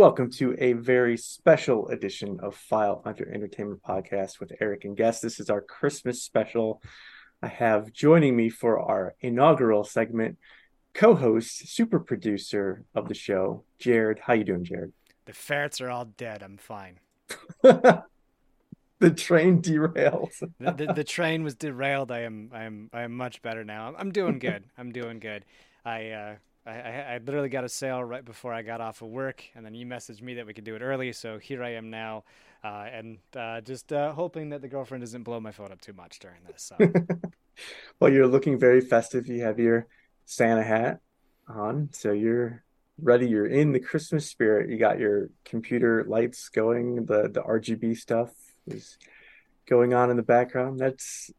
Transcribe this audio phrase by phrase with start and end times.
[0.00, 5.20] welcome to a very special edition of File Hunter Entertainment Podcast with Eric and Guest.
[5.20, 6.80] This is our Christmas special.
[7.42, 10.38] I have joining me for our inaugural segment,
[10.94, 14.20] co-host, super producer of the show, Jared.
[14.20, 14.94] How you doing, Jared?
[15.26, 16.42] The ferrets are all dead.
[16.42, 16.98] I'm fine.
[17.62, 18.02] the
[19.14, 20.32] train derailed.
[20.58, 22.10] the, the, the, train was derailed.
[22.10, 23.88] I am I am I am much better now.
[23.88, 24.64] I'm, I'm doing good.
[24.78, 25.44] I'm doing good.
[25.84, 26.34] I uh,
[26.70, 29.74] I, I, literally got a sale right before I got off of work, and then
[29.74, 31.12] you messaged me that we could do it early.
[31.12, 32.24] So here I am now,
[32.62, 35.92] uh, and uh, just uh, hoping that the girlfriend doesn't blow my phone up too
[35.92, 36.72] much during this.
[36.76, 36.76] So.
[38.00, 39.26] well, you're looking very festive.
[39.26, 39.86] You have your
[40.24, 41.00] Santa hat
[41.48, 42.62] on, so you're
[43.00, 43.28] ready.
[43.28, 44.70] You're in the Christmas spirit.
[44.70, 47.06] You got your computer lights going.
[47.06, 48.30] The the RGB stuff
[48.66, 48.98] is
[49.68, 50.78] going on in the background.
[50.78, 51.30] That's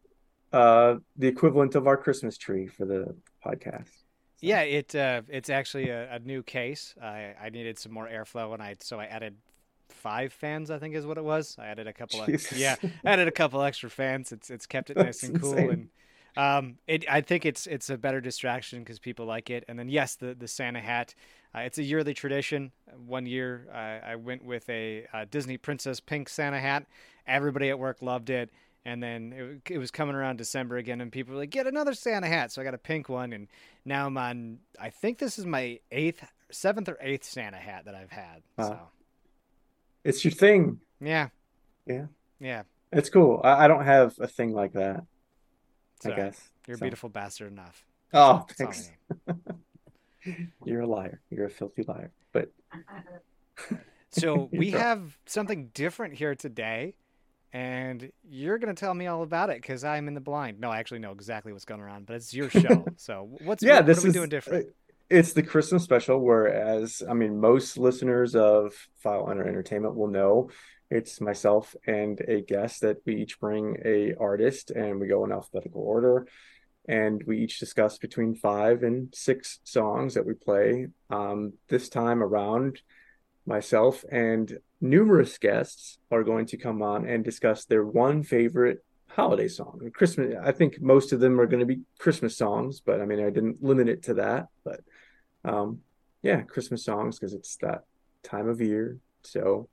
[0.51, 4.00] uh, the equivalent of our Christmas tree for the podcast.
[4.41, 6.95] Yeah, it uh, it's actually a, a, new case.
[7.01, 9.35] I, I needed some more airflow, and I so I added
[9.89, 10.71] five fans.
[10.71, 11.55] I think is what it was.
[11.59, 12.51] I added a couple Jesus.
[12.51, 12.75] of yeah,
[13.05, 14.31] added a couple extra fans.
[14.31, 15.89] It's it's kept it nice and cool, and
[16.35, 19.63] um, it I think it's it's a better distraction because people like it.
[19.67, 21.13] And then yes, the the Santa hat.
[21.53, 22.71] Uh, it's a yearly tradition.
[23.05, 26.85] One year I went with a, a Disney Princess pink Santa hat.
[27.27, 28.49] Everybody at work loved it
[28.85, 31.93] and then it, it, was coming around December again, and people were like, "Get another
[31.93, 33.47] Santa hat!" So I got a pink one, and
[33.85, 34.59] now I'm on.
[34.79, 38.41] I think this is my eighth, seventh or eighth Santa hat that I've had.
[38.57, 38.67] Wow.
[38.67, 38.79] So
[40.03, 40.79] it's your thing.
[40.99, 41.29] Yeah.
[41.85, 42.05] Yeah.
[42.39, 42.63] Yeah.
[42.91, 43.41] It's cool.
[43.43, 45.03] I, I don't have a thing like that.
[46.01, 46.83] So, I guess you're a so.
[46.85, 47.85] beautiful bastard enough.
[48.13, 48.91] Oh, thanks.
[50.65, 51.21] you're a liar.
[51.29, 52.11] You're a filthy liar.
[52.31, 52.51] But
[54.11, 56.95] so we have something different here today
[57.53, 60.59] and you're going to tell me all about it because I'm in the blind.
[60.59, 62.85] No, I actually know exactly what's going on, but it's your show.
[62.97, 64.67] so what's yeah, what, this what are we is, doing different?
[64.67, 64.71] Uh,
[65.09, 70.49] it's the Christmas special, whereas I mean most listeners of File Hunter Entertainment will know
[70.89, 75.31] it's myself and a guest that we each bring a artist and we go in
[75.31, 76.27] alphabetical order
[76.87, 80.87] and we each discuss between five and six songs that we play.
[81.09, 82.81] Um, this time around,
[83.45, 89.47] myself and numerous guests are going to come on and discuss their one favorite holiday
[89.47, 89.79] song.
[89.93, 93.23] Christmas, I think most of them are going to be Christmas songs, but I mean,
[93.23, 94.47] I didn't limit it to that.
[94.63, 94.81] But
[95.45, 95.81] um,
[96.23, 97.83] yeah, Christmas songs because it's that
[98.23, 98.97] time of year.
[99.23, 99.69] So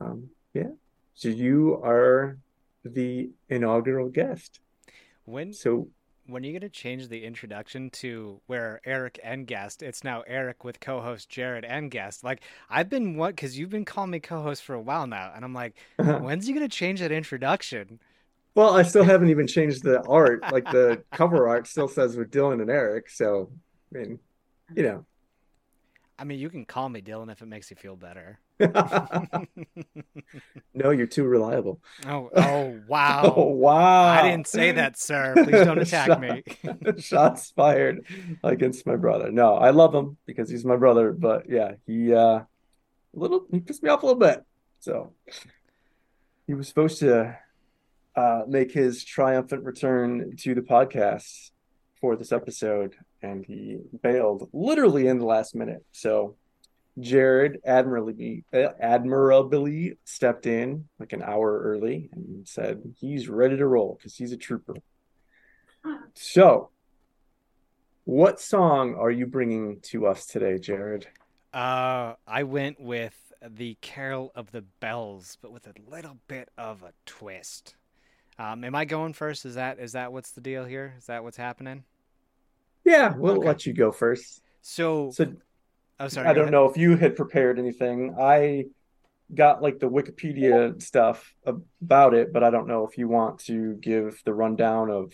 [0.00, 0.70] um, yeah,
[1.14, 2.38] so you are
[2.84, 4.60] the inaugural guest.
[5.24, 5.88] When so
[6.32, 9.82] when are you going to change the introduction to where Eric and guest?
[9.82, 12.24] It's now Eric with co-host Jared and guest.
[12.24, 15.44] Like I've been what because you've been calling me co-host for a while now, and
[15.44, 16.18] I'm like, uh-huh.
[16.20, 18.00] when's he going to change that introduction?
[18.54, 20.42] Well, I still haven't even changed the art.
[20.52, 23.08] Like the cover art still says with Dylan and Eric.
[23.08, 23.50] So,
[23.94, 24.18] I mean,
[24.74, 25.06] you know.
[26.18, 28.38] I mean, you can call me Dylan if it makes you feel better.
[30.74, 31.80] no, you're too reliable.
[32.06, 33.22] Oh, oh wow.
[33.36, 34.04] Oh, wow.
[34.04, 35.34] I didn't say that, sir.
[35.34, 36.42] Please don't attack Shot, me.
[36.98, 38.06] Shots fired
[38.42, 39.30] against my brother.
[39.30, 42.46] No, I love him because he's my brother, but yeah, he uh a
[43.14, 44.42] little he pissed me off a little bit.
[44.80, 45.12] So
[46.46, 47.38] he was supposed to
[48.16, 51.50] uh make his triumphant return to the podcast
[52.00, 55.84] for this episode and he bailed literally in the last minute.
[55.92, 56.36] So
[57.00, 63.96] Jared admirably admirably stepped in like an hour early and said he's ready to roll
[63.96, 64.74] because he's a trooper.
[66.14, 66.70] So,
[68.04, 71.06] what song are you bringing to us today, Jared?
[71.52, 76.82] Uh, I went with the Carol of the Bells, but with a little bit of
[76.82, 77.74] a twist.
[78.38, 79.44] Um, am I going first?
[79.44, 80.94] Is that is that what's the deal here?
[80.98, 81.84] Is that what's happening?
[82.84, 83.46] Yeah, we'll okay.
[83.46, 84.42] let you go first.
[84.62, 85.32] So, so
[86.02, 86.26] Oh, sorry.
[86.26, 86.52] I don't ahead.
[86.52, 88.16] know if you had prepared anything.
[88.20, 88.64] I
[89.32, 93.74] got like the Wikipedia stuff about it, but I don't know if you want to
[93.74, 95.12] give the rundown of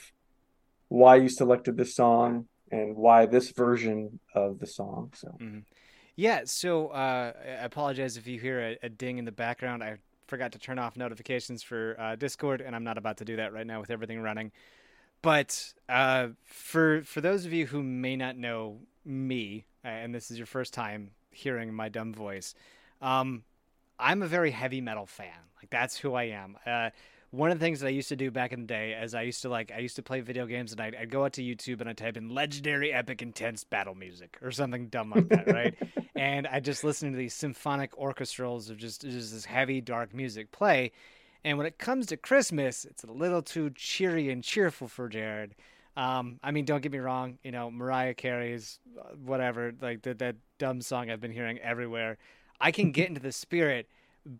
[0.89, 5.13] why you selected this song and why this version of the song.
[5.15, 5.59] So, mm-hmm.
[6.17, 6.43] yeah.
[6.47, 9.85] So, uh, I apologize if you hear a, a, ding in the background.
[9.85, 13.37] I forgot to turn off notifications for uh, Discord, and I'm not about to do
[13.37, 14.53] that right now with everything running.
[15.21, 18.79] But uh, for for those of you who may not know
[19.09, 22.55] me, and this is your first time hearing my dumb voice,
[23.01, 23.43] um,
[23.99, 25.33] I'm a very heavy metal fan.
[25.57, 26.57] Like that's who I am.
[26.65, 26.91] Uh,
[27.31, 29.23] one of the things that I used to do back in the day is I
[29.23, 31.43] used to like I used to play video games and I'd, I'd go out to
[31.43, 35.47] YouTube and I'd type in legendary epic intense battle music or something dumb like that,
[35.47, 35.75] right?
[36.17, 40.53] and I just listen to these symphonic orchestrals of just just this heavy dark music
[40.53, 40.93] play.
[41.45, 45.55] And when it comes to Christmas, it's a little too cheery and cheerful for Jared.
[45.99, 47.39] Um, I mean, don't get me wrong.
[47.43, 52.19] You know, Mariah Carey's uh, whatever, like that that dumb song I've been hearing everywhere.
[52.61, 53.89] I can get into the spirit,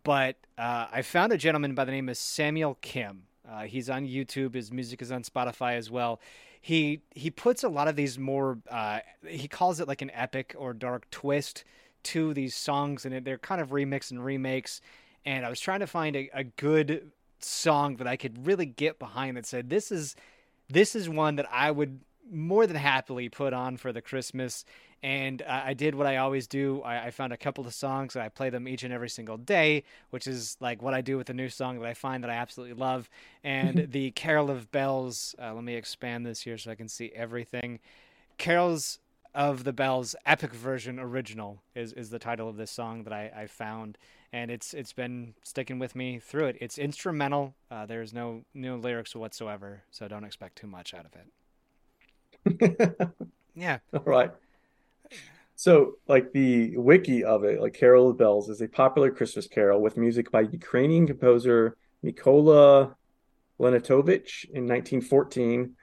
[0.03, 3.23] but uh, I found a gentleman by the name of Samuel Kim.
[3.47, 4.53] Uh, he's on YouTube.
[4.53, 6.21] His music is on Spotify as well.
[6.61, 8.59] He he puts a lot of these more.
[8.71, 11.65] Uh, he calls it like an epic or dark twist
[12.03, 14.79] to these songs, and they're kind of remix and remakes.
[15.25, 18.97] And I was trying to find a, a good song that I could really get
[18.97, 20.15] behind that said this is
[20.69, 21.99] this is one that I would
[22.31, 24.65] more than happily put on for the Christmas.
[25.01, 26.81] And uh, I did what I always do.
[26.81, 29.37] I, I, found a couple of songs and I play them each and every single
[29.37, 32.29] day, which is like what I do with a new song that I find that
[32.29, 33.09] I absolutely love.
[33.43, 37.11] And the Carol of Bells, uh, let me expand this here so I can see
[37.15, 37.79] everything.
[38.37, 38.99] Carols
[39.33, 43.31] of the Bells Epic Version Original is, is the title of this song that I,
[43.35, 43.97] I found.
[44.31, 46.57] And it's it's been sticking with me through it.
[46.61, 47.55] It's instrumental.
[47.71, 53.09] Uh, there's no no lyrics whatsoever, so don't expect too much out of it.
[53.55, 53.79] yeah.
[53.91, 54.31] All right.
[55.55, 59.81] So, like the wiki of it, like Carol of Bells is a popular Christmas carol
[59.81, 62.95] with music by Ukrainian composer Mykola
[63.59, 65.75] Leontowicz in 1914.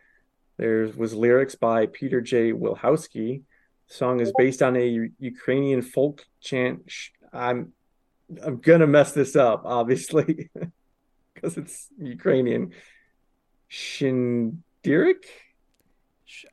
[0.59, 2.53] There was lyrics by Peter J.
[2.53, 3.43] Wilhousky.
[3.89, 6.91] The song is based on a Ukrainian folk chant.
[7.33, 7.73] I'm
[8.45, 10.51] I'm gonna mess this up, obviously,
[11.35, 12.73] because it's Ukrainian.
[13.71, 15.25] Shindirik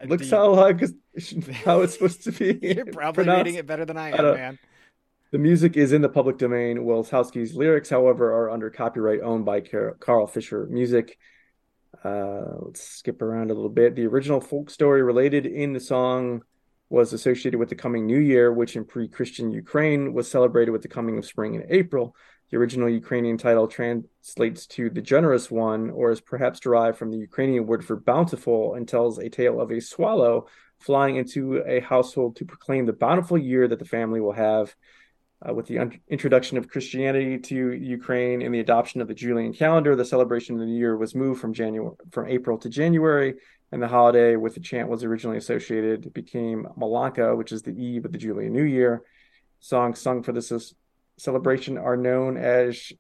[0.02, 0.82] uh, Looks how like
[1.66, 2.60] how it's supposed to be.
[2.76, 3.46] You're probably pronounced.
[3.46, 4.60] reading it better than I am, man.
[5.32, 6.78] The music is in the public domain.
[6.78, 11.18] Wilhousky's lyrics, however, are under copyright owned by Carl Fischer Music.
[12.04, 13.96] Uh, let's skip around a little bit.
[13.96, 16.44] The original folk story related in the song
[16.90, 20.82] was associated with the coming new year, which in pre Christian Ukraine was celebrated with
[20.82, 22.16] the coming of spring in April.
[22.52, 27.18] The original Ukrainian title translates to the generous one, or is perhaps derived from the
[27.18, 30.46] Ukrainian word for bountiful, and tells a tale of a swallow
[30.80, 34.76] flying into a household to proclaim the bountiful year that the family will have.
[35.48, 39.52] Uh, with the un- introduction of Christianity to Ukraine and the adoption of the Julian
[39.54, 43.36] calendar, the celebration of the new year was moved from January from April to January,
[43.72, 48.06] and the holiday with the chant was originally associated became Malanka, which is the eve
[48.06, 49.02] of the Julian New Year.
[49.60, 50.74] Songs sung for this
[51.18, 52.94] celebration are known as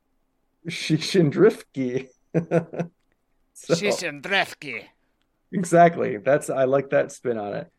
[0.68, 2.10] Shishindrifki.
[2.34, 4.84] so, Shishindrifki.
[5.51, 6.18] Exactly.
[6.18, 7.72] That's I like that spin on it.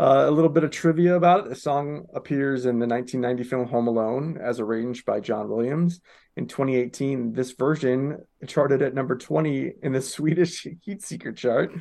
[0.00, 1.50] Uh, a little bit of trivia about it.
[1.50, 6.00] The song appears in the 1990 film Home Alone as arranged by John Williams.
[6.38, 8.16] In 2018, this version
[8.46, 11.72] charted at number 20 in the Swedish Heat Seeker chart.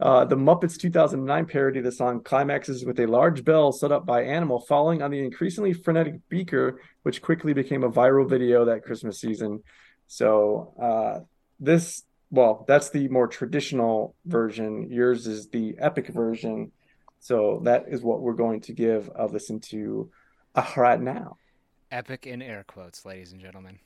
[0.00, 4.06] Uh, the Muppets 2009 parody of the song climaxes with a large bell set up
[4.06, 8.82] by Animal falling on the increasingly frenetic Beaker, which quickly became a viral video that
[8.82, 9.62] Christmas season.
[10.06, 11.20] So, uh,
[11.60, 14.90] this, well, that's the more traditional version.
[14.90, 16.72] Yours is the epic version.
[17.20, 20.10] So, that is what we're going to give a listen to
[20.54, 21.36] uh, right now.
[21.90, 23.78] Epic in air quotes, ladies and gentlemen.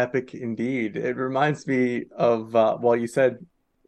[0.00, 0.96] Epic indeed.
[0.96, 3.38] It reminds me of uh, well, you said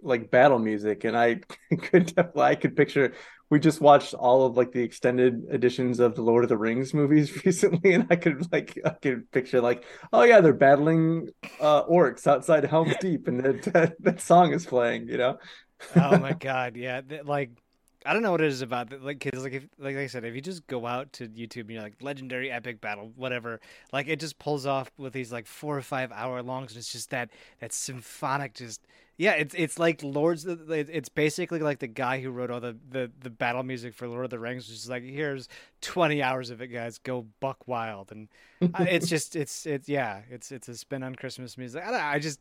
[0.03, 1.41] like battle music, and I
[1.83, 3.15] could I could picture.
[3.51, 6.95] We just watched all of like the extended editions of the Lord of the Rings
[6.95, 11.29] movies recently, and I could like I could picture like, oh yeah, they're battling
[11.61, 15.09] uh, orcs outside Helm's Deep, and that, that, that song is playing.
[15.09, 15.39] You know.
[15.97, 17.51] oh my god, yeah, like
[18.05, 20.35] I don't know what it is about like because like if like I said if
[20.35, 23.61] you just go out to YouTube and you're like legendary epic battle whatever
[23.93, 26.93] like it just pulls off with these like four or five hour longs and it's
[26.93, 27.31] just that
[27.61, 32.31] that symphonic just yeah it's it's like Lords uh, it's basically like the guy who
[32.31, 35.49] wrote all the the, the battle music for Lord of the Rings just like here's
[35.83, 38.29] 20 hours of it guys go buck wild and
[38.75, 41.83] uh, it's just it's it's yeah it's it's a spin on Christmas music.
[41.85, 42.41] I, I just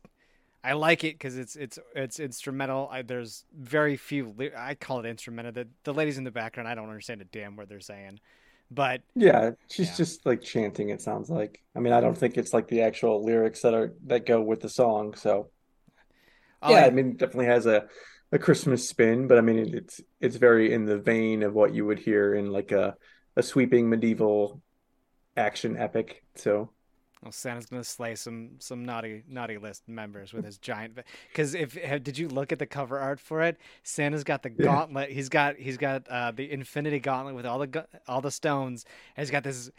[0.64, 2.88] I like it because it's it's it's instrumental.
[2.90, 4.34] I, there's very few.
[4.56, 5.52] I call it instrumental.
[5.52, 8.20] The the ladies in the background, I don't understand a damn word they're saying,
[8.70, 9.96] but yeah, she's yeah.
[9.96, 10.90] just like chanting.
[10.90, 11.60] It sounds like.
[11.74, 14.60] I mean, I don't think it's like the actual lyrics that are that go with
[14.60, 15.14] the song.
[15.14, 15.50] So
[16.62, 17.86] oh, yeah, I, I mean, definitely has a
[18.30, 21.86] a Christmas spin, but I mean, it's it's very in the vein of what you
[21.86, 22.94] would hear in like a
[23.36, 24.62] a sweeping medieval
[25.36, 26.22] action epic.
[26.36, 26.70] So
[27.22, 30.98] well, Santa's gonna slay some some naughty naughty list members with his giant.
[31.28, 33.58] Because if did you look at the cover art for it?
[33.84, 34.64] Santa's got the yeah.
[34.64, 35.10] gauntlet.
[35.10, 38.84] He's got he's got uh, the Infinity Gauntlet with all the all the stones.
[39.16, 39.70] And he's got this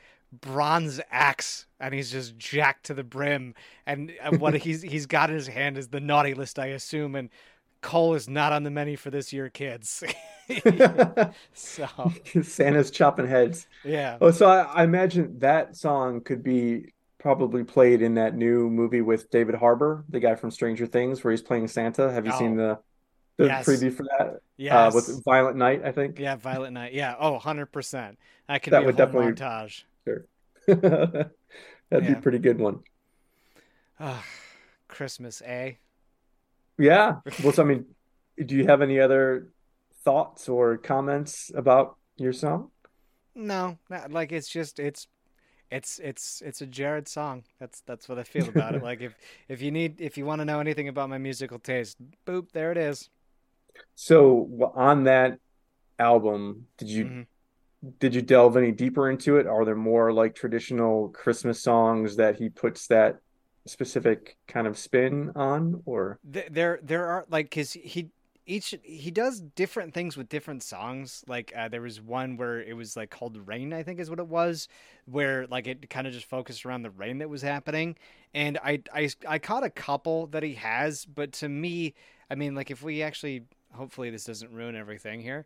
[0.42, 3.56] bronze axe, and he's just jacked to the brim.
[3.86, 7.16] And uh, what he's he's got in his hand is the naughty list, I assume.
[7.16, 7.30] And
[7.82, 10.04] coal is not on the menu for this year, kids.
[11.54, 11.88] so
[12.42, 13.68] Santa's chopping heads.
[13.84, 14.18] Yeah.
[14.22, 19.00] Oh, so I, I imagine that song could be probably played in that new movie
[19.00, 22.12] with David Harbour, the guy from Stranger Things, where he's playing Santa.
[22.12, 22.38] Have you oh.
[22.38, 22.78] seen the
[23.38, 23.66] the yes.
[23.66, 24.42] preview for that?
[24.58, 26.20] Yeah, uh, with Violent Night, I think.
[26.20, 26.94] Yeah, Violent Night.
[26.94, 27.16] Yeah.
[27.18, 28.20] Oh, 100 percent.
[28.50, 29.84] That could that be would definitely montage.
[30.04, 30.26] Sure.
[30.68, 31.32] That'd
[31.92, 32.00] yeah.
[32.00, 32.82] be a pretty good one.
[34.02, 34.24] Oh,
[34.90, 35.74] Christmas, eh?
[36.78, 37.16] Yeah.
[37.44, 37.86] Well, so I mean,
[38.46, 39.48] do you have any other
[40.04, 42.70] thoughts or comments about your song?
[43.34, 45.08] No, not, like it's just it's
[45.74, 47.44] it's it's it's a Jared song.
[47.60, 48.84] That's that's what I feel about it.
[48.84, 49.16] Like if
[49.48, 52.72] if you need if you want to know anything about my musical taste, boop, there
[52.72, 53.10] it is.
[53.96, 55.40] So on that
[55.98, 57.90] album, did you mm-hmm.
[58.00, 59.48] did you delve any deeper into it?
[59.48, 63.20] Are there more like traditional Christmas songs that he puts that
[63.66, 68.10] specific kind of spin on, or there there are like because he
[68.46, 71.24] each he does different things with different songs.
[71.28, 74.20] Like uh, there was one where it was like called Rain, I think is what
[74.20, 74.68] it was,
[75.06, 77.96] where like it kind of just focused around the rain that was happening.
[78.34, 81.94] And I I I caught a couple that he has, but to me,
[82.30, 85.46] I mean, like if we actually, hopefully this doesn't ruin everything here.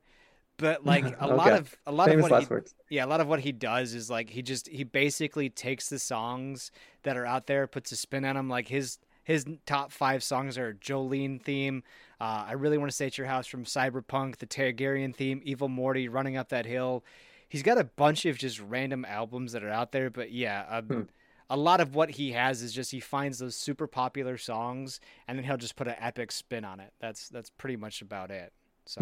[0.58, 1.34] But like a okay.
[1.34, 2.76] lot of a lot Famous of what he, words.
[2.90, 6.00] yeah, a lot of what he does is like he just he basically takes the
[6.00, 6.72] songs
[7.04, 8.50] that are out there, puts a spin on them.
[8.50, 11.84] Like his his top five songs are Jolene theme,
[12.22, 15.68] uh, I really want to stay at your house from Cyberpunk, the Targaryen theme, Evil
[15.68, 17.04] Morty, Running Up That Hill.
[17.50, 20.86] He's got a bunch of just random albums that are out there, but yeah, um,
[20.86, 21.02] hmm.
[21.50, 25.38] a lot of what he has is just he finds those super popular songs and
[25.38, 26.94] then he'll just put an epic spin on it.
[27.02, 28.54] That's that's pretty much about it.
[28.86, 29.02] So,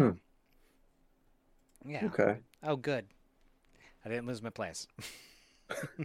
[1.84, 1.88] hmm.
[1.88, 2.04] yeah.
[2.06, 2.38] Okay.
[2.64, 3.06] Oh, good.
[4.04, 4.88] I didn't lose my place.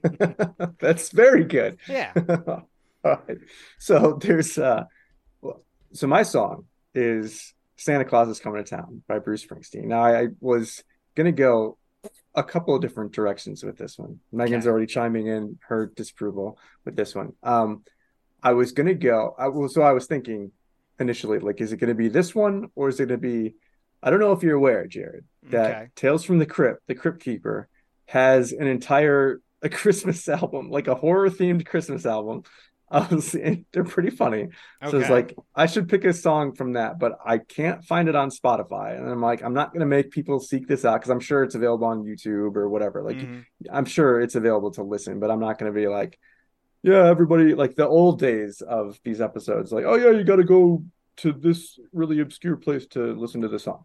[0.79, 1.79] That's very good.
[1.87, 2.13] Yeah.
[3.03, 3.37] All right.
[3.79, 4.85] So there's uh
[5.93, 9.85] so my song is Santa Claus is Coming to Town by Bruce Springsteen.
[9.85, 10.83] Now I, I was
[11.15, 11.77] gonna go
[12.33, 14.19] a couple of different directions with this one.
[14.31, 14.71] Megan's okay.
[14.71, 17.33] already chiming in her disapproval with this one.
[17.43, 17.83] Um
[18.43, 20.51] I was gonna go I well so I was thinking
[20.99, 23.55] initially, like, is it gonna be this one or is it gonna be
[24.03, 25.87] I don't know if you're aware, Jared, that okay.
[25.95, 27.67] Tales from the Crypt, the Crypt Keeper,
[28.05, 32.43] has an entire a Christmas album, like a horror themed Christmas album
[32.99, 33.31] was
[33.71, 34.43] they're pretty funny.
[34.81, 34.91] Okay.
[34.91, 38.15] So it's like I should pick a song from that, but I can't find it
[38.15, 38.97] on Spotify.
[38.97, 41.55] And I'm like, I'm not gonna make people seek this out because I'm sure it's
[41.55, 43.01] available on YouTube or whatever.
[43.01, 43.39] Like mm-hmm.
[43.71, 46.19] I'm sure it's available to listen, but I'm not gonna be like,
[46.83, 50.83] yeah, everybody like the old days of these episodes, like, oh yeah, you gotta go
[51.17, 53.83] to this really obscure place to listen to the song.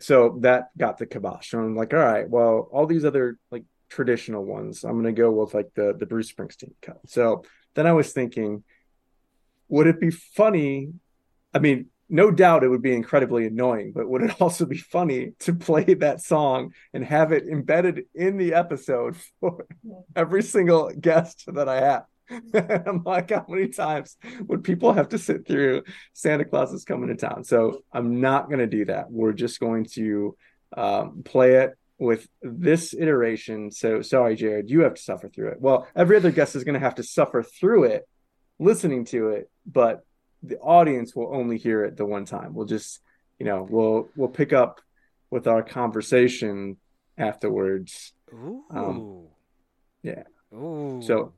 [0.00, 1.52] So that got the kibosh.
[1.52, 5.30] And I'm like, all right, well, all these other like traditional ones, I'm gonna go
[5.30, 7.00] with like the the Bruce Springsteen cut.
[7.06, 7.42] So
[7.78, 8.64] then I was thinking,
[9.68, 10.92] would it be funny?
[11.54, 15.34] I mean, no doubt it would be incredibly annoying, but would it also be funny
[15.40, 19.64] to play that song and have it embedded in the episode for
[20.16, 22.04] every single guest that I have?
[22.86, 24.16] I'm like, how many times
[24.48, 27.44] would people have to sit through Santa Claus is coming to town?
[27.44, 29.08] So I'm not going to do that.
[29.08, 30.36] We're just going to
[30.76, 33.70] um, play it with this iteration.
[33.70, 35.60] So sorry, Jared, you have to suffer through it.
[35.60, 38.08] Well, every other guest is going to have to suffer through it,
[38.58, 40.04] listening to it, but
[40.42, 42.54] the audience will only hear it the one time.
[42.54, 43.00] We'll just,
[43.38, 44.80] you know, we'll we'll pick up
[45.30, 46.76] with our conversation
[47.16, 48.12] afterwards.
[48.32, 48.62] Ooh.
[48.70, 49.26] Um,
[50.02, 50.22] yeah.
[50.54, 51.00] Ooh.
[51.02, 51.32] So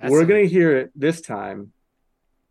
[0.00, 1.72] That's we're some- gonna hear it this time,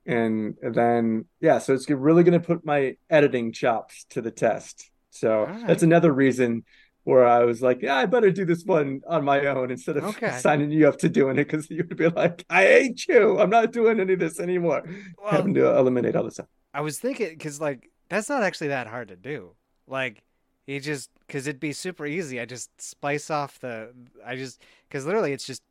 [0.06, 4.90] and then yeah, so it's really gonna put my editing chops to the test.
[5.10, 6.64] So All that's another reason
[7.10, 10.04] where I was like, yeah, I better do this one on my own instead of
[10.06, 10.32] Okay.
[10.40, 13.40] signing you up to doing it because you would be like, I hate you.
[13.40, 14.84] I'm not doing any of this anymore.
[15.22, 16.48] Well, Having to eliminate all this stuff.
[16.74, 19.56] I was thinking because like that's not actually that hard to do.
[19.88, 20.24] Like
[20.68, 22.40] you just because it'd be super easy.
[22.40, 23.92] I just splice off the.
[24.26, 25.64] I just because literally it's just.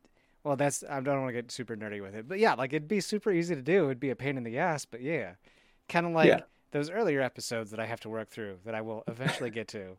[0.43, 2.87] Well, that's I don't want to get super nerdy with it, but yeah, like it'd
[2.87, 3.85] be super easy to do.
[3.85, 5.33] It'd be a pain in the ass, but yeah,
[5.89, 6.39] kind of like Yeah.
[6.71, 9.97] those earlier episodes that I have to work through that I will eventually get to,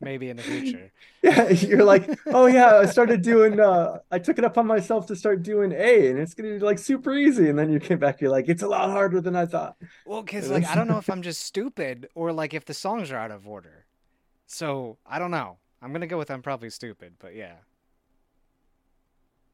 [0.00, 0.90] maybe in the future.
[1.22, 5.06] Yeah, you're like, oh yeah, I started doing uh I took it up on myself
[5.06, 7.48] to start doing A and it's gonna be like super easy.
[7.48, 9.76] And then you came back, you're like, it's a lot harder than I thought.
[10.04, 13.12] Well, because like I don't know if I'm just stupid or like if the songs
[13.12, 13.86] are out of order.
[14.46, 15.58] So I don't know.
[15.80, 17.54] I'm gonna go with I'm probably stupid, but yeah.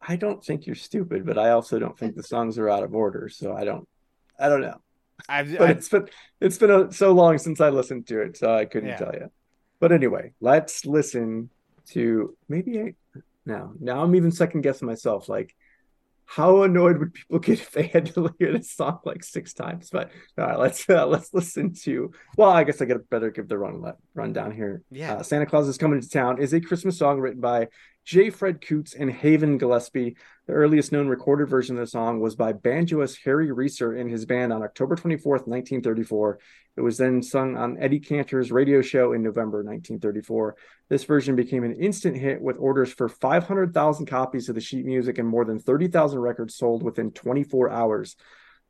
[0.01, 2.95] I don't think you're stupid, but I also don't think the songs are out of
[2.95, 3.29] order.
[3.29, 3.87] So I don't
[4.39, 4.81] I don't know.
[5.29, 6.09] I've, But I, it's been
[6.41, 8.97] it's been a, so long since I listened to it, so I couldn't Yeah.
[8.97, 9.31] tell you.
[9.81, 11.51] But anyway, let's listen
[11.91, 12.95] to maybe I
[13.47, 15.29] now now I'm even second guessing myself.
[15.29, 15.55] Like,
[16.27, 19.89] how annoyed would people get if they had to hear this song like six times?
[19.91, 22.13] But all right, let's uh, let's listen to.
[22.37, 23.83] Well, I guess I get better give the run
[24.15, 24.83] rundown here.
[24.91, 25.15] Yeah.
[25.15, 27.69] Uh, Santa Claus is coming to town is a Christmas song written by
[28.09, 28.31] J.
[28.31, 30.17] Fred Coots and Haven Gillespie.
[30.47, 34.25] The earliest known recorded version of the song was by banjoist Harry Reser and his
[34.25, 36.39] band on October 24th, 1934.
[36.79, 40.57] It was then sung on Eddie Cantor's radio show in November 1934.
[40.89, 45.19] This version became an instant hit with orders for 500,000 copies of the sheet music
[45.19, 48.17] and more than 30,000 records sold within 24 hours.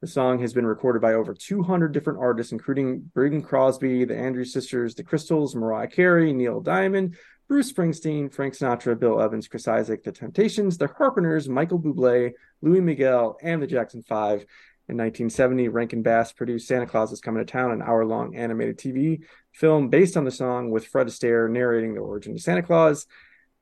[0.00, 4.52] The song has been recorded by over 200 different artists, including Bing Crosby, the Andrews
[4.52, 7.16] Sisters, the Crystals, Mariah Carey, Neil Diamond,
[7.48, 12.82] Bruce Springsteen, Frank Sinatra, Bill Evans, Chris Isaak, The Temptations, The Carpenters, Michael Bublé, Luis
[12.82, 14.44] Miguel, and the Jackson Five.
[14.90, 18.76] In 1970, Rankin Bass produced Santa Claus is Coming to Town, an hour long animated
[18.76, 23.06] TV film based on the song with Fred Astaire narrating the origin of Santa Claus.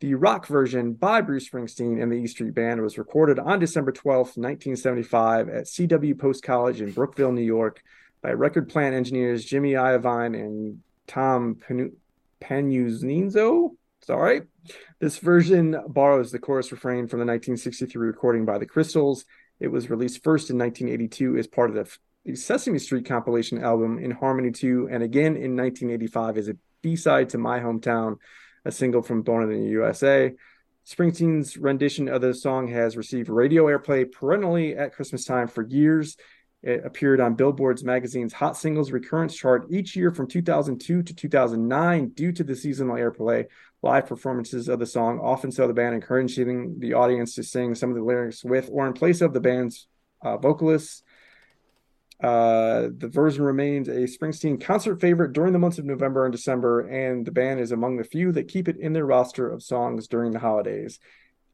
[0.00, 3.92] The rock version by Bruce Springsteen and the E Street Band was recorded on December
[3.92, 7.82] 12, 1975, at CW Post College in Brookville, New York,
[8.20, 11.56] by record plant engineers Jimmy Iovine and Tom
[12.40, 13.70] Panuzzo.
[14.02, 14.42] Sorry.
[15.00, 19.24] This version borrows the chorus refrain from the 1963 recording by the Crystals.
[19.58, 23.98] It was released first in 1982 as part of the, the Sesame Street compilation album
[23.98, 28.16] In Harmony 2, and again in 1985 as a B side to My Hometown,
[28.64, 30.32] a single from Born in the USA.
[30.86, 36.16] Springsteen's rendition of the song has received radio airplay perennially at Christmas time for years.
[36.66, 42.08] It appeared on Billboard's magazine's Hot Singles Recurrents chart each year from 2002 to 2009
[42.08, 43.46] due to the seasonal airplay.
[43.82, 47.90] Live performances of the song often saw the band encouraging the audience to sing some
[47.90, 49.86] of the lyrics with or in place of the band's
[50.22, 51.04] uh, vocalists.
[52.20, 56.80] Uh, the version remains a Springsteen concert favorite during the months of November and December,
[56.80, 60.08] and the band is among the few that keep it in their roster of songs
[60.08, 60.98] during the holidays.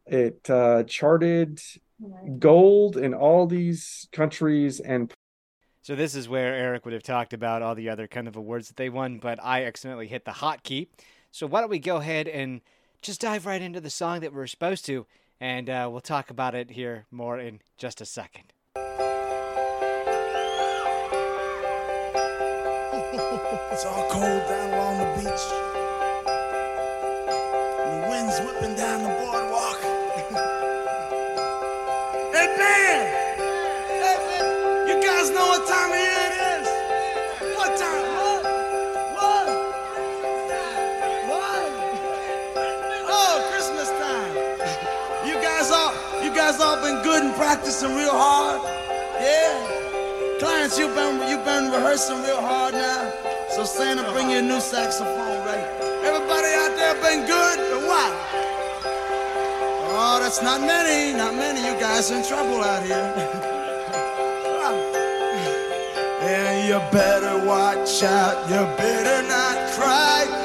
[0.07, 1.61] It uh, charted
[2.39, 5.13] gold in all these countries and
[5.83, 8.69] So this is where Eric would have talked about all the other kind of awards
[8.69, 10.89] that they won, but I accidentally hit the hotkey.
[11.31, 12.61] So why don't we go ahead and
[13.01, 15.07] just dive right into the song that we're supposed to,
[15.41, 18.53] and uh, we'll talk about it here more in just a second.
[23.73, 25.45] It's all cold down along the beach.
[27.81, 29.42] And the wind's whipping down the boardwalk.
[46.83, 48.61] Been good and practicing real hard?
[49.23, 49.55] Yeah?
[50.41, 53.13] Clients, you've been you've been rehearsing real hard now.
[53.51, 55.65] So Santa, bring you a new saxophone, right?
[56.03, 58.13] Everybody out there been good or what?
[59.95, 61.61] Oh, that's not many, not many.
[61.61, 62.99] You guys are in trouble out here.
[66.23, 68.51] and you better watch out.
[68.51, 70.42] You better not cry.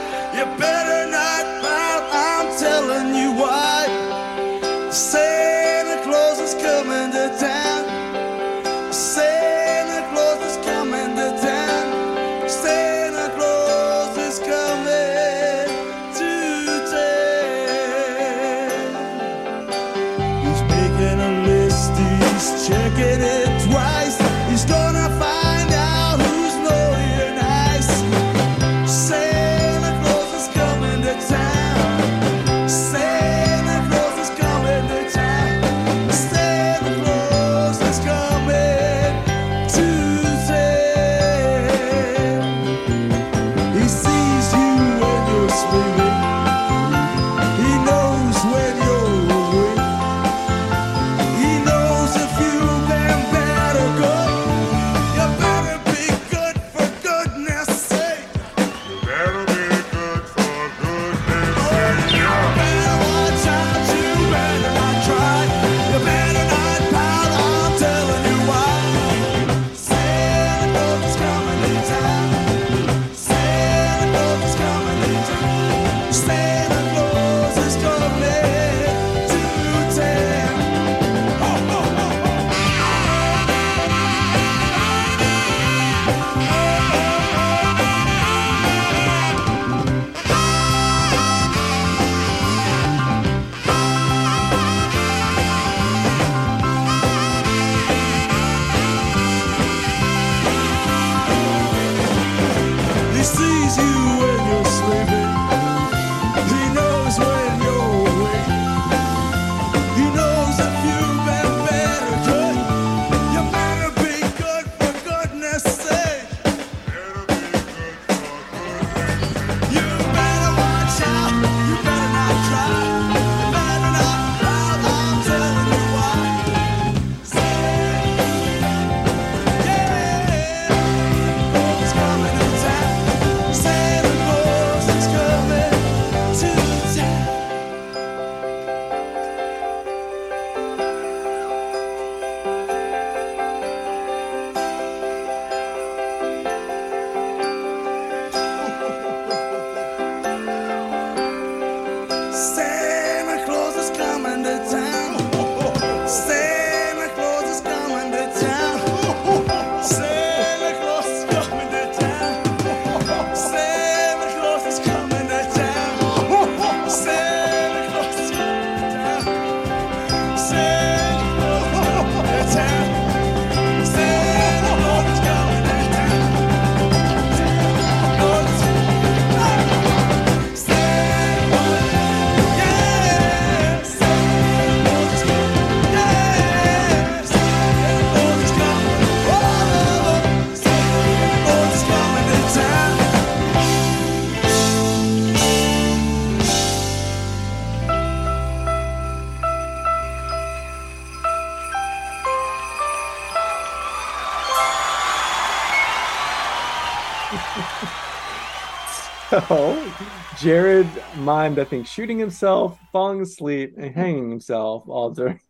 [209.48, 209.92] So
[210.40, 215.40] Jared mimed, I think, shooting himself, falling asleep, and hanging himself all during.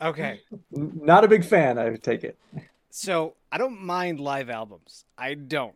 [0.00, 0.40] Okay.
[0.70, 2.38] Not a big fan, I take it.
[2.90, 5.04] So I don't mind live albums.
[5.16, 5.74] I don't.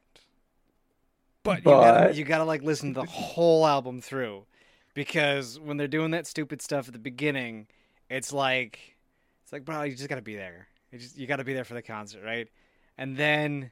[1.43, 4.45] But, you gotta But- you gotta like listen to the whole album through,
[4.95, 7.67] because when they're doing that stupid stuff at the beginning,
[8.11, 8.97] it's like,
[9.43, 10.69] it's like, bro, you just gotta be there.
[10.91, 12.49] You just you gotta be there for the concert, right?
[12.99, 13.71] And then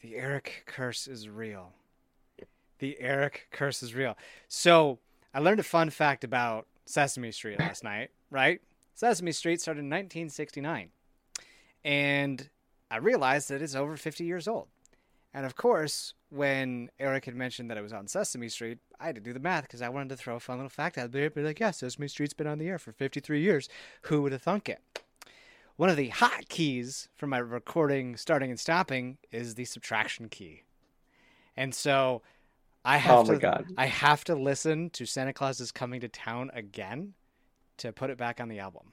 [0.00, 1.72] the Eric curse is real.
[2.82, 4.18] The Eric curse is real.
[4.48, 4.98] So
[5.32, 8.60] I learned a fun fact about Sesame Street last night, right?
[8.92, 10.88] Sesame Street started in 1969.
[11.84, 12.50] And
[12.90, 14.66] I realized that it's over 50 years old.
[15.32, 19.14] And of course, when Eric had mentioned that it was on Sesame Street, I had
[19.14, 21.30] to do the math because I wanted to throw a fun little fact out there.
[21.30, 23.68] Be like, yeah, Sesame Street's been on the air for 53 years.
[24.02, 24.82] Who would have thunk it?
[25.76, 30.64] One of the hot keys for my recording starting and stopping is the subtraction key.
[31.56, 32.22] And so
[32.84, 33.66] I oh have Oh to my God.
[33.76, 37.14] I have to listen to Santa Claus is coming to town again
[37.78, 38.92] to put it back on the album.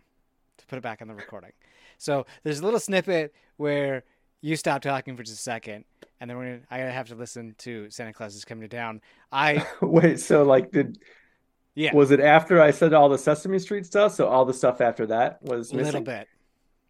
[0.59, 1.53] To put it back on the recording.
[1.97, 4.03] So there's a little snippet where
[4.41, 5.85] you stop talking for just a second
[6.21, 9.01] and then we're gonna I have to listen to Santa Claus is coming to town.
[9.31, 10.99] I Wait, so like, did
[11.75, 14.13] yeah, was it after I said all the Sesame Street stuff?
[14.13, 16.29] So all the stuff after that was a little bit.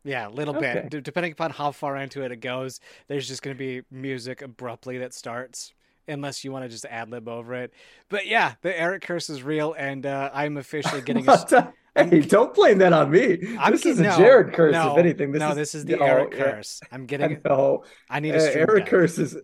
[0.03, 0.73] Yeah, a little Okay.
[0.73, 0.89] bit.
[0.89, 4.41] D- depending upon how far into it it goes, there's just going to be music
[4.41, 5.73] abruptly that starts,
[6.09, 7.73] unless you want to just ad lib over it.
[8.09, 11.73] But yeah, the Eric curse is real, and uh, I'm officially getting a.
[11.95, 13.55] hey, don't blame that on me.
[13.59, 15.31] I'm this is a no, Jared curse, no, if anything.
[15.31, 16.81] This no, is, this is the no, Eric curse.
[16.91, 17.41] I'm getting.
[17.45, 17.83] No.
[18.09, 19.37] I need Uh, a stream Eric curse is.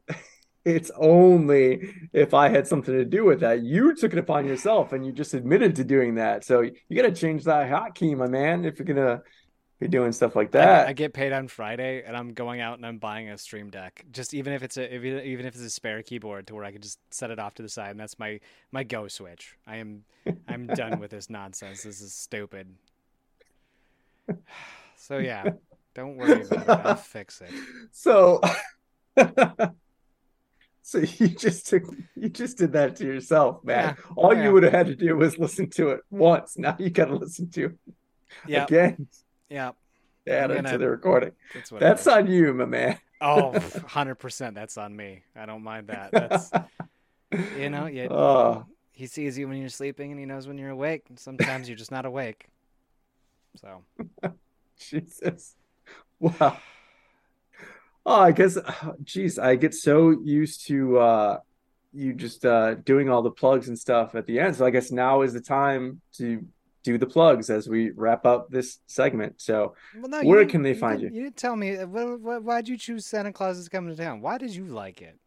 [0.66, 3.62] It's only if I had something to do with that.
[3.62, 6.44] You took it upon yourself, and you just admitted to doing that.
[6.44, 9.22] So you got to change that hotkey, my man, if you're gonna
[9.80, 10.88] be doing stuff like that.
[10.88, 14.06] I get paid on Friday, and I'm going out and I'm buying a Stream Deck.
[14.12, 16.72] Just even if it's a if, even if it's a spare keyboard to where I
[16.72, 18.40] can just set it off to the side, and that's my
[18.72, 19.56] my go switch.
[19.68, 20.06] I am
[20.48, 21.84] I'm done with this nonsense.
[21.84, 22.76] This is stupid.
[24.98, 25.50] So yeah,
[25.94, 26.80] don't worry about it.
[26.84, 27.56] I'll fix it.
[27.92, 28.42] So,
[30.82, 31.84] so you just took,
[32.16, 33.94] you just did that to yourself, man.
[33.96, 34.38] Yeah, All yeah.
[34.38, 36.58] you would have had to do was listen to it once.
[36.58, 37.94] Now you got to listen to it
[38.44, 39.08] Yeah, again.
[39.50, 39.72] Yeah.
[40.28, 41.32] Add it to the recording.
[41.54, 41.70] That's.
[41.70, 42.98] That's on you, my man.
[43.22, 44.56] Oh, 100 percent.
[44.56, 45.24] That's on me.
[45.36, 46.12] I don't mind that.
[46.12, 46.52] That's
[47.58, 48.08] you know, yeah.
[48.12, 51.06] Oh, He sees you when you're sleeping, and he knows when you're awake.
[51.16, 52.48] Sometimes you're just not awake.
[53.56, 53.84] So
[54.80, 55.56] Jesus.
[56.20, 56.58] Wow.
[58.06, 58.58] Oh, I guess,
[59.04, 61.40] geez, I get so used to uh
[61.94, 64.56] you just uh doing all the plugs and stuff at the end.
[64.56, 66.46] So I guess now is the time to
[66.86, 69.42] do the plugs as we wrap up this segment.
[69.42, 71.10] So Well, no, Where can they find you?
[71.12, 71.76] You didn't tell me.
[71.76, 74.22] uh, Wh- wh- why'd you choose Santa Claus is coming to town?
[74.22, 75.20] Why did you like it?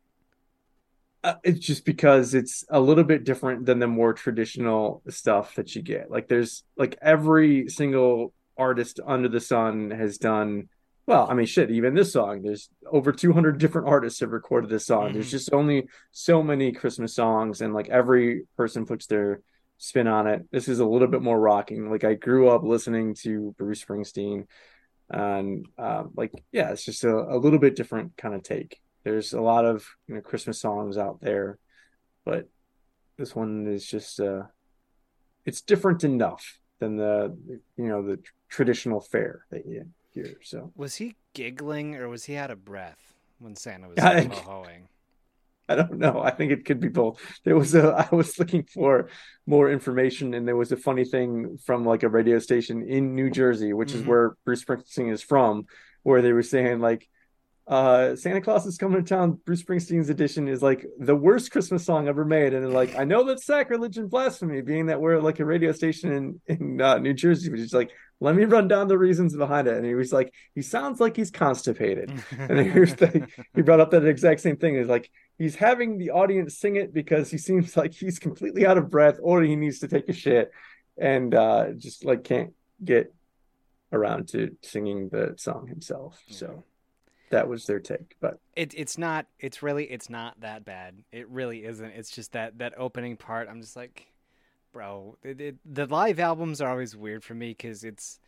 [1.25, 5.75] uh, it's just because it's a little bit different than the more traditional stuff that
[5.75, 6.11] you get.
[6.13, 10.69] Like there's like every single artist under the sun has done
[11.07, 14.85] well, I mean shit, even this song, there's over 200 different artists have recorded this
[14.87, 15.15] song.
[15.15, 15.31] There's Mhm.
[15.31, 19.41] just only so many Christmas songs and like every person puts their
[19.79, 20.47] spin on it.
[20.51, 21.91] This is a little bit more rocking.
[21.91, 24.47] Like I grew up listening to Bruce Springsteen
[25.11, 28.81] and um, like yeah, it's just a, a little bit different kind of take.
[29.05, 31.59] There's a lot of you know Christmas songs out there,
[32.25, 32.49] but
[33.17, 34.43] this one is just uh
[35.45, 37.37] it's different enough than the
[37.77, 40.37] you know the traditional fare that you hear.
[40.43, 44.89] So Was he giggling or was he out of breath when Santa was ho-hoing?
[45.73, 46.21] I don't know.
[46.23, 47.21] I think it could be both.
[47.45, 49.09] There was a I was looking for
[49.47, 53.31] more information and there was a funny thing from like a radio station in New
[53.31, 54.07] Jersey, which is Mhm.
[54.07, 55.67] where Bruce Springsteen is from,
[56.03, 57.09] where they were saying like
[57.67, 59.39] uh Santa Claus is coming to town.
[59.45, 62.55] Bruce Springsteen's edition is like the worst Christmas song ever made.
[62.55, 66.11] And like, I know that's sacrilege and blasphemy, being that we're like a radio station
[66.13, 69.69] in, in uh, New Jersey, but he's like, let me run down the reasons behind
[69.69, 69.77] it.
[69.77, 72.13] And he was like, he sounds like he's constipated.
[72.39, 74.77] And here's the he brought up that exact same thing.
[74.77, 78.79] He's like he's having the audience sing it because he seems like he's completely out
[78.79, 80.51] of breath or he needs to take a shit
[80.97, 82.53] and uh just like can't
[82.85, 83.15] get
[83.93, 86.21] around to singing the song himself.
[86.29, 86.65] So
[87.31, 88.17] that was their take.
[88.21, 92.33] But it, it's not it's really it's not that bad it really isn't it's just
[92.33, 94.09] that that opening part i'm just like
[94.73, 98.21] bro it, it, the live albums are always weird for me because it's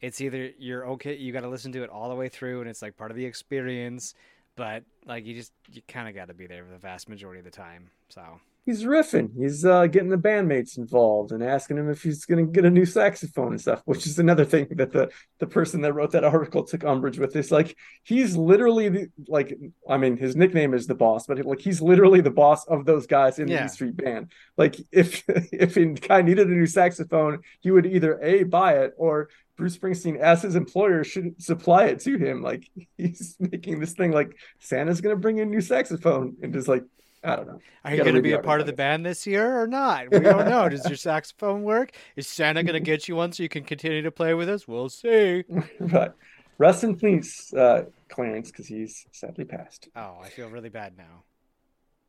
[0.00, 2.68] it's either you're okay you got to listen to it all the way through and
[2.70, 4.14] it's like part of the experience
[4.56, 7.38] but like you just you kind of got to be there for the vast majority
[7.38, 8.22] of the time so
[8.68, 9.30] he's riffing.
[9.34, 12.84] He's uh getting the bandmates involved and asking him if he's gonna get a new
[12.84, 16.64] saxophone and stuff, which is another thing that the the person that wrote that article
[16.64, 17.34] took umbrage with.
[17.34, 21.60] Is like he's literally the like I mean his nickname is the boss, but like
[21.60, 23.64] he's literally the boss of those guys in the Yeah.
[23.64, 24.32] E Street Band.
[24.58, 28.92] Like if if a guy needed a new saxophone, he would either a buy it
[28.98, 32.42] or Bruce Springsteen, as his employer, should supply it to him.
[32.42, 36.68] Like he's making this thing like Santa's gonna bring in a new saxophone, and just
[36.68, 36.84] like
[37.24, 37.60] I don't know.
[37.84, 40.08] are you gotta going to be a part of the band this year or not
[40.10, 43.42] we don't know does your saxophone work is santa going to get you one so
[43.42, 45.44] you can continue to play with us we'll see
[45.80, 46.14] but
[46.58, 49.88] rest in peace, uh, Clarence, because he's sadly passed.
[49.96, 51.24] oh i feel really bad now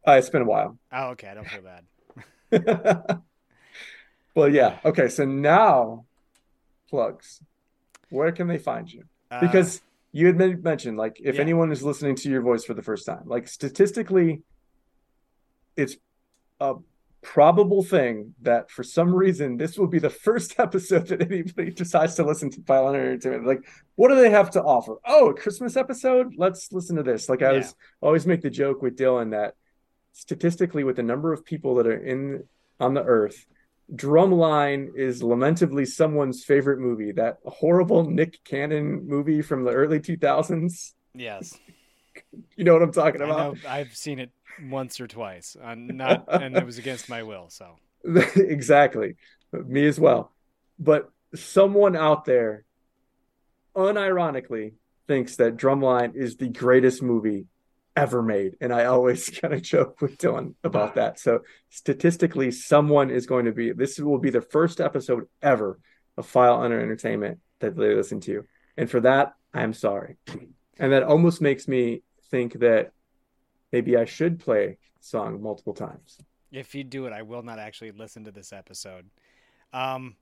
[0.08, 0.78] Uh, it's been a while.
[0.92, 1.86] oh okay i don't feel bad
[4.36, 4.80] well, yeah.
[4.86, 6.06] Okay, so now
[6.90, 7.42] plugs.
[8.10, 9.04] Where can they find you?
[9.30, 11.42] Uh, Because you had mentioned, like, if Yeah.
[11.42, 14.42] anyone is listening to your voice for the first time, like, statistically,
[15.80, 15.96] it's
[16.60, 16.76] a
[17.22, 22.16] probable thing that for some reason this will be the first episode that anybody decides
[22.16, 23.46] to listen to File Under Entertainment.
[23.48, 24.96] Like, what do they have to offer?
[25.06, 26.34] Oh, a Christmas episode?
[26.38, 27.28] Let's listen to this.
[27.30, 27.58] Like, I Yeah.
[27.58, 29.56] was always make the joke with Dylan that
[30.14, 32.44] statistically, with the number of people that are in
[32.80, 33.46] on the earth,
[33.94, 37.12] Drumline is lamentably someone's favorite movie.
[37.12, 40.94] That horrible Nick Cannon movie from the early 2000s.
[41.16, 41.58] yes
[42.56, 43.58] You know what I'm talking about?
[43.66, 44.32] I've seen it
[44.64, 47.50] once or twice, uh, not and it was against my will.
[47.50, 47.76] So
[48.36, 49.16] exactly.
[49.52, 50.32] Me as well.
[50.78, 52.66] But someone out there
[53.76, 54.74] unironically
[55.08, 57.48] thinks that Drumline is the greatest movie
[57.96, 58.56] ever made.
[58.62, 61.20] And I always kind of joke with Dylan about that.
[61.20, 65.80] So statistically, someone is going to be this will be the first episode ever
[66.18, 68.46] of File Under Entertainment that they listen to.
[68.78, 70.18] And for that, I'm sorry.
[70.80, 72.94] And that almost makes me think that
[73.72, 76.18] maybe I should play the song multiple times.
[76.52, 79.10] if you do it, I will not actually listen to this episode.
[79.74, 80.16] Um,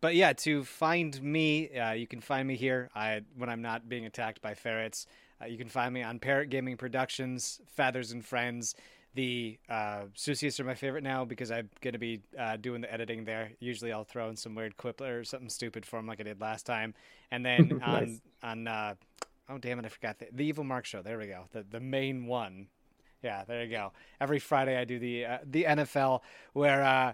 [0.00, 2.88] but yeah, to find me, uh, you can find me here.
[2.94, 5.06] I when I'm not being attacked by ferrets.
[5.42, 8.74] Uh, you can find me on Parrot Gaming Productions, Feathers and Friends.
[9.14, 12.92] The uh, Susius are my favorite now because I'm going to be uh, doing the
[12.92, 13.50] editing there.
[13.58, 16.40] Usually I'll throw in some weird quip or something stupid for them like I did
[16.40, 16.94] last time.
[17.30, 18.20] And then on, Nice.
[18.42, 18.94] on uh,
[19.48, 20.18] oh, damn it, I forgot.
[20.18, 21.02] The, the Evil Mark Show.
[21.02, 21.44] There we go.
[21.52, 22.68] The, the main one.
[23.22, 23.92] Yeah, there you go.
[24.20, 26.20] Every Friday I do the uh, the NFL
[26.52, 27.12] where uh,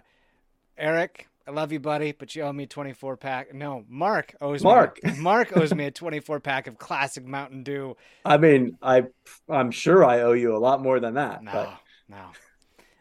[0.77, 3.53] Eric, I love you, buddy, but you owe me 24 pack.
[3.53, 4.99] No, Mark owes Mark.
[5.03, 5.13] me.
[5.19, 7.95] Mark owes me a 24 pack of classic Mountain Dew.
[8.23, 9.05] I mean, I
[9.49, 11.43] I'm sure I owe you a lot more than that.
[11.43, 12.25] No, But no,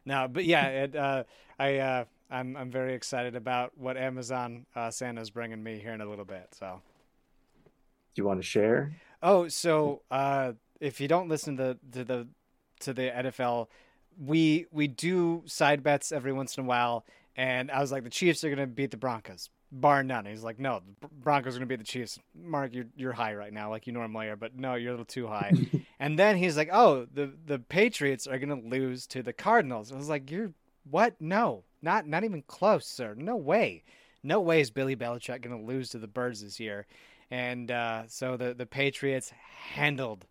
[0.06, 0.28] no.
[0.28, 1.24] But yeah, it, uh,
[1.58, 6.00] I uh, I'm I'm very excited about what Amazon uh, Santa's bringing me here in
[6.00, 6.48] a little bit.
[6.58, 6.80] So.
[8.14, 8.94] do you want to share?
[9.22, 12.28] Oh, so uh, if you don't listen to to the
[12.84, 13.68] to the NFL,
[14.18, 17.04] we we do side bets every once in a while,
[17.36, 20.26] and I was like, the Chiefs are gonna beat the Broncos, bar none.
[20.26, 22.18] He's like, no, the Broncos are gonna beat the Chiefs.
[22.34, 25.04] Mark, you're you're high right now, like you normally are, but no, you're a little
[25.04, 25.52] too high.
[25.98, 29.92] and then he's like, oh, the the Patriots are gonna lose to the Cardinals.
[29.92, 30.52] I was like, you're
[30.88, 31.20] what?
[31.20, 33.14] No, not not even close, sir.
[33.16, 33.82] No way.
[34.22, 36.86] No way is Billy Belichick gonna lose to the Birds this year.
[37.30, 39.30] And uh, so the the Patriots
[39.74, 40.26] handled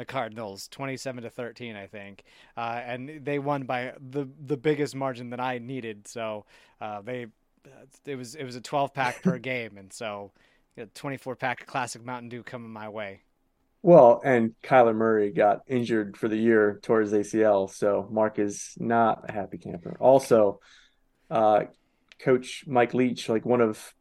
[0.00, 2.24] the Cardinals, twenty-seven to thirteen, I think,
[2.56, 6.08] uh, and they won by the the biggest margin that I needed.
[6.08, 6.46] So
[6.80, 7.26] uh, they
[8.06, 10.32] it was it was a twelve pack per game, and so
[10.78, 13.20] a twenty-four pack classic Mountain Dew coming my way.
[13.82, 19.28] Well, and Kyler Murray got injured for the year towards ACL, so Mark is not
[19.28, 19.98] a happy camper.
[20.00, 20.60] Also,
[21.30, 21.64] uh,
[22.18, 23.94] Coach Mike Leach, like one of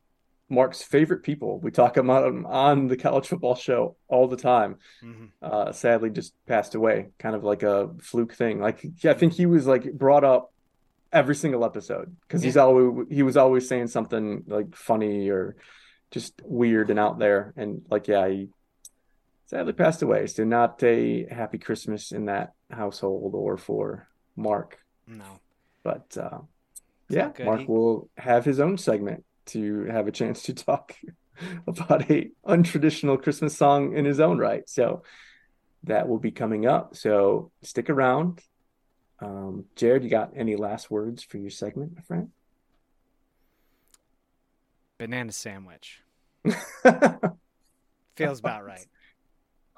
[0.50, 4.78] Mark's favorite people, we talk about him on the college football show all the time.
[5.02, 8.60] hmm Uh, sadly, just passed away, kind of like a fluke thing.
[8.60, 10.52] Like I think he was like brought up
[11.12, 15.56] every single episode because he's always he was always saying something like funny or
[16.12, 17.54] just weird and out there.
[17.56, 18.50] And like, yeah, he
[19.46, 20.26] sadly passed away.
[20.28, 24.80] So not a happy Christmas in that household or for Mark.
[25.08, 25.40] No,
[25.84, 26.40] But uh,
[27.10, 27.32] yeah.
[27.44, 30.96] Mark He- will have his own segment to have a chance to talk
[31.68, 34.68] about a untraditional Christmas song in his own right.
[34.68, 35.04] So
[35.84, 36.96] that will be coming up.
[36.96, 38.42] So stick around.
[39.22, 42.30] Um, Jared, you got any last words for your segment, my friend?
[45.00, 46.02] banana sandwich
[48.16, 48.86] feels about right.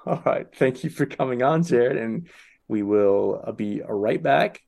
[0.04, 0.46] All right.
[0.54, 1.96] Thank you for coming on, Jared.
[1.96, 2.28] And
[2.68, 4.60] we will be right back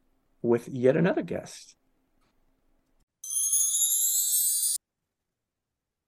[0.43, 1.74] with yet another guest.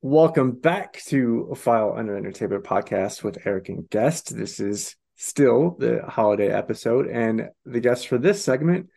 [0.09, 4.37] Welcome back to File Under Entertainment podcast with Eric and guest.
[4.37, 8.89] This is still the holiday episode, and the guest for this segment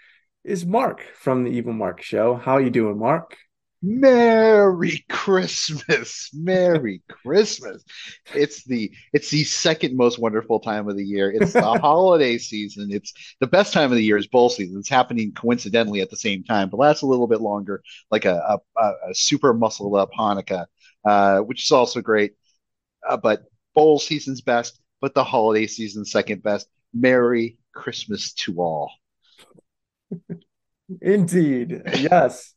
[0.44, 2.36] is Mark from the Evil Mark Show.
[2.36, 3.36] How are you doing, Mark?
[3.82, 6.30] Merry Christmas.
[6.32, 7.84] Merry Christmas.
[8.36, 11.32] It's the it's the second most wonderful time of the year.
[11.32, 12.90] It's the holiday season.
[12.92, 14.78] It's the best time of the year is bowl season.
[14.78, 17.82] It's happening coincidentally at the same time, but lasts a little bit longer,
[18.12, 20.68] like a a, a, a super muscled up Hanukkah,
[21.06, 22.34] uh, which is also great.
[23.08, 23.44] Uh, but
[23.76, 26.68] bowl season's best, but the holiday season's second best.
[26.94, 28.92] Merry Christmas to all.
[31.02, 31.82] Indeed.
[31.98, 32.54] Yes.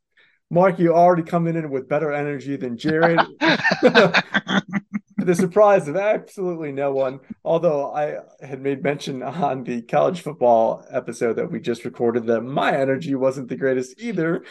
[0.51, 3.21] Mark, you already coming in with better energy than Jared.
[5.23, 7.21] to the surprise of absolutely no one.
[7.45, 12.41] Although I had made mention on the college football episode that we just recorded that
[12.41, 14.45] my energy wasn't the greatest either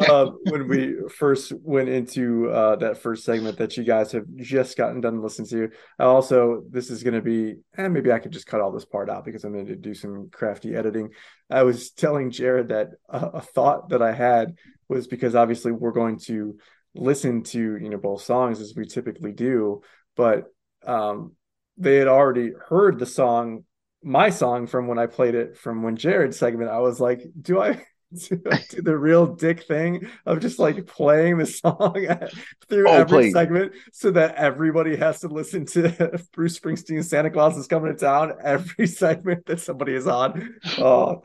[0.00, 4.76] uh, when we first went into uh, that first segment that you guys have just
[4.76, 5.70] gotten done listening to.
[5.98, 8.84] I also, this is going to be, and maybe I could just cut all this
[8.84, 11.08] part out because I'm going to do some crafty editing.
[11.50, 14.56] I was telling Jared that a, a thought that I had
[14.90, 16.58] was because obviously we're going to
[16.94, 19.80] listen to you know both songs as we typically do
[20.18, 20.52] but
[20.86, 21.32] um
[21.78, 23.64] they had already heard the song
[24.02, 27.58] my song from when i played it from when jared's segment i was like do
[27.62, 27.72] i
[28.28, 28.36] do,
[28.70, 31.94] do the real dick thing of just like playing the song
[32.68, 33.32] through Oh, every please.
[33.32, 37.98] segment so that everybody has to listen to bruce springsteen's santa claus is coming to
[37.98, 41.20] town every segment that somebody is on oh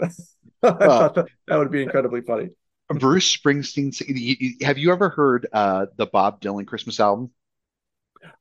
[0.63, 2.49] i thought that, that would be incredibly funny
[2.89, 4.61] Bruce Springsteen.
[4.61, 7.31] Have you ever heard uh, the Bob Dylan Christmas album?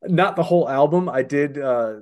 [0.04, 1.08] Not the whole album.
[1.08, 1.94] I did uh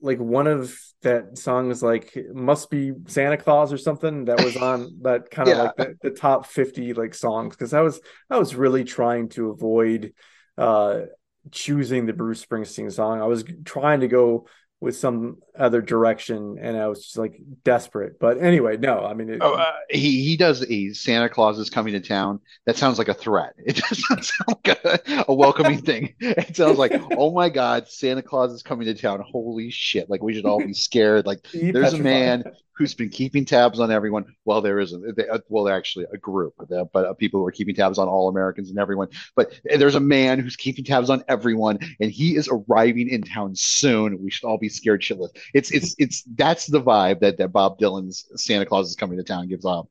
[0.00, 4.56] like one of that song was like must be Santa Claus or something that was
[4.56, 5.62] on that kind of Yeah.
[5.64, 9.50] like the, the top 50 like songs because I was I was really trying to
[9.50, 10.12] avoid
[10.58, 11.02] uh
[11.50, 13.20] choosing the Bruce Springsteen song.
[13.20, 14.46] I was trying to go
[14.82, 18.18] with some other direction, and I was just like desperate.
[18.18, 21.70] But anyway, no, I mean, it, Oh, uh, he he does a Santa Claus is
[21.70, 22.40] coming to town.
[22.66, 23.54] That sounds like a threat.
[23.58, 26.14] It doesn't sound like a, a welcoming thing.
[26.18, 29.22] It sounds like, oh my God, Santa Claus is coming to town.
[29.24, 30.10] Holy shit!
[30.10, 31.26] Like we should all be scared.
[31.26, 32.42] Like there's a man
[32.76, 34.24] who's been keeping tabs on everyone.
[34.44, 35.16] Well, there isn't.
[35.16, 38.08] They- uh, Well, actually a group, uh, but uh, people who are keeping tabs on
[38.08, 39.08] all Americans and everyone.
[39.36, 43.54] But there's a man who's keeping tabs on everyone, and he is arriving in town
[43.54, 44.22] soon.
[44.22, 45.30] We should all be scared shitless.
[45.54, 49.24] It's it's it's that's the vibe that that Bob Dylan's Santa Claus is coming to
[49.24, 49.86] town gives off.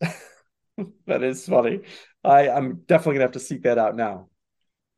[1.06, 1.80] That is funny.
[2.24, 4.28] I, I'm definitely gonna have to seek that out now.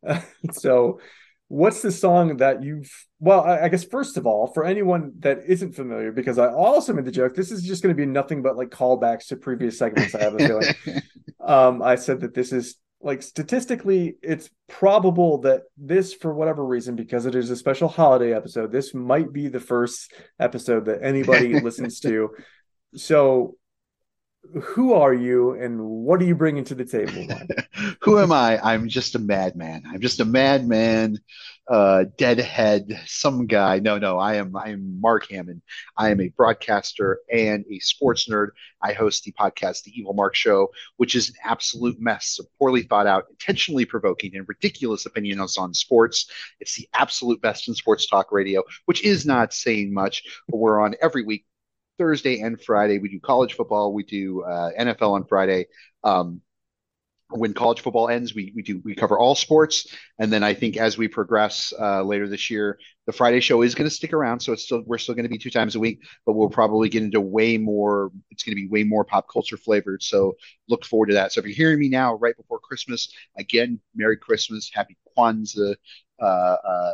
[0.53, 1.01] So,
[1.49, 2.91] what's the song that you've?
[3.19, 6.93] Well, I, I guess first of all, for anyone that isn't familiar, because I also
[6.93, 9.79] made the joke, this is just going to be nothing but like callbacks to previous
[9.79, 10.15] segments.
[10.15, 10.75] I have a feeling.
[11.41, 16.95] Um, I said that this is like statistically, it's probable that this, for whatever reason,
[16.95, 21.59] because it is a special holiday episode, this might be the first episode that anybody
[21.61, 22.31] listens to.
[22.95, 23.57] So,
[24.63, 27.27] who are you, and what are you bringing to the table?
[28.03, 28.59] Who am I?
[28.59, 29.83] I'm just a madman.
[29.87, 31.19] I'm just a madman,
[31.69, 33.79] uh, deadhead, some guy.
[33.79, 35.63] No, no, I am I am Mark Hammond.
[35.97, 38.49] I am a broadcaster and a sports nerd.
[38.83, 42.83] I host the podcast The Evil Mark Show, which is an absolute mess of poorly
[42.83, 46.31] thought out, intentionally provoking, and ridiculous opinions on sports.
[46.61, 50.81] It's the absolute best in sports talk radio, which is not saying much, but we're
[50.81, 51.45] on every week.
[51.99, 52.99] Thursday and Friday.
[52.99, 53.93] We do college football.
[53.93, 55.67] We do uh, NFL on Friday.
[56.05, 56.41] Um,
[57.31, 60.79] when college football ends, we we do we cover all sports, and then I think
[60.79, 64.41] as we progress uh, later this year, the Friday show is going to stick around.
[64.41, 66.89] So it's still we're still going to be two times a week, but we'll probably
[66.89, 68.11] get into way more.
[68.31, 70.03] It's going to be way more pop culture flavored.
[70.03, 70.37] So
[70.69, 71.33] look forward to that.
[71.33, 75.75] So if you're hearing me now, right before Christmas, again, Merry Christmas, Happy Kwanzaa.
[76.21, 76.93] Uh, uh,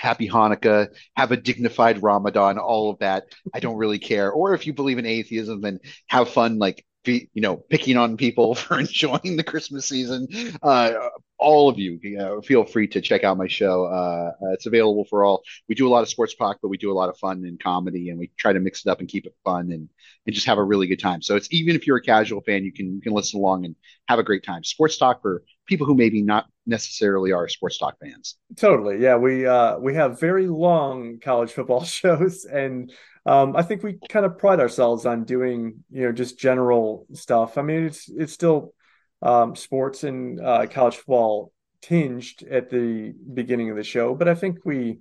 [0.00, 3.24] Happy Hanukkah, have a dignified Ramadan, all of that.
[3.52, 4.30] I don't really care.
[4.30, 8.54] Or if you believe in atheism, then have fun, like you know, picking on people
[8.56, 10.28] for enjoying the Christmas season.
[10.62, 10.92] Uh,
[11.38, 13.86] all of you, you know, feel free to check out my show.
[13.86, 15.42] Uh, uh, it's available for all.
[15.68, 17.58] We do a lot of sports talk, but we do a lot of fun and
[17.58, 19.88] comedy, and we try to mix it up and keep it fun and
[20.26, 21.22] and just have a really good time.
[21.22, 23.74] So it's even if you're a casual fan, you can you can listen along and
[24.08, 24.64] have a great time.
[24.64, 28.36] Sports talk for people who maybe not necessarily are sports talk fans.
[28.56, 29.00] Totally.
[29.00, 32.92] Yeah, we uh we have very long college football shows and
[33.26, 37.58] um I think we kind of pride ourselves on doing, you know, just general stuff.
[37.58, 38.74] I mean, it's it's still
[39.22, 41.52] um sports and uh college football
[41.82, 44.98] tinged at the beginning of the show, but I think we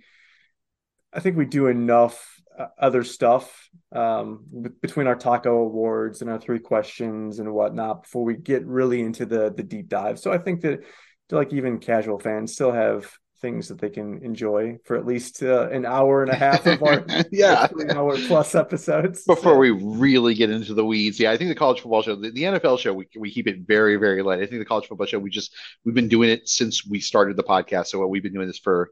[1.13, 6.29] I think we do enough uh, other stuff um b- between our taco awards and
[6.29, 10.19] our three questions and whatnot before we get really into the the deep dive.
[10.19, 10.81] So I think that
[11.31, 13.11] like even casual fans still have
[13.41, 16.81] things that they can enjoy for at least uh, an hour and a half of
[16.83, 17.67] our yeah.
[17.89, 19.23] hour plus episodes.
[19.25, 22.15] Before So, we really get into the weeds, yeah, I think the college football show,
[22.15, 24.39] the, the NFL show, we, we keep it very, very light.
[24.39, 25.53] I think the college football show, we just
[25.85, 27.87] we've been doing it since we started the podcast.
[27.87, 28.91] So we've been doing this for,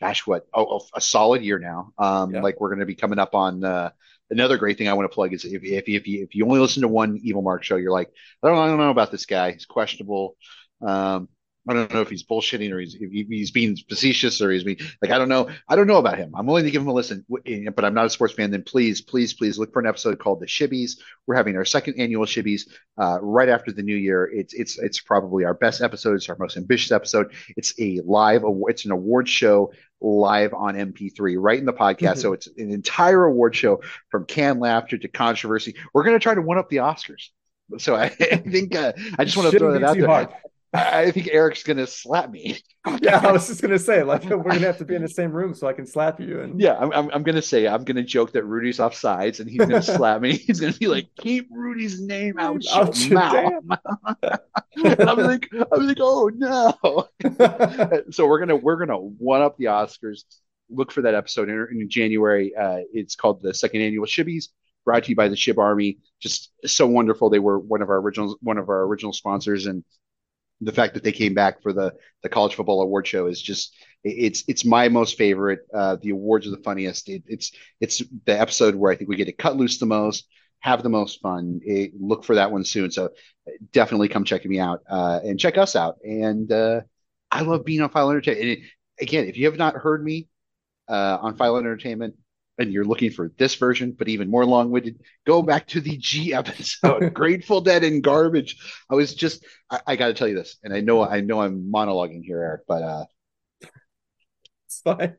[0.00, 1.92] gosh, what, oh, oh, a solid year now.
[1.98, 2.42] Um, Yeah.
[2.42, 3.90] like we're going to be coming up on uh,
[4.30, 6.60] another great thing I want to plug is if if if you, if you only
[6.60, 8.10] listen to one Evil Mark show, you're like,
[8.42, 9.52] I don't I don't know about this guy.
[9.52, 10.36] He's questionable.
[10.82, 11.28] Um,
[11.68, 15.10] I don't know if he's bullshitting or he's he's being facetious or he's being like
[15.10, 15.48] I don't know.
[15.68, 16.32] I don't know about him.
[16.34, 18.50] I'm willing to give him a listen, but I'm not a sports fan.
[18.50, 20.98] Then please, please, please look for an episode called The Shibbies.
[21.26, 24.30] We're having our second annual Shibbies uh, right after the new year.
[24.32, 26.14] It's it's it's probably our best episode.
[26.14, 27.32] It's our most ambitious episode.
[27.56, 28.42] It's a live.
[28.68, 32.18] It's an award show live on MP3 right in the podcast.
[32.18, 35.74] So it's an entire award show from canned laughter to controversy.
[35.92, 37.28] We're going to try to one up the Oscars.
[37.78, 38.08] So I, I
[38.50, 40.06] think uh, I just want to shouldn't throw that out there.
[40.06, 40.28] hard.
[40.72, 42.58] I, think Eric's going to slap me.
[43.02, 45.32] Yeah, I was just gonna say, like, we're gonna have to be in the same
[45.32, 46.40] room so I can slap you.
[46.40, 48.94] And Yeah, I'm, I'm, I'm going to say, I'm going to joke that Rudy's off
[48.94, 50.36] sides and he's going to slap me.
[50.36, 53.64] He's going to be like, keep Rudy's name out Out your mouth.
[54.76, 57.08] and I'm like, I'm like, oh no.
[58.12, 60.22] so we're gonna we're gonna one up the Oscars.
[60.70, 62.54] Look for that episode in, in January.
[62.54, 64.50] Uh, it's called the second annual Shibbies,
[64.84, 65.98] brought to you by the Shib Army.
[66.20, 67.30] Just so wonderful.
[67.30, 69.84] They were one of our original one of our original sponsors, and
[70.60, 73.74] the fact that they came back for the the college football award show is just
[74.04, 75.60] it's it's my most favorite.
[75.72, 77.08] Uh, the awards are the funniest.
[77.08, 80.26] It, it's it's the episode where I think we get to cut loose the most,
[80.60, 81.60] have the most fun.
[81.64, 82.90] It, look for that one soon.
[82.90, 83.10] So
[83.72, 85.96] definitely come check me out uh, and check us out.
[86.04, 86.82] And uh,
[87.30, 88.48] I love being on File Entertainment.
[88.48, 88.58] It,
[89.00, 90.28] again, if you have not heard me
[90.88, 92.14] uh, on File Entertainment
[92.58, 96.32] and you're looking for this version, but even more long-winded, go back to the G
[96.34, 98.56] episode, Grateful Dead and Garbage.
[98.90, 101.40] I was just, I, I got to tell you this, and I know, I know,
[101.40, 103.04] I'm monologuing here, Eric, but uh,
[104.66, 105.16] it's fine.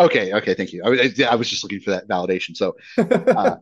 [0.00, 0.82] Okay, okay, thank you.
[0.84, 2.56] I, was- I was just looking for that validation.
[2.56, 3.56] So, uh,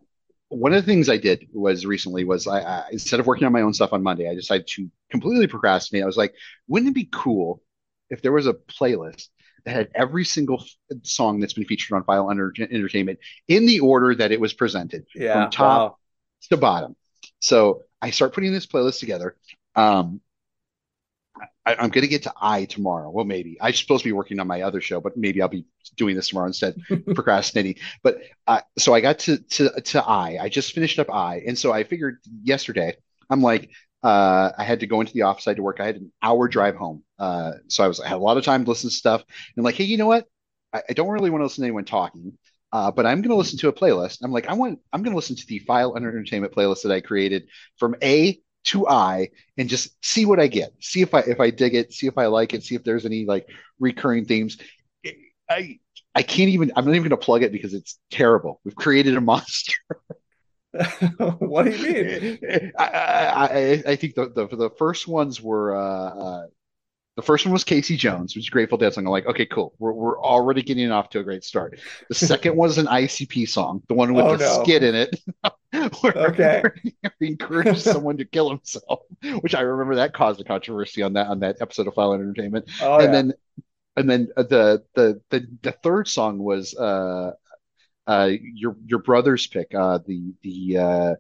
[0.49, 3.53] one of the things I did was recently was I, I instead of working on
[3.53, 6.05] my own stuff on Monday, I decided to completely procrastinate.
[6.05, 6.35] I was like,
[6.69, 7.63] wouldn't it be cool
[8.11, 9.29] if there was a playlist
[9.67, 14.15] had every single f- song that's been featured on File Under Entertainment in the order
[14.15, 15.33] that it was presented Yeah.
[15.45, 15.97] from top Wow.
[16.51, 16.97] to bottom.
[17.41, 19.37] So I start putting this playlist together.
[19.75, 20.21] Um,
[21.65, 23.11] I, I'm going to get to I tomorrow.
[23.11, 25.67] Well, maybe I'm supposed to be working on my other show, but maybe I'll be
[25.97, 26.77] doing this tomorrow instead,
[27.15, 27.77] procrastinating.
[28.03, 30.39] But uh, so I got to to to I.
[30.41, 32.97] I just finished up I, and so I figured yesterday.
[33.29, 33.71] I'm like,
[34.07, 35.49] uh, I had to go into the office.
[35.49, 35.81] I had to work.
[35.81, 37.03] I had an hour drive home.
[37.19, 39.25] Uh, so I was I had a lot of time to listen to stuff.
[39.57, 40.27] And like, hey, you know what?
[40.73, 42.39] I, I don't really want to listen to anyone talking.
[42.73, 44.19] Uh, but I'm going to listen to a playlist.
[44.23, 46.93] I'm like, I want, I'm going to listen to the File Under Entertainment playlist that
[46.93, 47.49] I created
[47.79, 50.73] from A to I, and just see what I get.
[50.81, 51.93] See if I if I dig it.
[51.93, 52.63] See if I like it.
[52.63, 53.49] See if there's any like
[53.81, 54.57] recurring themes.
[55.51, 55.79] I
[56.15, 56.73] I can't even.
[56.77, 58.61] I'm not even going to plug it because it's terrible.
[58.65, 59.75] We've created a monster.
[61.39, 62.73] what do you mean?
[62.79, 66.47] I, I, I, think the, the the first ones were uh, uh,
[67.17, 69.07] the first one was Casey Jones, which is Grateful Dead song.
[69.07, 69.75] I'm like, okay, cool.
[69.79, 71.79] We're we're already getting off to a great start.
[72.09, 74.63] The second was an ICP song, the one with Oh, the no.
[74.63, 75.21] skit in it,
[76.01, 76.61] where, Okay.
[76.63, 79.01] where he encourages someone to kill himself,
[79.41, 82.71] which I remember that caused a controversy on that on that episode of File Entertainment.
[82.83, 83.11] Oh, and yeah.
[83.13, 83.33] then
[83.97, 87.33] and then uh, the the the the third song was uh
[88.07, 91.15] uh your your brother's pick uh the the uh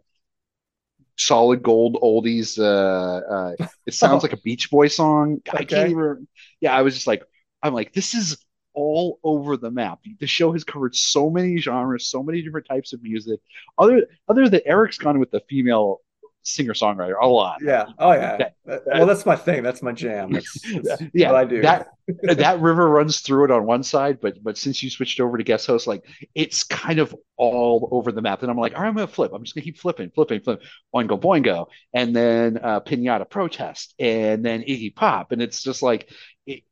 [1.17, 5.41] solid gold oldies uh uh it sounds like a Beach Boy song.
[5.53, 6.29] I can't even
[6.61, 7.23] yeah I was just like
[7.63, 8.37] I'm like this is
[8.75, 10.01] all over the map.
[10.21, 13.41] The show has covered so many genres so many different types of music.
[13.79, 16.01] Other other than Eric's gone with the female
[16.49, 17.87] singer songwriter a lot Yeah.
[17.99, 18.37] Oh, yeah.
[18.37, 19.63] That- That- well, that's my thing.
[19.63, 20.33] That's my jam.
[20.33, 21.63] That's, that's yeah, what I do.
[21.63, 21.89] that
[22.23, 25.45] that river runs through it on one side, but but since you switched over to
[25.45, 28.43] guest host, like it's kind of all over the map.
[28.43, 29.33] And I'm like, all right, I'm gonna flip.
[29.35, 34.45] I'm just gonna keep flipping, flipping, flipping, boingo, boingo, and then uh, Pinata Protest, and
[34.45, 36.09] then Iggy Pop, and it's just like
[36.47, 36.63] it,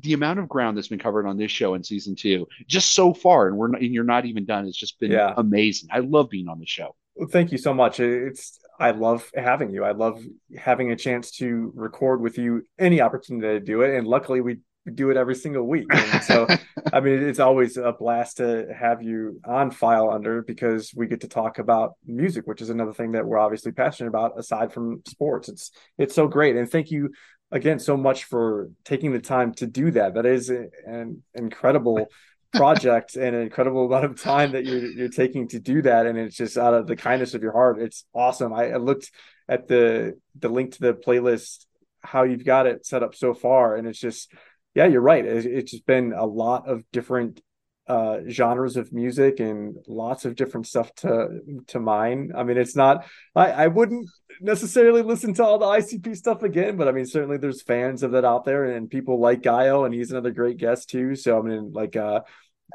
[0.00, 3.12] the amount of ground that's been covered on this show in season two, just so
[3.12, 4.66] far, and we're not, and you're not even done.
[4.66, 5.34] It's just been Yeah.
[5.36, 5.88] amazing.
[5.92, 6.94] I love being on the show.
[7.14, 8.00] Well, thank you so much.
[8.00, 9.84] It's I love having you.
[9.84, 10.20] I love
[10.58, 14.58] having a chance to record with you any opportunity to do it, and luckily we
[14.92, 15.86] do it every single week.
[15.90, 16.48] And so,
[16.92, 21.20] I mean, it's always a blast to have you on File Under because we get
[21.20, 25.00] to talk about music, which is another thing that we're obviously passionate about aside from
[25.06, 25.48] sports.
[25.48, 27.10] It's it's so great, and thank you
[27.52, 30.14] again so much for taking the time to do that.
[30.14, 32.08] That is an incredible
[32.52, 36.18] project and an incredible amount of time that you're you're taking to do that and
[36.18, 37.80] it's just out of the kindness of your heart.
[37.80, 38.52] It's awesome.
[38.52, 39.10] I, I looked
[39.48, 41.66] at the the link to the playlist
[42.02, 44.32] how you've got it set up so far and it's just
[44.74, 45.24] yeah you're right.
[45.24, 47.40] It, it's just been a lot of different
[47.88, 52.32] uh genres of music and lots of different stuff to to mine.
[52.36, 54.08] I mean it's not i i wouldn't
[54.42, 58.12] necessarily listen to all the icp stuff again but i mean certainly there's fans of
[58.12, 61.14] that out there and people like Gaio and he's another great guest too.
[61.14, 62.22] So i mean like uh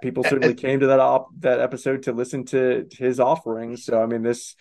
[0.02, 3.86] people certainly came to that op- that episode to listen to his offerings.
[3.86, 4.56] So i mean this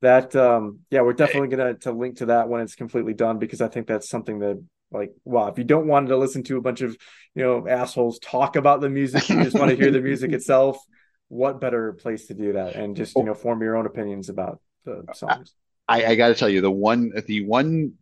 [0.00, 3.60] that um yeah we're definitely gonna to link to that when it's completely done because
[3.60, 6.60] i think that's something that like wow if you don't want to listen to a
[6.60, 6.96] bunch of
[7.34, 10.78] you know assholes talk about the music you just want to hear the music itself
[11.28, 14.60] what better place to do that and just you know form your own opinions about
[14.84, 15.52] the songs
[15.88, 17.94] I, I got to tell you, the one the one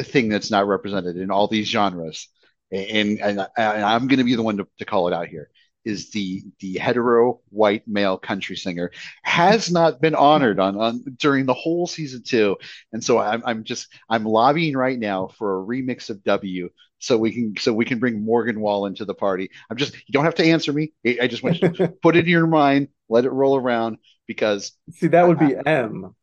[0.00, 2.28] thing that's not represented in all these genres,
[2.72, 5.50] and and, and I'm going to be the one to, to call it out here,
[5.84, 8.90] is the the hetero white male country singer
[9.22, 12.56] has not been honored on, on during the whole season two,
[12.92, 16.70] and so I'm I'm just I'm lobbying right now for a remix of W.
[16.98, 19.50] So we can so we can bring Morgan Wallen to the party.
[19.70, 20.92] I'm just you don't have to answer me.
[21.06, 23.98] I I just want you to put it in your mind, let it roll around
[24.26, 26.14] because see that would be m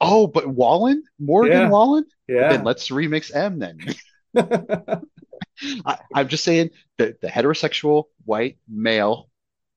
[0.00, 1.68] oh, but Wallen, Morgan Yeah.
[1.68, 3.78] Wallen, yeah then let's remix M then.
[5.84, 9.28] I, I'm just saying that the heterosexual white male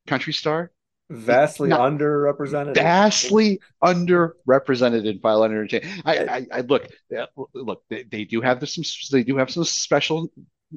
[0.08, 0.72] country star
[1.10, 6.02] vastly Not- underrepresented vastly underrepresented in file entertainment.
[6.06, 9.52] I, I, I look, uh, look, they, they do have this, some, they do have
[9.52, 10.32] some special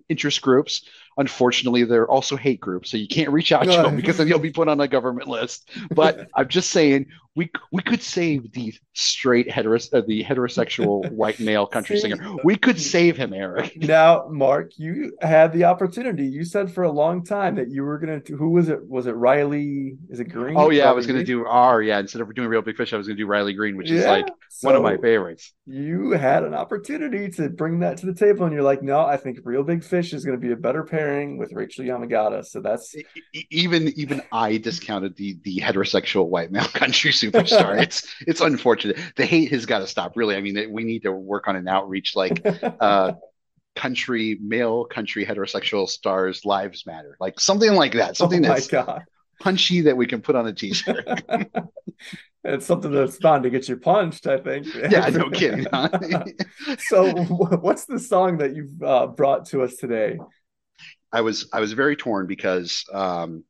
[0.09, 0.89] interest groups.
[1.17, 4.39] Unfortunately, they're also hate groups, so you can't reach out to them because then you'll
[4.39, 5.71] be put on a government list.
[5.95, 7.07] But I'm just saying,
[7.37, 12.37] we we could save the straight heteros, uh, the heterosexual white male country singer.
[12.45, 13.77] We could save him, Eric.
[13.85, 16.27] Now, Mark, you had the opportunity.
[16.27, 18.21] You said for a long time that you were gonna.
[18.21, 18.89] Do, Who was it?
[18.89, 19.97] Was it Riley?
[20.11, 20.57] Is it Green?
[20.57, 21.43] Oh yeah, I was gonna Green?
[21.43, 21.83] do R.
[21.83, 24.03] Yeah, instead of doing Reel Big Fish, I was gonna do Riley Green, which is
[24.03, 24.11] Yeah.
[24.11, 24.29] like
[24.63, 25.53] one of my favorites.
[25.67, 29.17] You had an opportunity to bring that to the table, and you're like, "No, I
[29.17, 32.45] think Reel Big Fish is going to be a better pairing." Pairing with Rachel Yamagata.
[32.45, 32.95] So that's
[33.51, 37.75] Even even I discounted the the heterosexual white male country superstar.
[37.85, 38.99] It's it's unfortunate.
[39.17, 40.17] The hate has got to stop.
[40.17, 42.41] Really, I mean, we need to work on an outreach like
[42.81, 43.13] uh,
[43.77, 48.17] country male country heterosexual stars lives matter, like something like that.
[48.17, 49.05] Something oh my that's god.
[49.41, 51.05] punchy that we can put on a t-shirt.
[52.45, 54.67] it's something that's bound to get you punched, I think.
[54.75, 55.67] yeah, no kidding.
[55.73, 55.89] huh?
[56.79, 60.19] so wh- what's the song that you've uh, brought to us today?
[61.15, 63.45] I was I was very torn because um,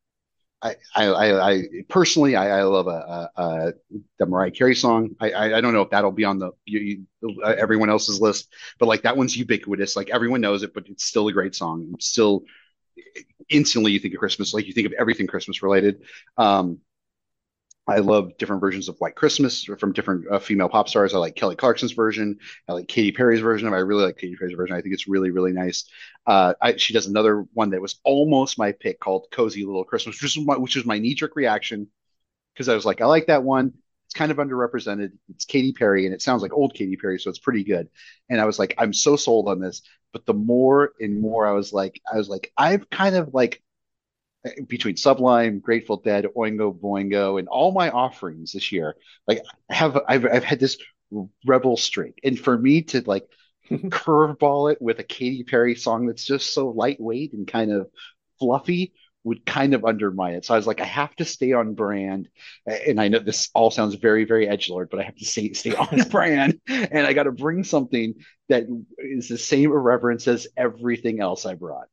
[0.62, 2.90] I, I I personally I, I love a,
[3.36, 3.72] a, a
[4.18, 5.16] the Mariah Carey song.
[5.18, 6.80] I, I I don't know if that'll be on the you,
[7.22, 9.96] you, uh, everyone else's list, but like that one's ubiquitous.
[9.96, 11.90] Like everyone knows it, but it's still a great song.
[11.94, 12.44] It's still
[13.48, 16.02] instantly you think of Christmas, like you think of everything Christmas related.
[16.36, 16.78] Um,
[17.86, 21.14] I love different versions of White Christmas from different uh, female pop stars.
[21.14, 22.38] I like Kelly Clarkson's version.
[22.66, 23.68] I like Katy Perry's version.
[23.68, 24.74] I really like Katy Perry's version.
[24.74, 25.84] I think it's really, really nice.
[26.26, 30.16] Uh, I, she does another one that was almost my pick called Cozy Little Christmas,
[30.16, 31.88] which was my, which was my knee jerk reaction
[32.54, 33.74] because I was like, I like that one.
[34.06, 35.12] It's kind of underrepresented.
[35.30, 37.88] It's Katy Perry and it sounds like old Katy Perry, so it's pretty good.
[38.30, 39.82] And I was like, I'm so sold on this.
[40.12, 43.62] But the more and more I was like, I was like, I've kind of like
[44.68, 49.98] between Sublime, Grateful Dead, Oingo Boingo, and all my offerings this year, like I have
[50.06, 50.76] I've I've had this
[51.46, 53.26] rebel streak, and for me to like
[53.70, 57.88] curveball it with a Katy Perry song that's just so lightweight and kind of
[58.38, 58.92] fluffy
[59.22, 60.44] would kind of undermine it.
[60.44, 62.28] So I was like, I have to stay on brand,
[62.66, 65.54] and I know this all sounds very very edge lord, but I have to stay
[65.54, 68.14] stay on brand, and I got to bring something
[68.50, 68.64] that
[68.98, 71.86] is the same irreverence as everything else I brought.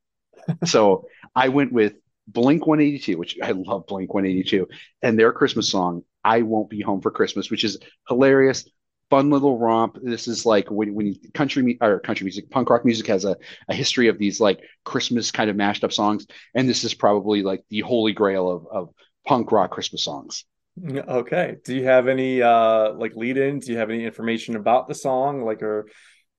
[0.66, 1.94] So I went with
[2.32, 4.68] Blink 182, which I love Blink 182,
[5.02, 8.70] and their Christmas song, I Won't Be Home for Christmas, which is hilarious,
[9.10, 9.98] fun little romp.
[10.02, 13.36] This is like when, when country or country music, punk rock music has a,
[13.68, 16.26] a history of these like Christmas kind of mashed up songs.
[16.56, 18.90] And this is probably like the holy grail of, of
[19.28, 20.46] punk rock Christmas songs.
[20.82, 21.58] Okay.
[21.66, 23.60] Do you have any uh like lead in?
[23.60, 25.44] Do you have any information about the song?
[25.44, 25.88] Like or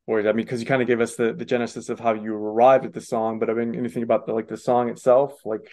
[0.07, 2.35] or I mean, because you kind of gave us the, the genesis of how you
[2.35, 5.35] arrived at the song, but I mean anything about the like the song itself?
[5.45, 5.69] Like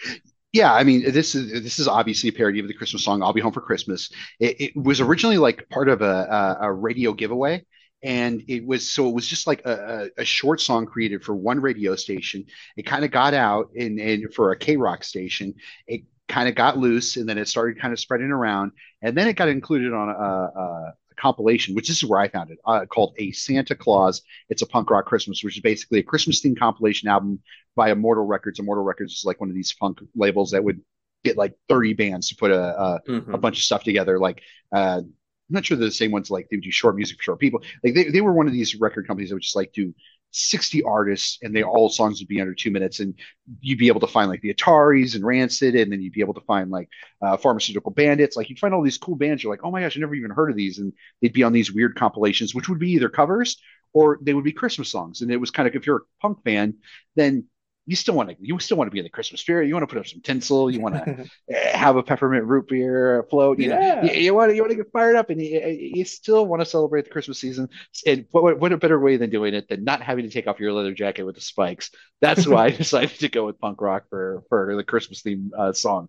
[0.52, 3.32] Yeah, I mean, this is this is obviously a parody of the Christmas song "I'll
[3.32, 7.12] Be Home for Christmas." It, it was originally like part of a, a, a radio
[7.12, 7.64] giveaway,
[8.02, 11.60] and it was so it was just like a, a, short song created for one
[11.60, 12.44] radio station.
[12.76, 15.54] It kind of got out and and for a K rock station,
[15.86, 18.72] it kind of got loose, and then it started kind of spreading around,
[19.02, 22.58] and then it got included on a compilation, which this is where I found it,
[22.64, 26.40] uh, called "A Santa Claus." It's a punk rock Christmas, which is basically a Christmas
[26.42, 27.40] themed compilation album
[27.76, 28.58] by Immortal Records.
[28.58, 30.80] Immortal Records is like one of these punk labels that would
[31.22, 33.34] get like 30 bands to put a a, mhm.
[33.34, 34.18] a bunch of stuff together.
[34.18, 34.42] Like
[34.74, 37.22] uh, I'm not sure they're the same ones like they would do short music for
[37.24, 37.62] short people.
[37.82, 39.92] Like they, they were one of these record companies that would just like do
[40.32, 43.14] 60 artists and they all songs would be under two minutes and
[43.60, 46.34] you'd be able to find like the Ataris and Rancid and then you'd be able
[46.34, 46.88] to find like
[47.22, 48.36] uh, pharmaceutical bandits.
[48.36, 49.42] Like you'd find all these cool bands.
[49.42, 50.78] You're like oh my gosh I never even heard of these.
[50.78, 53.58] And they'd be on these weird compilations which would be either covers
[53.92, 55.20] or they would be Christmas songs.
[55.20, 56.74] And it was kind of if you're a punk fan
[57.16, 57.44] then
[57.90, 59.82] you still want to you still want to be in the Christmas spirit you want
[59.82, 61.08] to put up some tinsel you want to
[61.72, 63.58] have a peppermint root beer float.
[63.58, 63.78] You Yeah.
[63.80, 66.46] know, you, you want to you want to get fired up, and you, you still
[66.46, 67.68] want to celebrate the Christmas season.
[68.06, 70.60] And what what a better way than doing it than not having to take off
[70.60, 71.90] your leather jacket with the spikes.
[72.20, 75.72] That's why I decided to go with punk rock for for the Christmas theme uh,
[75.72, 76.08] song.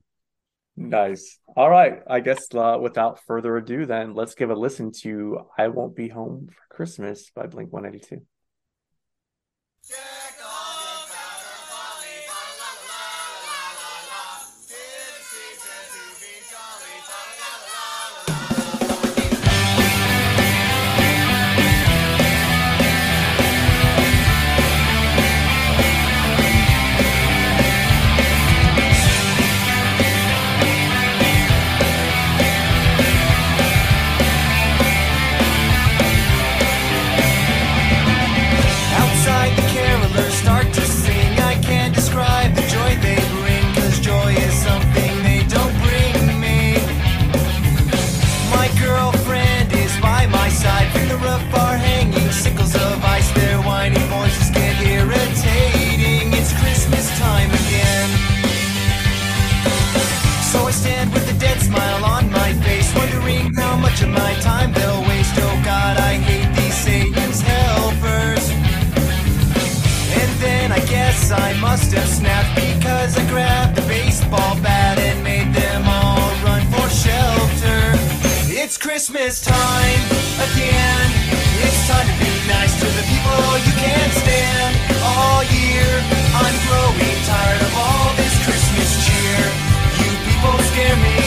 [0.77, 1.37] Nice.
[1.55, 2.01] All right.
[2.07, 6.07] I guess uh, without further ado, then let's give a listen to "I Won't Be
[6.09, 8.21] Home for Christmas" by Blink 182.
[9.83, 10.20] Outside
[71.71, 76.83] must have snapped because I grabbed the baseball bat and made them all run for
[76.91, 77.79] shelter.
[78.51, 80.03] It's Christmas time
[80.51, 81.07] again.
[81.63, 84.71] It's time to be nice to the people you can't stand.
[84.99, 85.87] All year,
[86.43, 89.39] I'm growing tired of all this Christmas cheer.
[90.03, 91.20] You people scare me.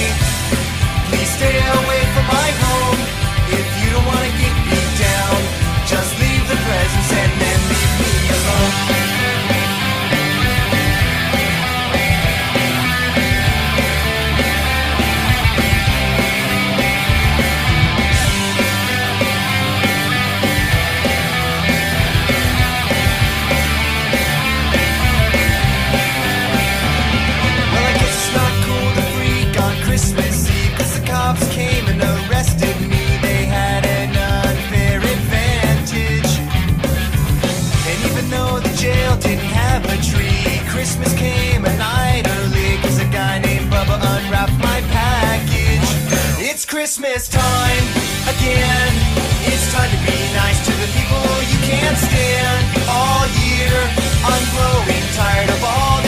[41.16, 45.89] Came a night early, cause a guy named Bubba unwrapped my package.
[46.39, 47.85] It's Christmas time
[48.28, 48.93] again.
[49.49, 53.76] It's time to be nice to the people you can't stand all year.
[54.28, 56.04] I'm growing tired of all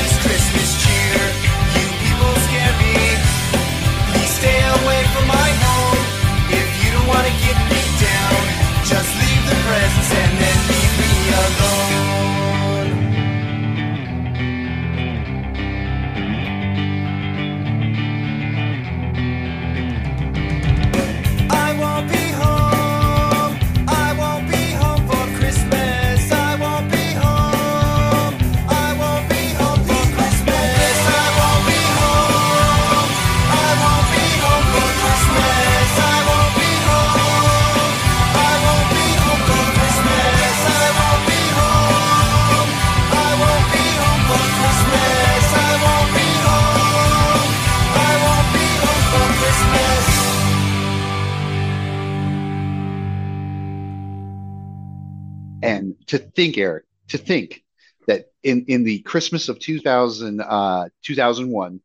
[56.08, 57.64] to think, Eric, to think
[58.06, 61.80] that in, in the Christmas of 2000, uh, 2001,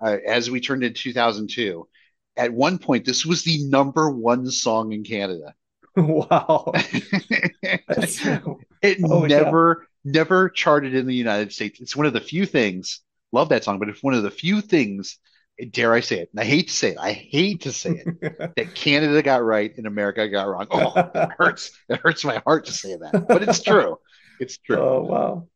[0.00, 1.86] uh, as we turned into 2002,
[2.36, 5.54] at one point, this was the number one song in Canada.
[5.96, 6.72] wow.
[8.82, 11.80] It Holy never, never charted in the United States.
[11.80, 13.00] It's one of the few things,
[13.30, 15.18] love that song, but it's one of the few things,
[15.64, 18.54] dare I say it, and I hate to say it, I hate to say it,
[18.56, 20.66] that Canada got right and America got wrong.
[20.70, 21.72] Oh, it hurts.
[21.88, 23.98] It hurts my heart to say that, but it's true.
[24.38, 24.78] It's true.
[24.78, 25.48] oh wow.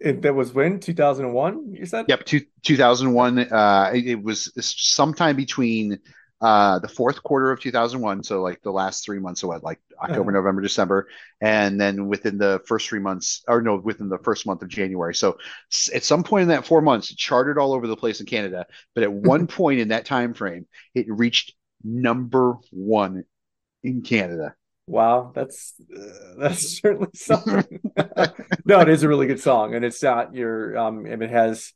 [0.00, 1.74] It, that was when 2001.
[1.74, 2.06] You said.
[2.08, 3.38] Yep, two, 2001.
[3.38, 5.98] Uh, it, it was sometime between
[6.40, 9.78] uh, the fourth quarter of 2001, so like the last three months of what, like
[10.02, 10.32] October, Uh-huh.
[10.32, 11.08] November, December,
[11.40, 15.14] and then within the first three months, or no, within the first month of January.
[15.14, 15.38] So
[15.94, 18.66] at some point in that four months, it charted all over the place in Canada,
[18.94, 23.24] but at one point in that time frame, it reached number one
[23.82, 24.54] in Canada.
[24.86, 27.64] Wow, that's uh, that's certainly something.
[28.64, 31.06] no, it is a really good song, and it's not your um.
[31.06, 31.72] and It has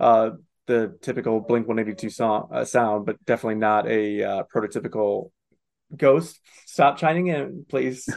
[0.00, 0.30] uh
[0.66, 5.30] the typical Blink One Eighty Two song uh, sound, but definitely not a uh, prototypical
[5.96, 6.40] Ghost.
[6.66, 8.08] Stop chiming in, please.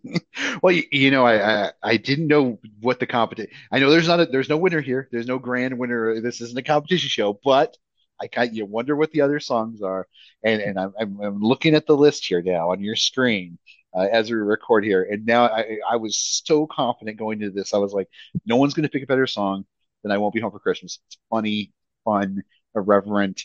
[0.62, 3.52] well, you, you know, I, I I didn't know what the competition.
[3.72, 5.08] I know there's not a there's no winner here.
[5.10, 6.20] There's no grand winner.
[6.20, 7.76] This isn't a competition show, but
[8.20, 10.06] I got you wonder what the other songs are,
[10.42, 13.58] and and I'm I'm, I'm looking at the list here now on your screen.
[13.94, 17.72] Uh, as we record here, and now I, I was so confident going into this.
[17.72, 18.06] I was like,
[18.44, 19.64] no one's going to pick a better song
[20.02, 21.72] than "I Won't Be Home for Christmas." It's funny,
[22.04, 22.42] fun,
[22.74, 23.44] irreverent,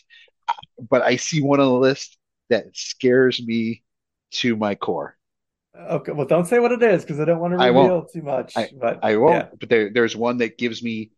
[0.90, 2.16] but I see one on the list
[2.50, 3.82] that scares me
[4.32, 5.16] to my core.
[5.76, 8.56] Okay, well, don't say what it is because I don't want to reveal too much.
[8.56, 9.48] I- but I won't, yeah.
[9.58, 11.10] but there, there's one that gives me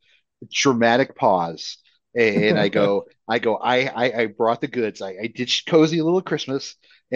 [0.51, 1.79] dramatic pause.
[2.15, 5.03] And I go, I go, I, I, I brought the goods.
[5.03, 6.75] I, I did cozy little Christmas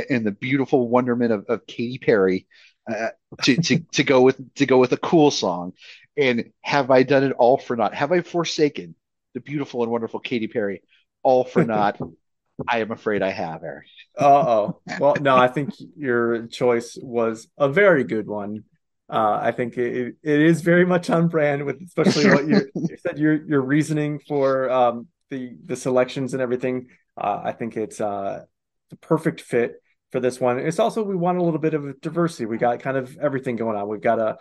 [0.09, 2.47] and the beautiful wonderment of, of Katy Perry
[2.91, 3.09] uh,
[3.43, 5.73] to, to, to go with, to go with a cool song.
[6.21, 7.95] And have I done it all for naught?
[7.95, 8.95] Have I forsaken
[9.33, 10.83] the beautiful and wonderful Katy Perry
[11.23, 11.99] all for naught?
[12.69, 13.87] I am afraid I have, Eric.
[14.19, 14.83] Uh-oh.
[14.99, 18.65] Well, no, I think your choice was a very good one.
[19.09, 22.97] Uh, I think it, it is very much on brand with especially what you you
[22.99, 26.89] said your your reasoning for um, the the selections and everything.
[27.17, 28.45] Uh, I think it's uh,
[28.91, 30.59] the perfect fit for this one.
[30.59, 32.45] It's also we want a little bit of diversity.
[32.45, 33.89] We got kind of everything going on.
[33.89, 34.39] We've got a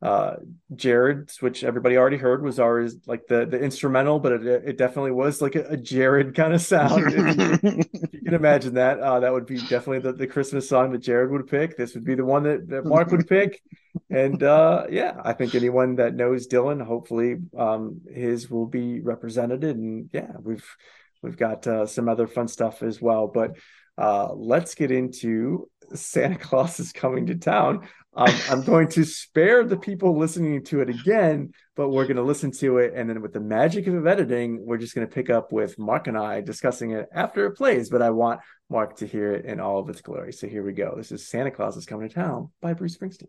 [0.00, 0.36] uh
[0.74, 5.12] Jared's, which everybody already heard was ours, like the the instrumental, but it, it definitely
[5.12, 7.10] was like a, a Jared kind of sound.
[7.10, 11.30] You can imagine that, uh, that would be definitely the, the Christmas song that Jared
[11.30, 11.76] would pick.
[11.76, 13.62] This would be the one that, that Mark would pick.
[14.10, 19.64] And uh, yeah, I think anyone that knows Dylan, hopefully um, his will be represented.
[19.64, 20.76] And yeah, we've
[21.22, 23.26] we've got uh, some other fun stuff as well.
[23.26, 23.56] But
[23.96, 27.88] uh, let's get into Santa Claus is coming to town.
[28.18, 32.24] Um, I'm going to spare the people listening to it again, but we're going to
[32.24, 32.92] listen to it.
[32.96, 36.08] And then with the magic of editing, we're just going to pick up with Mark
[36.08, 37.90] and I discussing it after it plays.
[37.90, 40.32] But I want Mark to hear it in all of its glory.
[40.32, 40.94] So here we go.
[40.96, 43.28] This is Santa Claus is Coming to Town by Bruce Springsteen.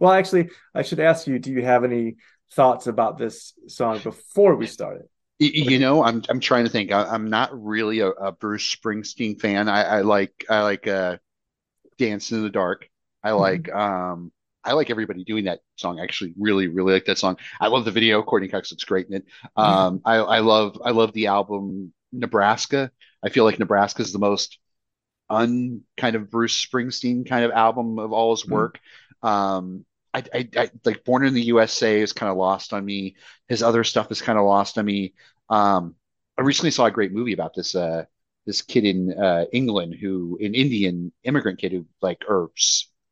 [0.00, 2.16] Well, actually, I should ask you do you have any
[2.54, 5.08] thoughts about this song before we start it?
[5.38, 6.90] You know, I'm I'm trying to think.
[6.90, 9.68] I, I'm not really a, a Bruce Springsteen fan.
[9.68, 11.18] I, I like I like uh,
[11.98, 12.88] Dance in the Dark.
[13.22, 14.32] I like um
[14.64, 16.00] I like everybody doing that song.
[16.00, 17.36] I actually really really like that song.
[17.60, 18.22] I love the video.
[18.22, 19.24] Courteney Cox looks great in it.
[19.56, 22.90] Um, I I love I love the album Nebraska.
[23.24, 24.58] I feel like Nebraska is the most
[25.30, 28.50] un kind of Bruce Springsteen kind of album of all his Mhm.
[28.50, 28.80] work.
[29.22, 33.16] Um, I, I, I like Born in the USA is kind of lost on me.
[33.48, 35.14] His other stuff is kind of lost on me.
[35.50, 35.94] Um,
[36.38, 38.04] I recently saw a great movie about this uh
[38.46, 42.50] this kid in uh England who an Indian immigrant kid who like or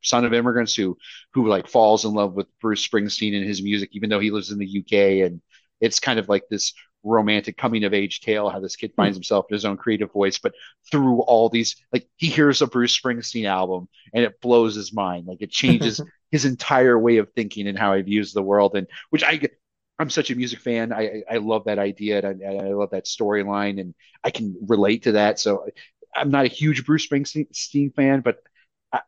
[0.06, 0.96] son of immigrants who
[1.34, 4.50] who like falls in love with Bruce Springsteen and his music even though he lives
[4.50, 5.40] in the UK and
[5.80, 6.72] it's kind of like this
[7.06, 9.02] romantic coming of age tale how this kid hmm.
[9.02, 10.38] finds himself in his own creative voice.
[10.38, 10.54] But
[10.90, 15.26] through all these like he hears a Bruce Springsteen album and it blows his mind.
[15.26, 16.00] Like it changes
[16.30, 18.76] his entire way of thinking and how he views the world.
[18.76, 19.40] And which I
[19.98, 20.92] I'm such a music fan.
[20.92, 23.94] I I love that idea and I, I love that storyline and
[24.24, 25.38] I can relate to that.
[25.38, 25.68] So
[26.14, 28.38] I'm not a huge Bruce Springsteen fan, but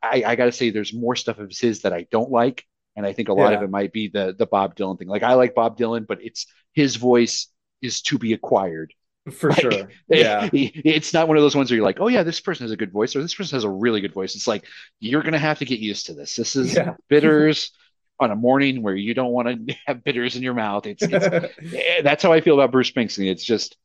[0.03, 2.65] I, I, got to say there's more stuff of his that I don't like,
[2.97, 5.09] and I think a lot of it might be the the Bob Dylan thing.
[5.09, 7.49] Like I like Bob Dylan, but it's his voice
[7.83, 8.93] is to be acquired.
[9.33, 9.89] For Like, sure.
[10.09, 10.49] Yeah.
[10.53, 12.77] It's not one of those ones where you're like, oh yeah, this person has a
[12.77, 14.35] good voice, or this person has a really good voice.
[14.35, 14.65] It's like
[15.01, 16.35] you're gonna have to get used to this.
[16.37, 16.95] This is Yeah.
[17.09, 17.71] bitters
[18.21, 20.87] on a morning where you don't want to have bitters in your mouth.
[20.87, 21.27] It's, it's
[21.75, 23.31] eh, that's how I feel about Bruce Springsteen.
[23.31, 23.77] It's just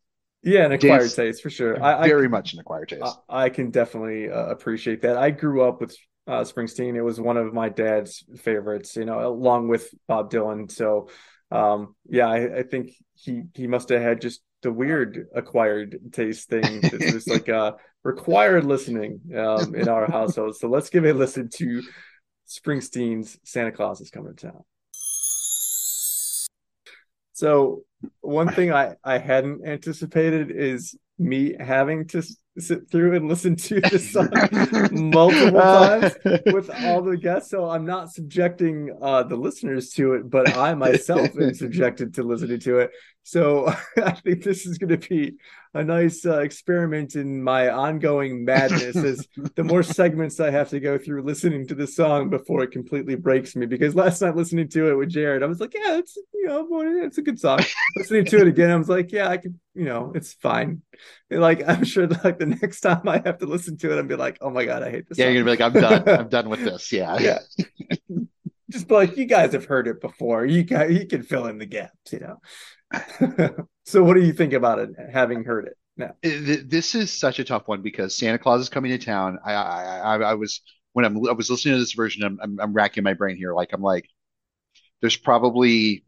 [0.43, 1.81] yeah, an acquired Dance- taste for sure.
[1.81, 3.17] I, I very much an acquired taste.
[3.29, 5.17] I, I can definitely uh, appreciate that.
[5.17, 5.95] I grew up with
[6.27, 6.95] uh, Springsteen.
[6.95, 10.71] It was one of my dad's favorites, you know, along with Bob Dylan.
[10.71, 11.09] So,
[11.51, 16.49] um, yeah, I, I think he he must have had just the weird acquired taste
[16.49, 16.63] thing.
[16.83, 17.73] It's just like uh,
[18.03, 20.57] required listening um, in our household.
[20.57, 21.81] So let's give a listen to
[22.47, 24.63] Springsteen's "Santa Claus is Coming to Town."
[27.43, 27.83] So
[28.21, 32.23] one thing I I hadn't anticipated is me having to
[32.57, 34.29] sit through and listen to this song
[34.93, 36.13] multiple times
[36.45, 37.49] with all the guests.
[37.49, 42.23] So I'm not subjecting uh, the listeners to it, but I myself am subjected to
[42.23, 42.91] listening to it.
[43.23, 43.67] So
[43.97, 45.33] I think this is going to be
[45.73, 50.79] a nice uh, experiment in my ongoing madness is the more segments I have to
[50.79, 53.65] go through listening to the song before it completely breaks me.
[53.65, 56.67] Because last night listening to it with Jared, I was like, yeah, it's you know,
[57.03, 57.59] it's a good song.
[57.97, 60.81] listening to it again, I was like, yeah, I can, you know, it's fine.
[61.31, 64.03] And, like I'm sure like the next time I have to listen to it, I'll
[64.03, 65.17] be like, oh my god, I hate this.
[65.17, 65.33] yeah, song.
[65.33, 66.19] you're gonna be like, I'm done.
[66.19, 66.91] I'm done with this.
[66.91, 67.17] Yeah.
[67.19, 67.39] yeah.
[68.73, 70.45] Just like you guys have heard it before.
[70.45, 73.67] You guys, you can fill in the gaps, you know.
[73.85, 75.77] so, what do you think about it, having heard it?
[75.97, 76.15] now?
[76.25, 79.39] Uh, this is such a tough one because Santa Claus is coming to town.
[79.45, 80.61] I I I, I was
[80.93, 83.53] when I'm I was listening to this version, I'm, I'm I'm racking my brain here.
[83.53, 84.09] Like I'm like,
[85.01, 86.05] there's probably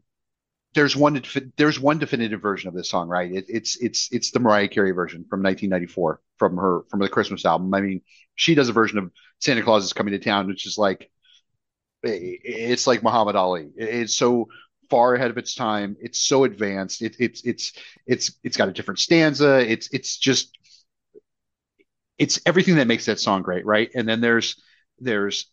[0.74, 1.22] there's one
[1.56, 3.30] there's one definitive version of this song, right?
[3.30, 7.44] It, it's it's it's the Mariah Carey version from 1994 from her from the Christmas
[7.44, 7.72] album.
[7.72, 8.02] I mean,
[8.34, 9.10] she does a version of
[9.40, 11.10] Santa Claus is coming to town, which is like
[12.02, 13.70] it's like Muhammad Ali.
[13.76, 14.48] It's so
[14.90, 15.96] far ahead of its time.
[16.00, 17.02] It's so advanced.
[17.02, 17.72] It, it's it's
[18.06, 19.58] it's it's got a different stanza.
[19.70, 20.56] It's it's just
[22.18, 23.90] it's everything that makes that song great, right?
[23.94, 24.60] And then there's
[24.98, 25.46] there's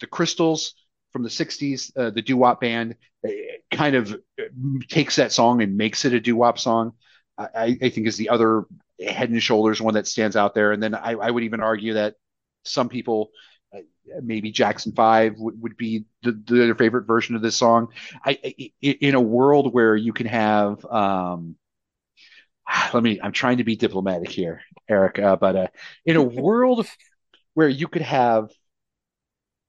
[0.00, 0.74] the Crystals
[1.12, 3.30] from the 60s, uh, the doo-wop band uh,
[3.70, 4.16] kind of
[4.88, 6.92] takes that song and makes it a doo-wop song.
[7.38, 8.64] I, I think is the other
[9.00, 10.72] head and shoulders one that stands out there.
[10.72, 12.14] And then I, I would even argue that
[12.64, 13.51] some people, uh,
[14.22, 17.88] maybe Jackson Five would, would be the, their favorite version of this song.
[18.24, 21.56] I, I in a world where you can have, um,
[22.94, 25.66] let me, I'm trying to be diplomatic here, Eric, uh, but uh,
[26.04, 26.86] in a world
[27.54, 28.50] where you could have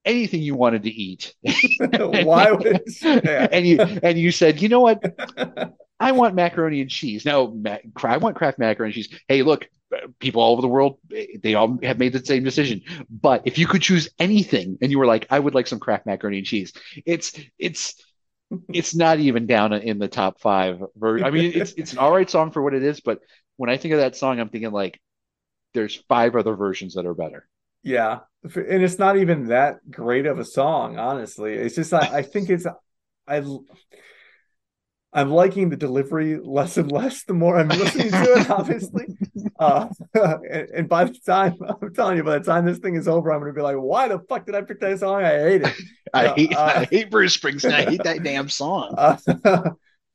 [0.06, 1.34] anything you wanted to eat,
[1.98, 3.48] Why would yeah.
[3.52, 5.02] and you and you said, you know what,
[6.00, 7.26] I want macaroni and cheese.
[7.26, 9.20] No, ma- I want Kraft macaroni and cheese.
[9.28, 9.68] Hey, look,
[10.20, 12.82] people all over the world, they all have made the same decision.
[13.10, 16.06] But if you could choose anything, and you were like, I would like some Kraft
[16.06, 16.74] macaroni and cheese,
[17.06, 17.96] it's it's
[18.70, 20.82] it's not even down in the top five.
[20.96, 23.20] Ver- I mean, it's it's an all right song for what it is, but
[23.58, 25.00] when I think of that song, I'm thinking like,
[25.74, 27.48] there's five other versions that are better.
[27.84, 31.54] Yeah, and it's not even that great of a song, honestly.
[31.54, 32.66] It's just I, I think it's
[33.28, 33.44] I
[35.14, 39.06] I'm liking the delivery less and less the more I'm listening to it, obviously.
[39.60, 43.08] Uh, and, and by the time I'm telling you, by the time this thing is
[43.08, 45.24] over, I'm gonna be like, why the fuck did I pick that song?
[45.24, 45.74] I hate it.
[46.14, 47.72] I Yeah, hate uh, I hate Bruce Springsteen.
[47.74, 48.94] I hate that damn song.
[48.98, 49.18] Uh,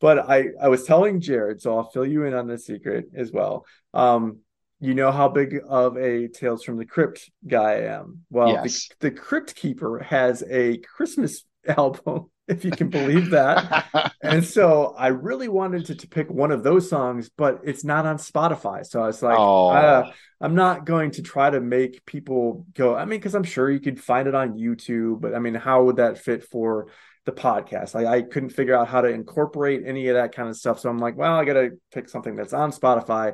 [0.00, 3.32] but I I was telling Jared, so I'll fill you in on the secret as
[3.32, 3.66] well.
[3.94, 4.38] Um,
[4.80, 8.24] you know how big of a Tales from the Crypt guy I am.
[8.30, 8.88] Well, Yes.
[9.00, 14.12] the, the Crypt Keeper has a Christmas album, if you can believe that.
[14.22, 18.06] and so I really wanted to, to pick one of those songs, but it's not
[18.06, 18.86] on Spotify.
[18.86, 22.96] So I was like, uh, I'm not going to try to make people go.
[22.96, 25.84] I mean, because I'm sure you could find it on YouTube, but I mean, how
[25.84, 26.88] would that fit for
[27.26, 27.94] the podcast?
[27.94, 30.80] Like, I couldn't figure out how to incorporate any of that kind of stuff.
[30.80, 33.28] So I'm like, well, I got to pick something that's on Spotify.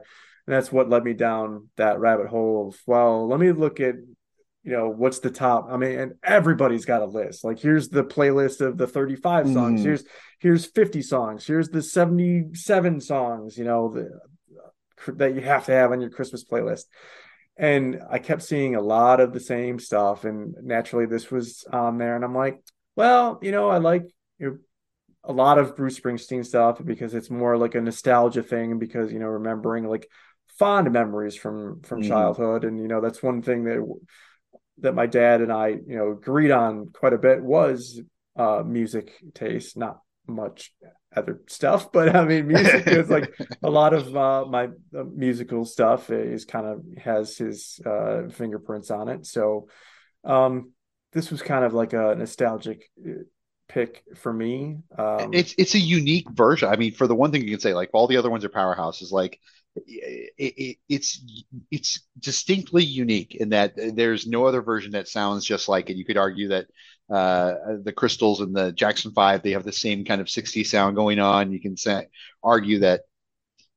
[0.47, 3.95] And that's what led me down that rabbit hole of, well, let me look at
[4.65, 5.67] you know, what's the top?
[5.71, 7.45] I mean, and everybody's got a list.
[7.45, 9.81] Like, here's the playlist of the 35 songs.
[9.81, 9.85] Mhm.
[9.85, 10.05] Here's
[10.39, 11.47] here's 50 songs.
[11.47, 13.59] Here's the 77 songs.
[13.59, 14.11] You know, the,
[15.13, 16.85] that you have to have on your Christmas playlist.
[17.57, 21.99] And I kept seeing a lot of the same stuff, and naturally, this was on
[21.99, 22.17] there.
[22.17, 22.61] And I'm like,
[22.97, 24.59] well, you know, I like you know,
[25.25, 28.79] a lot of Bruce Springsteen stuff because it's more like a nostalgia thing.
[28.79, 30.09] Because you know, remembering like
[30.59, 32.09] fond memories from from Mhm.
[32.09, 33.85] childhood, and you know, that's one thing that
[34.79, 38.01] that my dad and I, you know, agreed on quite a bit was
[38.37, 40.73] uh music taste, not much
[41.17, 44.65] other stuff, but I mean, music is like a lot of uh, my
[44.97, 49.27] uh, musical stuff is kind of has his uh, fingerprints on it.
[49.27, 49.69] So
[50.25, 50.73] um,
[51.13, 53.23] this was kind of like a nostalgic uh,
[53.69, 54.79] pick for me.
[54.99, 56.69] Um, it's it's a unique version.
[56.69, 58.51] I mean, for the one thing you can say, like all the other ones are
[58.51, 59.13] powerhouses.
[59.13, 59.39] Like
[59.77, 61.23] it, it, it's
[61.71, 65.97] it's distinctly unique in that there's no other version that sounds just like it.
[65.97, 66.67] You could argue that
[67.11, 70.97] uh, the Crystals and the Jackson Five they have the same kind of 60s sound
[70.97, 71.53] going on.
[71.53, 72.07] You can say,
[72.43, 73.03] argue that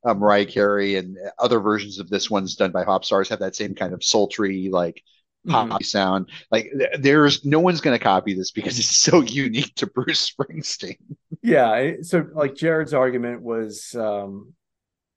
[0.06, 3.56] uh, Mariah Carey and other versions of this one's done by pop stars have that
[3.56, 5.02] same kind of sultry like
[5.46, 5.70] mhm.
[5.70, 6.30] poppy sound.
[6.52, 10.98] Like there's no one's going to copy this because it's so unique to Bruce Springsteen.
[11.42, 11.94] Yeah.
[12.02, 14.54] So like Jared's argument was, um,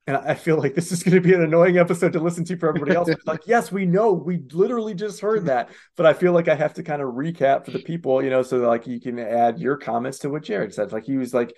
[0.07, 2.57] and I feel like this is going to be an annoying episode to listen to
[2.57, 3.09] for everybody else.
[3.25, 6.73] Like, yes, we know, we literally just heard that, but I feel like I have
[6.75, 9.77] to kind of recap for the people, you know, so like you can add your
[9.77, 10.91] comments to what Jared said.
[10.91, 11.55] Like he was like,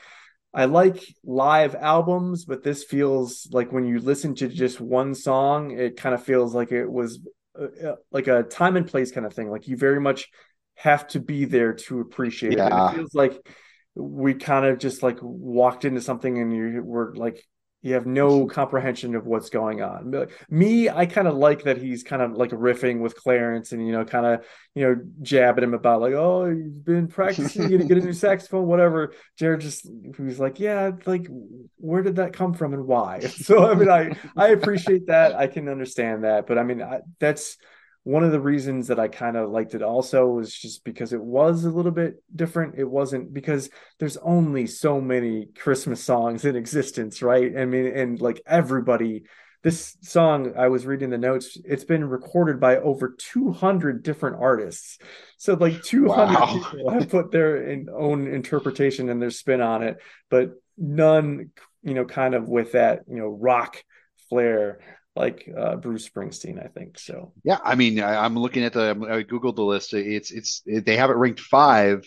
[0.53, 5.71] I like live albums, but this feels like when you listen to just one song,
[5.71, 7.25] it kind of feels like it was
[7.59, 9.49] uh, uh, like a time and place kind of thing.
[9.49, 10.29] Like you very much
[10.75, 12.59] have to be there to appreciate it.
[12.59, 13.47] And it feels like
[13.95, 17.43] we kind of just like walked into something and you were like
[17.83, 20.27] you have no comprehension of what's going on.
[20.49, 23.91] Me, I kind of like that he's kind of like riffing with Clarence and you
[23.91, 27.97] know, kind of you know, jabbing him about like, oh, you've been practicing you get
[27.97, 29.13] a new saxophone, whatever.
[29.37, 29.85] Jared just
[30.17, 31.27] was like, yeah, like
[31.75, 33.19] where did that come from and why?
[33.43, 35.35] So I mean, I I appreciate that.
[35.35, 37.57] I can understand that, but I mean, I, that's
[38.03, 41.21] one of the reasons that I kind of liked it also was just because it
[41.21, 42.75] was a little bit different.
[42.77, 47.57] It wasn't because there's only so many Christmas songs in existence, right?
[47.57, 49.23] I mean, and like everybody,
[49.61, 54.97] this song, I was reading the notes, it's been recorded by over 200 different artists.
[55.37, 56.45] So, like 200 Wow.
[56.45, 59.97] people have put their own interpretation and their spin on it,
[60.29, 61.51] but none,
[61.81, 63.81] you know, kind of with that, you know, rock
[64.29, 64.79] flair
[65.15, 66.97] like uh, Bruce Springsteen, I think.
[66.97, 69.93] So, Yeah, I mean, I, I'm looking at the I googled the list.
[69.93, 72.03] It's it's they have it ranked five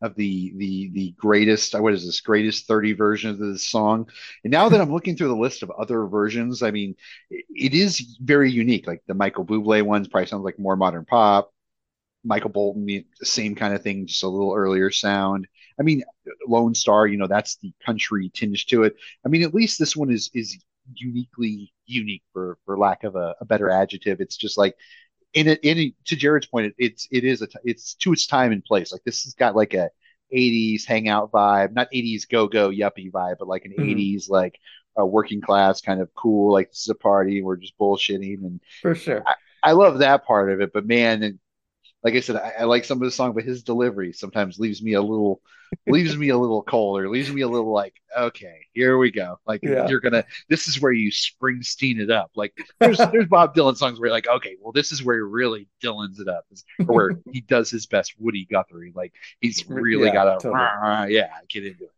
[0.00, 4.08] of the the the greatest what is this greatest 30 versions of this song.
[4.44, 6.94] And now that I'm looking through the list of other versions, I mean,
[7.30, 8.86] it, it is very unique.
[8.86, 11.52] Like the Michael Bublé ones probably sounds like more modern pop.
[12.24, 15.46] Michael Bolton, the same kind of thing, just a little earlier sound.
[15.80, 16.02] I mean,
[16.46, 18.96] Lone Star, you know, that's the country tinge to it.
[19.24, 20.58] I mean, at least this one is is
[20.94, 24.20] uniquely unique for for lack of a, a better adjective.
[24.20, 24.76] It's just like
[25.34, 28.26] in it in to Jared's point, it, it's it is a t- it's to its
[28.26, 28.92] time and place.
[28.92, 29.90] Like this has got like a
[30.32, 33.78] 80s hangout vibe, not 80s go go yuppie vibe, but like an Mhm.
[33.78, 34.58] 80s like
[34.96, 36.52] a working class kind of cool.
[36.52, 39.28] Like this is a party, we're just bullshitting, and for sure.
[39.62, 40.72] I love that part of it.
[40.72, 41.38] But man, and
[42.04, 44.82] like I said, I, I like some of the song, but his delivery sometimes leaves
[44.82, 45.40] me a little
[45.86, 49.38] leaves me a little cold or leaves me a little like, okay, here we go.
[49.46, 49.88] Like Yeah.
[49.88, 52.30] you're gonna this is where you Springsteen it up.
[52.36, 55.22] Like there's there's Bob Dylan songs where you're like, okay, well this is where he
[55.22, 56.46] really Dylan's it up,
[56.86, 58.92] or where he does his best Woody Guthrie.
[58.94, 60.70] Like he's really Yeah, got a totally.
[61.10, 61.90] yeah, get into it.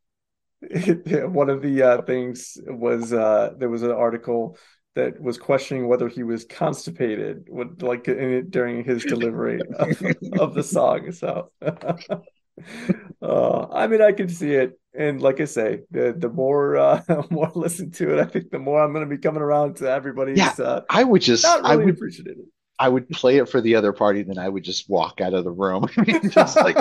[1.31, 4.57] One of the uh, things was uh, there was an article
[4.95, 10.03] that was questioning whether he was constipated with, like in it, during his delivery of,
[10.39, 11.13] of the song.
[11.13, 16.77] So, uh, I mean, I can see it, and like I say, the the more
[16.77, 19.43] uh, more I listen to it, I think the more I'm going to be coming
[19.43, 22.49] around to everybody's Yeah, uh, I would just not I would appreciating it.
[22.81, 25.45] I would play it for the other party, then I would just walk out of
[25.45, 25.87] the room.
[25.99, 26.79] I mean, just like,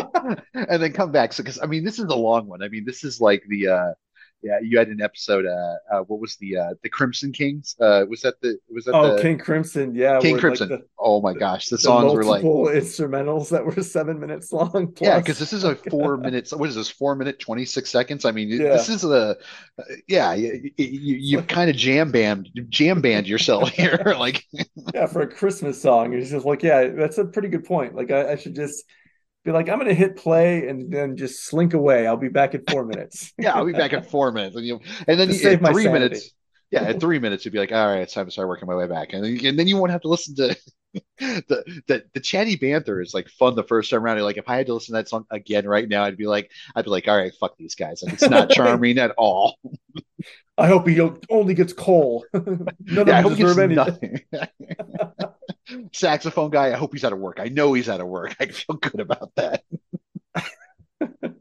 [0.54, 1.34] and then come back.
[1.34, 2.64] So, because I mean, this is a long one.
[2.64, 3.92] I mean, this is like the, uh,
[4.42, 5.46] yeah, you had an episode.
[5.46, 7.76] Uh, uh what was the, uh, the Crimson Kings?
[7.80, 10.70] Uh, was that the, was that Oh, the King Crimson, yeah, King Crimson?
[10.70, 14.52] Like the, oh my gosh, the the songs were like, instrumentals that were seven minutes
[14.52, 14.94] long.
[15.02, 16.54] yeah, because this is a four minutes.
[16.54, 16.90] What is this?
[16.90, 18.26] Four minute twenty six seconds.
[18.26, 18.70] I mean, Yeah.
[18.70, 19.38] this is a,
[20.08, 24.02] yeah, you, you, you've kind of jam band, jam band yourself here.
[24.18, 24.46] like,
[24.94, 27.96] yeah, for a Christmas song, it's just like, yeah, that's a pretty good point.
[27.96, 28.84] Like, I, I should just
[29.46, 32.08] be like, I'm gonna hit play and then just slink away.
[32.08, 33.34] I'll be back in four minutes.
[33.40, 35.92] Yeah, I'll be back in four minutes, and you, and then you, save three sanity.
[35.92, 36.34] minutes.
[36.72, 38.76] Yeah, at three minutes, you'd be like, "All right, it's time to start working my
[38.76, 40.56] way back," and then, and then you won't have to listen to
[41.20, 44.20] the the the Chatty banter is like fun the first time around.
[44.22, 46.52] Like if I had to listen to that song again right now, I'd be like,
[46.76, 48.04] I'd be like, all right, fuck these guys.
[48.04, 49.58] Like it's not charming at all.
[50.58, 52.26] I hope he only gets coal.
[52.34, 52.68] None
[53.06, 54.22] Yeah, I them hope he gets deserve anything.
[55.94, 57.40] Saxophone guy, I hope he's out of work.
[57.40, 58.36] I know he's out of work.
[58.40, 59.64] I feel good about that.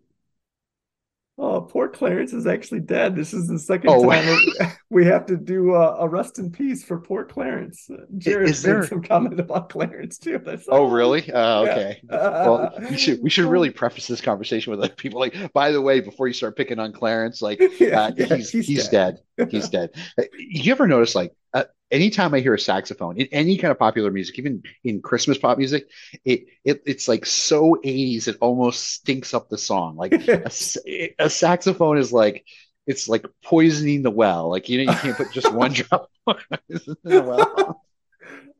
[1.41, 3.15] Oh, poor Clarence is actually dead.
[3.15, 4.11] This is the second Oh.
[4.11, 4.37] time
[4.91, 7.89] we have to do a, a rest in peace for poor Clarence.
[8.17, 10.41] Jared is made there- some comment about Clarence too.
[10.45, 11.31] That's Oh, really?
[11.31, 11.71] Uh, Yeah.
[11.71, 12.01] okay.
[12.11, 15.81] Well, we should we should really preface this conversation with like people like, by the
[15.81, 19.21] way, before you start picking on Clarence, like Yeah, uh, yeah, he's he's, dead.
[19.49, 19.91] He's dead.
[20.19, 23.79] Uh, You ever notice like uh, anytime I hear a saxophone in any kind of
[23.79, 25.89] popular music, even in Christmas pop music,
[26.25, 29.97] it it it's like so 80s it almost stinks up the song.
[29.97, 32.45] Like a, a saxophone is like
[32.87, 34.51] it's like poisoning the well.
[34.51, 37.85] Like you know you can't put just one drop in the well.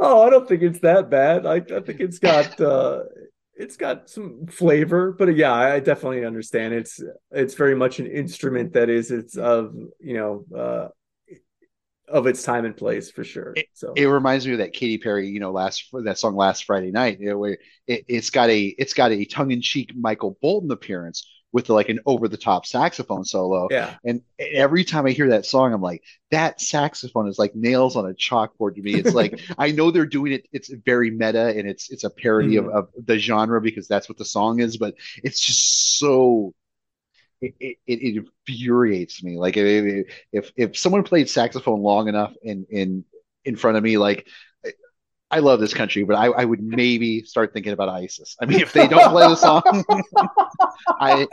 [0.01, 1.45] Oh, I don't think it's that bad.
[1.45, 3.03] I, I think it's got uh
[3.55, 6.73] it's got some flavor, but yeah, I definitely understand.
[6.73, 7.03] It's
[7.33, 10.89] it's very much an instrument that is it's of you know uh
[12.11, 13.55] of its time and place for sure.
[13.75, 16.91] So It reminds me of that Katy Perry, you know, last that song last Friday
[16.91, 21.29] night, you know, where it, it's got a it's got a tongue-in-cheek Michael Bolton appearance
[21.51, 23.69] with like an over-the-top saxophone solo.
[23.71, 23.95] yeah.
[24.05, 28.05] And every time I hear that song, I'm like, that saxophone is like nails on
[28.05, 28.95] a chalkboard to me.
[28.95, 32.57] It's like I know they're doing it, it's very meta and it's it's a parody
[32.57, 32.77] of, hmm.
[32.77, 36.55] of the genre because that's what the song is, but it's just so
[37.41, 39.39] it, it, infuriates me.
[39.39, 43.05] Like if if if someone played saxophone long enough in in
[43.45, 44.27] in front of me, like
[45.31, 48.37] I love this country, but I, I would maybe start thinking about ISIS.
[48.41, 49.63] I mean, if they don't play the song,
[50.89, 51.27] I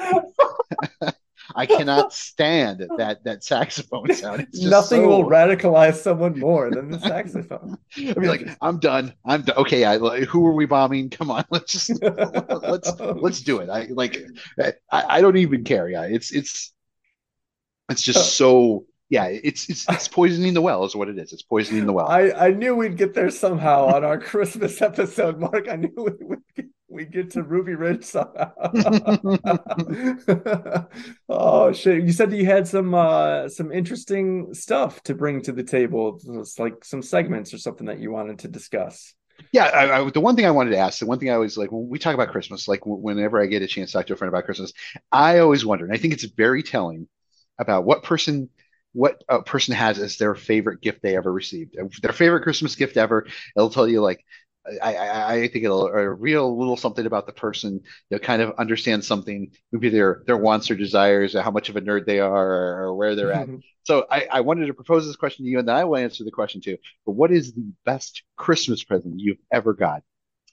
[1.54, 4.48] I cannot stand that that saxophone sound.
[4.54, 7.78] Nothing so- will radicalize someone more than the saxophone.
[7.98, 9.14] I mean, like I'm done.
[9.26, 9.58] I'm done.
[9.58, 11.10] Okay, I who are we bombing?
[11.10, 13.70] Come on, let's just let's let's do it.
[13.70, 14.18] I like
[14.60, 15.90] I, I don't even care.
[15.90, 16.74] Yeah, it's it's
[17.90, 18.22] it's just oh.
[18.22, 19.26] so yeah.
[19.26, 21.34] It's it's it's poisoning the well is what it is.
[21.34, 22.08] It's poisoning the well.
[22.08, 25.68] I, I knew we'd get there somehow on our Christmas episode, Mark.
[25.70, 26.66] I knew we, we'd, get,
[26.96, 28.52] we'd get to Ruby Ridge somehow.
[31.30, 32.04] oh shit!
[32.04, 36.20] You said you had some uh, some interesting stuff to bring to the table.
[36.40, 39.14] It's like some segments or something that you wanted to discuss.
[39.52, 41.58] Yeah, I, I, the one thing I wanted to ask, the one thing I always
[41.58, 44.14] like when we talk about Christmas, like whenever I get a chance to talk to
[44.14, 44.74] a friend about Christmas,
[45.12, 47.08] I always wonder, and I think it's very telling
[47.60, 48.50] about what person
[48.94, 52.96] what a person has as their favorite gift they ever received, their favorite Christmas gift
[52.96, 53.28] ever.
[53.56, 54.24] It'll tell you like.
[54.82, 57.82] I, I, I think it'll reveal a real little something about the person.
[58.10, 61.76] You'll kind of understand something, maybe their their wants or desires, or how much of
[61.76, 63.48] a nerd they are, or, or where they're at.
[63.84, 66.24] So I, I wanted to propose this question to you, and then I will answer
[66.24, 66.78] the question too.
[67.06, 70.02] But what is the best Christmas present you've ever got?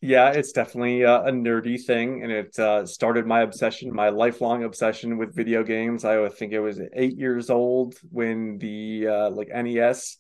[0.05, 4.65] Yeah, it's definitely uh, a nerdy thing, and it uh, started my obsession, my lifelong
[4.65, 6.05] obsession with video games.
[6.05, 10.19] I think it was eight years old when the uh, like NES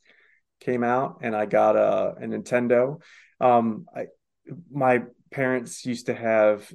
[0.60, 3.00] came out, and I got a, a Nintendo.
[3.42, 4.06] Um, I
[4.70, 6.72] my parents used to have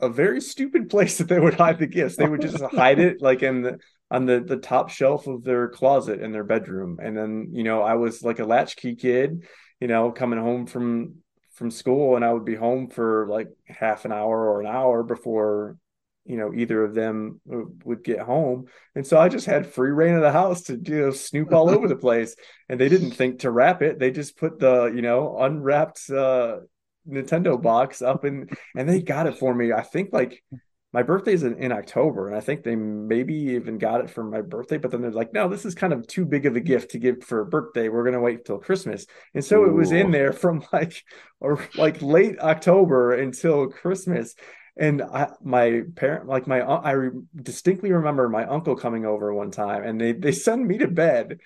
[0.00, 2.16] a very stupid place that they would hide the gifts.
[2.16, 3.78] They would just hide it like in the
[4.10, 6.98] on the the top shelf of their closet in their bedroom.
[7.02, 9.44] And then, you know, I was like a latchkey kid,
[9.80, 11.16] you know, coming home from
[11.54, 15.02] from school and I would be home for like half an hour or an hour
[15.02, 15.76] before
[16.28, 17.40] you know either of them
[17.84, 18.66] would get home.
[18.94, 21.70] And so i just had free reign of the house to you know snoop all
[21.70, 22.36] over the place.
[22.68, 23.98] And they didn't think to wrap it.
[23.98, 26.58] They just put the you know unwrapped uh
[27.08, 29.72] nintendo box up and and they got it for me.
[29.72, 30.42] I think like
[30.92, 34.40] my birthday's in, in october and i think they maybe even got it for my
[34.40, 36.92] birthday but then they're like no this is kind of too big of a gift
[36.92, 37.88] to give for a birthday.
[37.88, 39.06] We're going to wait till christmas.
[39.34, 41.02] And so it was in there from like
[41.40, 44.34] or like late october until christmas
[44.78, 49.50] and I, my parent, like my, I re- distinctly remember my uncle coming over one
[49.50, 51.40] time, and they they send me to bed,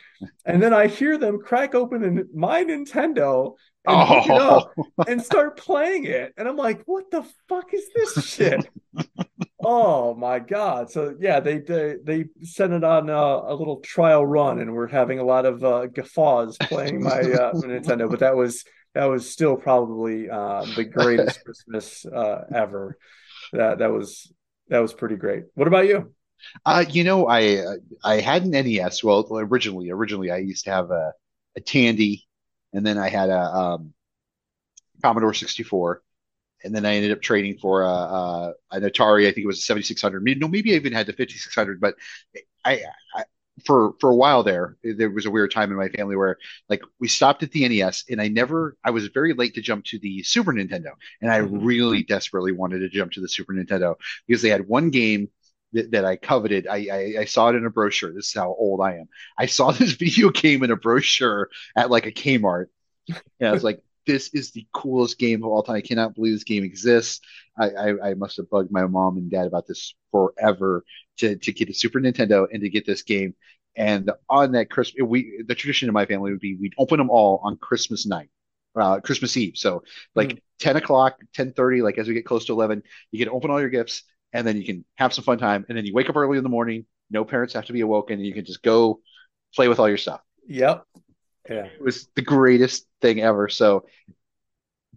[0.45, 3.55] and then I hear them crack open an- my Nintendo
[3.87, 7.73] and hook it up Oh, and start playing it, and I'm like, what the fuck
[7.73, 8.69] is this shit?
[9.65, 10.91] oh my god!
[10.91, 14.89] So yeah, they they they sent it on uh, a little trial run, and we're
[14.89, 18.63] having a lot of uh, guffaws playing my uh, Nintendo, but that was
[18.95, 22.99] that was still probably uh, the greatest Christmas uh, ever
[23.53, 24.33] that that was
[24.69, 25.45] that was pretty great.
[25.55, 26.15] What about you?
[26.65, 29.03] uh, you know, I I had an NES.
[29.03, 31.13] Well, originally, originally I used to have a
[31.57, 32.27] a Tandy,
[32.73, 33.95] and then I had a um,
[35.03, 36.03] Commodore 64,
[36.65, 39.27] and then I ended up trading for a, a an Atari.
[39.27, 40.23] I think it was a 7600.
[40.23, 41.81] Maybe, no, maybe I even had the 5600.
[41.81, 41.97] But
[42.65, 42.83] I,
[43.15, 43.25] I
[43.67, 46.39] for for a while there, there was a weird time in my family where
[46.69, 49.85] like we stopped at the NES, and I never, I was very late to jump
[49.87, 51.63] to the Super Nintendo, and I Mhm.
[51.63, 53.97] really desperately wanted to jump to the Super Nintendo
[54.27, 55.29] because they had one game.
[55.75, 56.67] That, that I coveted.
[56.67, 58.13] I, I I saw it in a brochure.
[58.13, 59.09] This is how old I am.
[59.39, 62.67] I saw this video game in a brochure at like a Kmart,
[63.41, 65.77] and I was like, "This is the coolest game of all time.
[65.77, 67.21] I cannot believe this game exists."
[67.59, 70.85] I, I, I must have bugged my mom and dad about this forever
[71.19, 73.35] to, to get a Super Nintendo and to get this game.
[73.77, 77.11] And on that Christmas, we the tradition in my family would be we'd open them
[77.11, 78.29] all on Christmas night,
[78.77, 79.57] uh, Christmas Eve.
[79.57, 79.83] So
[80.15, 83.51] like 10 o'clock, 10:30, like as we get close to 11, you get to open
[83.51, 84.03] all your gifts
[84.33, 85.65] and then you can have some fun time.
[85.69, 86.87] And then you wake up early in the morning.
[87.11, 88.19] No parents have to be awoken.
[88.19, 89.01] And you can just go
[89.55, 90.21] play with all your stuff.
[90.49, 90.85] Yep.
[91.49, 91.67] Yeah.
[91.67, 93.49] It was the greatest thing ever.
[93.49, 93.87] So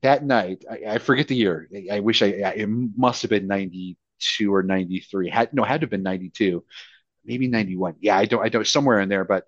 [0.02, 1.68] that night, I, I forget the year.
[1.74, 5.30] I, I wish I, I it must have been 92 or 93.
[5.30, 6.64] Had no, had to have been 92,
[7.24, 7.96] maybe 91.
[8.00, 9.46] Yeah, I don't, I don't, somewhere in there, but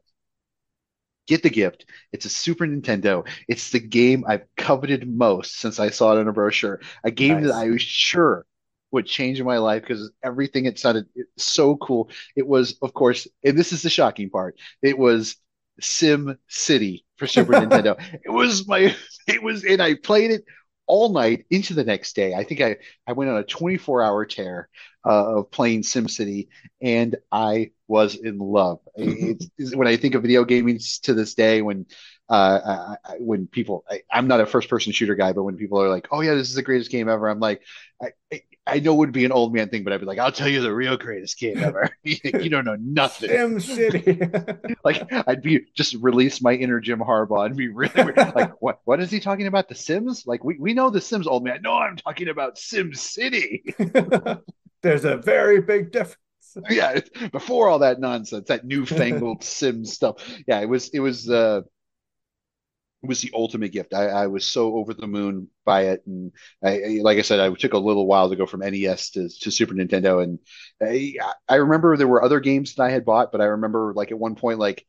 [1.27, 1.85] get the gift.
[2.11, 3.27] It's a Super Nintendo.
[3.47, 6.81] It's the game I've coveted most since I saw it in a brochure.
[7.03, 8.45] A game that I was sure
[8.91, 11.07] would change my life because everything it sounded
[11.37, 12.09] so cool.
[12.35, 14.57] It was, of course, and this is the shocking part.
[14.81, 15.35] It was
[15.79, 17.97] Sim City for Super Nintendo.
[18.23, 18.95] It was my,
[19.27, 20.45] it was, and I played it
[20.85, 22.33] all night into the next day.
[22.33, 24.69] I think I, I went on a 24 hour tear
[25.05, 26.47] uh, of playing SimCity,
[26.81, 28.79] and I was in love.
[28.97, 31.85] It's, it's- when I think of video gaming to this day, when
[32.29, 35.55] uh, I, I, when people, I, I'm not a first person shooter guy, but when
[35.57, 37.61] people are like, "Oh yeah, this is the greatest game ever," I'm like,
[38.01, 40.31] I, I, know it would be an old man thing, but I'd be like, "I'll
[40.31, 43.29] tell you the real greatest game ever." you don't know nothing.
[43.29, 44.19] Sim City.
[44.83, 49.01] Like I'd be just release my inner Jim Harbaugh and be really like, what what
[49.01, 49.67] is he talking about?
[49.67, 50.25] The Sims?
[50.25, 51.61] Like we, we know the Sims, old man.
[51.61, 53.63] No, I'm talking about Sim City.
[54.81, 56.17] There's a very big difference.
[56.69, 56.99] yeah,
[57.31, 60.23] before all that nonsense, that newfangled Sim stuff.
[60.47, 61.61] Yeah, it was it was uh
[63.03, 63.93] was the ultimate gift.
[63.93, 66.31] I, I was so over the moon by it, and
[66.63, 69.51] I, like I said, I took a little while to go from NES to, to
[69.51, 70.39] Super Nintendo, and
[70.81, 71.15] I,
[71.47, 74.19] I remember there were other games that I had bought, but I remember like at
[74.19, 74.85] one point, like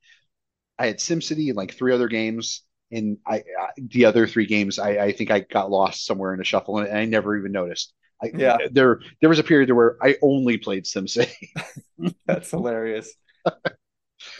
[0.78, 2.62] I had SimCity and like three other games,
[2.92, 6.40] and I, I the other three games, I, I think I got lost somewhere in
[6.40, 7.92] a shuffle, and I never even noticed.
[8.22, 8.60] I, Yeah.
[8.70, 11.50] there there was a period where I only played SimCity.
[12.26, 13.14] That's hilarious.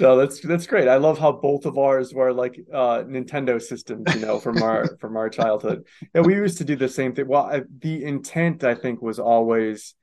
[0.00, 0.88] No, that's that's great.
[0.88, 4.96] I love how both of ours were like uh Nintendo systems, you know, from our
[5.00, 5.84] from our childhood.
[6.14, 7.28] And we used to do the same thing.
[7.28, 9.94] Well, I, the intent I think was always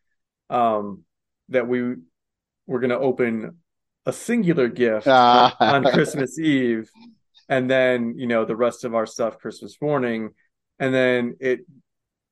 [0.49, 1.03] um
[1.49, 1.81] that we
[2.67, 3.57] were going to open
[4.05, 5.55] a singular gift Ah.
[5.59, 6.89] on Christmas Eve
[7.49, 10.29] and then, you know, the rest of our stuff Christmas morning
[10.79, 11.61] and then it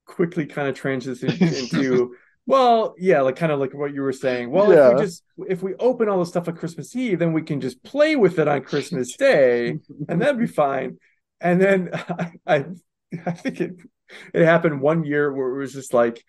[0.06, 2.16] quickly kind of transitions into
[2.46, 4.52] well, yeah, like kind of like what you were saying.
[4.52, 7.42] Well, if we just if we open all the stuff on Christmas Eve, then we
[7.42, 9.80] can just play with it on Christmas Day,
[10.10, 10.98] and that'd be fine.
[11.40, 12.66] And then I, I,
[13.26, 13.76] I think it
[14.34, 16.24] it happened one year where it was just like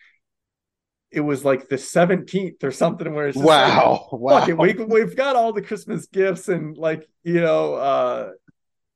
[1.10, 4.46] it was like the seventeenth or something, where it's just like, wow, wow.
[4.46, 8.30] it, we, we've got all the Christmas gifts and like you know, uh,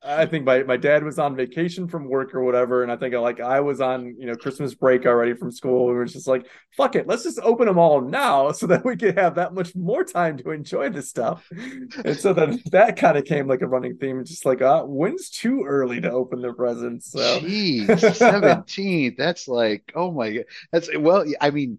[0.01, 3.15] I think my my dad was on vacation from work or whatever, and I think
[3.15, 5.87] like I was on you know Christmas break already from school.
[5.87, 6.47] We were just like,
[6.77, 9.75] fuck it, let's just open them all now so that we can have that much
[9.75, 11.49] more time to enjoy this stuff.
[11.51, 15.31] And so then that kind of came like a running theme, just like, uh, when's
[15.31, 17.11] too early to open the presents?
[17.11, 19.17] So Jeez, 17.
[19.19, 20.45] That's like, oh my God.
[20.71, 21.79] That's well, I mean,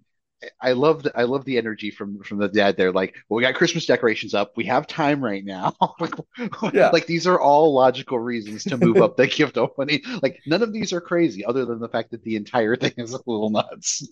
[0.61, 2.91] I love the I love the energy from from the dad there.
[2.91, 4.53] Like, well, we got Christmas decorations up.
[4.55, 5.75] We have time right now.
[5.99, 6.13] like,
[6.73, 6.91] Yeah.
[6.93, 10.01] like these are all logical reasons to move up the gift opening.
[10.21, 13.13] Like, none of these are crazy, other than the fact that the entire thing is
[13.13, 14.07] a little nuts.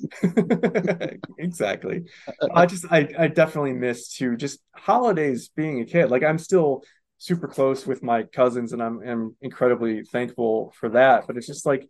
[1.38, 2.04] exactly.
[2.54, 6.10] I just I I definitely miss too just holidays being a kid.
[6.12, 6.84] Like I'm still
[7.20, 11.26] super close with my cousins and I'm am incredibly thankful for that.
[11.28, 11.88] But it's just like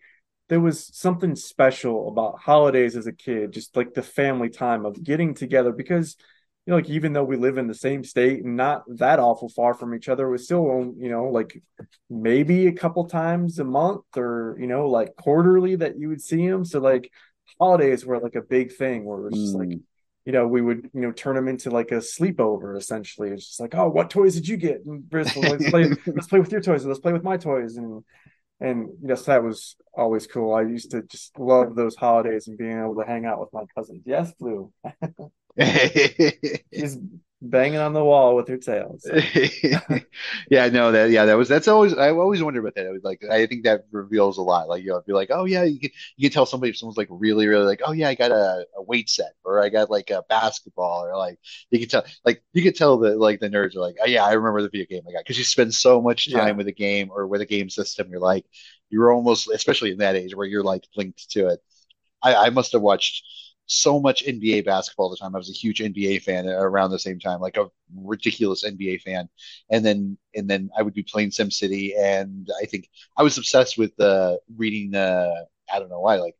[0.49, 5.03] there was something special about holidays as a kid, just like the family time of
[5.03, 6.15] getting together because
[6.65, 9.47] you know, like even though we live in the same state and not that awful
[9.47, 11.61] far from each other, we still, you know, like
[12.09, 16.47] maybe a couple times a month or you know, like quarterly that you would see
[16.47, 16.65] them.
[16.65, 17.09] So like
[17.59, 19.81] holidays were like a big thing where it was just like Mm.
[20.25, 23.59] you know we would you know turn them into like a sleepover essentially it's just
[23.61, 26.59] like oh what toys did you get and Bristol, let's play let's play with your
[26.61, 28.03] toys let's play with my toys and
[28.59, 30.53] and you know so that was always cool.
[30.53, 33.63] I used to just love those holidays and being able to hang out with my
[33.75, 34.71] cousins yes blue
[36.73, 36.97] she's
[37.41, 38.95] banging on the wall with her tail.
[38.99, 39.15] So,
[40.49, 42.85] yeah, no, that yeah, that was that's always I always wonder about that.
[42.85, 44.67] It was like I think that reveals a lot.
[44.67, 46.97] Like you know, be like, oh yeah, you can you can tell somebody if someone's
[46.97, 49.89] like really really like, oh yeah, I got a, a weight set or I got
[49.89, 51.39] like a basketball or like
[51.69, 54.23] you can tell like you can tell that like the nerds are like, oh yeah,
[54.23, 56.39] I remember the video game I got because you spend so much yeah.
[56.39, 58.09] time with a game or with a game system.
[58.09, 58.45] You're like
[58.89, 61.59] you're almost especially in that age where you're like linked to it.
[62.23, 63.23] I, I must have watched
[63.67, 65.35] so much NBA basketball at the time.
[65.35, 69.29] I was a huge NBA fan around the same time, like a ridiculous NBA fan.
[69.71, 73.77] And then and then I would be playing SimCity, and I think I was obsessed
[73.77, 74.95] with uh, reading.
[74.95, 76.35] Uh, I don't know why, like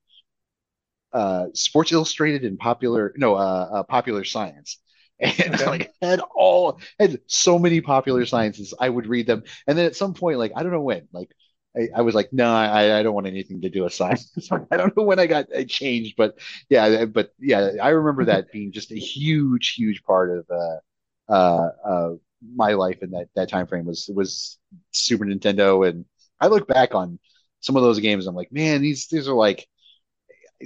[1.14, 4.78] uh, Sports Illustrated and Popular, no, uh, uh Popular Science.
[5.20, 5.66] And Okay.
[5.66, 9.42] like had all had so many popular sciences, I would read them.
[9.66, 11.32] And then at some point, like I don't know when, like
[11.78, 14.32] I, I was like, no, I, I don't want anything to do with science.
[14.72, 16.38] I don't know when I got I changed, but
[16.70, 21.70] yeah, but yeah, I remember that being just a huge, huge part of uh, uh,
[21.86, 22.10] uh,
[22.56, 24.60] my life in that that time frame was was
[24.92, 26.06] Super Nintendo, and
[26.40, 27.20] I look back on
[27.62, 28.28] some of those games.
[28.28, 29.68] I'm like, man, these these are like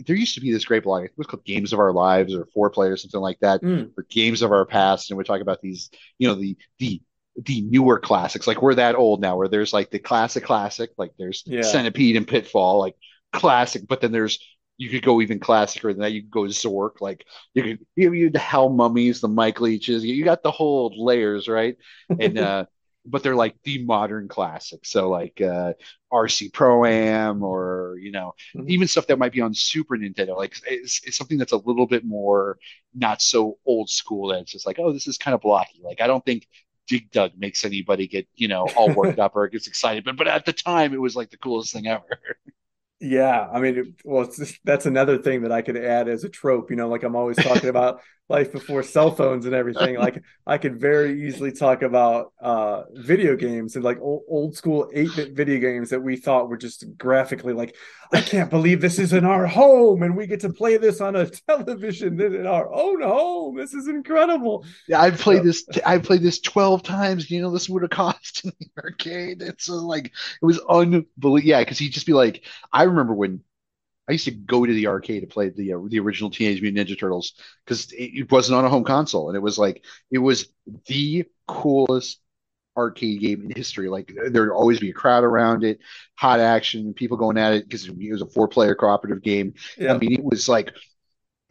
[0.05, 1.05] there used to be this great blog.
[1.05, 3.91] It was called Games of Our Lives or Four Play or something like that, Mm,
[3.97, 7.01] or Games of Our Past, and we talk about these, you know, the the
[7.43, 8.47] the newer classics.
[8.47, 11.61] Like we're that old now, where there's like the classic classic, like there's yeah.
[11.61, 12.95] Centipede and Pitfall, like
[13.33, 14.39] classic, but then there's
[14.77, 16.11] you could go even classicer than that.
[16.11, 20.03] You could go Zork, like you could you, you the Hell Mummies, the Mike Leaches.
[20.03, 21.77] You, got the whole layers, right?
[22.19, 22.65] And uh,
[23.05, 24.91] but they're like the modern classics.
[24.91, 25.73] So like uh,
[26.11, 28.69] RC Pro Am, or you know, Mhm.
[28.69, 30.35] even stuff that might be on Super Nintendo.
[30.37, 32.57] Like it's, it's something that's a little bit more
[32.93, 34.29] not so old school.
[34.29, 35.81] That it's just like, oh, this is kind of blocky.
[35.83, 36.47] Like I don't think.
[36.91, 40.03] Dig Dug makes anybody get, you know, all worked up or gets excited.
[40.03, 42.19] But but at the time it was like the coolest thing ever.
[42.99, 46.69] Yeah, I mean, well, just, that's another thing that I could add as a trope.
[46.69, 48.01] You know, like I'm always talking about
[48.31, 49.97] life before cell phones and everything.
[49.97, 54.89] Like I could very easily talk about uh, video games and like old, old school
[54.95, 57.75] 8-bit video games that we thought were just graphically like,
[58.13, 61.15] I can't believe this is in our home and we get to play this on
[61.15, 63.57] a television in our own home.
[63.57, 64.65] This is incredible.
[64.87, 65.65] Yeah, I've played this.
[65.85, 67.29] I've played this twelve times.
[67.29, 69.41] You know, this would have cost in the arcade.
[69.41, 71.39] It's uh, like it was unbelievable.
[71.39, 72.43] Yeah, because he'd just be like,
[72.73, 73.41] I remember when
[74.07, 76.87] I used to go to the arcade to play the uh, the original Teenage Mutant
[76.87, 77.33] Ninja Turtles
[77.65, 80.47] because it, it wasn't on a home console, and it was like it was
[80.87, 82.19] the coolest
[82.77, 83.89] arcade game in history.
[83.89, 85.79] Like there'd always be a crowd around it,
[86.15, 89.53] hot action, people going at it because it was a four player cooperative game.
[89.79, 90.73] I mean, it was like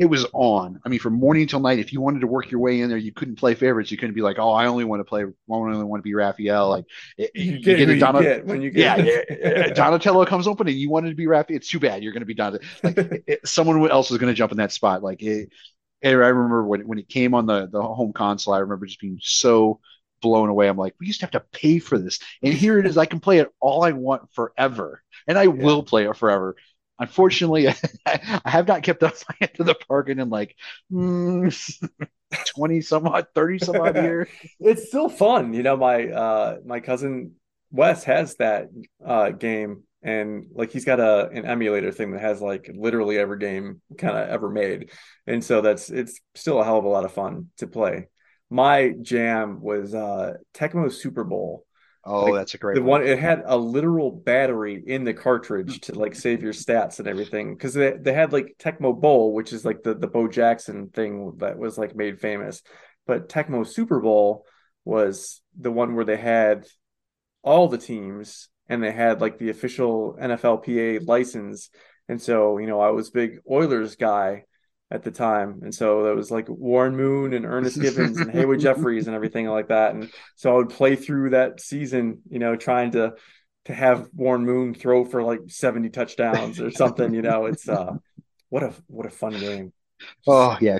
[0.00, 0.80] it was on.
[0.84, 2.98] I mean, from morning till night, if you wanted to work your way in there,
[2.98, 3.90] you couldn't play favorites.
[3.90, 6.14] You couldn't be like, oh, I only want to play, I only want to be
[6.14, 6.70] Raphael.
[6.70, 6.86] Like
[7.18, 10.76] it- You you get you get when you get yeah, yeah, Donatello comes open and
[10.76, 11.56] you wanted to be Raphael.
[11.56, 12.02] It's too bad.
[12.02, 12.68] You're going to be Donatello.
[12.82, 12.96] Like
[13.26, 15.02] it- someone else is going to jump in that spot.
[15.02, 15.50] Like it,
[16.04, 19.18] I remember when when it came on the the home console, I remember just being
[19.22, 19.80] so
[20.22, 20.68] blown away.
[20.68, 22.96] I'm like, we used to have to pay for this, and here it is.
[22.98, 26.56] I can play it all I want forever, and I will play it forever.
[27.00, 27.66] Unfortunately,
[28.06, 30.54] I have not kept up my end of the bargain in like
[30.92, 31.88] mm,
[32.54, 34.28] 20 some odd, 30 some odd years.
[34.60, 35.54] it's still fun.
[35.54, 37.32] You know, my uh my cousin
[37.72, 38.68] Wes has that
[39.04, 43.38] uh game and like he's got a an emulator thing that has like literally every
[43.38, 44.90] game kind of ever made.
[45.26, 48.08] And so that's it's still a hell of a lot of fun to play.
[48.50, 51.64] My jam was uh Tecmo Super Bowl.
[52.04, 53.00] Oh, Like, that's a great The one.
[53.00, 57.08] one it had a literal battery in the cartridge to like save your stats and
[57.08, 60.88] everything because they, they had like Tecmo Bowl, which is like the the Bo Jackson
[60.90, 62.62] thing that was like made famous,
[63.06, 64.46] but Tecmo Super Bowl
[64.84, 66.66] was the one where they had
[67.42, 71.70] all the teams and they had like the official NFLPA license,
[72.08, 74.44] and so you know I was big Oilers guy
[74.90, 78.60] at the time, and so there was like Warren Moon and Ernest Givins and Haywood
[78.60, 82.56] Jeffires and everything like that, and so I would play through that season, you know,
[82.56, 83.14] trying to
[83.66, 87.96] to have Warren Moon throw for like 70 touchdowns or something, you know, it's uh
[88.48, 89.72] what a what a fun game.
[90.26, 90.78] Oh, yeah.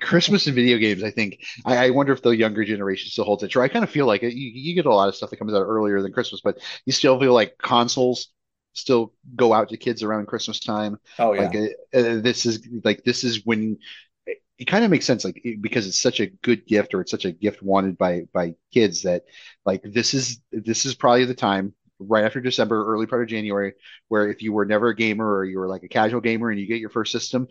[0.00, 1.40] Christmas and video games, I think.
[1.64, 3.62] I, I wonder if the younger generation still holds it true.
[3.62, 5.54] I kind of feel like it, you, you get a lot of stuff that comes
[5.54, 8.28] out earlier than Christmas, but you still feel like consoles
[8.72, 10.98] still go out to kids around Christmas time.
[11.18, 11.52] Oh yeah.
[11.52, 11.66] Like uh,
[11.96, 13.78] uh, this is like this is when
[14.26, 17.00] it, it kind of makes sense, like it- because it's such a good gift or
[17.00, 19.24] it's such a gift wanted by by kids that
[19.64, 23.74] like this is this is probably the time right after December, early part of January,
[24.08, 26.60] where if you were never a gamer or you were like a casual gamer and
[26.60, 27.48] you get your first system,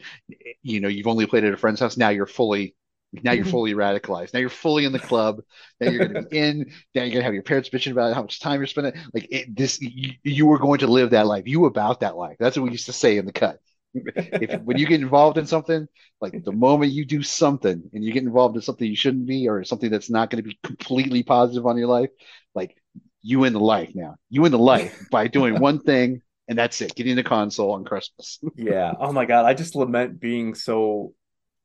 [0.63, 1.97] you know you've only played at a friend's house.
[1.97, 2.75] Now you're fully
[3.13, 3.51] now you're mm-hmm.
[3.51, 4.33] fully radicalized.
[4.33, 5.41] Now you're fully in the club.
[5.79, 6.71] Now you're going to be in.
[6.93, 8.93] Now you're going to have your parents bitching about how much time you're spending.
[9.13, 11.43] Like it, this, you, you were going to live that life.
[11.47, 12.37] You about that life.
[12.39, 13.59] That's what we used to say in the cut.
[13.93, 15.87] if when you get involved in something,
[16.21, 19.47] like the moment you do something and you get involved in something you shouldn't be,
[19.47, 22.09] or something that's not going to be completely positive on your life,
[22.53, 22.75] like
[23.21, 24.15] you in the life now.
[24.29, 26.95] You in the life by doing one thing, and that's it.
[26.95, 28.39] Getting the console on Christmas.
[28.55, 28.93] Yeah.
[28.99, 29.45] Oh my God.
[29.45, 31.13] I just lament being so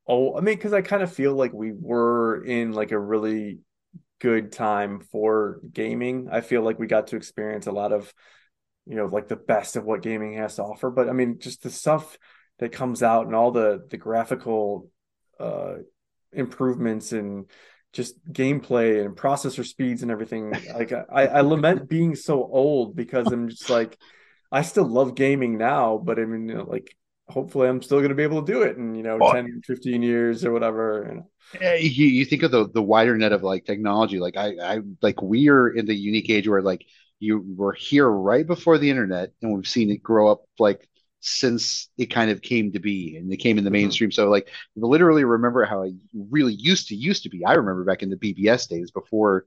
[0.07, 3.61] oh, I mean, because I kind of feel like we were in like a really
[4.21, 6.29] good time for gaming.
[6.31, 8.13] I feel like we got to experience a lot of,
[8.87, 10.91] you know, like the best of what gaming has to offer.
[10.91, 12.19] But I mean, just the stuff
[12.59, 14.89] that comes out and all the the graphical
[15.41, 15.75] uh
[16.33, 17.51] improvements and
[17.93, 20.53] just gameplay and processor speeds and everything.
[20.75, 23.99] Like I, I lament being so old because I'm just like
[24.51, 26.95] I still love gaming now, but I mean, you know, like
[27.29, 29.63] hopefully I'm still going to be able to do it in, you know, Oh, 10,
[29.67, 31.25] 15 years or whatever.
[31.61, 34.81] Eh, You, you think of the the wider net of like technology, like I, I
[35.03, 36.87] like we are in the unique age where like
[37.21, 40.89] you were here right before the internet, and we've seen it grow up like
[41.21, 43.71] since it kind of came to be and it came in the Mhm.
[43.71, 44.11] mainstream.
[44.11, 47.45] So like literally remember how I really used to used to be.
[47.45, 49.47] I remember back in the BBS days before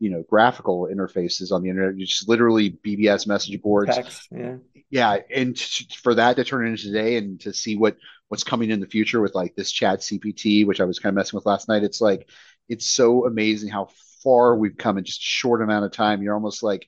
[0.00, 4.56] you know graphical interfaces on the internet, you just literally BBS message boards text, yeah.
[4.92, 5.58] Yeah, and
[6.02, 7.96] for that to turn into today and to see what
[8.28, 11.36] what's coming in the future with like this ChatGPT, which I was kind of messing
[11.36, 12.28] with last night, it's like
[12.68, 13.88] it's so amazing how
[14.22, 16.22] far we've come in just a short amount of time.
[16.22, 16.86] You're almost like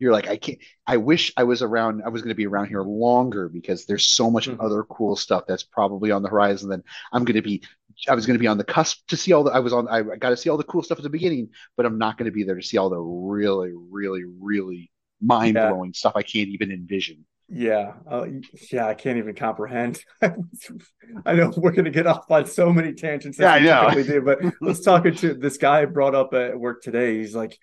[0.00, 0.58] you're like I can't.
[0.86, 2.02] I wish I was around.
[2.04, 4.64] I was going to be around here longer because there's so much Mhm.
[4.64, 6.70] other cool stuff that's probably on the horizon.
[6.70, 7.62] Then I'm going to be.
[8.08, 9.52] I was going to be on the cusp to see all the.
[9.52, 9.88] I was on.
[9.88, 12.26] I got to see all the cool stuff at the beginning, but I'm not going
[12.26, 14.90] to be there to see all the really, really, really
[15.20, 15.70] mind Yeah.
[15.70, 17.24] blowing stuff I can't even envision.
[17.48, 17.92] Yeah.
[18.10, 18.26] Uh,
[18.72, 18.86] yeah.
[18.88, 20.00] I can't even comprehend.
[20.22, 24.02] I know we're going to get off on so many tangents Yeah, I know.
[24.02, 27.18] do, but let's talk into this guy brought up at work today.
[27.18, 27.56] He's like,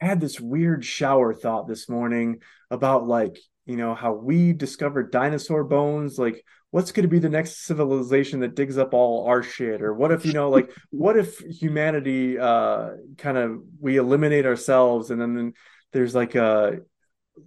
[0.00, 2.40] I had this weird shower thought this morning
[2.70, 6.18] about like, you know, how we discovered dinosaur bones.
[6.18, 9.82] Like, what's going to be the next civilization that digs up all our shit?
[9.82, 15.10] Or what if, you know, like, what if humanity uh kind of we eliminate ourselves
[15.10, 15.52] and then, then
[15.96, 16.78] there's like a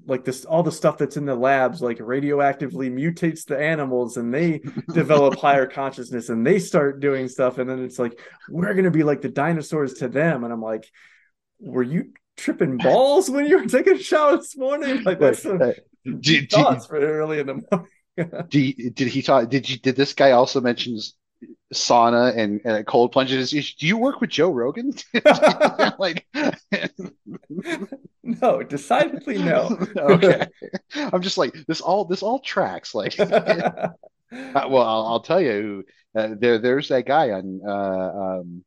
[0.05, 4.33] like this all the stuff that's in the labs like radioactively mutates the animals and
[4.33, 4.59] they
[4.93, 8.19] develop higher consciousness and they start doing stuff and then it's like
[8.49, 10.85] we're going to be like the dinosaurs to them and i'm like
[11.59, 15.61] were you tripping balls when you were taking a shower this morning like that's some
[15.61, 15.71] Uh,
[16.19, 17.87] do, thoughts for early in the morning
[18.51, 19.49] you- did he talk?
[19.49, 19.77] Did you?
[19.79, 20.99] Did this guy also mention
[21.73, 23.51] sauna and, and cold plunges?
[23.51, 24.93] Do you work with Joe Rogan?
[25.99, 26.25] like,
[28.23, 30.47] no decidedly no okay.
[30.95, 31.81] I'm just like this.
[31.81, 32.93] All this all tracks.
[32.95, 33.89] Like, uh,
[34.31, 35.85] well, I'll, I'll tell you.
[36.15, 38.63] Uh, there, there's that guy on uh, um,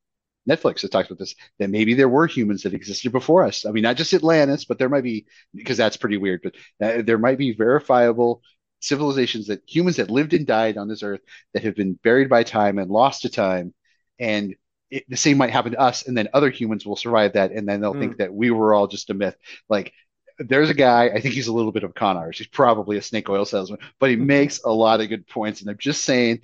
[0.49, 1.35] Netflix that talks about this.
[1.59, 3.66] That maybe there were humans that existed before us.
[3.66, 6.41] I mean, not just Atlantis, but there might be because that's pretty weird.
[6.43, 8.43] But uh, there might be verifiable
[8.83, 11.21] civilizations that humans that lived and died on this earth
[11.55, 13.75] that have been buried by time and lost to time,
[14.19, 14.55] and
[14.91, 16.07] it, the same might happen to us.
[16.07, 17.95] And then other humans will survive that, and then they'll Hmm.
[17.95, 19.37] think that we were all just a myth.
[19.69, 19.93] Like
[20.39, 22.39] there's a guy, I think he's a little bit of a con artist.
[22.39, 25.61] He's probably a snake oil salesman, but he makes a lot of good points.
[25.61, 26.41] And I'm just saying,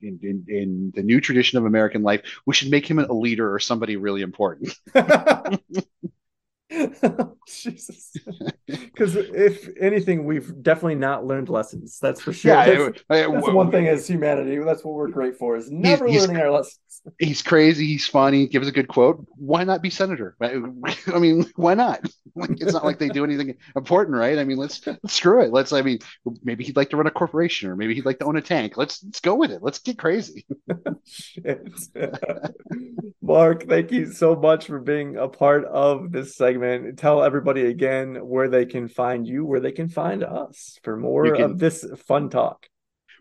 [0.00, 3.52] in, in, in the new tradition of American life, we should make him a leader
[3.52, 4.74] or somebody really important.
[7.46, 8.12] Jesus.
[8.66, 11.98] Because if anything, we've definitely not learned lessons.
[12.00, 12.52] That's for sure.
[12.52, 14.58] Yeah, that's, I- I- that's the one thing as humanity.
[14.58, 16.78] That's what we're great for is never he's- learning our lessons.
[17.18, 17.86] he's crazy.
[17.86, 18.46] He's funny.
[18.46, 19.26] Gives a good quote.
[19.36, 20.36] Why not be senator?
[20.42, 22.06] I mean, why not?
[22.36, 24.38] It's not like they do anything important, right?
[24.38, 25.52] I mean, let's, let's screw it.
[25.52, 25.72] Let's.
[25.72, 25.98] I mean,
[26.44, 28.76] maybe he'd like to run a corporation, or maybe he'd like to own a tank.
[28.76, 29.62] Let's let's go with it.
[29.62, 30.46] Let's get crazy.
[33.20, 36.61] Mark, thank you so much for being a part of this segment.
[36.62, 40.96] And tell everybody again where they can find you, where they can find us for
[40.96, 42.66] more can- of this fun talk.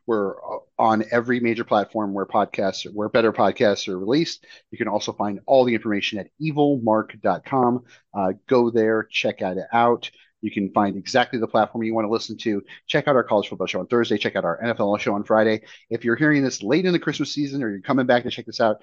[0.08, 0.34] We're
[0.80, 4.46] on every major platform where podcasts, where better podcasts are released.
[4.72, 7.84] You can also find all the information at evilmark.com.
[8.14, 10.10] Uh, go there, check it out.
[10.42, 12.64] You can find exactly the platform you want to listen to.
[12.88, 14.18] Check out our college football show on Thursday.
[14.18, 15.62] Check out our NFL show on Friday.
[15.90, 18.48] If you're hearing this late in the Christmas season or you're coming back to check
[18.48, 18.78] this out,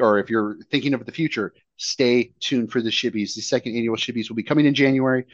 [0.00, 3.34] or if you're thinking of the future, stay tuned for the Shibbies.
[3.34, 5.26] The second annual Shibbies will be coming in January,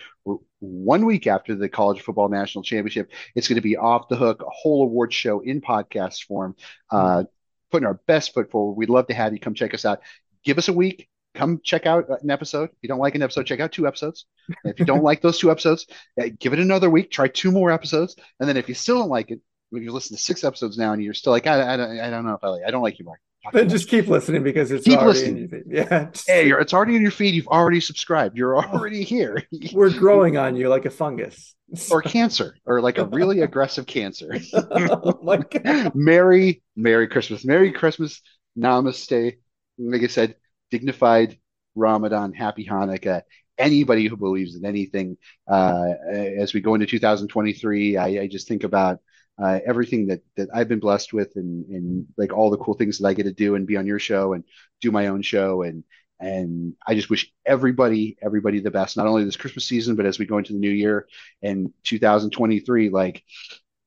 [0.59, 3.13] one week after the College Football National Championship.
[3.35, 6.57] It's going to be off the hook, a whole award show in podcast form,
[6.91, 7.25] uh,
[7.71, 8.75] putting our best foot forward.
[8.75, 10.01] We'd love to have you come check us out.
[10.45, 11.09] Give us a week.
[11.35, 12.71] Come check out an episode.
[12.71, 14.27] If you don't like an episode, check out two episodes.
[14.49, 15.87] And if you don't like those two episodes,
[16.21, 17.11] uh, give it another week.
[17.11, 19.41] Try two more episodes, and then if you still don't like it,
[19.71, 22.11] when you listen to six episodes now and you're still like, I, I, don't, I
[22.11, 23.21] don't know if I like, I don't like you, Mark.
[23.53, 25.37] Then just keep listening because it's Keep already listening.
[25.37, 25.63] in your feed.
[25.91, 27.35] Yeah, just- Hey, you're, it's already in your feed.
[27.35, 28.37] You've already subscribed.
[28.37, 29.43] You're already here.
[29.73, 31.55] we're growing on you like a fungus.
[31.91, 34.35] or cancer, or like a really aggressive cancer.
[34.55, 35.95] oh my god!
[35.95, 37.45] Merry, Merry Christmas.
[37.45, 38.21] Merry Christmas.
[38.59, 39.37] Namaste.
[39.79, 40.35] Like I said,
[40.73, 41.39] dignified
[41.77, 42.33] Ramadan.
[42.33, 43.23] Happy Hanukkah.
[43.57, 48.65] Anybody who believes in anything, uh, as we go into 2023, I, I just think
[48.65, 48.99] about
[49.43, 52.99] uh, everything that that I've been blessed with, and and like all the cool things
[52.99, 54.45] that I get to do and be on your show and
[54.81, 55.85] do my own show, and
[56.19, 60.19] and I just wish everybody everybody the best, not only this Christmas season, but as
[60.19, 61.07] we go into the new year
[61.43, 62.91] and 2023.
[62.91, 63.23] Like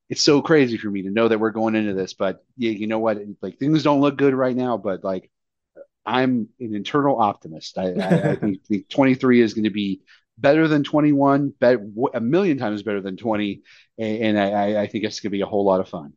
[0.09, 2.87] it's so crazy for me to know that we're going into this, but yeah, you
[2.87, 3.19] know what?
[3.41, 5.29] Like things don't look good right now, but like
[6.05, 7.77] I'm an internal optimist.
[7.77, 10.01] I, I, I think, think 23 is going to be
[10.37, 11.79] better than 21, bet
[12.13, 13.61] a million times better than 20,
[13.97, 16.13] and, and I, I think it's going to be a whole lot of fun.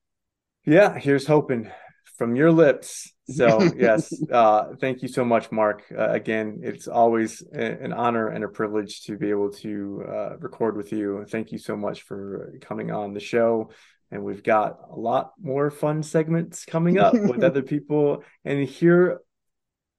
[0.64, 1.70] Yeah, here's hoping
[2.16, 3.12] from your lips.
[3.28, 5.82] So yes, uh, thank you so much, Mark.
[5.96, 10.36] Uh, again, it's always a- an honor and a privilege to be able to uh,
[10.38, 11.24] record with you.
[11.28, 13.70] Thank you so much for coming on the show.
[14.10, 19.20] And we've got a lot more fun segments coming up with other people and hear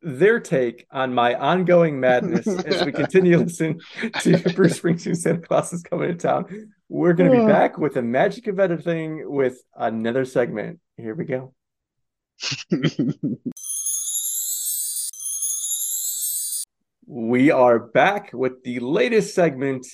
[0.02, 3.80] their take on my ongoing madness as we continue to listen
[4.22, 6.72] to Bruce Springsteen Santa Claus is coming to town.
[6.90, 10.80] We're going to be back with the magic of editing with another segment.
[10.98, 11.54] Here we go.
[17.10, 19.88] We are back with the latest segment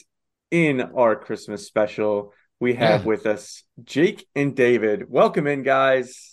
[0.50, 2.34] in our Christmas special.
[2.60, 3.08] We have Yeah.
[3.08, 5.10] with us Jake and David.
[5.10, 6.33] Welcome in, guys.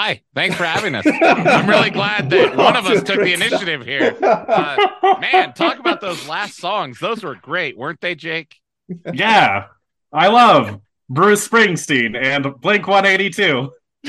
[0.00, 1.04] Hi, thanks for having us.
[1.08, 4.16] I'm really glad that one of us took the initiative here.
[4.22, 4.76] Uh,
[5.20, 7.00] man, talk about those last songs.
[7.00, 8.54] Those were great, weren't they, Jake?
[9.12, 9.64] Yeah,
[10.12, 10.80] I love
[11.10, 13.72] Bruce Springsteen and Blink 182.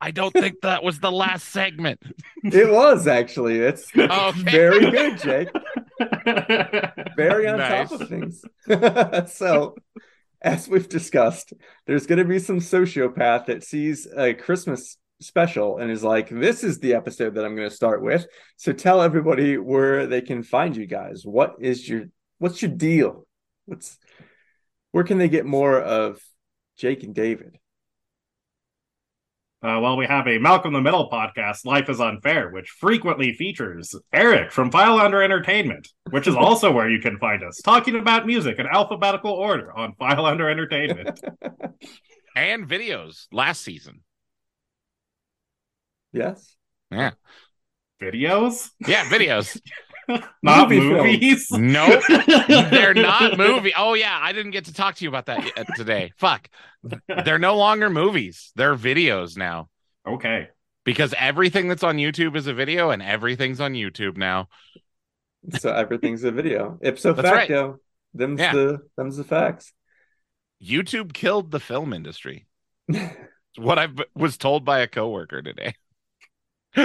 [0.00, 2.00] I don't think that was the last segment.
[2.44, 3.58] it was actually.
[3.58, 4.40] It's Okay.
[4.40, 5.48] very good, Jake.
[7.14, 7.90] Very on Nice.
[7.90, 8.42] top of things.
[9.36, 9.76] so,
[10.44, 11.54] as we've discussed,
[11.86, 16.62] there's going to be some sociopath that sees a Christmas special and is like, "This
[16.62, 18.26] is the episode that I'm going to start with."
[18.56, 21.22] So, tell everybody where they can find you guys.
[21.24, 22.04] What is your
[22.38, 23.26] what's your deal?
[23.64, 23.98] What's
[24.92, 26.20] where can they get more of
[26.76, 27.58] Jake and David?
[29.64, 33.94] Uh, well, we have a Malcolm the Middle podcast, Life is Unfair, which frequently features
[34.12, 38.26] Eric from File Under Entertainment, which is also where you can find us, talking about
[38.26, 41.18] music in alphabetical order on File Under Entertainment.
[42.36, 44.00] And videos last season.
[46.12, 46.56] Yes.
[46.90, 47.12] Yeah.
[48.02, 48.70] Videos?
[48.84, 49.60] Yeah, videos.
[50.42, 51.02] Not Movie films.
[51.02, 51.50] movies?
[51.52, 52.02] Nope.
[52.70, 53.72] They're not movie.
[53.76, 56.12] Oh yeah, I didn't get to talk to you about that yet uh, today.
[56.18, 56.48] Fuck.
[57.24, 58.52] They're no longer movies.
[58.56, 59.68] They're videos now.
[60.06, 60.48] Okay.
[60.84, 64.48] Because everything that's on YouTube is a video and everything's on YouTube now.
[65.58, 66.78] So everything's a video.
[66.82, 67.74] Ipso That's right.
[68.12, 68.52] Them's Yeah.
[68.52, 69.72] the them's the facts.
[70.62, 72.46] YouTube killed the film industry.
[73.56, 75.74] What I was told by a coworker today.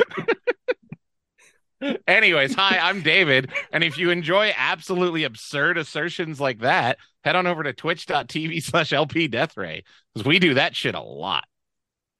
[2.08, 3.52] Anyways, hi, I'm David.
[3.72, 8.92] And if you enjoy absolutely absurd assertions like that, head on over to twitch.tv slash
[8.94, 9.84] LP Death Ray
[10.14, 11.46] because we do that shit a lot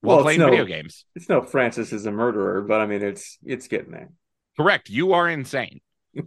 [0.02, 1.06] while Well, playing no- video games.
[1.16, 4.10] It's no Francis is a murderer, but I mean it's it's getting there.
[4.58, 4.90] Correct.
[4.90, 5.82] You are insane.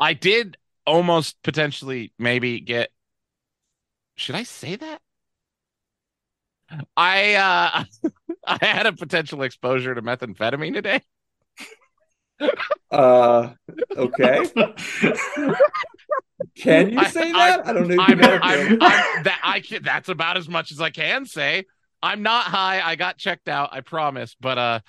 [0.00, 0.56] I did
[0.86, 2.90] almost potentially maybe get.
[4.16, 5.00] Should I say that?
[6.96, 7.84] I uh
[8.46, 11.02] I had a potential exposure to methamphetamine today.
[12.90, 13.50] Uh
[13.96, 14.44] okay.
[16.56, 17.66] Can you say I- that?
[17.66, 17.96] I, don't know.
[18.02, 18.78] I'm, if you I'm, can.
[18.82, 21.66] I'm that I can, that's about as much as I can say.
[22.02, 22.80] I'm not high.
[22.80, 23.70] I got checked out.
[23.72, 24.36] I promise.
[24.40, 24.80] But uh,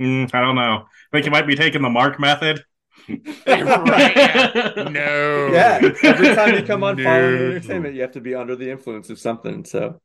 [0.00, 0.86] Mm, I don't know.
[1.12, 2.64] Think you might be taking the Mark method?
[3.08, 4.72] right, yeah.
[4.90, 5.50] no.
[5.52, 5.78] yeah.
[6.02, 7.04] Every time you come on No.
[7.04, 9.64] File Under Entertainment, you have to be under the influence of something.
[9.64, 10.00] So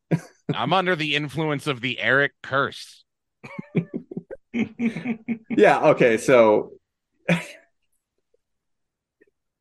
[0.53, 3.03] I'm under the influence of the Eric curse.
[5.49, 6.17] yeah, okay.
[6.17, 6.71] So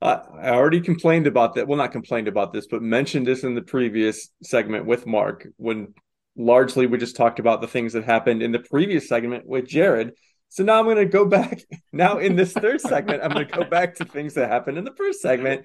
[0.00, 0.20] I
[0.50, 1.66] already complained about that.
[1.66, 5.94] Well, not complained about this, but mentioned this in the previous segment with Mark when
[6.36, 10.12] largely we just talked about the things that happened in the previous segment with Jared.
[10.50, 11.62] So now I'm going to go back.
[11.92, 14.84] Now in this third segment, I'm going to go back to things that happened in
[14.84, 15.64] the first segment.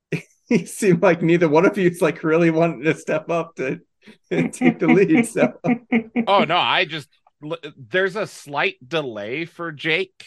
[0.48, 3.80] you seem like neither one of you is like really wanting to step up to
[4.30, 5.26] and take the lead.
[5.26, 5.52] So
[6.26, 7.08] Oh no, I just
[7.76, 10.26] there's a slight delay for Jake.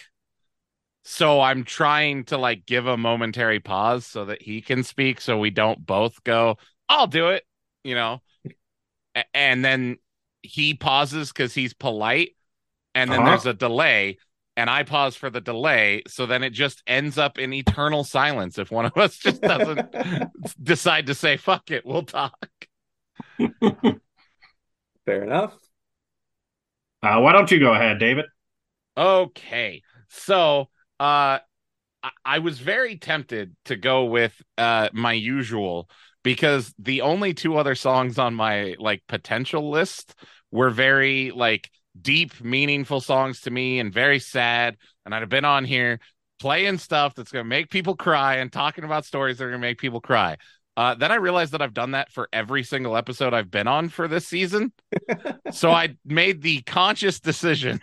[1.06, 5.38] So I'm trying to like give a momentary pause so that he can speak so
[5.38, 6.57] we don't both go,
[6.90, 7.44] I'll do it,
[7.84, 8.22] you know.
[9.34, 9.98] And then
[10.41, 12.36] he pauses cuz he's polite
[12.95, 13.26] and then Uh-huh.
[13.26, 14.18] there's a delay
[14.57, 18.57] and I pause for the delay so then it just ends up in eternal silence
[18.60, 19.84] if one of us just doesn't
[20.64, 22.49] decide to say fuck it, we'll talk.
[25.06, 25.57] fair enough.
[27.03, 28.26] Uh, why don't you go ahead, David?
[28.98, 29.82] Okay.
[30.10, 30.69] So,
[30.99, 31.39] uh
[32.03, 35.89] I, I was very tempted to go with uh my usual
[36.23, 40.15] because the only two other songs on my like potential list
[40.51, 41.69] were very like
[41.99, 45.99] deep meaningful songs to me and very sad and I'd have been on here
[46.39, 49.61] playing stuff that's going to make people cry and talking about stories that are going
[49.61, 50.38] to make people cry.
[50.77, 53.88] Uh, then I realized that I've done that for every single episode I've been on
[53.88, 54.73] for this season.
[55.51, 57.80] so I made the conscious decision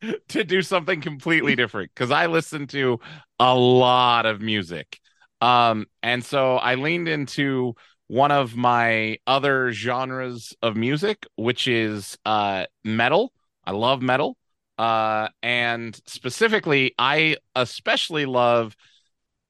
[0.28, 3.00] to do something completely different because I listen to
[3.38, 4.98] a lot of music.
[5.40, 7.74] Um, and so I leaned into
[8.08, 13.32] one of my other genres of music, which is uh metal.
[13.64, 14.36] I love metal.
[14.78, 18.76] Uh, and specifically, I especially love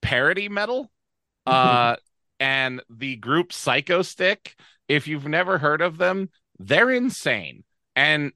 [0.02, 0.90] parody metal.
[1.46, 1.96] Uh,
[2.40, 4.54] and the group Psychostick.
[4.86, 7.64] If you've never heard of them, they're insane.
[7.96, 8.32] And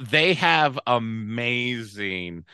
[0.00, 2.44] they have amazing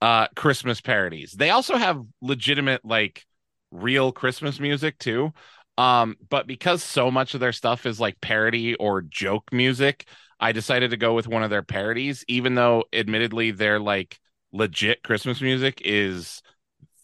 [0.00, 1.32] uh Christmas parodies.
[1.32, 3.24] They also have legitimate like
[3.70, 5.32] real Christmas music too.
[5.76, 10.06] Um but because so much of their stuff is like parody or joke music,
[10.40, 14.18] I decided to go with one of their parodies even though admittedly their like
[14.52, 16.42] legit Christmas music is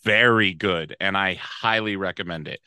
[0.04, 2.60] very good and I highly recommend it.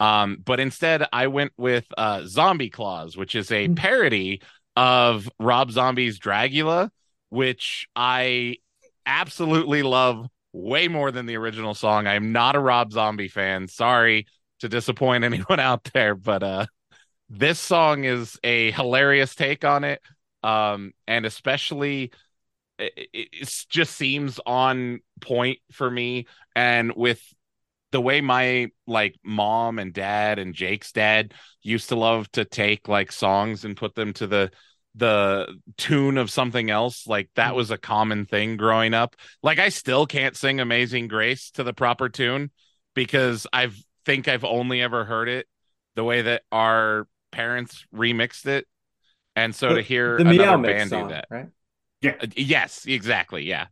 [0.00, 4.40] Um but instead I went with uh Zombie Claus, which is a parody
[4.76, 6.90] of Rob Zombie's Dragula,
[7.30, 8.56] which I
[9.06, 12.06] absolutely love way more than the original song.
[12.06, 13.68] I'm not a Rob Zombie fan.
[13.68, 14.26] Sorry
[14.60, 16.66] to disappoint anyone out there, but uh
[17.30, 20.00] this song is a hilarious take on it.
[20.42, 22.12] Um and especially
[22.78, 26.26] it, it just seems on point for me
[26.56, 27.22] and with
[27.94, 32.88] the way my like mom and dad and Jake's dad used to love to take
[32.88, 34.50] like songs and put them to the
[34.96, 35.46] the
[35.76, 40.06] tune of something else like that was a common thing growing up like i still
[40.06, 42.50] can't sing amazing grace to the proper tune
[42.94, 43.68] because i
[44.04, 45.46] think i've only ever heard it
[45.96, 48.66] the way that our parents remixed it
[49.34, 51.48] and so to hear the another band song, do that right?
[52.04, 53.44] uh, Yes, exactly.
[53.44, 53.66] Yeah.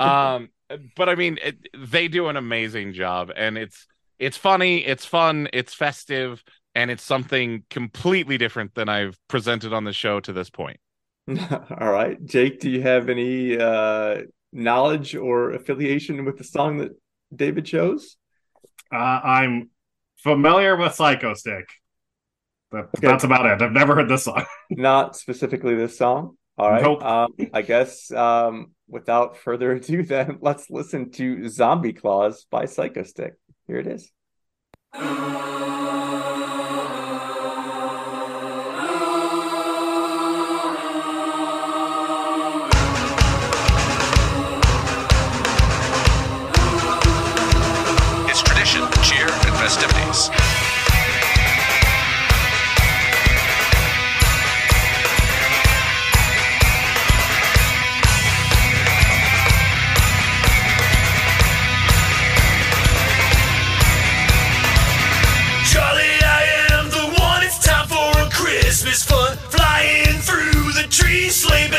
[0.00, 0.48] um,
[0.96, 3.86] but I mean, it, they do an amazing job, and it's
[4.18, 6.42] it's funny, it's fun, it's festive,
[6.74, 10.78] and it's something completely different than I've presented on the show to this point.
[11.28, 14.22] All right, Jake, do you have any uh,
[14.52, 16.92] knowledge or affiliation with the song that
[17.34, 18.16] David chose?
[18.92, 19.70] Uh, I'm
[20.18, 21.64] familiar with Psychostick.
[22.72, 23.06] That, Okay.
[23.06, 23.62] That's about it.
[23.62, 24.44] I've never heard this song.
[24.70, 26.36] Not specifically this song.
[26.58, 26.82] All right.
[26.82, 27.04] Nope.
[27.04, 33.32] Um, I guess um, without further ado, then let's listen to Zombie Claus by Psychostick.
[33.66, 34.10] Here it is.
[48.28, 50.55] It's tradition, cheer, and festivities.
[71.48, 71.75] Trees,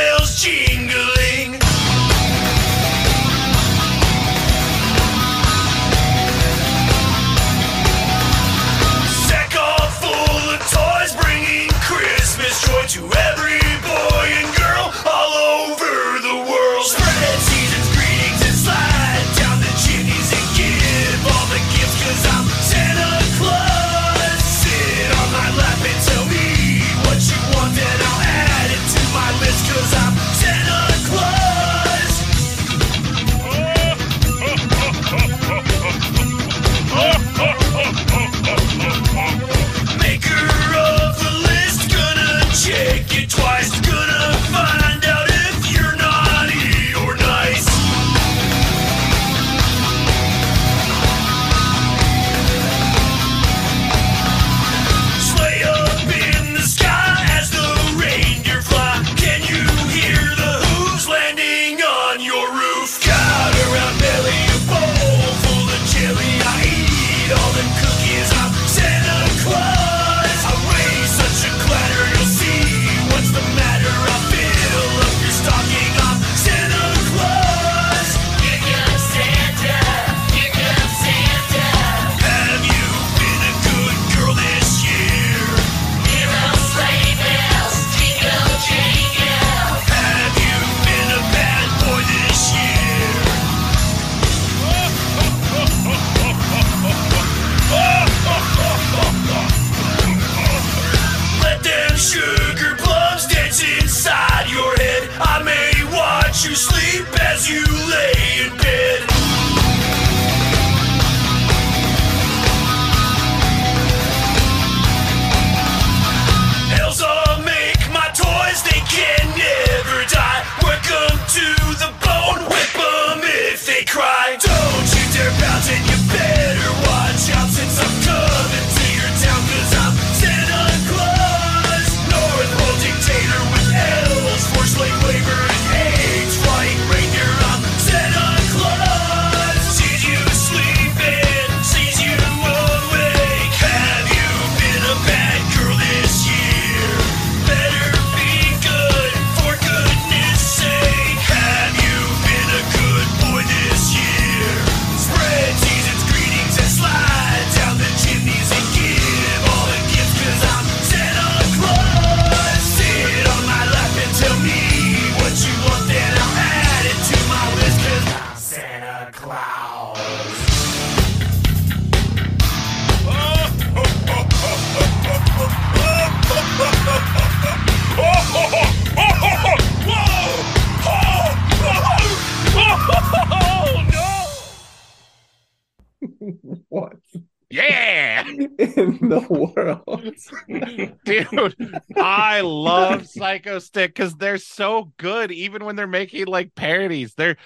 [193.44, 197.14] Psychostick because they're so good, even when they're making like parodies.
[197.16, 197.38] They're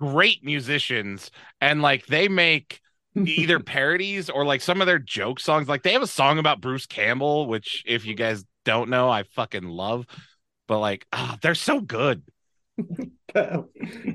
[0.00, 2.80] great musicians, and like they make
[3.24, 5.68] either parodies or like some of their joke songs.
[5.68, 9.24] Like they have a song about Bruce Campbell, which if you guys don't know, I
[9.24, 10.06] fucking love.
[10.68, 12.22] But like, ah, they're so good.
[13.34, 13.64] that,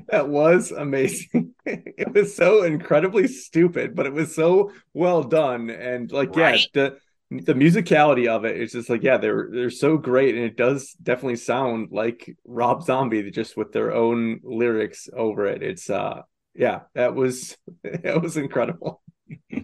[0.08, 1.54] that was amazing.
[1.66, 5.70] it was so incredibly stupid, but it was so well done.
[5.70, 6.70] And like, Right.
[6.74, 6.98] yeah, the
[7.30, 10.92] the musicality of it is just like, yeah, they're they're so great, and it does
[11.02, 15.62] definitely sound like Rob Zombie just with their own lyrics over it.
[15.62, 16.22] It's uh,
[16.54, 19.02] yeah, that was that was incredible.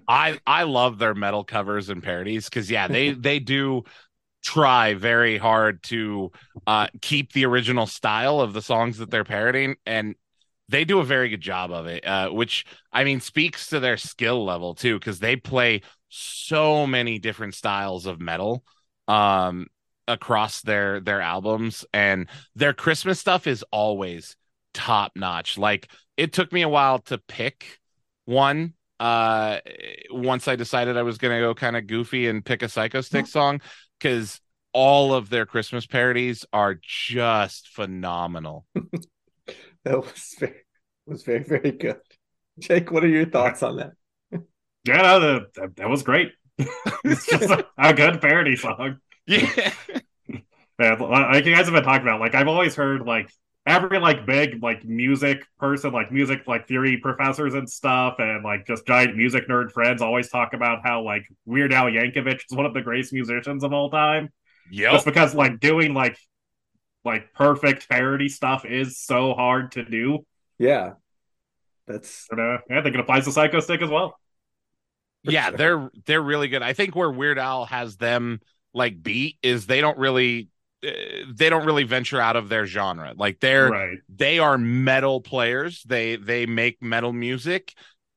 [0.07, 3.85] I I love their metal covers and parodies because yeah, they they do
[4.45, 6.31] try very hard to
[6.67, 10.15] uh keep the original style of the songs that they're parodying and
[10.69, 13.97] they do a very good job of it uh which i mean speaks to their
[13.97, 15.81] skill level too because they play
[16.17, 18.65] so many different styles of metal
[19.09, 19.67] um
[20.07, 24.37] across their their albums and their Christmas stuff is always
[24.73, 25.59] top notch.
[25.59, 27.81] Like it took me a while to pick
[28.27, 29.59] one uh
[30.11, 33.27] once I decided I was going to go kind of goofy and pick a Psychostick
[33.27, 33.61] song
[33.99, 34.41] cuz
[34.73, 38.67] all of their Christmas parodies are just phenomenal.
[39.85, 40.65] That was very
[41.07, 42.01] was very very good.
[42.59, 43.93] Jake, what are your thoughts on that?
[44.85, 46.33] Yeah, no, the, that, that was great.
[47.05, 48.99] it's just a, a good parody song.
[49.27, 49.73] Yeah.
[50.79, 53.31] Man, like you guys have been talking about, like I've always heard like
[53.65, 58.67] every like big like music person, like music like theory professors and stuff, and like
[58.67, 62.67] just giant music nerd friends always talk about how like Weird Al Yankovic is one
[62.67, 64.31] of the greatest musicians of all time.
[64.71, 64.93] Yeah.
[64.93, 66.19] Just because like doing like
[67.05, 70.27] like perfect parody stuff is so hard to do.
[70.59, 70.95] Yeah.
[71.87, 74.19] That's And, uh, I think it applies to Psychostick as well.
[75.33, 75.57] Yeah, sure.
[75.57, 76.63] they're they're really good.
[76.63, 78.41] I think where Weird Al has them
[78.73, 80.49] like beat is they don't really
[80.87, 80.91] uh,
[81.35, 83.15] they don't really venture out of their genre.
[83.17, 83.99] Like they're Right.
[84.09, 85.83] they are metal players.
[85.85, 87.75] They they make metal music,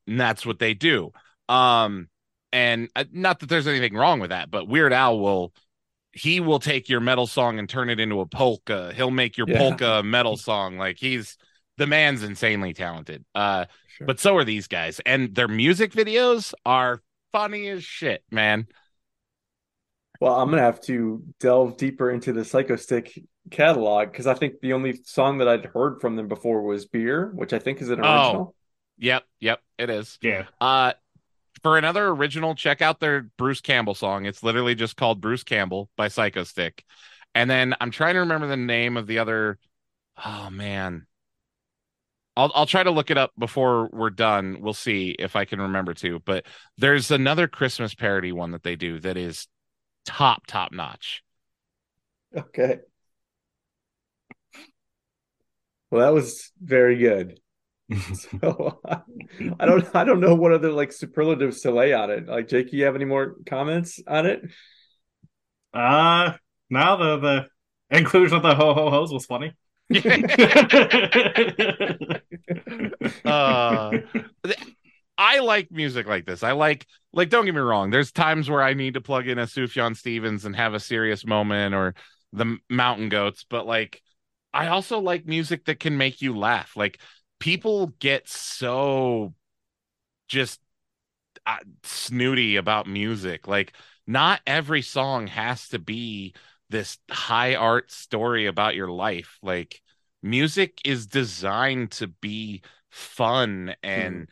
[0.07, 1.11] and that's what they do.
[1.49, 2.09] Um,
[2.51, 5.53] and uh, not that there's anything wrong with that, but Weird Al will
[6.13, 8.91] he will take your metal song and turn it into a polka.
[8.95, 9.59] He'll make your Yeah.
[9.59, 10.77] polka a metal song.
[10.77, 11.37] Like he's
[11.77, 13.23] the man's insanely talented.
[13.35, 13.65] Uh,
[13.97, 14.07] sure.
[14.07, 17.01] but so are these guys, and their music videos are
[17.31, 18.67] funny as shit, man.
[20.19, 24.73] Well, I'm gonna have to delve deeper into the Psychostick catalog because I think the
[24.73, 27.99] only song that I'd heard from them before was "Beer," which I think is an
[27.99, 28.17] original.
[28.17, 28.27] Oh.
[28.27, 28.55] original.
[28.99, 30.17] Yep, yep, it is.
[30.21, 30.45] Yeah.
[30.59, 30.93] Uh
[31.63, 34.25] for another original, check out their Bruce Campbell song.
[34.25, 36.81] It's literally just called Bruce Campbell by Psychostick.
[37.33, 39.59] And then I'm trying to remember the name of the other
[40.23, 41.05] oh man.
[42.37, 44.59] I'll I'll try to look it up before we're done.
[44.61, 46.19] We'll see if I can remember to.
[46.19, 46.45] But
[46.77, 49.47] there's another Christmas parody one that they do that is
[50.05, 51.23] top top notch.
[52.35, 52.77] Okay.
[55.89, 57.39] Well, that was very good.
[58.13, 58.81] So
[59.59, 62.27] I don't I don't know what other like superlatives to lay on it.
[62.27, 64.41] Like Jake, you have any more comments on it?
[65.73, 66.33] Uh
[66.69, 69.53] now the the inclusion of the ho ho hos was funny.
[73.25, 73.97] uh
[75.17, 76.43] I like music like this.
[76.43, 77.89] I like like don't get me wrong.
[77.89, 81.25] There's times where I need to plug in a Sufjan Stevens and have a serious
[81.25, 81.95] moment or
[82.33, 84.01] the Mountain Goats, but like
[84.53, 86.75] I also like music that can make you laugh.
[86.75, 86.99] Like
[87.39, 89.33] people get so
[90.27, 90.59] just
[91.45, 93.47] uh, snooty about music.
[93.47, 93.73] Like
[94.05, 96.35] not every song has to be
[96.69, 99.37] this high art story about your life.
[99.41, 99.81] Like
[100.23, 104.23] music is designed to be fun and mm-hmm.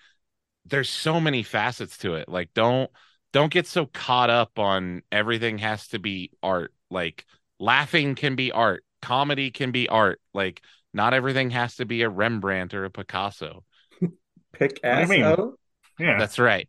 [0.66, 2.30] there's so many facets to it.
[2.30, 2.90] Like don't
[3.34, 6.74] don't get so caught up on everything has to be art.
[6.90, 7.26] Like
[7.60, 10.22] laughing can be art, comedy can be art.
[10.34, 10.62] Like
[10.94, 13.64] not everything has to be a Rembrandt or a Picasso.
[14.54, 15.54] Pick do ass mean?
[16.00, 16.18] Yeah.
[16.18, 16.68] That's right.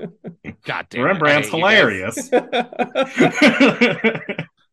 [0.64, 2.30] God damn Rembrandt's hate hilarious.
[2.32, 2.38] I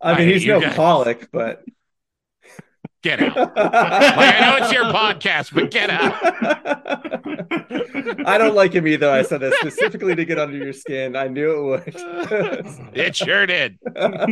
[0.01, 1.63] I mean, hate he's no pollock but
[3.01, 3.35] Get out.
[3.55, 6.13] Like I know it's your podcast, but get out.
[8.27, 9.09] I don't like him either.
[9.09, 11.15] I said that specifically to get under your skin.
[11.15, 11.83] I knew it would.
[12.93, 13.79] It sure did.
[13.95, 14.25] I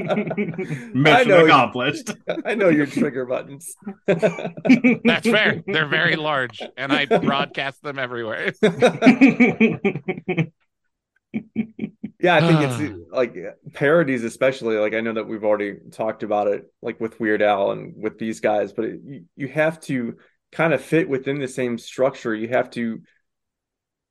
[0.93, 2.11] Mission know, accomplished.
[2.45, 3.73] I know your trigger buttons.
[4.05, 5.63] That's fair.
[5.65, 8.53] They're very large, and I broadcast them everywhere.
[12.19, 13.35] Yeah, I think it's like
[13.73, 14.77] parodies, especially.
[14.77, 18.19] Like I know that we've already talked about it, like with Weird Al and with
[18.19, 20.17] these guys, but it, you, you have to
[20.51, 22.35] kind of fit within the same structure.
[22.35, 23.01] You have to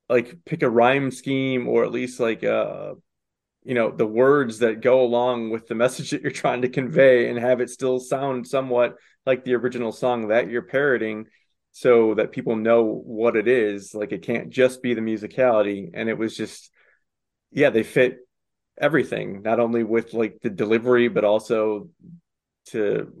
[0.09, 2.93] like pick a rhyme scheme or at least like uh
[3.63, 7.29] you know the words that go along with the message that you're trying to convey
[7.29, 8.95] and have it still sound somewhat
[9.25, 11.25] like the original song that you're parroting
[11.71, 16.09] so that people know what it is like it can't just be the musicality and
[16.09, 16.71] it was just
[17.51, 18.19] yeah they fit
[18.79, 21.89] everything not only with like the delivery but also
[22.67, 23.11] to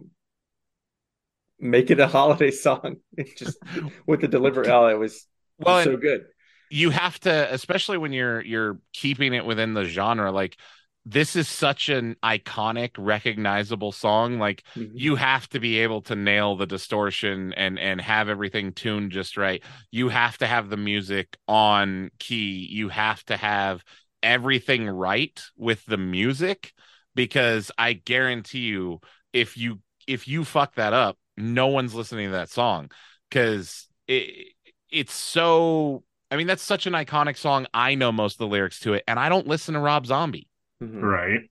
[1.59, 2.97] make it a holiday song.
[3.37, 3.57] Just
[4.05, 4.67] with the delivery.
[4.69, 5.27] Oh it was,
[5.59, 6.25] it Well, was so good.
[6.69, 10.57] you have to especially when you're you're keeping it within the genre like
[11.05, 14.37] this is such an iconic recognizable song.
[14.37, 14.93] Like Mhm.
[14.99, 19.37] you have to be able to nail the distortion and and have everything tuned just
[19.37, 19.63] right.
[19.91, 22.67] You have to have the music on key.
[22.69, 23.83] You have to have
[24.23, 26.73] everything right with the music
[27.15, 28.99] because i guarantee you
[29.33, 32.89] if you if you fuck that up no one's listening to that song
[33.29, 34.53] because it
[34.91, 38.79] it's so i mean that's such an iconic song i know most of the lyrics
[38.79, 40.47] to it and i don't listen to rob zombie
[40.81, 41.01] Mhm.
[41.03, 41.41] right.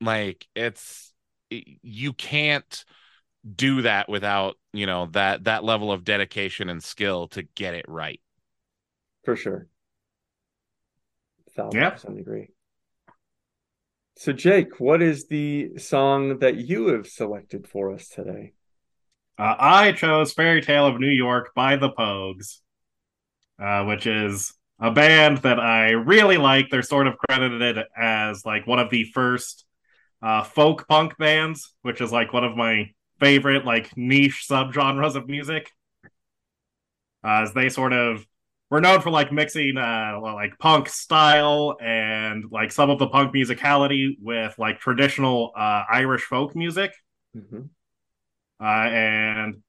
[0.00, 1.12] like it's
[1.50, 2.84] you can't
[3.56, 7.84] do that without you know that that level of dedication and skill to get it
[7.88, 8.20] right
[9.24, 9.68] for sure.
[11.72, 11.90] Yeah.
[11.90, 12.48] percent agree.
[14.16, 18.52] So, Jake, what is the song that you have selected for us today?
[19.38, 22.58] Uh, I chose Fairy Tale of New York by the Pogues,
[23.62, 26.66] uh, which is a band that I really like.
[26.70, 29.64] They're sort of credited as like one of the first
[30.20, 32.90] uh, folk punk bands, which is like one of my
[33.20, 35.70] favorite like niche subgenres of music.
[37.22, 38.26] Uh, as they sort of
[38.70, 43.34] were known for like mixing uh like punk style and like some of the punk
[43.34, 46.92] musicality with like traditional uh Irish folk music.
[47.36, 47.70] Mhm.
[48.60, 49.62] Uh, and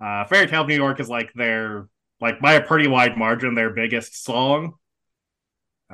[0.00, 1.88] uh, Fairy Tale of New York is like their
[2.20, 4.74] like by a pretty wide margin their biggest song.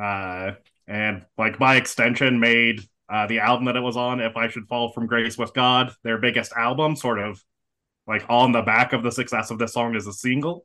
[0.01, 0.53] Uh,
[0.87, 4.69] and like by extension made uh, the album that it was on, If I Should
[4.69, 7.43] Fall from Grace with God, their biggest album, sort of
[8.07, 10.65] like on the back of the success of this song as a single.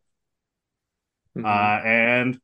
[1.36, 1.46] Mhm.
[1.46, 2.40] Uh, and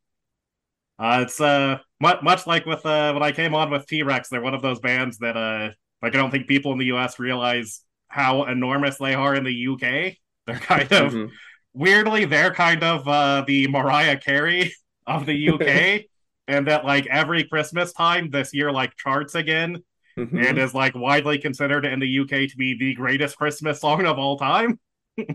[0.97, 4.29] uh, it's uh much much like with uh when I came on with T Rex,
[4.29, 5.69] they're one of those bands that uh
[6.01, 9.53] like I don't think people in the US realize how enormous they are in the
[9.53, 10.17] UK.
[10.47, 11.29] They're kind of Mhm.
[11.73, 14.73] weirdly they're kind of uh the Mariah Carey
[15.07, 16.07] of the UK.
[16.47, 19.83] and that like every Christmas time this year like charts again
[20.17, 20.47] Mhm.
[20.47, 24.17] and is like widely considered in the UK to be the greatest Christmas song of
[24.19, 24.79] all time.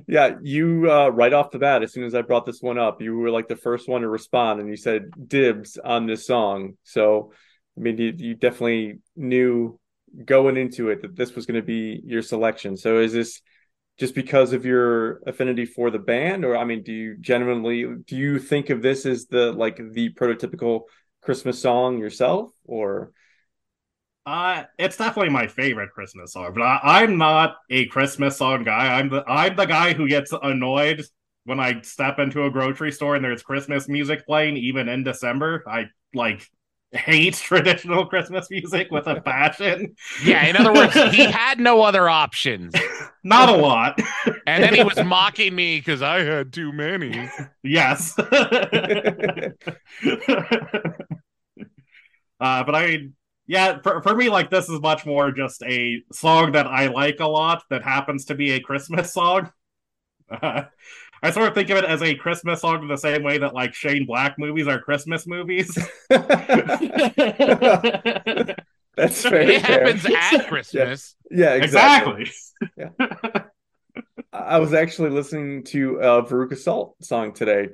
[0.07, 3.01] Yeah, you uh, right off the bat, as soon as I brought this one up,
[3.01, 6.77] you were like the first one to respond, and you said dibs on this song.
[6.83, 7.33] So,
[7.77, 9.79] I mean, you, you definitely knew
[10.25, 12.77] going into it that this was going to be your selection.
[12.77, 13.41] So, is this
[13.99, 18.17] just because of your affinity for the band, or I mean, do you genuinely do
[18.17, 20.83] you think of this as the like the prototypical
[21.23, 23.13] Christmas song yourself, or
[24.27, 28.99] Uh, it's definitely my favorite Christmas song, but I, I'm not a Christmas song guy.
[28.99, 31.03] I'm the I'm the guy who gets annoyed
[31.45, 35.63] when I step into a grocery store and there's Christmas music playing, even in December.
[35.67, 36.49] I like
[36.93, 39.95] hate traditional Christmas music with a passion.
[40.25, 42.73] yeah in other words he had no other options
[43.25, 43.99] Not a lot.
[44.47, 47.29] and then he was mocking me because i had too many
[47.65, 48.17] yes.
[48.19, 48.25] uh,
[52.41, 53.15] but I mean,
[53.47, 57.21] yeah, for, for me, like this is much more just a song that I like
[57.21, 59.53] a lot that happens to be a Christmas song.
[60.31, 60.65] Uh,
[61.23, 63.55] I sort of think of it as a Christmas song in the same way that
[63.55, 65.77] like Shane Black movies are Christmas movies.
[68.97, 69.85] that's very it fair.
[69.85, 72.31] happens at christmas Yeah, exactly.
[72.63, 73.45] exactly.
[74.35, 77.69] I was actually listening to a Veruca Salt song today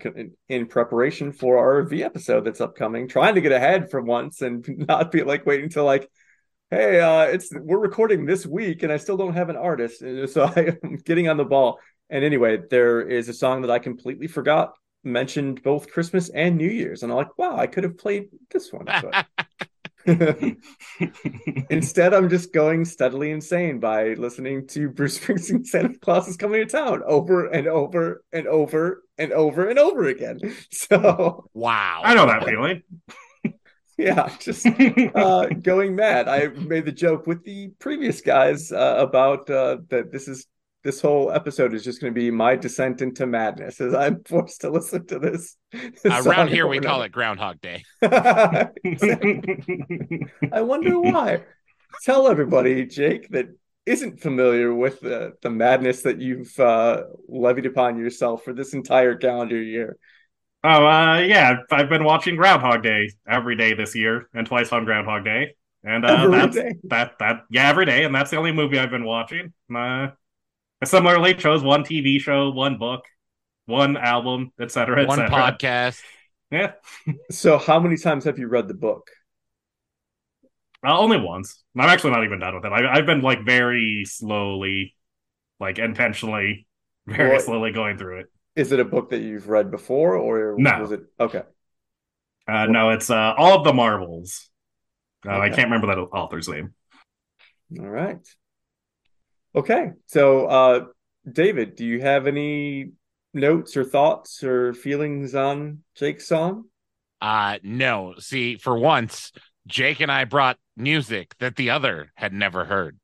[0.51, 4.63] in, preparation for our V episode that's upcoming, trying to get ahead for once and
[4.87, 6.07] not be like waiting till like,
[6.71, 10.01] hey, uh, it's we're recording this week and I still don't have an artist,
[10.33, 11.79] so I'm getting on the ball.
[12.11, 16.69] And anyway, there is a song that I completely forgot mentioned both Christmas and New
[16.69, 18.87] Year's, and I'm like, wow, I could have played this one.
[21.71, 26.61] Instead, I'm just going steadily insane by listening to Bruce Springsteen Santa Claus is coming
[26.61, 30.41] to town over and over and over and over and over again.
[30.71, 32.83] So wow I know that feeling.
[33.99, 36.29] yeah, just uh, going mad.
[36.29, 40.47] I made the joke with the previous guys uh, about uh, that this is
[40.83, 44.63] this whole episode is just going to be my descent into madness as I'm forced
[44.63, 45.57] to listen to this.
[46.05, 47.85] around here we call it groundhog day.
[48.03, 48.71] I
[50.55, 51.43] wonder why.
[52.05, 53.47] Tell everybody, Jake, that
[53.87, 59.17] isn't familiar with the, the madness that you've uh, levied upon yourself for this entire
[59.17, 59.97] calendar year.
[60.63, 64.85] Oh, uh, yeah, I've been watching Groundhog Day every day this year, and twice on
[64.85, 66.75] Groundhog Day, and uh, Every that's day?
[66.85, 69.55] that that yeah every day, and that's the only movie I've been watching.
[69.75, 70.09] Uh,
[70.83, 73.05] I similarly chose one TV show, one book,
[73.67, 75.31] one album, etc., one etc.
[75.53, 76.01] podcast
[76.51, 76.73] Yeah,
[77.31, 79.11] So, how many times have you read the book?
[80.87, 81.63] uh, only once.
[81.77, 82.73] I'm actually not even done with it.
[82.73, 84.95] I, I've been like very slowly,
[85.59, 86.67] like intentionally,
[87.07, 88.27] very What- slowly going through it.
[88.57, 90.81] Is it a book that you've read before, or No.
[90.81, 91.43] was it okay?
[92.49, 94.51] Uh, no, it's uh, all of the Marvels.
[95.25, 96.75] Uh, I can't remember that author's name.
[97.79, 98.19] All right.
[99.55, 99.93] Okay.
[100.07, 100.85] So, uh,
[101.31, 102.93] David, do you have any
[103.35, 106.65] notes or thoughts or feelings on Jake's song?
[107.23, 109.31] uh no see for once
[109.67, 112.99] jake and i brought music that the other had never heard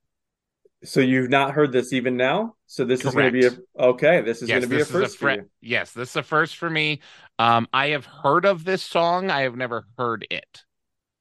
[0.85, 2.55] So you've not heard this even now?
[2.66, 4.20] So this is going to be a okay.
[4.23, 5.51] This is yes going to be a first a for you.
[5.60, 7.01] yes this is a first for me
[7.39, 10.64] um i have heard of this song i have never heard it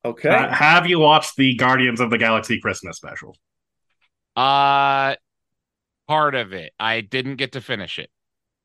[0.06, 0.30] Okay.
[0.30, 3.36] Uh, have you watched the Guardians of the Galaxy Christmas special?
[4.36, 5.16] Uh
[6.08, 6.74] part of it.
[6.80, 8.12] I didn't get to finish it.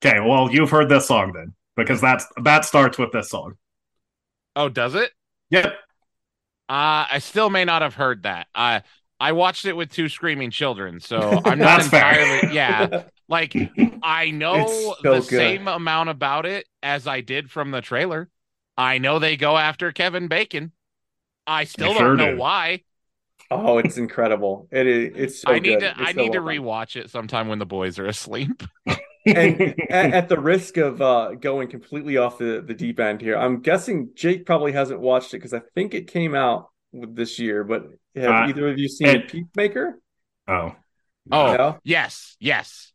[0.04, 3.56] Okay, well, you've heard this song then, because that's that starts with this song.
[4.56, 5.12] Oh, does it?
[5.50, 5.74] Yep.
[6.68, 8.46] Uh I still may not have heard that.
[8.54, 8.82] I
[9.18, 12.20] I watched it with two screaming children, so I'm not That's fair.
[12.20, 12.88] entirely yeah.
[13.28, 13.56] Like
[14.02, 15.28] I know so the good.
[15.36, 18.28] same amount about it as I did from the trailer.
[18.76, 20.72] I know they go after Kevin Bacon.
[21.46, 22.36] I still They don't sure know do.
[22.36, 22.84] why.
[23.50, 24.68] Oh, it's incredible.
[24.70, 25.12] It is.
[25.16, 25.80] It's so I need good.
[25.80, 26.64] to It's I so need to well done.
[26.64, 28.62] rewatch it sometime when the boys are asleep.
[29.26, 29.60] and
[29.90, 33.60] at, at the risk of uh, going completely off the, the deep end here, I'm
[33.60, 37.64] guessing Jake probably hasn't watched it because I think it came out this year.
[37.64, 39.98] But have Uh, either of you seen it- Peacemaker?
[40.48, 40.74] oh.
[41.32, 41.78] Oh, No?
[41.84, 42.92] yes, yes.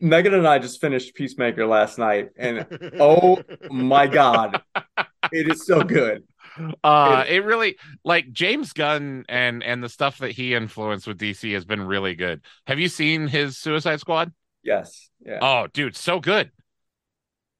[0.00, 2.66] Megan and I just finished Peacemaker last night, and
[2.98, 4.60] oh my god,
[5.32, 6.24] it is so good.
[6.82, 11.52] Uh it really like James Gunn and and the stuff that he influenced with DC
[11.54, 12.42] has been really good.
[12.66, 14.32] Have you seen his Suicide Squad?
[14.62, 15.38] Yes, yeah.
[15.40, 16.50] Oh, dude, so good.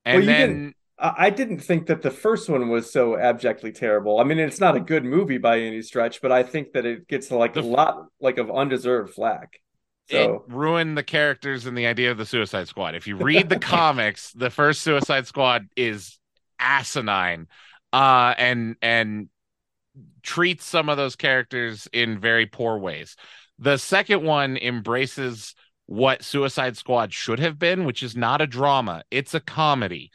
[0.04, 4.18] And Well, then didn't- I didn't think that the first one was so abjectly terrible.
[4.18, 7.06] I mean, it's not a good movie by any stretch, but I think that it
[7.06, 9.60] gets like The a lot like of undeserved flack.
[10.08, 12.94] So it ruined the characters and the idea of the Suicide Squad.
[12.94, 16.18] If you read the comics, the first Suicide Squad is
[16.58, 17.48] asinine,
[17.96, 19.28] uh, and and
[20.22, 23.16] treats some of those characters in very poor ways.
[23.58, 25.54] The second one embraces
[25.86, 30.10] what Suicide Squad should have been, which is not a drama; it's a comedy.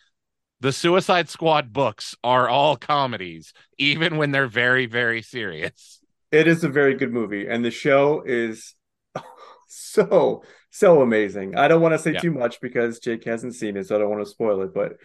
[0.59, 5.99] The Suicide Squad books are all comedies, even when they're very, very serious.
[6.31, 8.75] it is a very good movie, and the show is
[9.67, 11.55] so so amazing.
[11.57, 12.19] I don't want to say Yeah.
[12.19, 14.71] too much because Jake hasn't seen it, so I don't want to spoil it.
[14.71, 14.97] But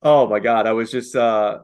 [0.00, 1.58] oh my god, I was just uh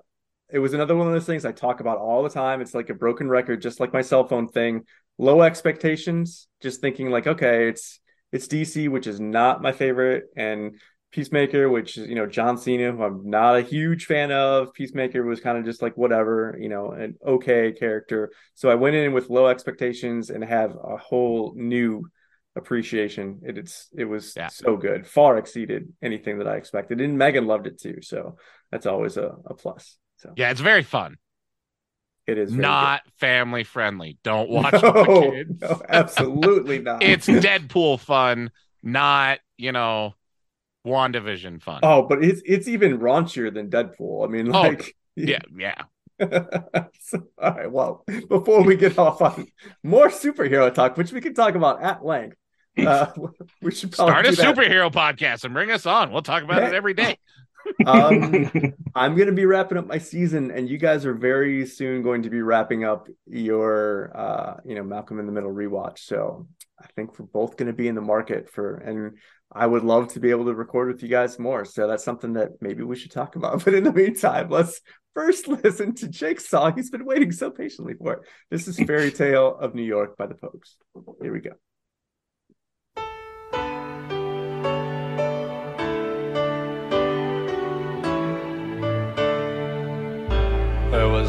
[0.52, 2.60] it was another one of those things I talk about all the time.
[2.60, 4.84] It's like a broken record, just like my cell phone thing.
[5.18, 8.00] Low expectations, just thinking like, okay, it's
[8.32, 10.80] it's DC, which is not my favorite, and
[11.12, 14.72] Peacemaker, which is you know John Cena, who I'm not a huge fan of.
[14.74, 18.30] Peacemaker was kind of just like whatever, you know, an okay character.
[18.54, 22.08] So I went in with low expectations and have a whole new
[22.56, 23.40] appreciation.
[23.44, 24.48] It, it's it was Yeah.
[24.48, 27.98] so good, far exceeded anything that I expected, and Megan loved it too.
[28.02, 28.36] So
[28.70, 29.98] that's always a, a plus.
[30.20, 31.16] So Yeah, it's very fun.
[32.26, 34.18] it is very not family friendly.
[34.22, 35.60] Don't watch no, kids.
[35.60, 37.02] no, absolutely not.
[37.02, 38.50] It's Deadpool fun,
[38.82, 40.14] not you know,
[40.86, 41.80] WandaVision fun.
[41.82, 44.24] oh, but it's it's even raunchier than Deadpool.
[44.26, 45.82] I mean, Oh, like yeah, yeah.
[47.00, 47.70] So, all right.
[47.70, 49.46] Well, before we get off on
[49.82, 52.36] more superhero talk, which we can talk about at length,
[52.78, 53.06] uh,
[53.62, 54.30] we should probably Start a
[54.62, 56.12] superhero podcast and bring us on.
[56.12, 57.16] We'll talk about it every day.
[57.86, 62.02] Um, I'm going to be wrapping up my season, and you guys are very soon
[62.02, 66.00] going to be wrapping up your, uh, you know, Malcolm in the Middle rewatch.
[66.00, 66.46] So
[66.80, 69.18] I think we're both going to be in the market for, and
[69.52, 71.64] I would love to be able to record with you guys more.
[71.64, 73.64] So that's something that maybe we should talk about.
[73.64, 74.80] But in the meantime, let's
[75.14, 76.74] first listen to Jake's song.
[76.76, 78.20] He's been waiting so patiently for it.
[78.50, 80.76] This is Fairy Tale of New York by the Pogues.
[81.20, 81.52] Here we go.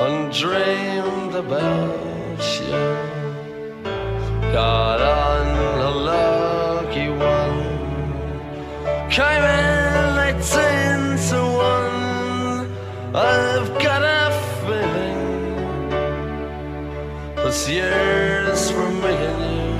[0.00, 2.80] and dreamed about you.
[4.52, 5.46] Got on
[5.78, 7.60] a lucky one,
[9.10, 11.40] came in eighteen to
[11.72, 12.74] one.
[13.14, 14.32] I've got a
[14.64, 15.22] feeling
[17.36, 19.76] this year's for and you.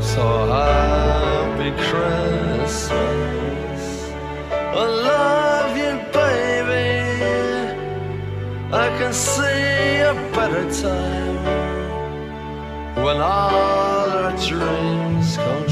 [0.00, 2.92] So happy Christmas.
[4.50, 5.41] I love
[9.12, 11.44] See a better time
[13.04, 15.71] when all our dreams come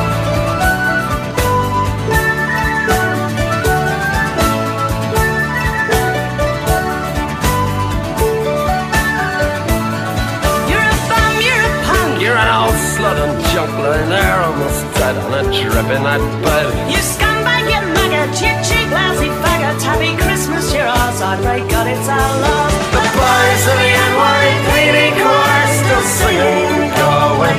[13.11, 16.67] Old slut and junk lying there almost dead on a drip in that bed.
[16.91, 19.81] You scumbag, you maggot, you cheap, lousy faggot.
[19.81, 21.21] Happy Christmas, you're ours.
[21.21, 22.71] I pray God it's our love.
[22.91, 27.55] The boys of the NYPD choir still singing, go away.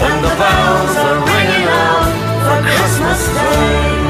[0.00, 2.08] And the bells are ringing out
[2.44, 4.09] for Christmas Day.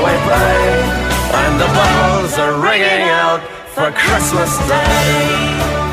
[0.00, 0.84] away, babe.
[1.40, 3.40] And the bells are ringing out
[3.74, 5.85] for Christmas Day.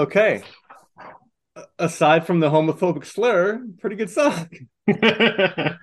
[0.00, 0.42] Okay.
[1.78, 4.48] Aside from the homophobic slur, pretty good song.
[4.88, 5.76] I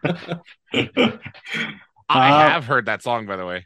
[2.09, 3.65] Uh, have heard that song, by the way.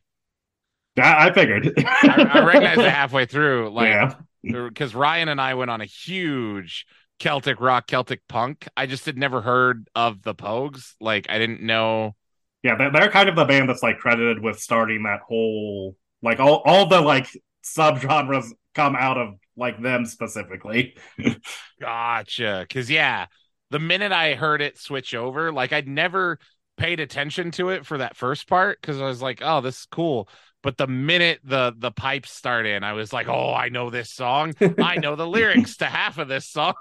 [1.00, 1.72] I, I figured.
[1.78, 4.16] I, I recognized it halfway through, like Yeah.
[4.44, 6.86] because Ryan and I went on a huge
[7.20, 8.68] Celtic rock, Celtic punk.
[8.76, 10.96] I just had never heard of the Pogues.
[11.00, 12.16] Like I didn't know.
[12.64, 16.40] Yeah, they're, they're kind of the band that's like credited with starting that whole like
[16.40, 17.28] all all the like
[17.64, 20.98] subgenres come out of like them specifically.
[21.80, 22.66] Gotcha.
[22.68, 23.28] Because yeah,
[23.70, 26.38] the minute I heard it switch over, like I'd never
[26.78, 29.88] paid attention to it for that first part because I was like, oh, this is
[29.90, 30.28] cool.
[30.64, 34.12] But the minute the the pipes start in, I was like, oh, I know this
[34.12, 34.54] song.
[34.80, 36.74] I know the lyrics to half of this song.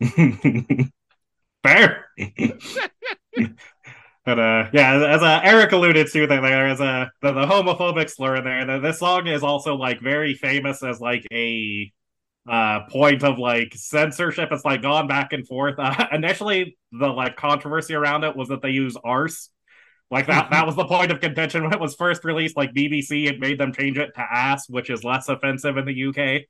[1.64, 2.06] Fair.
[4.24, 8.08] but uh yeah, as uh, Eric alluded to that there is a the, the homophobic
[8.08, 8.64] slur in there.
[8.64, 11.92] The, this song is also like very famous as like a
[12.48, 14.50] uh point of like censorship.
[14.52, 15.76] It's like gone back and forth.
[15.78, 19.50] Uh, initially the like controversy around it was that they use arse.
[20.10, 22.56] Like that that was the point of contention when it was first released.
[22.56, 26.04] Like BBC had made them change it to ass, which is less offensive in the
[26.08, 26.46] UK.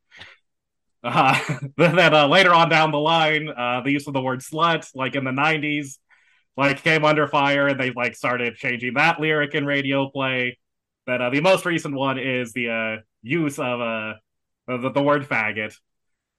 [1.02, 1.38] Uh,
[1.76, 5.14] then uh, later on down the line, uh, the use of the word slut, like
[5.14, 5.98] in the 90s,
[6.56, 10.58] like came under fire and they like started changing that lyric in radio play.
[11.06, 14.14] That uh, the most recent one is the uh, use of uh,
[14.66, 15.74] the, the word faggot,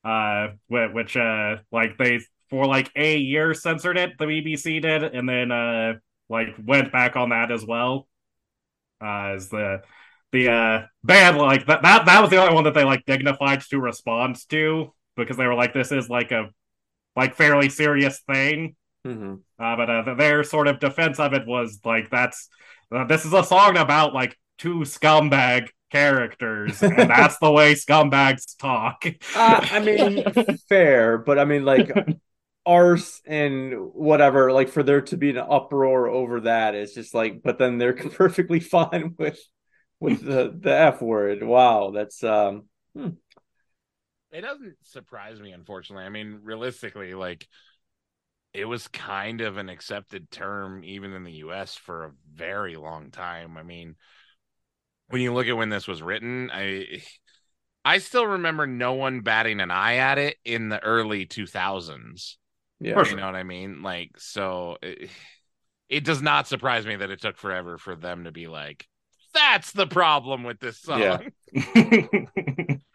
[0.03, 2.19] uh, which uh, like they
[2.49, 5.93] for like a year censored it, the BBC did, and then uh,
[6.29, 8.07] like went back on that as well.
[9.01, 9.81] Uh, as the
[10.31, 13.61] the uh band like that that that was the only one that they like dignified
[13.61, 16.49] to respond to because they were like this is like a
[17.15, 18.75] like fairly serious thing
[19.07, 19.35] Mm-hmm.
[19.63, 22.49] uh, but uh, their sort of defense of it was like that's
[22.91, 28.57] uh, this is a song about like two scumbag characters and that's the way scumbags
[28.57, 30.23] talk Uh, I mean,
[30.69, 31.91] fair, but I mean, like,
[32.65, 37.41] arse and whatever, like, for there to be an uproar over that is just like,
[37.43, 39.39] but then they're perfectly fine with
[39.99, 41.43] with the the F word.
[41.43, 42.63] Wow, that's um.
[42.95, 43.09] hmm.
[44.31, 46.05] It doesn't surprise me, unfortunately.
[46.05, 47.47] I mean, realistically, like
[48.53, 53.11] it was kind of an accepted term even in the US for a very long
[53.11, 53.57] time.
[53.57, 53.95] I mean,
[55.09, 57.01] when you look at when this was written, I
[57.83, 62.35] I still remember no one batting an eye at it in the early 2000s.
[62.79, 63.03] Yeah.
[63.03, 63.81] You know what I mean?
[63.81, 65.09] Like so it,
[65.89, 68.87] it does not surprise me that it took forever for them to be like
[69.33, 71.31] that's the problem with this song.
[71.53, 72.07] Yeah.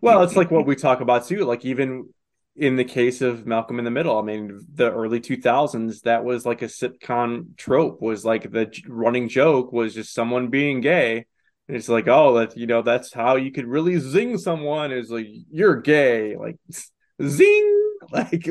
[0.00, 1.44] Well, it's like what we talk about too.
[1.44, 2.08] Like even
[2.56, 6.46] in the case of Malcolm in the Middle, I mean, the early 2000s, that was
[6.46, 8.00] like a sitcom trope.
[8.00, 11.26] Was like the running joke was just someone being gay.
[11.68, 14.92] And it's like, oh, that you know, that's how you could really zing someone.
[14.92, 16.56] Is like you're gay, like
[17.26, 17.78] zing.
[18.10, 18.48] Like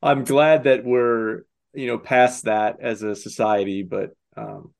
[0.00, 1.42] I'm glad that we're
[1.74, 4.72] you know past that as a society, but um,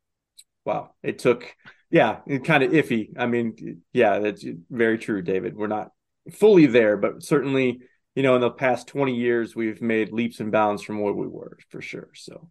[0.65, 1.55] wow, it took
[1.91, 3.11] yeah, it kind of iffy.
[3.19, 5.57] I mean, yeah, that's very true, David.
[5.57, 5.91] We're not
[6.33, 7.81] fully there, but certainly,
[8.15, 11.27] you know, in the past 20 years, we've made leaps and bounds from where we
[11.27, 12.11] were for sure.
[12.15, 12.49] So,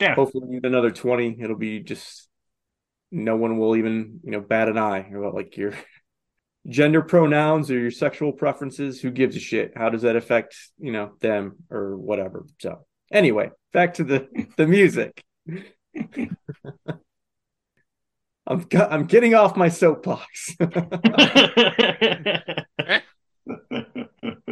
[0.00, 0.14] Yeah.
[0.14, 2.27] hopefully, in another 20, it'll be just
[3.10, 5.72] no one will even, you know, bat an eye about like your
[6.66, 9.00] gender pronouns or your sexual preferences.
[9.00, 9.72] Who gives a shit?
[9.76, 12.46] How does that affect, you know, them or whatever?
[12.60, 15.24] So, anyway, back to the the music.
[18.46, 20.56] I'm I'm getting off my soapbox.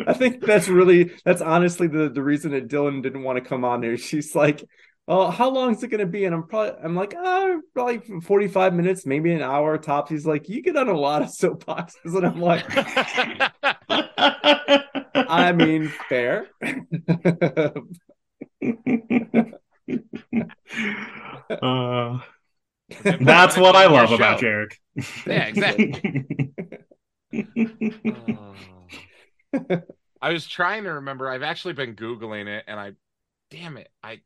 [0.06, 3.64] I think that's really that's honestly the the reason that Dylan didn't want to come
[3.64, 3.96] on here.
[3.96, 4.62] She's like,
[5.08, 8.20] "Oh, how long is it going to be?" And I'm probably I'm like, "Oh, probably
[8.20, 12.16] 45 minutes, maybe an hour tops." He's like, "You get on a lot of soapboxes,"
[12.16, 12.64] and I'm like,
[15.14, 16.48] "I mean, fair."
[21.48, 22.18] Uh,
[23.20, 24.46] that's what I love Your about show.
[24.46, 24.72] Jarek.
[25.26, 26.52] Yeah, exactly.
[30.20, 31.28] I was trying to remember.
[31.28, 32.92] I've actually been googling it, and I,
[33.50, 34.20] damn it, I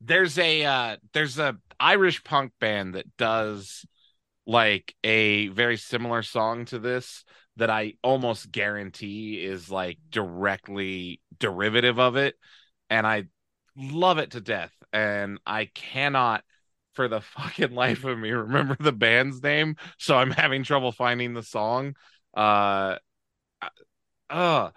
[0.00, 3.84] there's a uh there's a Irish punk band that does
[4.46, 7.24] like a very similar song to this
[7.56, 12.36] that I almost guarantee is like directly derivative of it,
[12.90, 13.24] and I
[13.76, 16.44] love it to death, and I cannot.
[16.92, 21.34] For the fucking life of me, remember the band's name, so I'm having trouble finding
[21.34, 21.94] the song.
[22.34, 22.96] Uh,
[24.30, 24.70] uh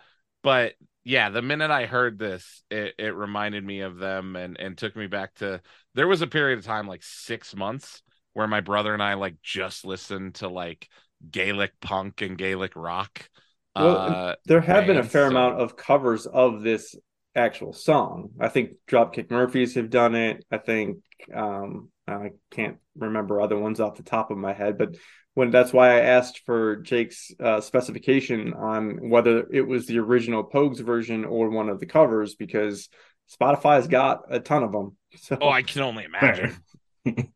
[0.44, 0.74] but
[1.04, 4.96] yeah the minute i heard this it, it reminded me of them and and took
[4.96, 5.62] me back to
[5.96, 8.02] there was a period of time like six months
[8.34, 10.88] where my brother and i like just listened to like
[11.32, 13.30] gaelic punk and gaelic rock
[13.76, 16.96] Well, uh there have been a fair so- amount of covers of this
[17.36, 18.32] actual song.
[18.40, 20.44] I think Dropkick Murphys have done it.
[20.52, 20.98] I think
[21.34, 24.96] um I can't remember other ones off the top of my head, but
[25.40, 30.44] when that's why I asked for Jake's uh, specification on whether it was the original
[30.44, 32.90] Pogues version or one of the covers because
[33.34, 34.98] Spotify's got a ton of them.
[35.18, 35.38] So.
[35.42, 36.56] Oh i can only imagine.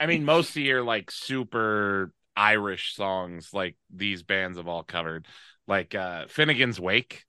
[0.00, 5.26] I mean most of your like super irish songs like these bands have all covered
[5.66, 7.24] like uh finnegan's wake.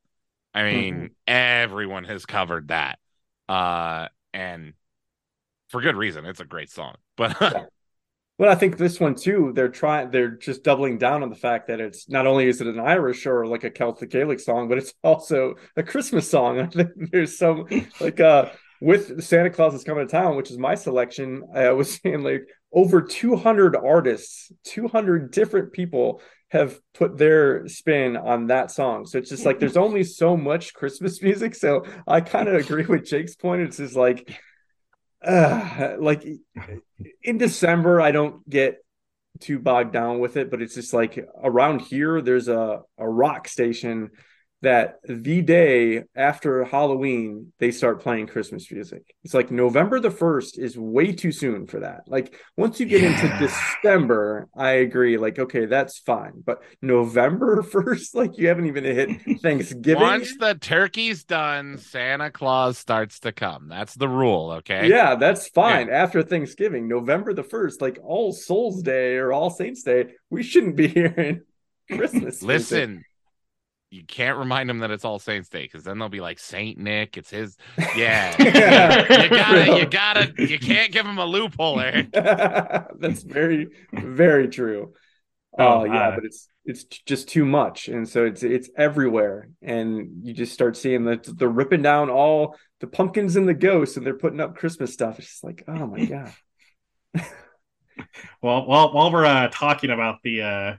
[0.54, 3.00] I mean everyone has covered that
[3.50, 4.76] uh and
[5.70, 6.26] for good reason.
[6.26, 6.96] It's a great song.
[7.18, 7.70] But
[8.38, 11.68] But I think this one too, they're trying they're just doubling down on the fact
[11.68, 14.78] that it's not only is it an Irish or like a Celtic Gaelic song, but
[14.78, 16.60] it's also a Christmas song.
[16.62, 17.66] I think there's some
[18.00, 18.50] like uh
[18.82, 21.44] with Santa Claus is coming to town, which is my selection.
[21.56, 28.48] I was saying like over 200 artists, 200 different people have put their spin on
[28.48, 29.06] that song.
[29.06, 31.56] So it's just like there's only so much Christmas music.
[31.56, 33.62] So I kind of agree with Jake's point.
[33.62, 34.40] It's just like
[35.24, 36.26] uh, like
[37.24, 38.78] in December, I don't get
[39.40, 43.48] too bogged down with it, but it's just like around here, there's a, a rock
[43.48, 44.12] station
[44.64, 49.04] that the day after Halloween, they start playing Christmas music.
[49.24, 52.02] It's like November the 1st is way too soon for that.
[52.08, 55.18] Like once you get into December, I agree.
[55.18, 56.42] Like, okay, that's fine.
[56.46, 59.10] But November 1st, like you haven't even hit
[59.42, 60.02] Thanksgiving.
[60.02, 65.48] once the turkey's done santa claus starts to come that's the rule okay Yeah, that's
[65.50, 65.90] fine.
[65.90, 70.76] After Thanksgiving, November the 1st, like All Souls Day or All Saints Day, we shouldn't
[70.76, 71.42] be hearing
[71.92, 72.42] Christmas.
[72.42, 73.06] music.
[73.94, 76.40] Listen, you can't remind them that it's All Saints Day because then they'll be like
[76.40, 77.18] Saint Nick.
[77.18, 77.58] It's his.
[77.96, 79.24] Yeah, Yeah.
[79.24, 79.76] you gotta, True.
[79.78, 82.12] you gotta, you can't give him a loophole, Eric.
[82.12, 84.94] That's very, very true.
[85.58, 89.50] Oh, Oh, yeah, uh, but it's it's just too much, and so it's it's everywhere,
[89.62, 93.96] and you just start seeing that they're ripping down all the pumpkins and the ghosts,
[93.98, 95.20] and they're putting up Christmas stuff.
[95.20, 96.34] It's just like, oh my god.
[98.42, 100.76] Well, while while we're uh, talking about the uh,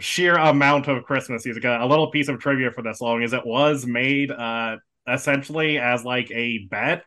[0.00, 3.46] sheer amount of Christmas music, a little piece of trivia for this song is it
[3.46, 4.76] was made uh,
[5.08, 7.04] essentially as like a bet.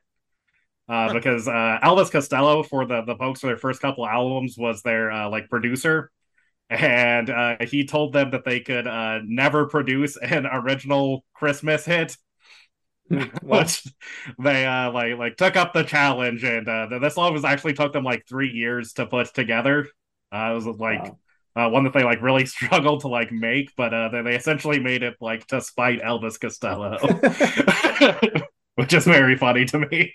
[0.90, 4.82] Uh, because uh, Elvis Costello for the the folks for their first couple albums was
[4.84, 6.10] their uh, like producer,
[6.70, 12.16] and uh, he told them that they could uh, never produce an original Christmas hit,
[13.42, 13.86] which
[14.40, 17.94] they uh, like like took up the challenge, and uh, this song was actually took
[17.94, 19.88] them like three years to put together.
[20.32, 21.14] Uh, it was like
[21.58, 24.80] uh, one that they like really struggled to like make, but uh, they, they essentially
[24.80, 26.98] made it like to spite Elvis Costello,
[28.76, 30.14] which is very funny to me.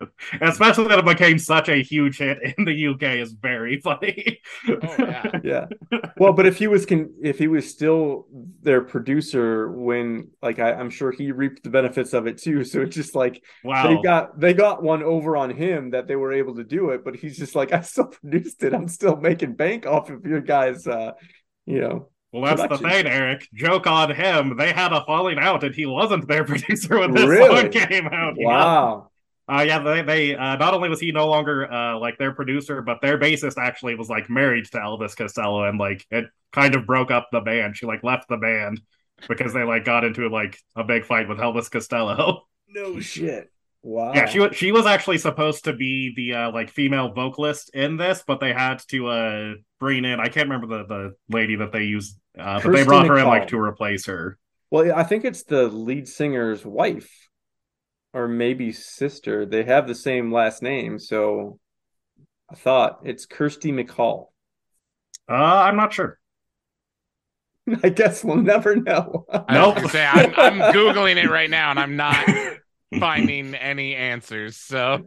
[0.40, 4.40] Especially that it became such a huge hit in the UK is very funny.
[4.68, 5.30] Oh yeah.
[5.44, 5.66] yeah
[6.16, 8.26] well but if he was con- if he was still
[8.62, 12.80] their producer when like I, i'm sure he reaped the benefits of it too so
[12.82, 13.86] it's just like Wow.
[13.88, 17.04] they got they got one over on him that they were able to do it
[17.04, 20.40] but he's just like i still produced it i'm still making bank off of your
[20.40, 21.12] guys uh
[21.66, 23.48] you know Well, that's the thing, Eric.
[23.54, 24.56] Joke on him.
[24.56, 27.62] They had a falling out, and he wasn't their producer when this Really?
[27.62, 28.34] song came out.
[28.38, 28.46] Yeah.
[28.46, 29.10] wow
[29.50, 32.82] Uh, yeah, they, they uh, not only was he no longer uh, like their producer,
[32.82, 36.86] but their bassist actually was like married to Elvis Costello, and like it kind of
[36.86, 37.76] broke up the band.
[37.76, 38.80] She like left the band
[39.28, 42.46] because they like got into like a big fight with Elvis Costello.
[42.68, 43.50] no shit
[43.82, 47.74] wow Yeah, she was she was actually supposed to be the uh, like female vocalist
[47.74, 51.56] in this, but they had to uh bring in I can't remember the the lady
[51.56, 54.38] that they used, uh, but they brought her in like to replace her.
[54.70, 57.29] well i think it's the lead singer's wife
[58.12, 61.58] or maybe sister they have the same last name so
[62.50, 64.28] i thought it's Kirsty MacColl
[65.28, 66.18] Uh, I'm not sure.
[67.84, 69.78] i guess we'll never know No, nope.
[69.80, 72.30] say I'm, I'm googling it right now, and I'm not
[72.98, 74.56] finding any answers.
[74.56, 75.00] So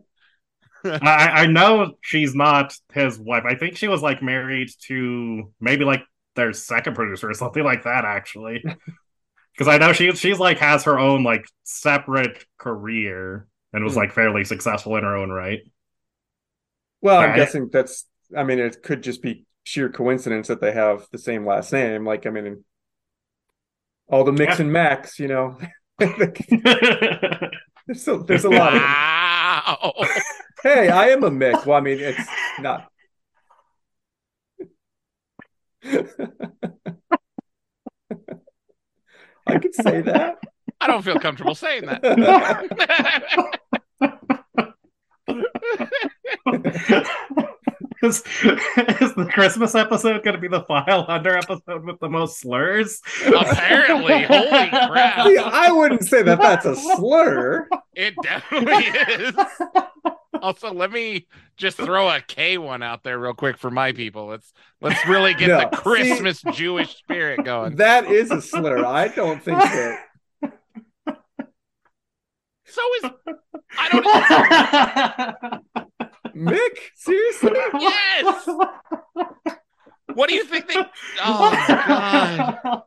[1.02, 3.44] I, I know she's not his wife.
[3.46, 6.04] I think she was like married to maybe like
[6.36, 8.64] their second producer or something like that, actually.
[9.54, 13.96] Because I know she she's like has her own like separate career and was Hmm.
[13.96, 15.62] like fairly successful in her own right.
[17.02, 17.36] Well, I'm Right.
[17.36, 18.06] guessing that's.
[18.36, 22.06] I mean, it could just be sheer coincidence that they have the same last name.
[22.06, 22.64] Like, I mean,
[24.08, 24.60] all the mix Yeah.
[24.60, 25.58] and max, you know.
[26.00, 26.18] there's
[28.08, 28.82] a, there's a lot of.
[28.82, 29.94] wow.
[30.64, 31.66] Hey, I am a mix.
[31.66, 32.26] Well, I mean, it's
[32.58, 32.90] not.
[39.48, 40.40] I could say that.
[40.80, 42.04] I don't feel comfortable saying that.
[48.04, 52.40] is, is the Christmas episode going to be the file under episode with the most
[52.40, 53.02] slurs?
[53.26, 55.28] Apparently, holy crap!
[55.28, 57.68] See, I wouldn't say that that's a slur.
[57.96, 59.36] It definitely is.
[60.44, 61.26] Also, let me
[61.56, 64.28] just throw a K one out there real quick for my people.
[64.28, 64.52] Let's
[64.82, 67.78] let's really get No, the Christmas Jewish spirit going.
[67.78, 68.86] That is a slur.
[68.86, 70.00] I don't think that.
[72.66, 73.12] So is
[73.80, 74.04] I don't
[76.36, 76.52] know.
[76.52, 77.52] Mick, seriously?
[77.80, 78.48] yes.
[80.16, 80.76] What do you think they?
[81.24, 82.84] Oh God,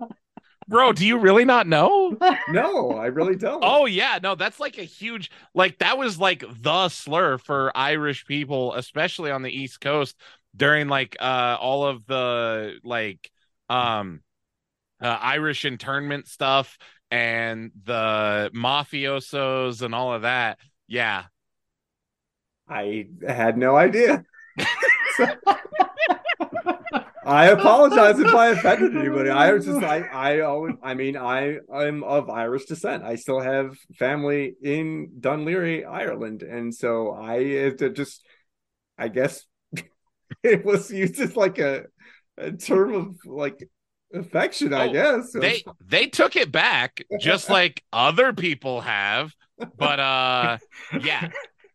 [0.69, 2.17] bro, do you really not know?
[2.49, 3.63] No, I really don't.
[3.65, 8.25] Oh yeah, no, that's like a huge like that was like the slur for Irish
[8.27, 10.17] people, especially on the East Coast
[10.55, 13.31] during like uh all of the like
[13.69, 14.21] um
[15.01, 16.79] uh, Irish internment stuff
[17.11, 20.59] and the mafiosos and all of that.
[20.87, 21.25] Yeah.
[22.69, 24.25] I had no idea.
[27.27, 29.31] I apologize if I offended anybody.
[29.31, 33.05] I was just I I always I mean I I'm of Irish descent.
[33.05, 38.25] I still have family in Dunleary, Ireland, and so I it just
[38.99, 39.45] I guess
[40.43, 41.87] it was used as like a,
[42.39, 43.69] a term of like
[44.15, 44.75] affection.
[44.75, 49.35] I Oh, guess They they took it back just like other people have,
[49.79, 50.59] but uh
[50.93, 51.29] yeah.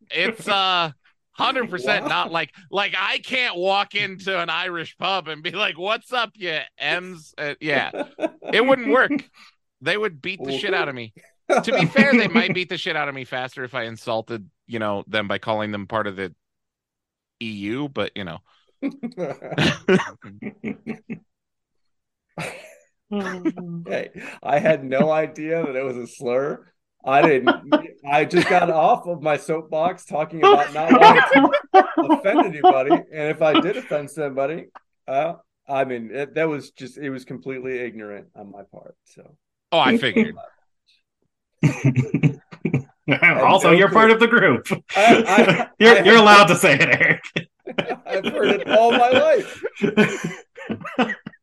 [0.10, 0.92] It's uh
[1.40, 6.12] 100% not like like I can't walk into an Irish pub and be like, "What's
[6.12, 7.92] up, you M's?" Uh, yeah.
[8.52, 9.12] It wouldn't work.
[9.82, 11.14] They would beat the shit out of me.
[11.50, 14.50] To be fair, they might beat the shit out of me faster if I insulted,
[14.68, 16.34] you know, them by calling them part of the
[17.40, 18.40] EU, but you know.
[23.12, 24.10] hey,
[24.42, 26.72] I had no idea that it was a slur.
[27.04, 27.50] I didn't.
[28.10, 33.30] I just got off of my soapbox talking about not wanting to offend anybody, and
[33.32, 34.68] if I did offend somebody,
[35.08, 35.34] uh,
[35.68, 38.96] I mean it, that was just it was completely ignorant on my part.
[39.06, 39.36] So
[39.72, 40.36] Oh, I figured.
[43.42, 43.94] also, no you're clue.
[43.98, 44.68] part of the group.
[44.96, 47.24] I- I- you're I- you're allowed to say it, Eric.
[48.06, 49.64] I've heard it all my life.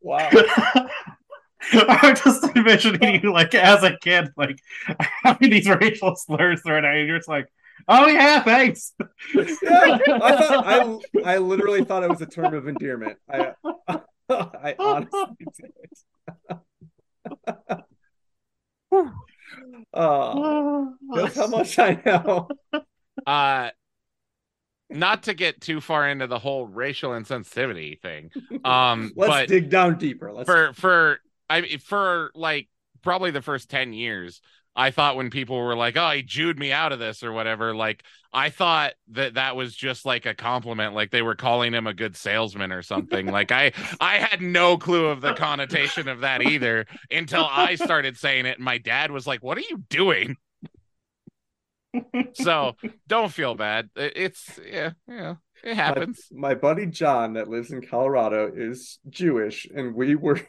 [0.03, 0.29] Wow.
[1.89, 4.59] I'm just envisioning you like as a kid, like
[5.23, 7.05] having these racial slurs thrown at you.
[7.05, 7.49] You're just like,
[7.89, 8.93] oh yeah, thanks.
[9.35, 9.99] Yeah, I
[10.37, 13.19] thought I I literally thought it was a term of endearment.
[13.31, 13.53] I
[14.31, 15.73] I honestly did.
[19.95, 22.49] Oh, that's how much I know.
[23.27, 23.71] uh
[24.91, 28.31] not to get too far into the whole racial insensitivity thing
[28.65, 30.33] um Let's but dig down deeper.
[30.33, 32.69] Let's for for i for like
[33.03, 34.41] probably the first 10 years
[34.77, 37.75] i thought when people were like oh he jewed me out of this or whatever
[37.75, 38.03] like
[38.33, 41.95] i thought that that was just like a compliment like they were calling him a
[41.95, 43.27] good salesman or something.
[43.33, 48.17] Like i i had no clue of the connotation of that either until i started
[48.17, 50.37] saying it and my dad was like what are you doing?
[52.35, 52.77] So
[53.07, 53.89] don't feel bad.
[53.97, 56.27] It's yeah yeah it happens.
[56.31, 60.41] My, my buddy John that lives in Colorado is Jewish, and we were.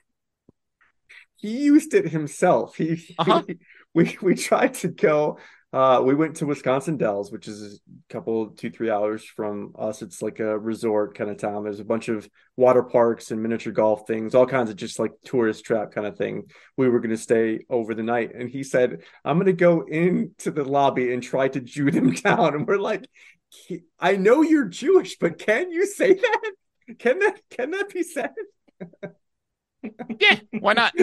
[1.39, 2.75] He used it himself.
[2.75, 3.43] He, Uh-huh.
[3.47, 3.57] he-
[3.95, 5.39] we we tried to go.
[5.71, 7.75] Uh, we went to Wisconsin Dells, which is
[8.09, 10.01] a couple two three hours from us.
[10.01, 11.63] It's like a resort kind of town.
[11.63, 15.11] There's a bunch of water parks and miniature golf things, all kinds of just like
[15.23, 16.49] tourist trap kind of thing.
[16.75, 19.81] We were going to stay over the night, and he said, "I'm going to go
[19.81, 23.07] into the lobby and try to Jew them down." And we're like,
[23.99, 26.51] I know you're Jewish, but can you say that?
[26.97, 28.31] Can that can that be said?
[30.19, 30.91] yeah why not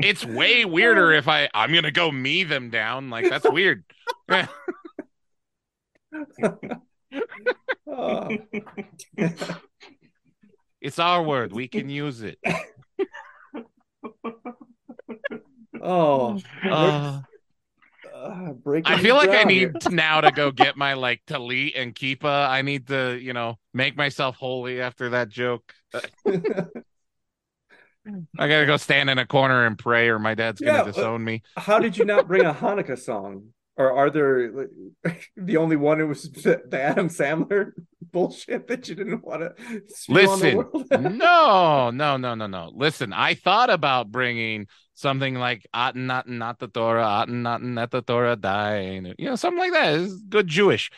[0.00, 3.84] it's way weirder if i i'm gonna go me them down like that's weird
[7.86, 8.28] Oh.
[10.80, 12.38] it's our word we can use it
[15.82, 17.20] oh, Uh,
[18.14, 18.52] uh,
[18.84, 19.72] I feel like I need here.
[19.82, 22.48] to now to go get my like talit and kippah.
[22.48, 25.74] I need to, you know, make myself holy after that joke.
[28.38, 31.24] I gotta go stand in a corner and pray, or my dad's gonna Yeah, disown
[31.24, 31.42] me.
[31.56, 33.48] How did you not bring a Hanukkah song?
[33.76, 36.00] Or are there like, the only one?
[36.00, 37.72] It was the, the Adam Sandler
[38.12, 42.72] bullshit that you didn't want to spew on the Listen, no, no, no, no, no.
[42.74, 47.90] Listen, I thought about bringing something like "Aten not not the Torah, Aten not not
[47.90, 49.94] the Torah die," you know, something like that.
[49.94, 50.90] It's good Jewish.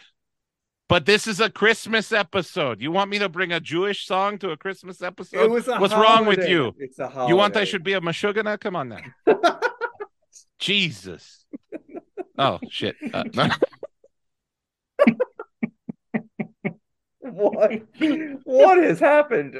[0.88, 2.80] But this is a Christmas episode.
[2.80, 5.40] You want me to bring a Jewish song to a Christmas episode?
[5.42, 6.74] It was a What's wrong with you?
[6.78, 7.60] It's a You want holiday.
[7.60, 8.60] I should be a mashugana?
[8.60, 9.00] Come on now.
[10.58, 11.44] Jesus.
[12.38, 12.96] Oh shit.
[13.14, 13.24] Uh,
[17.20, 17.72] what?
[18.44, 19.56] What has happened?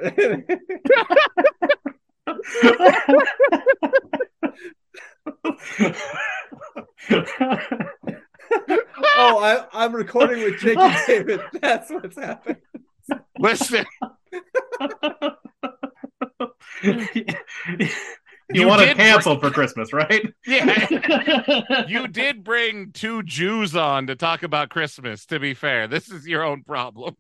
[8.51, 11.41] Oh, I, I'm recording with Jake and David.
[11.61, 12.59] That's what's happened.
[13.39, 13.85] Listen,
[16.83, 17.25] you,
[18.53, 20.33] You want it did canceled for Christmas, right?
[20.47, 25.27] yeah, you did bring two Jews on to talk about Christmas.
[25.27, 27.17] To be fair, this is your own problem.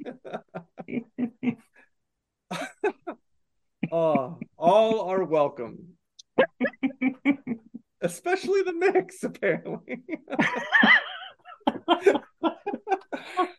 [3.93, 5.97] Oh, all are welcome.
[8.01, 10.03] Especially the mix, apparently.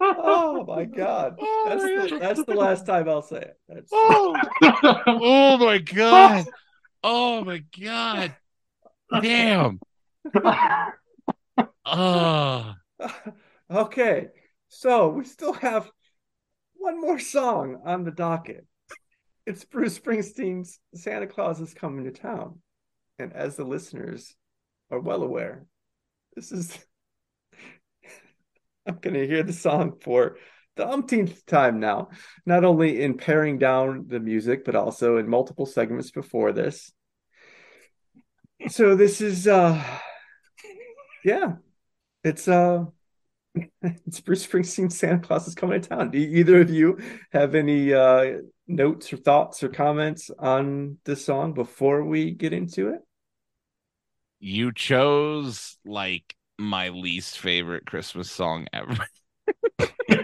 [0.02, 1.38] Oh my god.
[1.50, 3.60] Oh, that's the, that's the last time I'll say it.
[3.68, 4.36] That's Oh,
[5.08, 6.46] oh my god.
[7.04, 8.36] Oh my god.
[9.22, 9.80] Damn.
[11.86, 12.74] Oh.
[13.72, 14.28] okay.
[14.70, 15.90] So we still have
[16.76, 18.66] one more song on the docket.
[19.46, 22.60] It's Bruce Springsteen's Santa Claus is Coming to Town.
[23.20, 24.36] And as the listeners
[24.92, 25.66] are well aware,
[26.36, 26.78] this is
[28.98, 30.38] I'm gonna hear the song for
[30.76, 32.10] the umpteenth time now,
[32.46, 36.92] not only in paring down the music, but also in multiple segments before this.
[38.70, 39.84] So this is uh
[41.24, 41.56] yeah,
[42.24, 42.86] it's uh
[43.82, 46.12] it's Bruce Springsteen Santa Claus is coming to town.
[46.12, 47.00] Do either of you
[47.32, 48.38] have any uh
[48.68, 53.02] notes or thoughts or comments on this song before we get into it?
[54.40, 58.94] You chose like my least favorite Christmas song ever.
[60.08, 60.22] the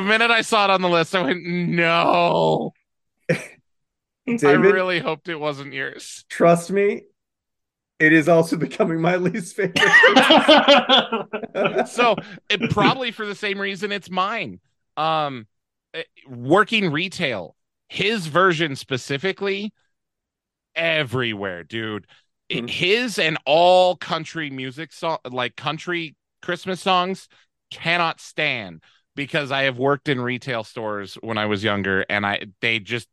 [0.00, 2.72] minute I saw it on the list, I went, no.
[4.28, 6.24] I really hoped it wasn't yours.
[6.28, 7.04] trust me,
[7.98, 9.78] it is also becoming my least favorite.
[11.88, 12.14] so
[12.48, 14.60] it probably for the same reason it's mine
[14.96, 15.46] um
[15.94, 17.56] eh, working retail
[17.88, 19.72] his version specifically
[20.74, 22.06] everywhere dude
[22.48, 27.28] In his and all country music song like country Christmas songs
[27.70, 28.82] cannot stand
[29.16, 33.08] because I have worked in retail stores when I was younger and I they just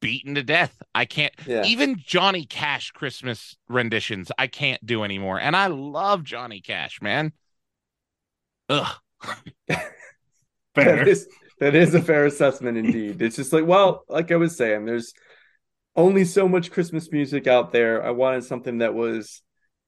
[0.00, 0.80] beaten to death.
[0.94, 1.62] I can't Yeah.
[1.64, 5.40] even Johnny Cash Christmas renditions I can't do anymore.
[5.40, 7.32] And I love Johnny Cash, man.
[8.68, 9.00] Ugh.
[10.74, 10.96] Fair.
[10.96, 11.28] That is
[11.60, 13.20] that is a fair assessment indeed.
[13.22, 15.12] It's just like, well, like I was saying, there's
[15.96, 18.04] only so much Christmas music out there.
[18.04, 19.42] I wanted something that was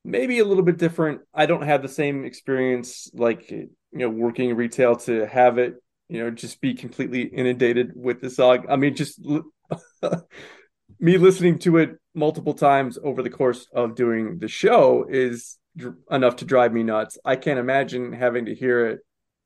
[0.05, 1.21] maybe a little bit different.
[1.33, 5.75] I don't have the same experience like you know working retail to have it,
[6.09, 8.67] you know, just be completely inundated with the song.
[8.69, 9.21] I mean, just
[11.01, 15.97] me listening to it multiple times over the course of doing the show is dr-
[16.11, 17.19] enough to drive me nuts.
[17.25, 19.01] I can't imagine having to hear it,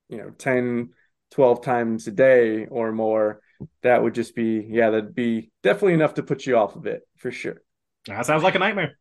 [0.09, 0.91] you know, 10
[1.33, 3.41] 12 times a day or more,
[3.83, 7.03] that would just be, yeah, that'd be definitely enough to put you off of it
[7.17, 7.63] for sure.
[8.07, 8.99] That sounds like a nightmare.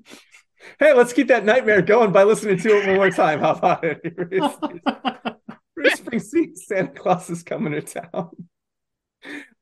[0.79, 3.41] Hey, let's keep that nightmare going by listening to it one more time.
[3.41, 4.03] How about it?
[5.75, 8.31] Bruce Springsteen, Santa Claus is coming to town.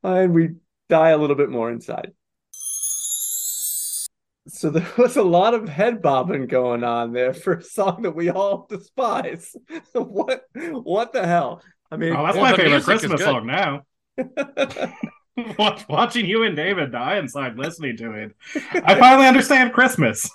[0.03, 0.51] And we
[0.89, 2.13] die a little bit more inside.
[4.49, 8.15] So there was a lot of head bobbing going on there for a song that
[8.15, 9.55] we all despise.
[9.93, 11.63] what what the hell?
[11.91, 13.83] I mean, Oh, that's Well, my favorite Christmas song now.
[15.59, 18.37] Watch- Watching you and David die inside listening to it,
[18.75, 20.29] I finally understand Christmas.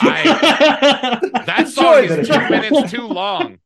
[0.00, 3.58] I, that song is two minutes too long.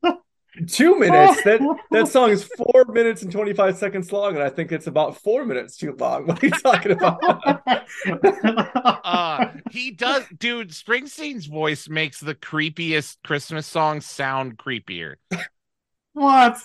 [0.66, 1.42] Two minutes.
[1.42, 1.60] That
[1.90, 5.20] that song is four minutes and twenty five seconds long, and I think it's about
[5.20, 6.26] four minutes too long.
[6.34, 7.20] What are you talking about?
[9.04, 15.14] Uh he does dude, Springsteen's voice makes the creepiest Christmas song sound creepier.
[16.12, 16.58] what?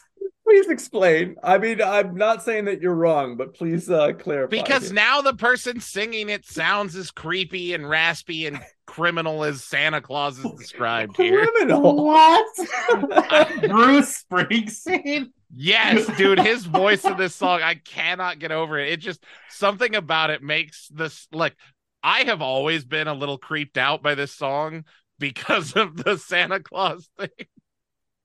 [0.50, 1.36] Please explain.
[1.44, 4.50] I mean, I'm not saying that you're wrong, but please uh, clarify.
[4.50, 4.96] Because here.
[4.96, 10.40] now the person singing it sounds as creepy and raspy and criminal as Santa Claus
[10.40, 11.46] is described here.
[11.46, 12.04] criminal.
[12.04, 12.48] What?
[13.70, 15.28] Bruce Springsteen?
[15.56, 18.92] Yes, dude, his voice in this song, I cannot get over it.
[18.94, 21.56] It just something about it makes this like
[22.02, 24.86] I have always been a little creeped out by this song
[25.20, 27.30] because of the Santa Claus thing.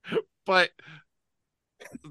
[0.45, 0.69] But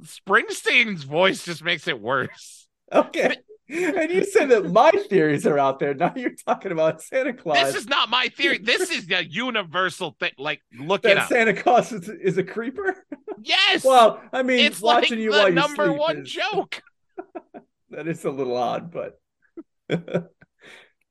[0.02, 2.68] Springsteen's voice just makes it worse.
[2.92, 3.36] Okay.
[3.68, 5.94] And you said that my theories are out there.
[5.94, 7.72] Now you're talking about Santa Claus.
[7.72, 8.58] This is not my theory.
[8.58, 10.32] This is a universal thing.
[10.38, 11.28] Like, look at it up.
[11.28, 12.94] Santa Claus is, is a creeper.
[13.42, 13.82] yes.
[13.82, 16.82] Well, I mean, it's like watching you the while number sleep one is- joke.
[17.90, 19.20] That is a little odd, but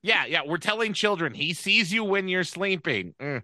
[0.02, 0.42] Yeah, yeah.
[0.46, 3.16] We're telling children he sees you when you're sleeping.
[3.22, 3.44] Mm.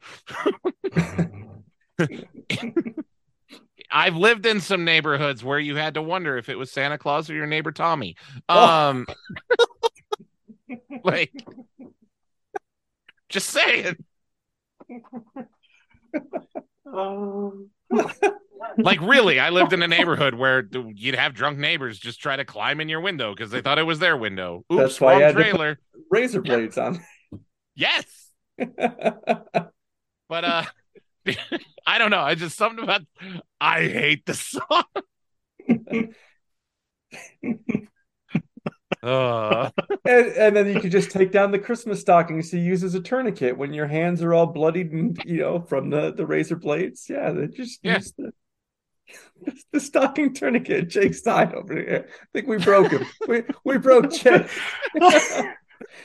[3.92, 7.30] I've lived in some neighborhoods where you had to wonder if it was Santa Claus
[7.30, 8.16] or your neighbor Tommy.
[8.48, 9.06] Um
[11.04, 11.32] like
[13.30, 13.96] just saying.
[18.78, 22.46] Like really, I lived in a neighborhood where you'd have drunk neighbors just try to
[22.46, 24.64] climb in your window because they thought it was their window.
[24.72, 25.80] Oops, That's why you had trailer.
[26.10, 27.00] razor blades on.
[27.76, 28.06] Yes.
[30.30, 30.64] But uh
[31.86, 32.22] I don't know.
[32.22, 33.02] I just something about
[33.60, 34.84] I hate the song.
[39.04, 39.70] uh,
[40.06, 43.02] and, and then you could just take down the Christmas stockings to use as a
[43.02, 47.08] tourniquet when your hands are all bloodied and you know from the the razor blades.
[47.10, 47.96] Yeah, they just Yeah.
[47.96, 48.32] use the
[49.72, 50.90] the stocking tourniquet.
[50.90, 52.10] Jake's died over here.
[52.10, 53.06] I think we broke him.
[53.28, 54.48] we we broke Jake.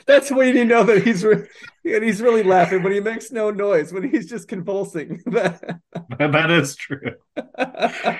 [0.05, 1.47] That's when you know that he's re-
[1.85, 5.21] and he's really laughing when he makes no noise when he's just convulsing.
[5.25, 7.13] that is true.
[7.57, 8.19] yep.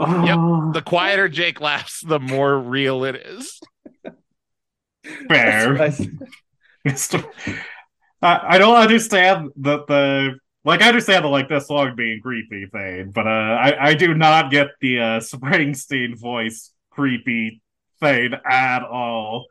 [0.00, 3.60] Oh, The quieter Jake laughs, the more real it is.
[5.28, 5.74] fair.
[5.76, 6.00] That's-
[8.22, 12.66] I, I don't understand that the like I understand the like this song being creepy
[12.66, 17.62] thing, but uh I, I do not get the uh Springsteen voice creepy
[18.00, 19.46] thing at all.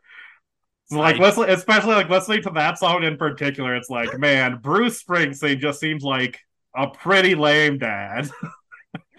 [0.90, 4.60] So like I- listening especially like listening to that song in particular, it's like, man,
[4.62, 6.40] Bruce Springsteen just seems like
[6.76, 8.30] a pretty lame dad.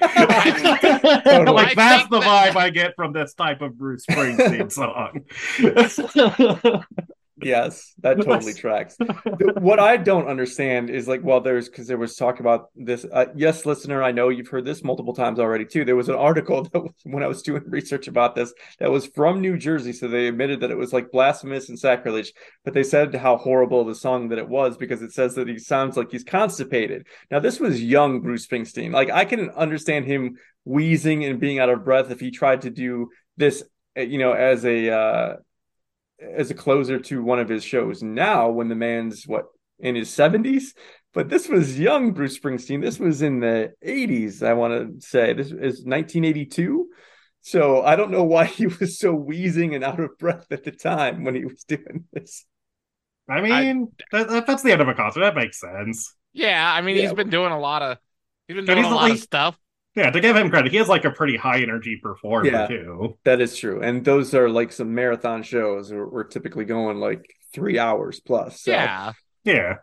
[0.00, 4.72] like I that's think the that- vibe I get from this type of Bruce Springsteen
[4.72, 5.24] song.
[7.42, 8.96] Yes, that totally tracks.
[9.60, 13.06] What I don't understand is like, well, there's because there was talk about this.
[13.10, 15.84] Uh, yes, listener, I know you've heard this multiple times already too.
[15.84, 19.06] There was an article that was, when I was doing research about this that was
[19.06, 22.32] from New Jersey, so they admitted that it was like blasphemous and sacrilege,
[22.64, 25.58] but they said how horrible the song that it was because it says that he
[25.58, 27.06] sounds like he's constipated.
[27.30, 28.92] Now, this was young Bruce Springsteen.
[28.92, 32.70] Like, I can understand him wheezing and being out of breath if he tried to
[32.70, 33.62] do this,
[33.96, 35.36] uh, you know, as a uh,
[36.20, 39.46] as a closer to one of his shows now when the man's what
[39.78, 40.74] in his 70s
[41.14, 45.32] but this was young bruce springsteen this was in the 80s i want to say
[45.32, 46.88] this is 1982
[47.40, 50.72] so i don't know why he was so wheezing and out of breath at the
[50.72, 52.44] time when he was doing this
[53.30, 55.20] I mean, that, that- that's the end of a concert.
[55.20, 56.14] That makes sense.
[56.32, 57.02] Yeah, I mean, Yeah.
[57.02, 57.98] he's been doing a lot of
[58.46, 59.58] he's been doing he's a lot of stuff.
[59.98, 62.66] Yeah, to give him credit, he has like a pretty high energy performer Yeah.
[62.68, 63.18] too.
[63.24, 67.24] that is true and those are like some marathon shows we're, we're typically going like
[67.52, 68.70] three hours plus so.
[68.70, 69.12] Yeah.
[69.44, 69.74] Yeah.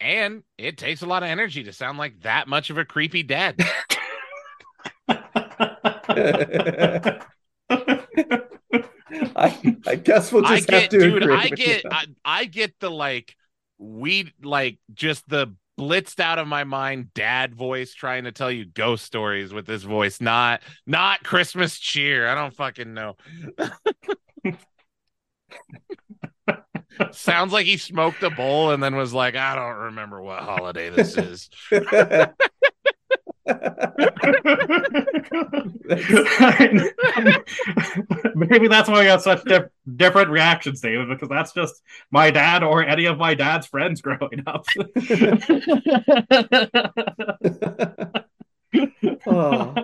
[0.00, 3.22] And it takes a lot of energy to sound like that much of a creepy
[3.22, 3.58] dad.
[9.36, 11.90] I, I guess we'll I just have get, to dude, agree I with get, you.
[11.92, 13.34] I, I get the like,
[13.78, 18.66] we like just the blitzed out of my mind dad voice trying to tell you
[18.66, 22.28] ghost stories with this voice, not, not Christmas cheer.
[22.28, 23.16] I don't fucking know.
[27.12, 30.90] Sounds like he smoked a bowl and then was like, I don't remember what holiday
[30.90, 31.48] this is.
[38.34, 42.62] Maybe that's why I got such diff- different reactions, David, because that's just my dad
[42.62, 44.64] or any of my dad's friends growing up.
[49.26, 49.74] Oh.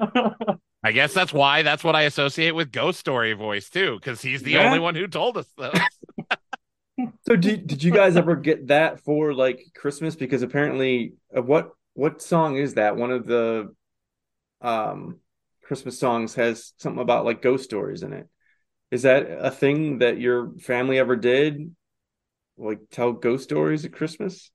[0.83, 4.43] I guess that's why that's what I associate with ghost story voice too, because he's
[4.43, 4.67] the Yeah.
[4.67, 5.79] only one who told us those.
[7.29, 10.15] So did did you guys ever get that for like Christmas?
[10.17, 12.97] Because apparently, uh, what what song is that?
[12.97, 13.75] One of the
[14.63, 15.21] um
[15.65, 18.29] Christmas songs has something about like ghost stories in it.
[18.91, 21.75] Is that a thing that your family ever did?
[22.59, 24.51] Like tell ghost stories at Christmas?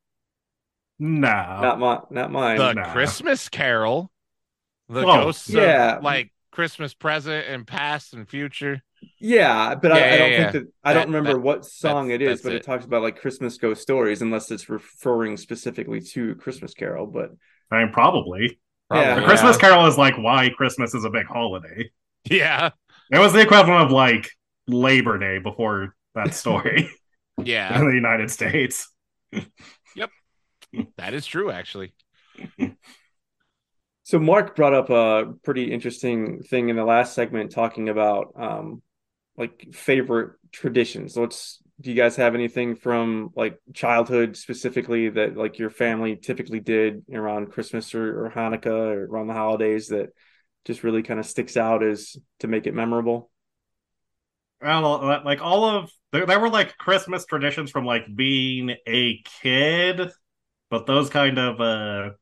[1.00, 1.30] no.
[1.62, 2.60] Not my not mine.
[2.60, 2.84] the Nah.
[2.94, 4.12] Christmas Carol,
[4.90, 5.98] the Oh, ghosts yeah.
[5.98, 8.82] of like Christmas present and past and future.
[9.20, 11.66] Yeah, but I, Yeah, I don't yeah, think that I That- don't remember that- what
[11.66, 12.58] song it is, but it.
[12.58, 12.64] it.
[12.64, 17.08] talks about like Christmas ghost stories, unless it's referring specifically to Christmas Carol.
[17.08, 17.32] But
[17.72, 18.60] I mean, probably.
[18.94, 19.16] Yeah.
[19.20, 19.62] The Christmas yeah.
[19.70, 21.90] Carol is like why Christmas is a big holiday.
[22.30, 22.72] Yeah,
[23.12, 24.30] It was the equivalent of like
[24.68, 26.90] Labor Day before that story
[27.42, 28.90] yeah, in the United States.
[29.96, 30.10] Yep,
[30.98, 31.50] that is true.
[31.52, 31.94] Actually,
[34.04, 38.82] So Mark brought up a pretty interesting thing in the last segment talking about um
[39.42, 41.18] like favorite traditions.
[41.18, 46.60] What's do you guys have anything from like childhood specifically that like your family typically
[46.60, 50.10] did around Christmas or, or Hanukkah or around the holidays that
[50.64, 53.32] just really kind of sticks out as to make it memorable?
[54.62, 60.12] Well, like all of there, there were like Christmas traditions from like being a kid,
[60.70, 62.14] but those kind of uh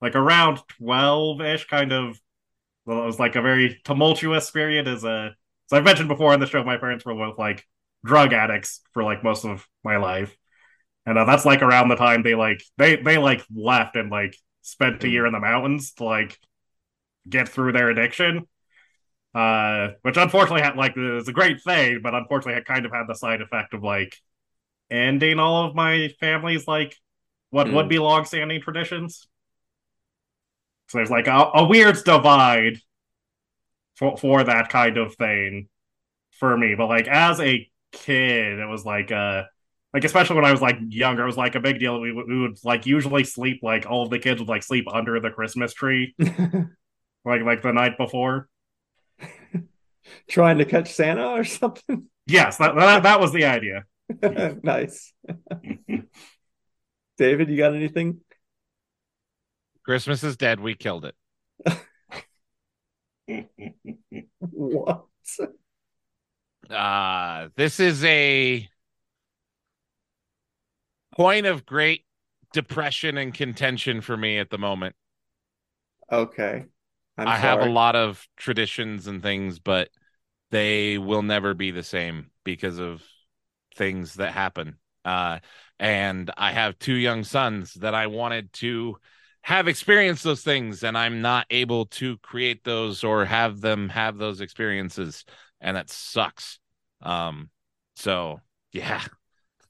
[0.00, 2.18] like around 12-ish kind of
[2.84, 5.36] well, it was like a very tumultuous period as a
[5.72, 7.66] so I've mentioned before on the show my parents were both like
[8.04, 10.36] drug addicts for like most of my life.
[11.06, 14.36] And uh, that's like around the time they like they they like left and like
[14.62, 16.38] spent a year in the mountains to like
[17.28, 18.46] get through their addiction
[19.34, 22.92] uh, which unfortunately had like it was a great thing, but unfortunately had kind of
[22.92, 24.16] had the side effect of like
[24.90, 26.96] ending all of my family's like
[27.50, 27.72] what Hmm.
[27.72, 29.28] would be long-standing traditions.
[30.88, 32.78] So there's like a, a weird divide
[34.02, 35.68] for for that kind of thing
[36.32, 36.74] for me.
[36.74, 39.44] But like as a kid, it was like uh
[39.94, 42.00] like especially when I was like younger, it was like a big deal.
[42.00, 44.86] We would, we would like usually sleep like all of the kids would like sleep
[44.92, 48.48] under the Christmas tree like like the night before.
[50.28, 52.06] Trying to catch Santa or something?
[52.26, 53.84] Yes, that, that that was the idea.
[54.62, 55.12] nice.
[57.18, 58.20] David, you got anything?
[59.84, 60.58] Christmas is dead.
[60.58, 61.14] We killed it.
[64.40, 65.04] What?
[66.70, 68.68] Uh, this is a
[71.16, 72.04] point of great
[72.52, 74.94] depression and contention for me at the moment.
[76.10, 76.64] Okay.
[77.18, 79.90] I'm I have a lot of traditions and things, but
[80.50, 83.02] they will never be the same because of
[83.76, 84.76] things that happen.
[85.04, 85.40] Uh,
[85.78, 88.96] and I have two young sons that I wanted to
[89.42, 94.16] have experienced those things, and I'm not able to create those or have them have
[94.18, 95.24] those experiences,
[95.60, 96.58] and that sucks.
[97.02, 97.50] Um,
[97.96, 98.40] so
[98.72, 99.02] yeah.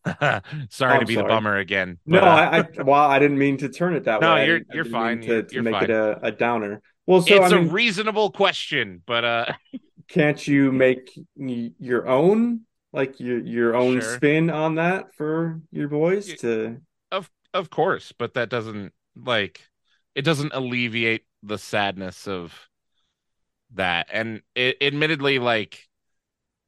[0.69, 1.99] sorry Oh, to be the bummer again.
[2.07, 4.43] No, uh, I, I well, I didn't mean to turn it that No, way.
[4.43, 5.21] I you're- you're fine.
[5.23, 5.85] To, You're- to make fine.
[5.85, 6.83] it a, a downer.
[7.07, 9.47] Well, so it's I a mean, reasonable question, but uh
[10.09, 14.17] can't you make your own, like your your own Sure.
[14.17, 16.79] spin on that for your boys to?
[17.13, 19.61] of of course, but that doesn't like
[20.15, 22.55] it doesn't alleviate the sadness of
[23.75, 24.09] that.
[24.13, 25.89] And it, admittedly, like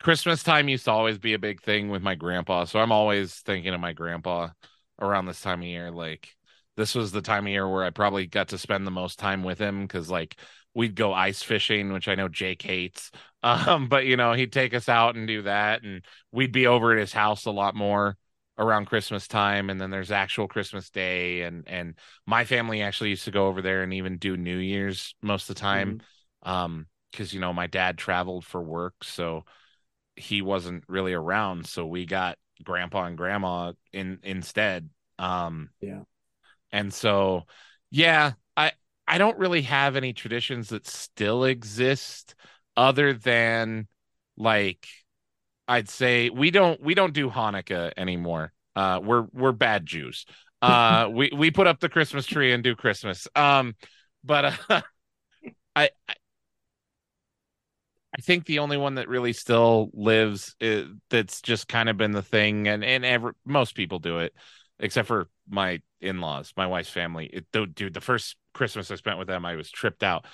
[0.00, 2.64] Christmas time used to always be a big thing with my grandpa.
[2.64, 4.50] So I'm always thinking of my grandpa
[5.00, 5.90] around this time of year.
[5.90, 6.28] Like
[6.76, 9.42] this was the time of year where I probably got to spend the most time
[9.42, 10.36] with him because like
[10.74, 13.10] we'd go ice fishing, which I know Jake hates.
[13.44, 16.92] Um, but you know, he'd take us out and do that, and we'd be over
[16.92, 18.16] at his house a lot more
[18.58, 19.70] around Christmas time.
[19.70, 21.94] And then there's actual Christmas Day, and and
[22.26, 25.56] my family actually used to go over there and even do New Year's most of
[25.56, 25.98] the time.
[26.42, 29.44] Um, because you know, my dad traveled for work, so
[30.16, 31.66] he wasn't really around.
[31.66, 34.90] So we got grandpa and grandma in instead.
[35.18, 36.04] Um Yeah.
[36.72, 37.44] and so,
[37.90, 38.72] yeah, I
[39.06, 42.34] I don't really have any traditions that still exist
[42.76, 43.86] other than
[44.36, 44.86] like
[45.66, 48.52] I'd say we don't we don't do Hanukkah anymore.
[48.76, 50.26] Uh we're we're bad Jews.
[50.62, 53.26] Uh we we put up the Christmas tree and do Christmas.
[53.34, 53.74] Um
[54.22, 54.82] but uh,
[55.76, 55.90] I
[58.16, 62.12] I think the only one that really still lives is, that's just kind of been
[62.12, 64.34] the thing and and ever most people do it
[64.78, 67.26] except for my in-laws, my wife's family.
[67.26, 70.26] It, dude, the first Christmas I spent with them, I was tripped out.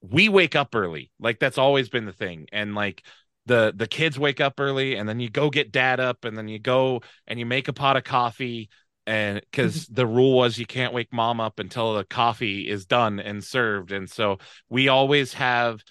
[0.00, 3.04] We wake up early, like that's always been the thing, and like
[3.46, 6.48] the the kids wake up early, and then you go get dad up, and then
[6.48, 8.70] you go and you make a pot of coffee,
[9.06, 9.94] and because mm-hmm.
[9.94, 13.92] the rule was you can't wake mom up until the coffee is done and served,
[13.92, 14.38] and so
[14.68, 15.82] we always have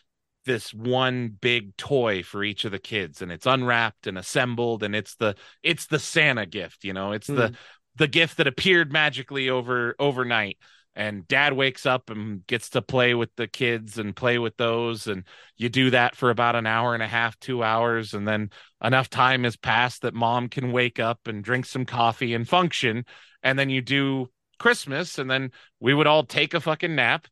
[0.45, 4.95] this one big toy for each of the kids and it's unwrapped and assembled and
[4.95, 7.55] it's the it's the santa gift you know it's the mm.
[7.97, 10.57] the gift that appeared magically over overnight
[10.95, 15.07] and dad wakes up and gets to play with the kids and play with those
[15.07, 15.23] and
[15.57, 18.49] you do that for about an hour and a half 2 hours and then
[18.83, 23.05] enough time has passed that mom can wake up and drink some coffee and function
[23.41, 24.29] and then you do
[24.59, 27.25] christmas and then we would all take a fucking nap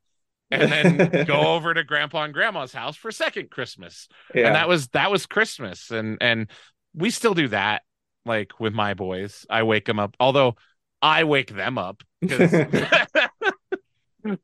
[0.51, 4.47] and then go over to grandpa and grandma's house for second christmas Yeah.
[4.47, 6.49] and that was that was christmas and and
[6.95, 7.83] we still do that
[8.25, 10.55] like with my boys i wake them up although
[11.01, 12.51] i wake them up 'cause-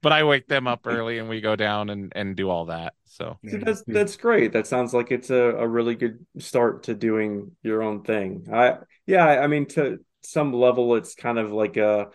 [0.01, 2.93] but i wake them up early and we go down and and do all that
[3.15, 4.51] so See, that's that's great.
[4.51, 8.47] That sounds like it's a, a really good start to doing your own thing.
[8.51, 12.07] I yeah, I mean to some level it's kind of like a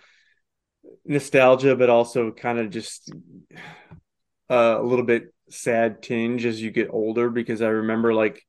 [1.07, 3.11] nostalgia, but also kind of just
[4.51, 8.45] uh, a little bit sad tinge as you get older because I remember like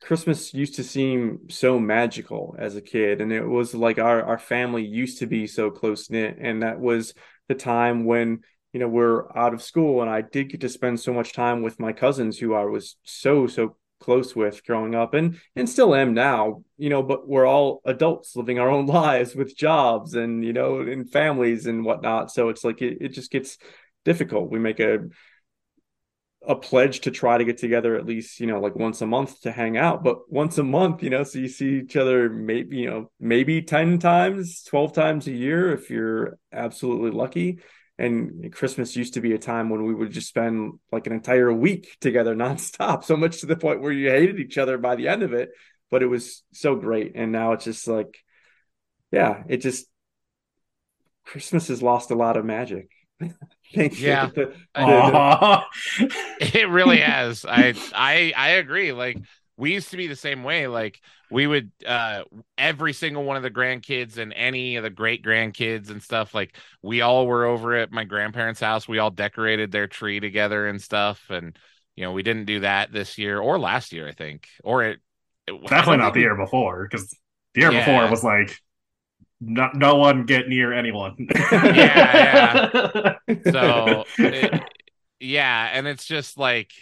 [0.00, 4.38] Christmas used to seem so magical as a kid, and it was like our our
[4.38, 7.14] family used to be so close knit, and that was
[7.46, 8.40] the time when
[8.72, 11.62] you know we're out of school, and I did get to spend so much time
[11.62, 15.94] with my cousins who I was so so close with growing up, and and still
[15.94, 17.02] am now, you know.
[17.02, 21.66] But we're all adults living our own lives with jobs and you know and families
[21.66, 23.58] and whatnot, so it's like it, it just gets
[24.04, 24.50] difficult.
[24.50, 25.08] We make a
[26.46, 29.40] a pledge to try to get together at least you know like once a month
[29.42, 32.78] to hang out but once a month you know so you see each other maybe
[32.78, 37.60] you know maybe 10 times 12 times a year if you're absolutely lucky
[37.98, 41.52] and christmas used to be a time when we would just spend like an entire
[41.52, 45.08] week together nonstop so much to the point where you hated each other by the
[45.08, 45.50] end of it
[45.90, 47.12] but it was so great.
[47.16, 48.16] And now it's just like
[49.10, 49.86] yeah it just
[51.24, 52.88] christmas has lost a lot of magic.
[53.74, 54.08] Thank you.
[54.08, 54.26] Yeah.
[54.34, 55.66] The- the- Aw.
[56.40, 57.44] it really has.
[57.46, 58.92] I i i agree.
[58.92, 59.18] Like
[59.56, 61.00] we used to be the same way like
[61.30, 62.22] we would uh
[62.58, 66.56] every single one of the grandkids and any of the great grandkids and stuff like
[66.82, 70.80] we all were over at my grandparents house we all decorated their tree together and
[70.80, 71.56] stuff and
[71.96, 75.00] you know we didn't do that this year or last year i think or it,
[75.46, 77.14] it Definitely not the year before, because
[77.54, 77.84] the year Yeah.
[77.84, 78.56] before was like
[79.40, 81.16] no, no one get near anyone.
[81.28, 83.16] Yeah,
[83.50, 84.62] so it-
[85.20, 86.72] yeah and it's just like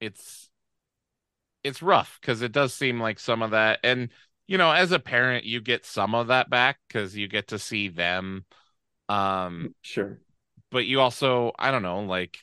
[0.00, 0.43] it's
[1.64, 4.10] it's rough because it does seem like some of that and
[4.46, 7.58] you know as a parent you get some of that back because you get to
[7.58, 8.44] see them
[9.08, 10.18] um sure.
[10.70, 12.38] but you also i don't know like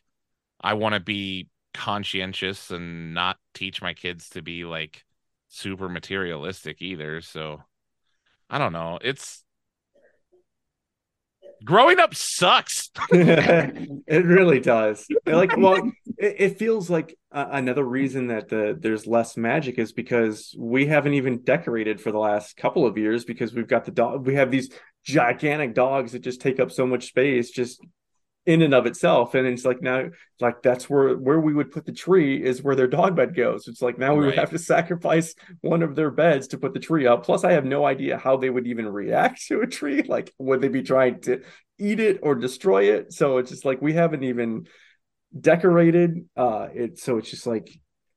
[0.59, 5.03] i want to be conscientious and not teach my kids to be like
[5.47, 7.61] super materialistic either so
[8.49, 9.43] i don't know it's
[11.63, 15.05] growing up sucks it really does.
[15.25, 19.93] Like, well, it, it feels like uh, another reason that the, there's less magic is
[19.93, 23.91] because we haven't even decorated for the last couple of years because we've got the
[23.91, 24.25] dog.
[24.25, 24.69] We have these
[25.03, 27.81] gigantic dogs that just take up so much space, just
[28.45, 29.35] in and of itself.
[29.35, 32.75] And it's like now, like that's where where we would put the tree is where
[32.75, 33.67] their dog bed goes.
[33.67, 36.79] It's like now we would have to sacrifice one of their beds to put the
[36.79, 37.23] tree up.
[37.23, 40.01] Plus, I have no idea how they would even react to a tree.
[40.03, 41.41] Like, would they be trying to
[41.77, 43.13] eat it or destroy it?
[43.13, 44.67] So it's just like we haven't even
[45.39, 46.25] decorated.
[46.35, 47.69] Uh, it so it's just like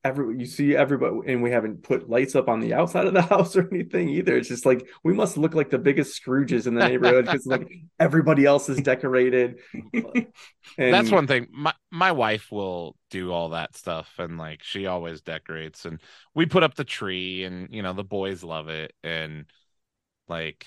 [0.05, 3.23] every you see everybody and we haven't put lights up on the outside of the
[3.34, 6.74] house or anything either it's just like we must look like the biggest scrooges in
[6.74, 7.68] the neighborhood because like
[7.99, 9.58] everybody else is decorated
[9.94, 10.26] and
[10.76, 11.49] That's one thing.
[11.50, 16.00] My my wife will do all that stuff and like she always decorates and
[16.34, 19.47] we put up the tree and you know the boys love it and
[20.28, 20.66] like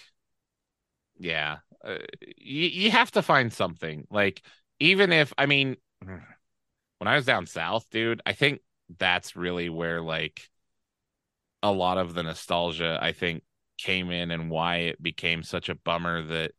[1.19, 1.98] yeah, uh,
[2.38, 4.07] you you have to find something.
[4.09, 4.41] Like
[4.80, 8.61] even if I mean when I was down south, dude, I think
[8.98, 10.41] that's really where like
[11.64, 13.43] a lot of the nostalgia I think
[13.77, 16.51] came in and why it became such a bummer that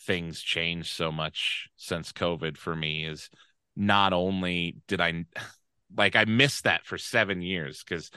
[0.00, 3.30] things changed so much since COVID for me is
[3.76, 5.24] not only did I
[5.96, 8.10] like I missed that for seven years because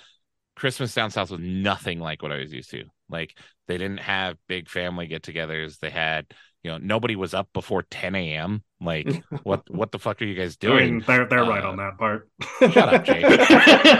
[0.56, 2.86] Christmas down south was nothing like what I was used to.
[3.10, 3.38] Like
[3.68, 5.80] they didn't have big family get-togethers.
[5.80, 6.28] They had,
[6.64, 8.64] you know, nobody was up before 10 a.m.
[8.86, 10.96] Like what what the fuck are you guys I doing?
[10.96, 12.30] mean, they're they're right Uh, on that part.
[12.60, 13.26] Shut up, Jake.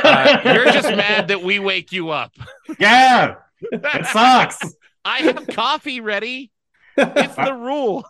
[0.06, 2.34] Uh, you're just mad that we wake you up.
[2.80, 4.60] Yeah, it sucks.
[5.04, 6.52] I have coffee ready.
[6.98, 8.06] It's the rule.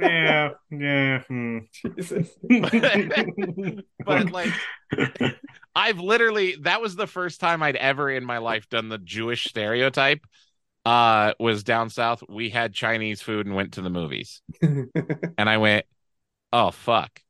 [0.00, 1.22] Yeah, yeah.
[1.28, 1.58] hmm.
[1.72, 2.30] Jesus.
[4.04, 4.52] but like
[5.74, 9.44] I've literally that was the first time I'd ever in my life done the Jewish
[9.44, 10.20] stereotype.
[10.84, 12.22] Uh was down south.
[12.28, 14.40] We had Chinese food and went to the movies.
[14.62, 15.84] And I went,
[16.56, 17.20] "Oh fuck."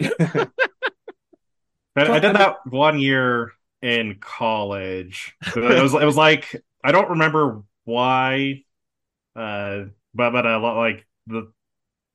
[0.00, 0.46] I,
[1.96, 5.36] I did that one year in college.
[5.54, 8.64] It was it was like I don't remember why,
[9.36, 11.52] uh, but but uh, like the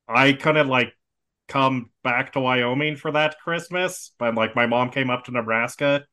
[0.08, 0.94] I kind of like
[1.48, 6.06] come back to Wyoming for that Christmas, but like my mom came up to Nebraska,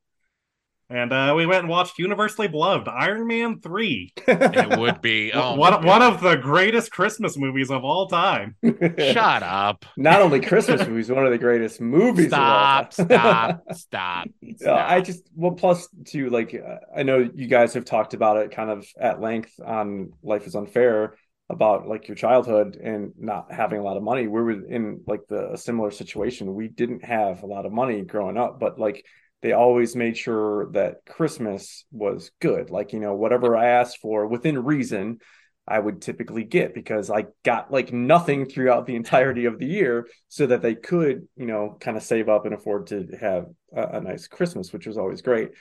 [0.91, 4.13] and uh, we went and watched universally beloved Iron Man three.
[4.27, 8.57] It would be oh one my one of the greatest Christmas movies of all time.
[8.63, 9.85] Shut up.
[9.97, 12.29] Not only Christmas movies, one of the greatest movies.
[12.29, 13.61] Stop, of all time.
[13.63, 14.29] stop, stop.
[14.41, 18.39] Yeah, I just well, plus too, like uh, I know you guys have talked about
[18.39, 21.17] it kind of at length on Life is Unfair
[21.51, 24.27] about like your childhood and not having a lot of money.
[24.27, 26.55] We were in like the a similar situation.
[26.55, 29.05] We didn't have a lot of money growing up, but like
[29.45, 32.71] they always made sure that Christmas was good.
[32.71, 35.19] Like you know, whatever I asked for within reason.
[35.67, 40.07] I would typically get because I got like nothing throughout the entirety of the year
[40.29, 43.97] so that they could, you know, kind of save up and afford to have a,
[43.97, 45.53] a nice Christmas, which was always great.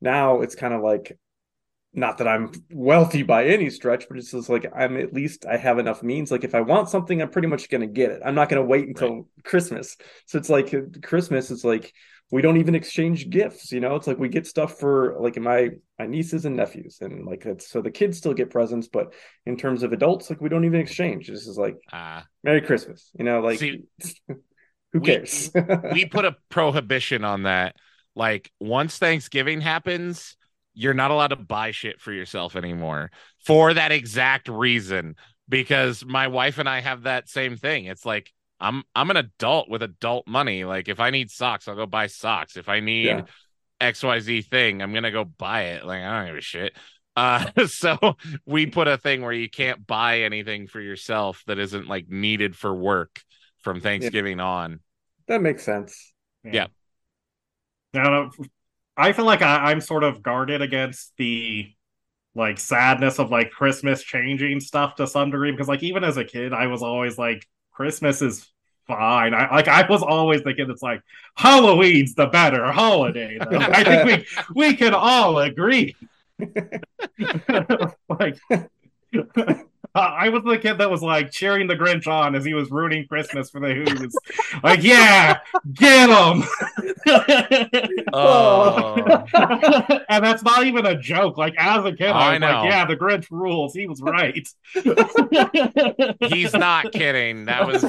[0.00, 1.18] Now it's kind of like,
[1.92, 5.58] not that I'm wealthy by any stretch, but it's just like I'm at least I
[5.58, 6.30] have enough means.
[6.30, 8.22] Like if I want something, I'm pretty much going to get it.
[8.24, 9.96] I'm not going to wait until Christmas.
[10.24, 11.92] So it's like uh, Christmas is like
[12.30, 15.70] we don't even exchange gifts you know it's like we get stuff for like my
[15.98, 19.12] my nieces and nephews and like it's so the kids still get presents but
[19.46, 22.24] in terms of adults like we don't even exchange this is like Ah.
[22.44, 23.82] merry christmas you know like See,
[24.28, 25.50] who we- cares
[25.92, 27.76] we put a prohibition on that.
[28.16, 30.36] Like once Thanksgiving happens,
[30.74, 33.12] you're not allowed to buy shit for yourself anymore
[33.46, 35.14] for that exact reason.
[35.48, 37.84] Because my wife and I have that same thing.
[37.84, 40.64] It's like I'm I'm an adult with adult money.
[40.64, 42.56] Like if I need socks, I'll go buy socks.
[42.56, 43.22] If I need Yeah.
[43.80, 45.84] XYZ thing, I'm gonna go buy it.
[45.86, 46.76] Like I don't give a shit.
[47.16, 48.16] Uh so
[48.46, 52.56] we put a thing where you can't buy anything for yourself that isn't like needed
[52.56, 53.20] for work
[53.62, 54.80] from Thanksgiving on.
[55.26, 56.12] that makes sense
[56.44, 56.66] Yeah.
[57.94, 58.32] I don't.
[58.96, 61.72] I feel like I, I'm sort of guarded against the
[62.34, 66.24] like sadness of like Christmas changing stuff to some degree because like even as a
[66.24, 67.46] kid, I was always like
[67.80, 68.46] Christmas is
[68.86, 69.32] fine.
[69.32, 71.00] I like I was always thinking it's like
[71.34, 73.38] Halloween's the better holiday.
[73.40, 75.96] I think we we can all agree.
[78.10, 78.36] like
[79.94, 83.06] I was the kid that was like cheering the Grinch on as he was ruining
[83.06, 84.14] Christmas for the Who's.
[84.62, 85.40] like, yeah,
[85.72, 86.44] get him.
[88.12, 88.94] Oh.
[90.08, 91.38] and that's not even a joke.
[91.38, 92.46] Like as a kid, I I was know.
[92.46, 93.74] like, yeah, the Grinch rules.
[93.74, 94.46] He was right.
[96.32, 97.46] He's not kidding.
[97.46, 97.84] That was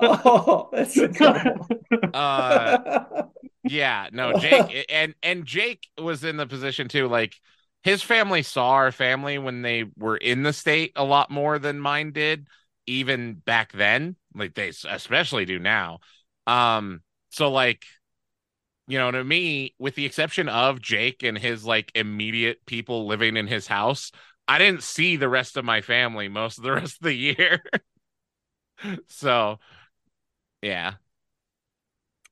[0.00, 1.66] oh that's incredible.
[2.14, 3.04] uh
[3.64, 7.34] yeah, no, Jake and and Jake was in the position too like
[7.82, 11.78] his family saw our family when they were in the state a lot more than
[11.80, 12.48] mine did
[12.86, 16.00] even back then, like they especially do now.
[16.46, 17.84] Um so like
[18.86, 23.36] you know, to me, with the exception of Jake and his like immediate people living
[23.36, 24.10] in his house,
[24.46, 27.62] I didn't see the rest of my family most of the rest of the year.
[29.08, 29.58] so,
[30.62, 30.94] yeah.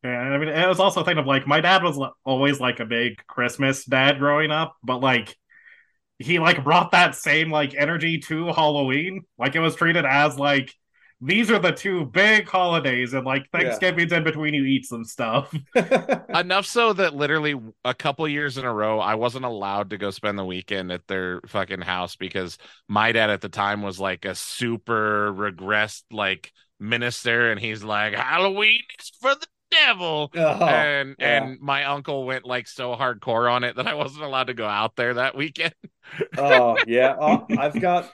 [0.06, 2.78] Yeah, I mean, it was also a thing of like my dad was always like
[2.78, 5.36] a big Christmas dad growing up, but like
[6.18, 9.24] he like brought that same like energy to Halloween.
[9.36, 10.72] Like it was treated as like
[11.20, 15.52] these are the two big holidays, and like Thanksgiving's in between, you eat some stuff.
[16.34, 20.10] Enough so that literally a couple years in a row, I wasn't allowed to go
[20.10, 24.24] spend the weekend at their fucking house because my dad at the time was like
[24.24, 30.30] a super regressed like minister, and he's like, Halloween is for the devil.
[30.34, 31.44] Oh, and yeah.
[31.44, 34.66] and my uncle went like so hardcore on it that I wasn't allowed to go
[34.66, 35.74] out there that weekend.
[36.38, 38.10] oh yeah oh, i've got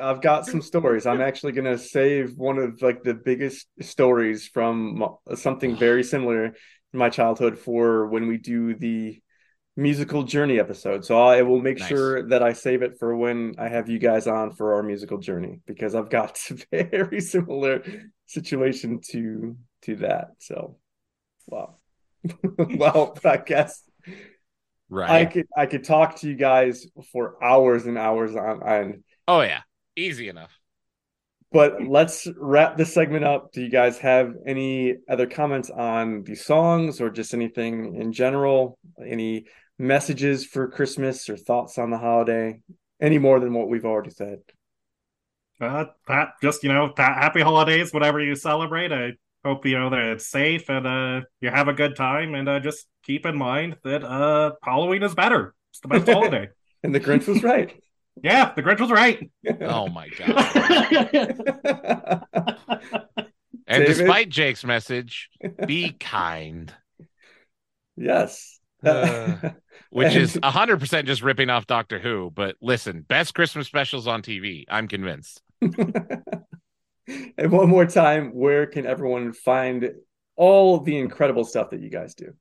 [0.00, 4.48] i've got some stories i'm actually going to save one of like the biggest stories
[4.48, 5.04] from
[5.34, 6.54] something very similar in
[6.92, 9.20] my childhood for when we do the
[9.76, 11.88] musical journey episode so i will make Nice.
[11.88, 15.18] sure that i save it for when i have you guys on for our musical
[15.18, 16.38] journey because i've got
[16.72, 17.82] a very similar
[18.26, 20.76] situation to to that so
[21.46, 21.76] wow
[22.58, 23.82] well i guess
[24.90, 25.10] Right.
[25.10, 29.04] I could I could talk to you guys for hours and hours on end.
[29.26, 29.62] oh yeah.
[29.96, 30.52] Easy enough.
[31.50, 33.52] But let's wrap this segment up.
[33.52, 38.78] Do you guys have any other comments on the songs or just anything in general?
[39.04, 39.46] Any
[39.78, 42.60] messages for Christmas or thoughts on the holiday?
[43.00, 44.40] Any more than what we've already said?
[45.60, 48.92] Uh, Pat, just you know, Pat, happy holidays, whatever you celebrate.
[48.92, 49.12] I
[49.44, 52.60] hope you know that it's safe and uh, you have a good time, and uh,
[52.60, 55.54] just keep in mind that uh, Halloween is better.
[55.72, 56.48] It's the best holiday.
[56.84, 57.74] And the Grinch was right.
[58.22, 59.30] Yeah, the Grinch was right.
[59.62, 60.28] Oh my god.
[63.66, 63.86] And David?
[63.86, 65.30] despite Jake's message,
[65.66, 66.70] be kind.
[67.96, 68.60] yes.
[68.84, 69.36] Uh,
[69.90, 72.30] Which And- is 100% just ripping off Doctor Who.
[72.34, 74.64] But listen, best Christmas specials on TV.
[74.68, 75.40] I'm convinced.
[77.38, 79.90] and one more time, where can everyone find
[80.36, 82.32] all the incredible stuff that you guys do?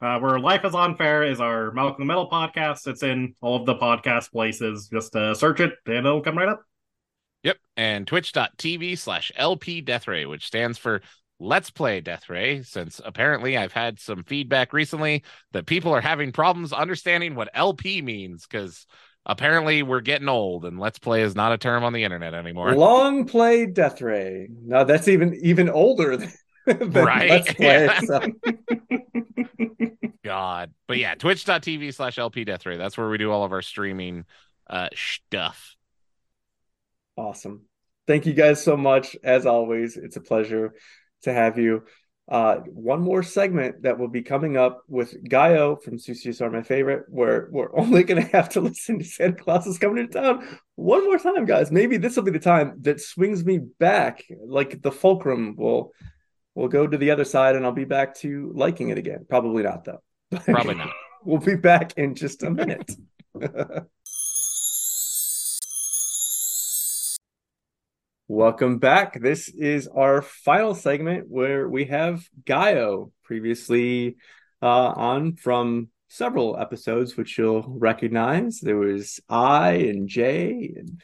[0.00, 2.88] Uh, where Life is Unfair is our Malcolm in the Middle podcast.
[2.88, 4.88] It's in all of the podcast places.
[4.88, 6.64] Just uh, search it and it'll come right up.
[7.44, 7.58] Yep.
[7.76, 11.02] And twitch.tv slash LP Death Ray, which stands for
[11.38, 16.32] Let's Play Death Ray, since apparently I've had some feedback recently that people are having
[16.32, 18.86] problems understanding what LP means because
[19.26, 22.74] apparently we're getting old and Let's Play is not a term on the internet anymore.
[22.74, 24.48] Long play Death Ray.
[24.50, 26.32] No, that's even even older than,
[26.66, 27.30] than Right.
[27.30, 27.86] Let's Play.
[27.86, 28.00] Yeah.
[28.00, 28.20] so.
[30.24, 30.72] God.
[30.86, 32.76] But yeah, twitch.tv slash LP Death Ray.
[32.76, 34.24] That's where we do all of our streaming
[34.68, 35.76] uh stuff.
[37.16, 37.62] Awesome.
[38.06, 39.16] Thank you guys so much.
[39.22, 40.74] As always, it's a pleasure
[41.22, 41.84] to have you.
[42.32, 46.62] Uh, one more segment that will be coming up with Gaio from Suicides Are My
[46.62, 50.12] Favorite, where we're only going to have to listen to Santa Claus is Coming to
[50.12, 51.70] Town one more time, guys.
[51.70, 54.24] Maybe this will be the time that swings me back.
[54.46, 55.92] Like the fulcrum will
[56.54, 59.26] will go to the other side and I'll be back to liking it again.
[59.28, 60.02] Probably not, though.
[60.30, 60.90] Probably not.
[61.24, 62.90] we'll be back in just a minute.
[68.28, 69.20] Welcome back.
[69.20, 74.16] This is our final segment where we have Gaio, previously
[74.62, 78.60] uh, on from several episodes, which you'll recognize.
[78.60, 81.02] There was I and J, and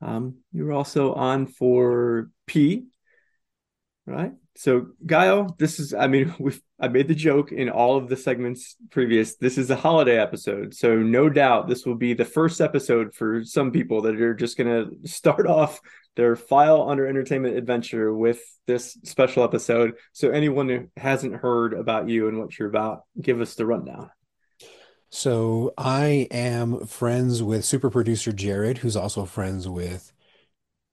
[0.00, 2.84] um, you were also on for P,
[4.06, 4.32] right?
[4.56, 8.16] So Gaio, this is, I mean, we've I made the joke in all of the
[8.16, 9.36] segments previous.
[9.36, 13.44] This is a holiday episode, so no doubt this will be the first episode for
[13.44, 15.80] some people that are just gonna start off
[16.16, 19.94] their file under entertainment adventure with this special episode.
[20.12, 24.10] So anyone who hasn't heard about you and what you're about, give us the rundown.
[25.10, 30.12] So I am friends with super producer Jared, who's also friends with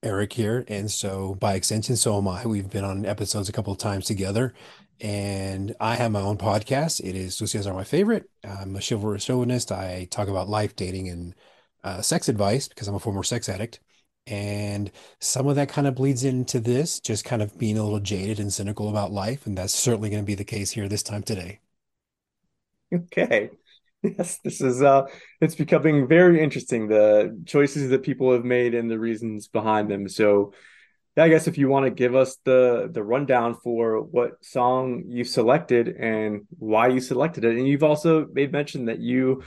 [0.04, 0.66] Eric here.
[0.68, 2.46] And so by extension, so am I.
[2.46, 4.54] We've been on episodes a couple of times together.
[5.00, 7.00] And I have my own podcast.
[7.02, 8.30] It is Suicides Are My Favorite.
[8.44, 9.72] I'm a chivalrous chauvinist.
[9.72, 11.36] I talk about life, dating, and
[11.84, 13.80] uh, sex advice because I'm a former sex addict.
[14.28, 18.00] And some of that kind of bleeds into this, just kind of being a little
[18.00, 19.48] jaded and cynical about life.
[19.48, 21.60] And that's certainly going to be the case here this time today.
[22.94, 23.52] Okay.
[24.18, 25.04] Yes, this is uh
[25.42, 30.10] it's becoming very interesting the choices that people have made and the reasons behind them.
[30.10, 30.54] So
[31.18, 35.24] I guess if you want to give us the the rundown for what song you
[35.26, 37.58] selected and why you selected it.
[37.58, 39.44] And you've also made mention that you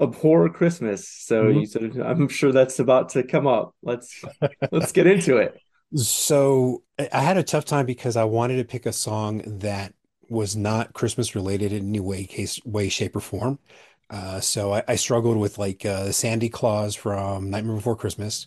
[0.00, 1.08] abhor Christmas.
[1.08, 1.50] So Mhm.
[1.50, 3.74] you said I'm sure that's about to come up.
[3.82, 4.26] Let's
[4.72, 5.54] let's get into it.
[5.96, 9.94] So I had a tough time because I wanted to pick a song that
[10.28, 13.58] was not Christmas related in any way, case, way, shape, or form.
[14.10, 18.46] Uh, so I, I struggled with like uh, Sandy Claus from Nightmare Before Christmas.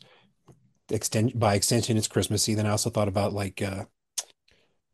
[0.89, 2.53] Extend by extension, it's Christmassy.
[2.53, 3.85] Then I also thought about like uh,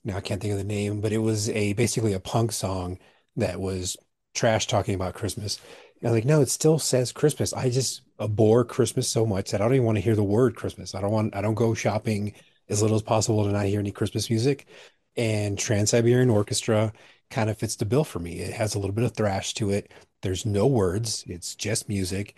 [0.03, 2.99] now I can't think of the name, but it was a basically a punk song
[3.35, 3.95] that was
[4.33, 5.59] trash talking about Christmas.
[5.99, 7.53] And I'm like, no, it still says Christmas.
[7.53, 10.55] I just abhor Christmas so much that I don't even want to hear the word
[10.55, 10.95] Christmas.
[10.95, 12.33] I don't want, I don't go shopping
[12.69, 14.67] as little as possible to not hear any Christmas music.
[15.15, 16.91] And Trans Siberian Orchestra
[17.29, 18.39] kind of fits the bill for me.
[18.39, 19.91] It has a little bit of thrash to it.
[20.23, 22.37] There's no words, it's just music.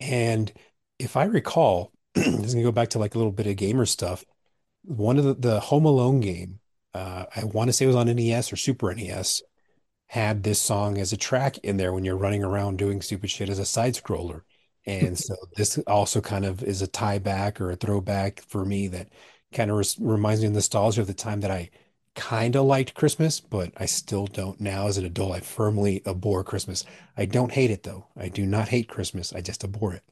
[0.00, 0.52] And
[0.98, 3.86] if I recall, this is gonna go back to like a little bit of gamer
[3.86, 4.24] stuff.
[4.82, 6.60] One of the, the Home Alone game,
[6.94, 9.42] uh, I want to say it was on NES or Super NES,
[10.08, 13.48] had this song as a track in there when you're running around doing stupid shit
[13.48, 14.42] as a side scroller.
[14.86, 18.88] And so this also kind of is a tie back or a throwback for me
[18.88, 19.08] that
[19.52, 21.70] kind of res- reminds me of nostalgia of the time that I
[22.16, 25.32] kind of liked Christmas, but I still don't now as an adult.
[25.36, 26.84] I firmly abhor Christmas.
[27.16, 28.08] I don't hate it though.
[28.16, 29.32] I do not hate Christmas.
[29.32, 30.02] I just abhor it.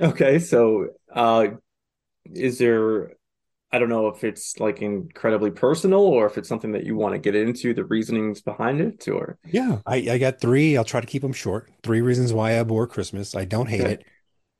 [0.00, 1.48] Okay, so uh
[2.34, 3.12] is there
[3.72, 7.14] I don't know if it's like incredibly personal or if it's something that you want
[7.14, 10.76] to get into the reasonings behind it or Yeah, I, I got three.
[10.76, 11.70] I'll try to keep them short.
[11.82, 13.34] Three reasons why I abhor Christmas.
[13.34, 13.98] I don't hate Okay.
[14.00, 14.04] it.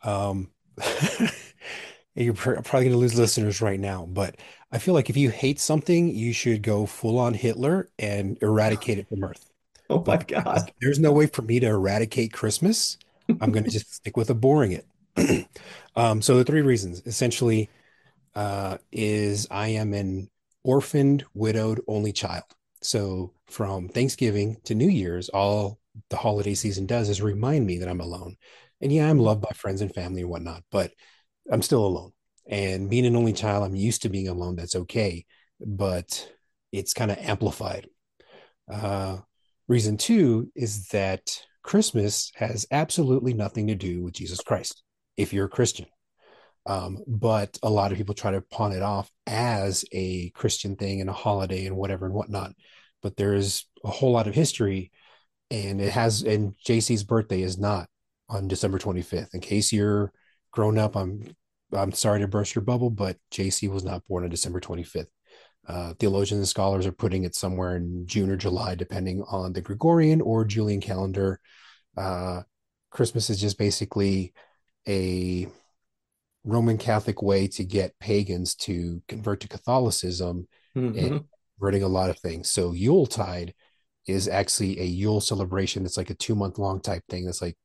[0.03, 0.51] Um,
[2.15, 4.37] you're pr- probably going to lose listeners right now, but
[4.75, 8.99] I feel like if you hate something, you should go full on Hitler and eradicate
[8.99, 9.51] it from Earth.
[9.91, 10.19] Oh my
[10.55, 10.73] But God.
[10.81, 12.99] there's no way for me to eradicate Christmas,
[13.41, 14.87] I'm going to just stick with abhorring it.
[15.97, 17.71] Um, so the three reasons essentially
[18.35, 20.31] uh, is I am an
[20.65, 22.45] orphaned, widowed, only child.
[22.83, 25.79] So from Thanksgiving to New Year's, all
[26.11, 28.39] the holiday season does is remind me that I'm alone.
[28.81, 30.93] And yeah, I'm loved by friends and family and whatnot, but
[31.53, 32.14] I'm still alone.
[32.47, 34.57] And being an only child, I'm used to being alone.
[34.57, 35.25] That's okay.
[35.61, 36.31] But
[36.73, 37.89] it's kind of amplified.
[38.71, 39.19] Uh,
[39.69, 44.83] reason two is that Christmas has absolutely nothing to do with Jesus Christ
[45.17, 45.87] if you're a Christian.
[46.67, 51.01] Um, but a lot of people try to pawn it off as a Christian thing
[51.01, 52.53] and a holiday and whatever and whatnot.
[53.03, 54.91] But there's a whole lot of history,
[55.51, 57.89] and it has, and JC's birthday is not
[58.31, 59.35] on December 25th.
[59.35, 60.11] In case you're
[60.53, 61.35] grown up, I'm
[61.73, 65.07] I'm sorry to burst your bubble, but JC was not born on December 25th.
[65.67, 69.63] Uh, theologians and scholars are putting it somewhere in June or July, depending on the
[69.63, 71.41] Gregorian or Julian calendar.
[71.97, 72.43] Uh,
[72.91, 74.35] Christmas is just basically
[74.87, 75.49] a
[76.45, 81.25] Roman Catholic way to get pagans to convert to Catholicism and Mhm.
[81.59, 82.51] converting a lot of things.
[82.51, 83.55] So Yuletide
[84.07, 85.87] is actually a Yule celebration.
[85.87, 87.25] It's like a two month long type thing.
[87.25, 87.57] That's like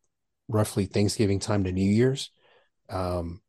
[0.47, 2.31] roughly Thanksgiving time to New Year's.
[2.89, 3.41] Um,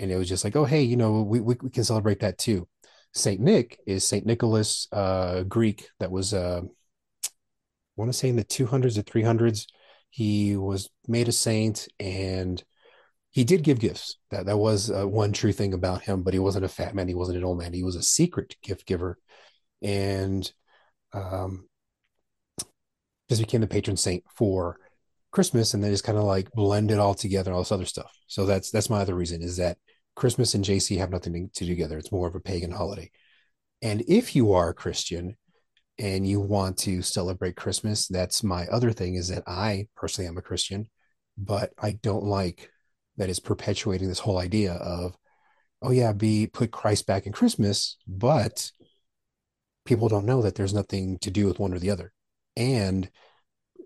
[0.00, 2.38] and it was just like, oh, hey, you know, we, we, we can celebrate that
[2.38, 2.66] too.
[3.12, 7.28] Saint Nick is Saint Nicholas, uh, Greek that was, uh, I
[7.96, 9.66] want to say in the 200s or 300s.
[10.10, 12.62] He was made a saint and
[13.30, 14.16] he did give gifts.
[14.30, 16.22] That that was uh, one true thing about him.
[16.22, 17.08] But he wasn't a fat man.
[17.08, 17.72] He wasn't an old man.
[17.72, 19.18] He was a secret gift giver,
[19.82, 20.50] and
[21.12, 21.68] um,
[23.28, 24.78] just became the patron saint for
[25.32, 25.74] Christmas.
[25.74, 28.12] And then just kind of like blend it all together, all this other stuff.
[28.26, 29.78] So that's that's my other reason is that
[30.16, 31.98] Christmas and JC have nothing to do together.
[31.98, 33.10] It's more of a pagan holiday.
[33.82, 35.36] And if you are a Christian
[35.98, 40.36] and you want to celebrate Christmas, that's my other thing is that I personally am
[40.36, 40.90] a Christian,
[41.38, 42.70] but I don't like
[43.16, 45.16] that it's perpetuating this whole idea of,
[45.82, 48.70] oh yeah, be put Christ back in Christmas, but
[49.84, 52.12] people don't know that there's nothing to do with one or the other.
[52.56, 53.10] And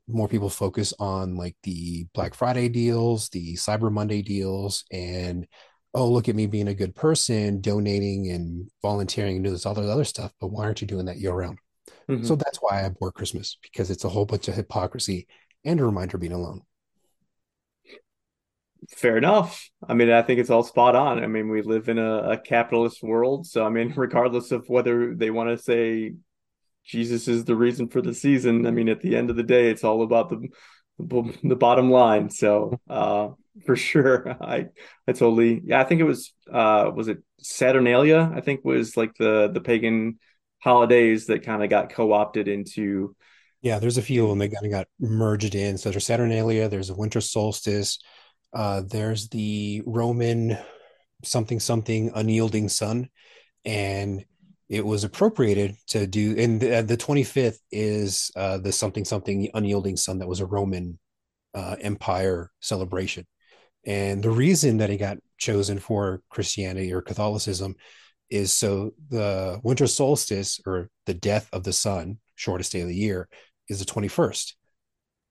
[0.06, 5.46] more people focus on like the Black Friday deals, the Cyber Monday deals, and
[5.94, 9.74] oh, look at me being a good person, donating and volunteering and do this all
[9.74, 10.32] the other stuff.
[10.40, 11.58] But why aren't you doing that year round?
[12.08, 12.26] Mhm.
[12.26, 15.26] So that's why I abhor Christmas because it's a whole bunch of hypocrisy
[15.64, 16.62] and a reminder of being alone.
[18.90, 19.70] Fair enough.
[19.88, 21.22] I mean, I think it's all spot on.
[21.22, 25.14] I mean, we live in a, a capitalist world, so I mean, regardless of whether
[25.14, 26.12] they want to say
[26.84, 29.70] Jesus is the reason for the season, I mean, at the end of the day,
[29.70, 30.48] it's all about the
[30.98, 32.30] the, bottom line.
[32.30, 33.30] So, uh,
[33.66, 34.66] for sure, I
[35.08, 35.80] I totally yeah.
[35.80, 38.30] I think it was uh was it Saturnalia?
[38.34, 40.18] I think was like the the pagan
[40.58, 43.14] holidays that kind of got co-opted into
[43.60, 45.76] Yeah, there's a few of them that kind of got merged in.
[45.76, 47.98] So there's Saturnalia, there's a winter solstice,
[48.52, 50.56] uh, there's the Roman
[51.24, 53.08] something something unyielding sun,
[53.64, 54.24] and
[54.68, 56.34] it was appropriated to do.
[56.38, 60.98] And the, the 25th is uh, the something something unyielding sun that was a Roman
[61.54, 63.26] uh, Empire celebration.
[63.86, 67.76] And the reason that it got chosen for Christianity or Catholicism
[68.30, 72.96] is so the winter solstice or the death of the sun, shortest day of the
[72.96, 73.28] year,
[73.68, 74.54] is the 21st.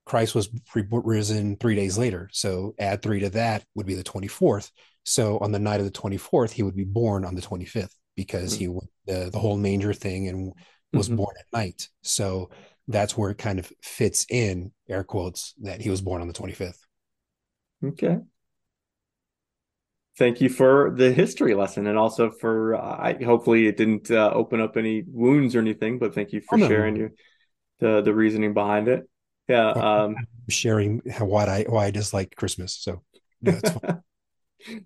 [0.06, 2.30] Christ was risen three days later.
[2.32, 4.70] So add three to that would be the 24th.
[5.06, 8.54] So on the night of the 24th, he would be born on the 25th because
[8.54, 10.54] he went the, the whole manger thing and
[10.94, 11.18] was Mhm.
[11.18, 11.90] born at night.
[12.02, 12.50] So
[12.88, 16.34] that's where it kind of fits in, air quotes, that he was born on the
[16.34, 16.80] 25th.
[17.84, 18.24] Okay.
[20.18, 24.62] thank you for the history lesson and also for I hopefully it didn't uh, open
[24.62, 26.68] up any wounds or anything, but thank you for Oh, no.
[26.68, 27.12] sharing your
[27.80, 29.10] the the reasoning behind it.
[29.48, 29.70] Yeah.
[29.72, 30.16] Um,
[30.50, 32.76] sharing how why I why I dislike Christmas.
[32.76, 33.04] So
[33.46, 33.82] fine.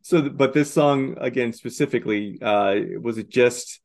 [0.01, 3.79] so but this song again specifically uh was it just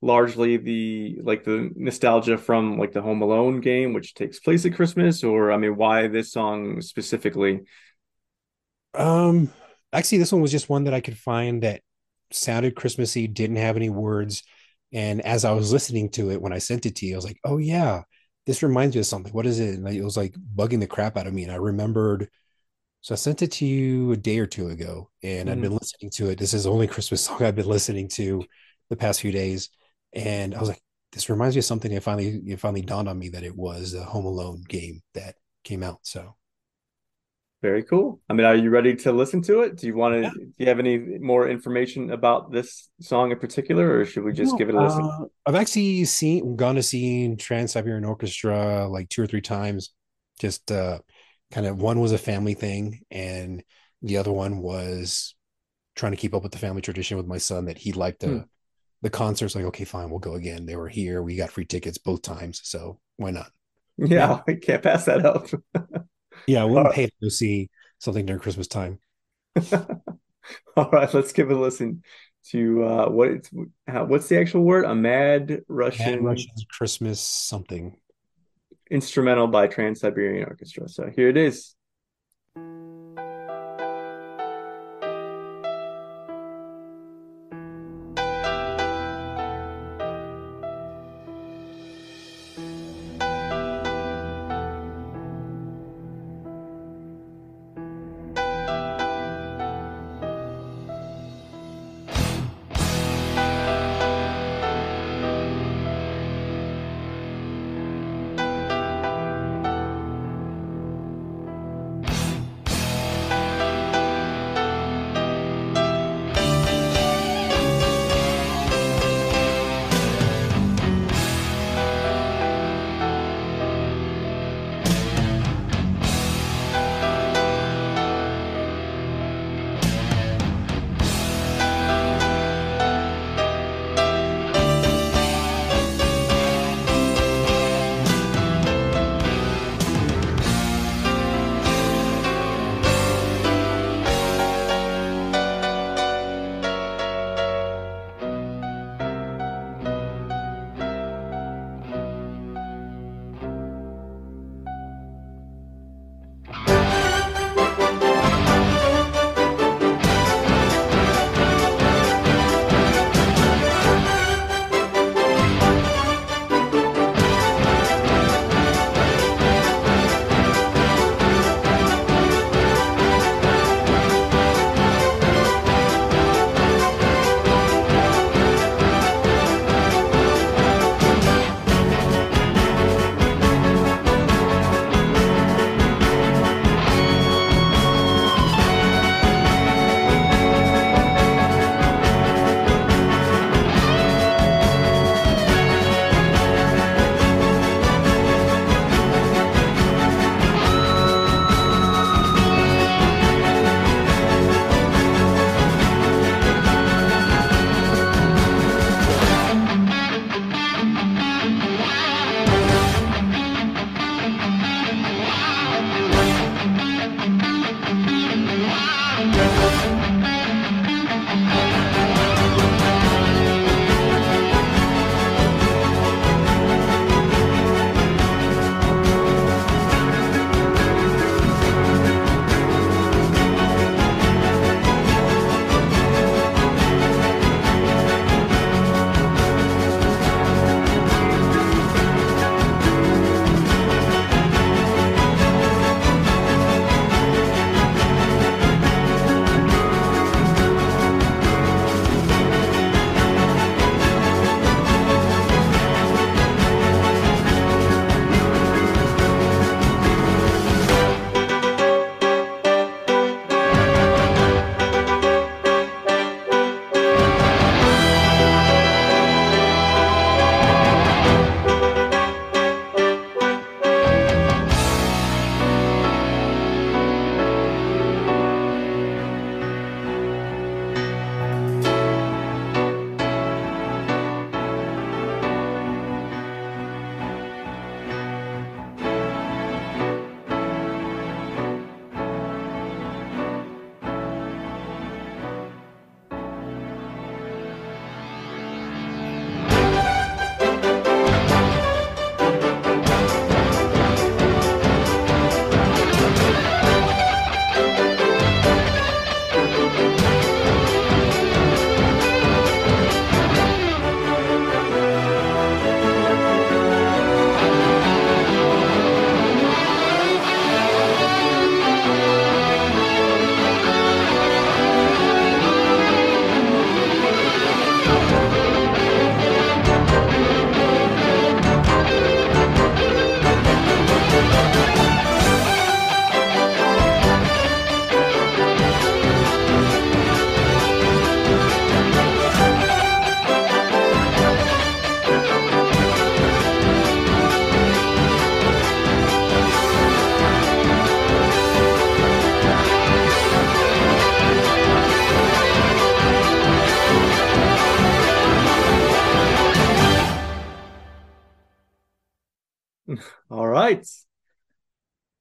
[0.00, 4.74] largely the like the nostalgia from like the home alone game which takes place at
[4.74, 7.60] christmas or i mean why this song specifically
[8.94, 9.50] Um,
[9.92, 11.82] actually, this one was just one that I could find that
[12.32, 14.42] sounded Christmassy, didn't have any words.
[14.92, 17.24] And as I was listening to it when I sent it to you, I was
[17.24, 18.02] like, oh, yeah,
[18.46, 19.32] this reminds me of something.
[19.32, 19.74] What is it?
[19.74, 21.42] And it was like bugging the crap out of me.
[21.44, 22.28] And I remembered.
[23.00, 26.10] So I sent it to you a day or two ago, and I've been listening
[26.14, 26.38] to it.
[26.38, 28.46] This is the only Christmas song I've been listening to
[28.90, 29.70] the past few days.
[30.12, 31.90] And I was like, this reminds me of something.
[31.92, 35.36] It finally, it finally dawned on me that it was the Home Alone game that
[35.64, 36.00] came out.
[36.02, 36.34] So
[37.60, 40.30] very cool i mean are you ready to listen to it do you want to
[40.30, 44.50] do you have any more information about this song in particular or should we just
[44.50, 48.86] No, give it a listen uh, I've actually seen gone to see Trans Siberian Orchestra
[48.86, 49.90] like two or three times.
[50.38, 51.00] Just uh
[51.52, 53.62] kind of one was a family thing, and
[54.02, 55.34] the other one was
[55.96, 58.44] trying to keep up with the family tradition with my son that he liked the
[58.44, 58.48] Hmm.
[59.02, 59.54] the concerts.
[59.56, 60.66] Like, okay, fine, we'll go again.
[60.66, 61.22] They were here.
[61.22, 63.52] We got free tickets both times, so why not?
[63.96, 65.46] yeah i can't pass that up
[66.46, 68.98] Yeah, All wouldn't pay to go see something during Christmas time.
[70.76, 72.02] all right let's give it a listen
[72.44, 73.50] to uh what it's
[73.86, 78.00] how, what's the actual word a mad russian, Mad Russian Christmas something.
[78.90, 80.88] Instrumental by trans-siberian orchestra.
[80.88, 81.74] So here it is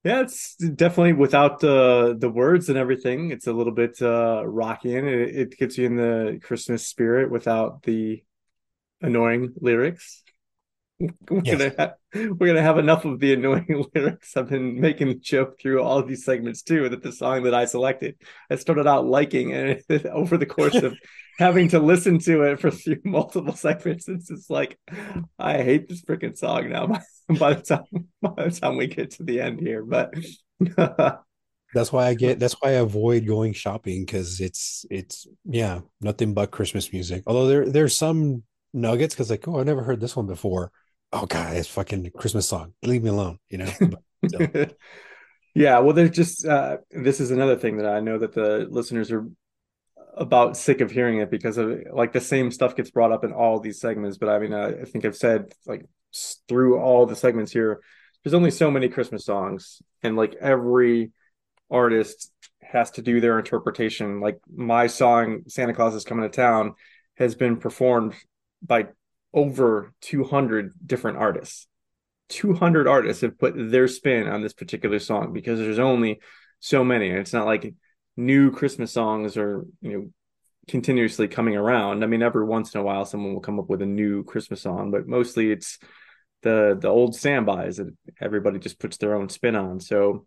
[0.08, 3.32] Yeah, it's definitely without the the words and everything.
[3.32, 7.30] It's a little bit uh rocky and it, it gets you in the Christmas spirit
[7.30, 8.24] without the
[9.02, 10.24] annoying lyrics.
[11.00, 11.58] We're Yes.
[11.60, 11.94] gonna have,
[12.40, 14.36] we're gonna have enough of the annoying lyrics.
[14.36, 17.54] I've been making the joke through all of these segments too that the song that
[17.54, 18.16] I selected,
[18.50, 20.98] I started out liking, and over the course of
[21.40, 24.80] having to listen to it for through multiple segments, it's just like
[25.38, 26.88] I hate this freaking song now.
[27.30, 30.14] By the time by the time we get to the end here, but
[31.74, 36.34] That's why I get that's why I avoid going shopping because it's it's yeah, nothing
[36.34, 37.24] but Christmas music.
[37.28, 38.44] Although there there's some
[38.74, 40.72] nuggets because like, oh, I never heard this one before.
[41.14, 42.74] Oh god, it's fucking Christmas song.
[42.84, 43.72] Leave me alone, you know.
[44.22, 44.78] But
[45.56, 49.12] yeah, well, there's just uh, this is another thing that I know that the listeners
[49.12, 49.26] are
[50.16, 53.32] about sick of hearing it because of like the same stuff gets brought up in
[53.32, 54.18] all these segments.
[54.18, 55.86] But I mean, I think I've said like
[56.48, 57.82] through all the segments here,
[58.24, 61.12] there's only so many Christmas songs, and like every
[61.70, 64.20] artist has to do their interpretation.
[64.20, 66.74] Like my song, Santa Claus is Coming to Town,
[67.16, 68.14] has been performed
[68.62, 68.88] by
[69.34, 71.68] over 200 different artists.
[72.30, 76.20] 200 artists have put their spin on this particular song because there's only
[76.60, 77.10] so many.
[77.10, 77.74] And it's not like
[78.18, 80.10] new Christmas songs are, you know,
[80.68, 82.04] continuously coming around.
[82.04, 84.62] I mean, every once in a while someone will come up with a new Christmas
[84.62, 85.80] song, but mostly it's
[86.42, 89.80] the the old standbys that everybody just puts their own spin on.
[89.80, 90.26] So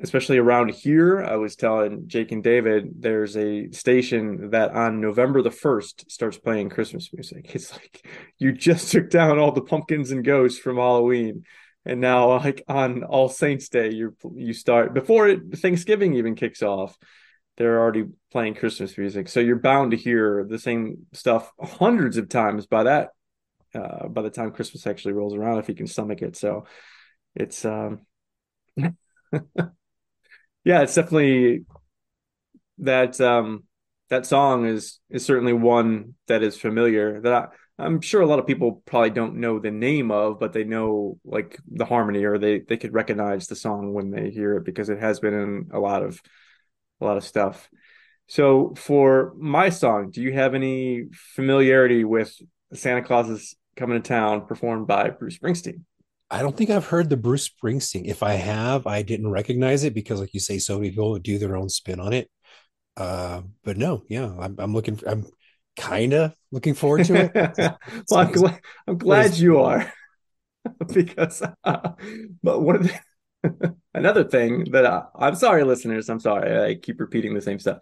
[0.00, 5.42] especially around here, I was telling Jake and David, there's a station that on November
[5.42, 7.50] the 1st starts playing Christmas music.
[7.54, 8.06] It's like
[8.38, 11.44] you just took down all the pumpkins and ghosts from Halloween.
[11.84, 16.96] And now, like on All Saints Day, you you start before Thanksgiving even kicks off.
[17.56, 22.28] They're already playing Christmas music, so you're bound to hear the same stuff hundreds of
[22.28, 23.08] times by that
[23.74, 26.36] uh, by the time Christmas actually rolls around, if you can stomach it.
[26.36, 26.66] So
[27.34, 28.00] it's um,
[30.64, 31.64] yeah, it's definitely
[32.78, 33.64] that um
[34.10, 37.46] that song is is certainly one that is familiar that I,
[37.80, 41.18] I'm sure a lot of people probably don't know the name of, but they know
[41.24, 44.88] like the harmony or they they could recognize the song when they hear it because
[44.88, 46.20] it has been in a lot of
[47.00, 47.68] a lot of stuff.
[48.26, 51.04] So for my song, do you have any
[51.34, 52.34] familiarity with
[52.74, 55.82] Santa Claus is coming to town performed by Bruce Springsteen?
[56.30, 58.06] I don't think I've heard the Bruce Springsteen.
[58.06, 61.38] If I have, I didn't recognize it because, like you say, so many people do
[61.38, 62.30] their own spin on it.
[62.96, 65.00] Uh, but no, yeah, I'm, I'm looking.
[65.06, 65.26] I'm
[65.78, 67.32] kind of looking forward to it.
[67.56, 67.78] well,
[68.20, 69.90] I'm glad, I'm glad you are
[70.92, 71.92] because, uh,
[72.42, 77.00] but one of the, another thing that I, I'm sorry, listeners, I'm sorry, I keep
[77.00, 77.78] repeating the same stuff.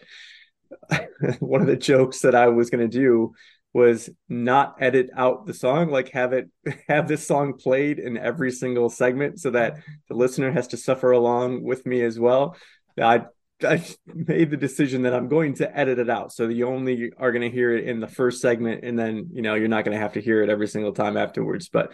[1.41, 3.33] one of the jokes that I was going to do
[3.77, 6.49] was not edit out the song, like have it
[6.89, 9.77] have this song played in every single segment so that
[10.09, 12.57] the listener has to suffer along with me as well.
[12.99, 13.27] I
[13.63, 16.33] I made the decision that I'm going to edit it out.
[16.33, 19.43] So you only are going to hear it in the first segment, and then you
[19.43, 21.69] know you're not going to have to hear it every single time afterwards.
[21.69, 21.93] But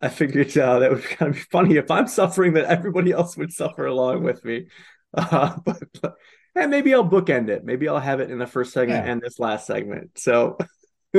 [0.00, 3.36] I figured uh, that would kind of be funny if I'm suffering, that everybody else
[3.36, 4.68] would suffer along with me.
[5.12, 6.14] Uh, but, but
[6.54, 7.64] and maybe I'll bookend it.
[7.64, 9.12] Maybe I'll have it in the first segment Yeah.
[9.12, 10.18] and this last segment.
[10.18, 10.56] So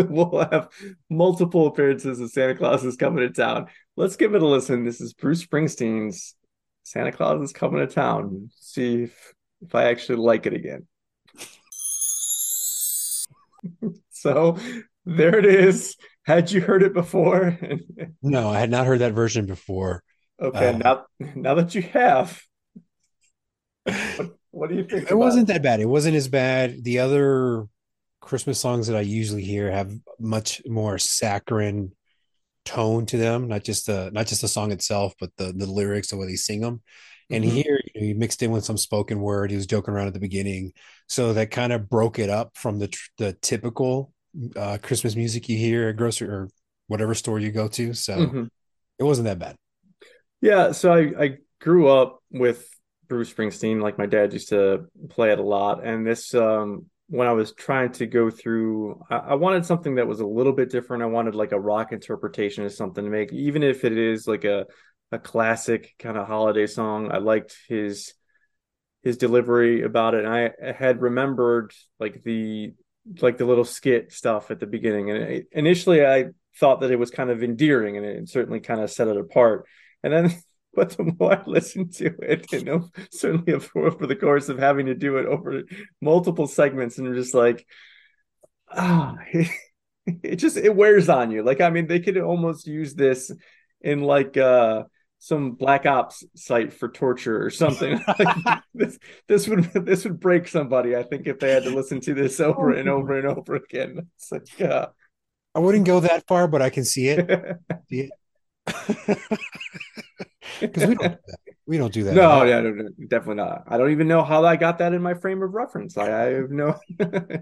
[0.10, 0.70] we'll have
[1.10, 3.68] multiple appearances of Santa Claus is coming to town.
[3.96, 4.86] Let's give it a listen.
[4.86, 6.36] This is Bruce Springsteen's
[6.84, 8.50] Santa Claus is coming to town.
[8.56, 10.88] See if if I actually like it again.
[14.10, 14.58] so
[15.06, 15.96] there it is.
[16.24, 17.58] Had you heard it before?
[18.22, 20.04] No, I had not heard that version before.
[20.42, 21.06] okay, Uh, now
[21.36, 22.42] now that you have,
[23.84, 25.10] what, what do you think?
[25.10, 25.80] It wasn't that bad.
[25.80, 26.84] It wasn't as bad.
[26.84, 27.66] The other
[28.22, 31.94] Christmas songs that I usually hear have much more saccharine
[32.66, 36.10] tone to them, not just the not just the song itself, but the the lyrics,
[36.10, 36.82] the way they sing them.
[37.32, 37.64] And Mhm.
[37.64, 39.52] here, you know, he mixed in with some spoken word.
[39.52, 40.74] He was joking around at the beginning,
[41.08, 44.14] so that kind of broke it up from the tr- the typical
[44.56, 46.50] uh, Christmas music you hear at grocery or
[46.88, 47.94] whatever store you go to.
[47.94, 48.50] So Mhm.
[49.00, 49.56] it wasn't that bad.
[50.42, 52.68] Yeah, so I, I grew up with
[53.08, 55.84] Bruce Springsteen, like my dad used to play it a lot.
[55.86, 60.08] And this, um, when I was trying to go through, I, I wanted something that
[60.08, 61.04] was a little bit different.
[61.04, 64.46] I wanted like a rock interpretation of something to make, even if it is like
[64.46, 64.68] a,
[65.12, 67.12] a classic kind of holiday song.
[67.12, 68.14] I liked his
[69.02, 70.26] his delivery about it.
[70.26, 72.74] And I had remembered like the
[73.22, 75.10] like the little skit stuff at the beginning.
[75.10, 76.26] And it, initially I
[76.60, 79.66] thought that it was kind of endearing and it certainly kind of set it apart.
[80.04, 80.36] And then,
[80.74, 84.88] but the more I listened to it, you know, certainly over, the course of having
[84.88, 85.64] to do it over
[86.02, 87.66] multiple segments, and just like,
[88.72, 89.50] ah, it,
[90.24, 91.44] it just it wears on you.
[91.44, 93.32] Like, I mean, they could almost use this
[93.82, 94.84] in like uh
[95.20, 98.02] some black ops site for torture or something.
[98.20, 100.96] Like, this this would this would break somebody.
[100.96, 104.08] I think if they had to listen to this over and over and over again.
[104.16, 104.88] It's like uh,
[105.54, 107.28] I wouldn't go that far, but I can see it.
[107.90, 108.12] See it.
[110.60, 111.40] Because we don't do that.
[111.66, 112.16] We don't do that.
[112.16, 113.64] no, yeah, no, no, definitely not.
[113.68, 115.98] I don't even know how I got that in my frame of reference.
[115.98, 116.80] I, I have no.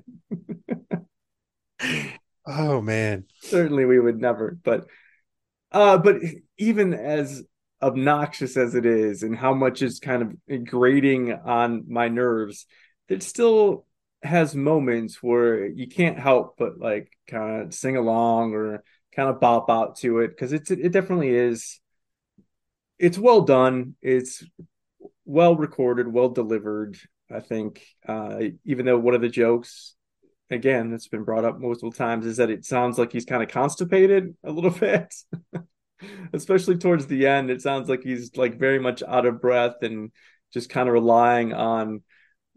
[2.45, 3.25] Oh man.
[3.41, 4.87] certainly we would never but
[5.71, 6.17] uh but
[6.57, 7.43] even as
[7.81, 12.65] obnoxious as it is and how much is kind of grating on my nerves
[13.09, 13.85] it still
[14.23, 18.83] has moments where you can't help but like kind of sing along or
[19.17, 21.81] kind of bop out to it because it's it definitely is.
[22.99, 23.95] It's well done.
[24.01, 24.43] It's
[25.25, 26.97] well recorded well delivered
[27.31, 27.85] i think.
[28.07, 29.95] Uh even though one of the jokes
[30.49, 33.49] again that's been brought up multiple times is that it sounds like he's kind of
[33.49, 35.13] constipated a little bit.
[36.33, 40.11] Especially towards the end it sounds like he's like very much out of breath and
[40.53, 42.03] just kind of relying on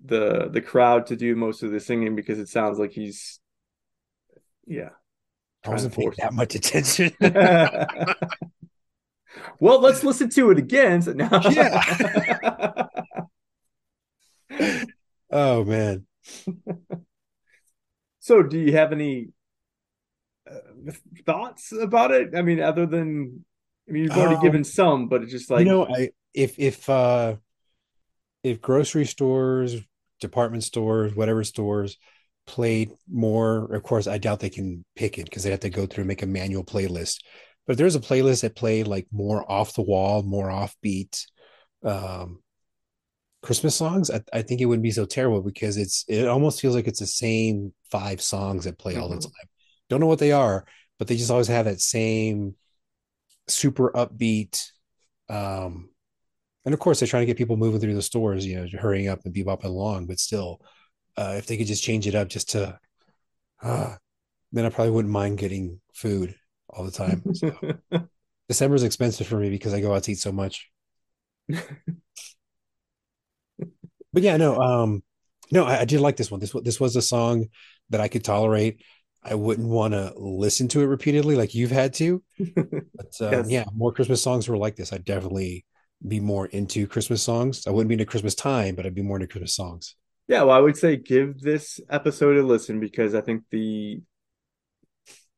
[0.04, 3.40] the the crowd to do most of the singing because it sounds like he's
[4.66, 4.90] yeah
[5.64, 7.12] I wasn't paying that much attention.
[9.60, 12.86] well let's listen to it again so now Yeah.
[15.30, 16.06] oh man.
[18.18, 19.28] so do you have any
[20.50, 20.92] uh,
[21.24, 23.44] thoughts about it i mean other than
[23.88, 26.58] i mean you've already Um, given some but it's just like you know, I if
[26.58, 27.36] if uh
[28.42, 29.76] if grocery stores,
[30.20, 31.98] department stores, whatever stores
[32.50, 35.86] played more, of course, I doubt they can pick it because they have to go
[35.86, 37.18] through and make a manual playlist.
[37.66, 41.24] But there's a playlist that played like more off the wall, more offbeat,
[41.84, 42.40] um,
[43.42, 46.74] Christmas songs, I, I think it wouldn't be so terrible because it's it almost feels
[46.74, 49.22] like it's the same five songs that play all the Mhm.
[49.22, 49.48] time.
[49.88, 50.66] Don't know what they are,
[50.98, 52.56] but they just always have that same
[53.48, 54.62] super upbeat.
[55.28, 55.90] Um,
[56.64, 59.08] and of course, they're trying to get people moving through the stores, you know, hurrying
[59.08, 60.06] up and bebopping along.
[60.06, 60.60] But still,
[61.16, 62.78] uh, if they could just change it up just to,
[63.62, 63.96] uh,
[64.52, 66.36] then I probably wouldn't mind getting food
[66.70, 67.26] all the time.
[67.32, 67.52] So
[68.48, 70.70] December's expensive for me because I go out to eat so much.
[74.12, 75.02] But yeah, no, um,
[75.52, 76.40] no, I, I did like this one.
[76.40, 77.46] This this was a song
[77.90, 78.82] that I could tolerate.
[79.22, 82.22] I wouldn't want to listen to it repeatedly like you've had to.
[82.96, 83.50] But um, Yes.
[83.50, 84.92] yeah, more Christmas songs were like this.
[84.92, 85.66] I'd definitely
[86.06, 87.66] be more into Christmas songs.
[87.66, 89.96] I wouldn't be into Christmas time, but I'd be more into Christmas songs.
[90.30, 94.00] Yeah, well, I would say give this episode a listen because I think the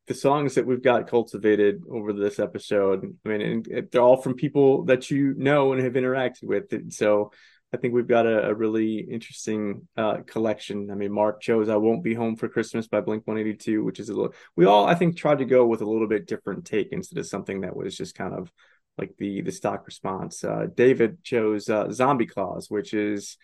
[0.06, 4.84] the songs that we've got cultivated over this episode, I mean, they're all from people
[4.84, 6.70] that you know and have interacted with.
[6.74, 7.32] And so
[7.72, 10.90] I think we've got a, a really interesting uh, collection.
[10.90, 13.84] I mean, Mark chose "I Won't Be Home for Christmas" by Blink One Eighty Two,
[13.84, 14.34] which is a little.
[14.56, 17.26] We all, I think, tried to go with a little bit different take instead of
[17.26, 18.52] something that was just kind of
[18.98, 20.44] like the the stock response.
[20.44, 23.38] Uh, David chose uh, "Zombie Claus," which is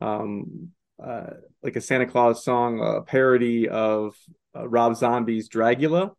[0.00, 0.70] um
[1.02, 1.30] uh
[1.62, 4.14] like a Santa Claus song, a parody of
[4.56, 6.12] uh, Rob Zombie's Dragula,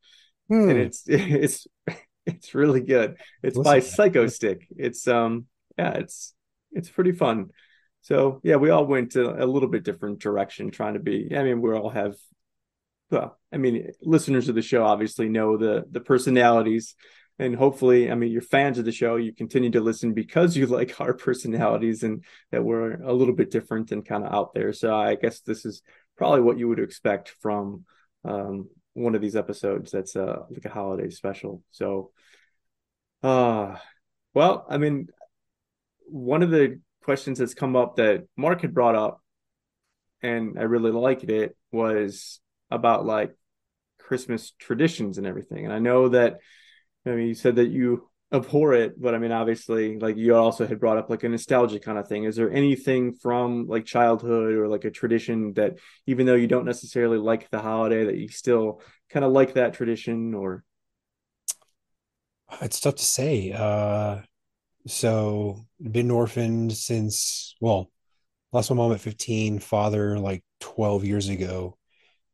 [0.50, 0.70] Hmm.
[0.70, 1.68] and it's it's
[2.26, 3.18] it's really good.
[3.44, 4.64] It's by Psychostick.
[4.78, 5.45] It's um
[5.78, 6.34] yeah, it's
[6.72, 7.50] it's pretty fun.
[8.02, 11.36] So yeah, we all went a, a little bit different direction, trying to be.
[11.36, 12.16] I mean, we all have.
[13.12, 16.95] Well, I mean, listeners of the show obviously know the the personalities,
[17.38, 19.17] and hopefully, I mean, you're fans of the show.
[19.17, 23.51] You continue to listen because you like our personalities and that we're a little bit
[23.51, 24.72] different and kind of out there.
[24.73, 25.81] So I guess this is
[26.17, 27.85] probably what you would expect from
[28.23, 29.91] um, one of these episodes.
[29.91, 31.61] That's uh, like a holiday special.
[31.72, 32.11] So,
[33.22, 33.75] uh,
[34.33, 35.09] well, I mean,
[36.07, 39.22] one of the questions that's come up that Mark had brought up,
[40.22, 42.39] and I really liked it, was
[42.72, 43.35] about like
[43.99, 45.65] Christmas traditions and everything.
[45.65, 46.39] And I know that,
[47.06, 50.67] I mean, you said that you abhor it, but I mean, obviously, like you also
[50.67, 52.24] had brought up like a nostalgia kind of thing.
[52.24, 55.77] Is there anything from like childhood or like a tradition that,
[56.08, 59.74] even though you don't necessarily like the holiday, that you still kind of like that
[59.74, 60.64] tradition or?
[62.61, 63.51] It's tough to say.
[63.51, 64.22] Uh,
[64.88, 67.92] so been orphaned since well,
[68.51, 71.77] lost my mom at 15, father like 12 years ago,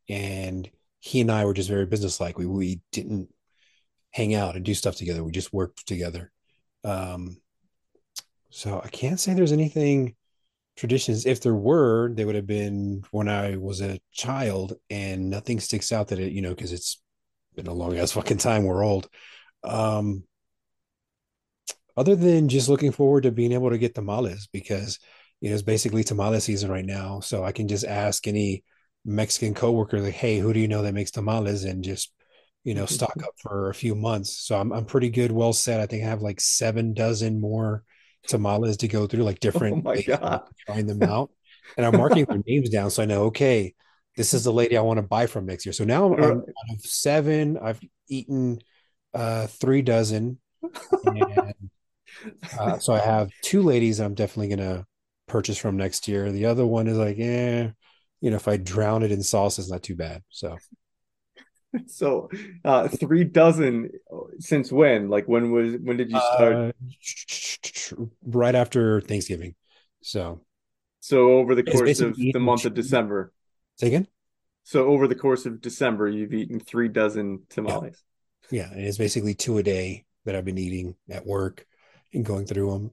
[0.09, 0.69] and
[0.99, 2.37] he and I were just very businesslike.
[2.37, 3.29] We we didn't
[4.11, 5.23] hang out and do stuff together.
[5.23, 6.31] We just work together.
[6.83, 7.37] Um,
[8.49, 10.15] so I can't say there's anything
[10.75, 11.25] traditions.
[11.25, 15.91] If there were, they would have been when I was a child, and nothing sticks
[15.91, 17.01] out that it, you know, because it's
[17.55, 18.63] been a long ass fucking time.
[18.65, 19.09] We're old.
[19.63, 20.23] Um,
[21.97, 24.99] other than just looking forward to being able to get tamales because
[25.39, 27.19] you know it's basically tamale season right now.
[27.19, 28.63] So I can just ask any
[29.05, 32.11] Mexican coworker like, "Hey, who do you know that makes tamales?" and just
[32.63, 34.31] you know, stock up for a few months.
[34.31, 35.79] So I'm I'm pretty good, well set.
[35.79, 37.83] I think I have like seven dozen more
[38.27, 40.43] tamales to go through, like different Oh my God.
[40.65, 41.31] trying them out.
[41.77, 43.73] And I'm marking their names down so I know, okay,
[44.17, 45.73] this is the lady I want to buy from next year.
[45.73, 47.57] So now I'm, I'm out of seven.
[47.57, 48.59] I've eaten
[49.13, 50.39] uh three dozen.
[51.03, 51.53] And
[52.57, 54.85] uh, so I have two ladies I'm definitely gonna
[55.27, 56.31] purchase from next year.
[56.31, 57.69] The other one is like, eh,
[58.21, 60.23] you know, if I drown it in sauce, it's not too bad.
[60.29, 60.57] So
[61.87, 62.29] So,
[62.65, 63.91] uh, three dozen
[64.39, 65.09] since when?
[65.09, 66.75] Like, when was when did you start?
[67.97, 69.55] uh, right after Thanksgiving.
[70.01, 70.41] So
[71.01, 72.73] so over the course of the month of.
[72.73, 73.33] December.
[73.77, 74.07] say again.
[74.63, 78.01] So over the course of December, you've eaten three dozen tamales.
[78.51, 81.65] Yeah, and it's basically two a day that I've been eating at work
[82.13, 82.91] and going through them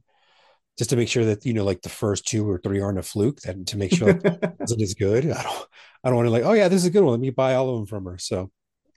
[0.78, 3.02] just to make sure that you know, like the first two or three aren't a
[3.02, 3.40] fluke.
[3.42, 5.30] That to make sure it is good.
[5.30, 5.66] I don't,
[6.02, 7.12] I don't want to like, oh yeah, this is a good one.
[7.12, 8.16] Let me buy all of them from her.
[8.16, 8.50] So,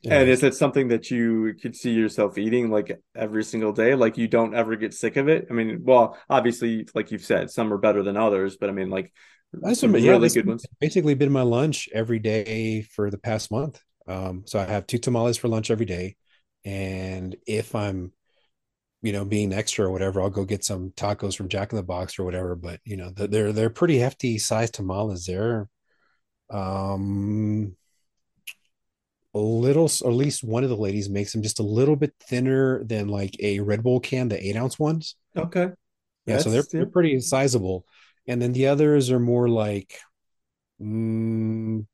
[0.09, 3.93] And is it something that you could see yourself eating like every single day?
[3.95, 5.47] Like you don't ever get sick of it?
[5.49, 8.89] I mean, well, obviously, like you've said, some are better than others, but I mean,
[8.89, 9.13] like
[9.53, 10.69] That's some some, yeah, really good ones.
[10.79, 13.81] basically been my lunch every day for the past month.
[14.07, 16.15] Um, so I have two tamales for lunch every day.
[16.65, 18.13] And if I'm,
[19.01, 21.83] you know, being extra or whatever, I'll go get some tacos from Jack in the
[21.83, 22.55] Box or whatever.
[22.55, 25.25] But you know, they're they're pretty hefty sized tamales.
[25.25, 25.69] They're
[26.49, 27.75] um
[29.33, 32.13] a little, or at least one of the ladies makes them just a little bit
[32.21, 35.15] thinner than like a Red Bull can, the eight ounce ones.
[35.35, 35.69] Okay.
[36.25, 37.85] Yeah, so they're That's- they're pretty sizable,
[38.27, 39.97] and then the others are more like,
[40.81, 41.85] mm,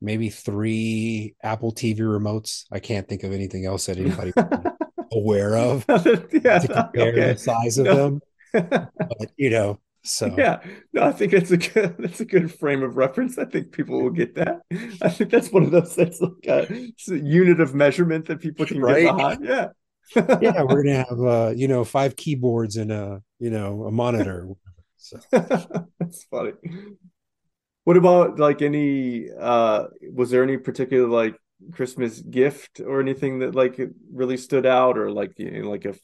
[0.00, 2.64] maybe three Apple TV remotes.
[2.70, 4.32] I can't think of anything else that anybody
[5.12, 7.32] aware of yeah, to compare okay.
[7.32, 7.94] the size of No.
[7.96, 8.20] them.
[8.98, 9.80] But you know,
[10.14, 10.60] so Yeah,
[10.92, 13.38] no, I think that's a good that's a good frame of reference.
[13.38, 14.60] I think people will get that.
[15.02, 18.40] I think that's one of those that's like a, it's a unit of measurement that
[18.40, 19.02] people can Right.
[19.02, 19.44] get behind.
[19.44, 19.68] Yeah.
[20.40, 24.48] yeah, we're gonna have uh, you know, five keyboards and a you know a monitor.
[24.96, 26.52] So That's funny.
[27.84, 31.36] What about like any uh was there any particular like
[31.72, 33.78] Christmas gift or anything that like
[34.12, 35.94] really stood out or like you know, like a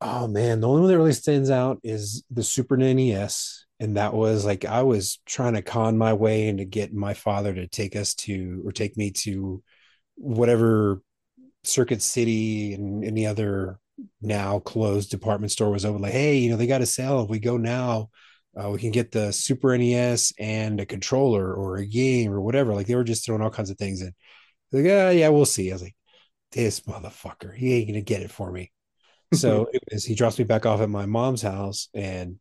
[0.00, 3.64] Oh man, the only one that really stands out is the Super NES.
[3.80, 7.54] And that was like I was trying to con my way into getting my father
[7.54, 9.62] to take us to or take me to
[10.16, 11.02] whatever
[11.64, 13.78] Circuit City and any other
[14.22, 16.02] now closed department store was open.
[16.02, 17.22] Like, hey, you know, they got a sale.
[17.22, 18.10] If we go now,
[18.60, 22.74] uh, we can get the Super NES and a controller or a game or whatever.
[22.74, 24.14] Like they were just throwing all kinds of things in.
[24.72, 25.70] Like, yeah, yeah, we'll see.
[25.70, 25.96] I was like,
[26.52, 28.72] this motherfucker, he ain't gonna get it for me.
[29.34, 32.36] So it was, he drops me back off at my mom's house, and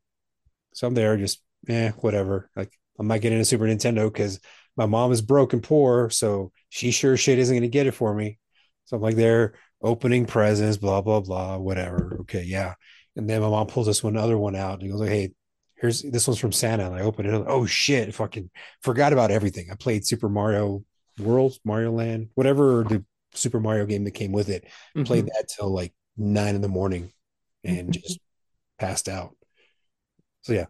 [0.73, 2.49] so I'm there, just eh, whatever.
[2.55, 4.39] Like I'm not getting a Super Nintendo because
[4.75, 8.13] my mom is broke and poor, so she sure shit isn't gonna get it for
[8.13, 8.39] me.
[8.85, 12.17] So I'm like there opening presents, blah blah blah, whatever.
[12.21, 12.73] Okay, yeah.
[13.15, 15.33] And then my mom pulls this one other one out and goes like, "Hey,
[15.75, 17.45] here's this one's from Santa." And I open it.
[17.47, 18.13] Oh shit!
[18.15, 18.49] Fucking
[18.81, 19.69] forgot about everything.
[19.71, 20.83] I played Super Mario
[21.19, 24.67] World, Mario Land, whatever the Super Mario game that came with it.
[25.05, 27.11] Played that till like nine in the morning
[27.63, 28.19] and just
[28.79, 29.35] passed out.
[30.41, 30.65] So yeah,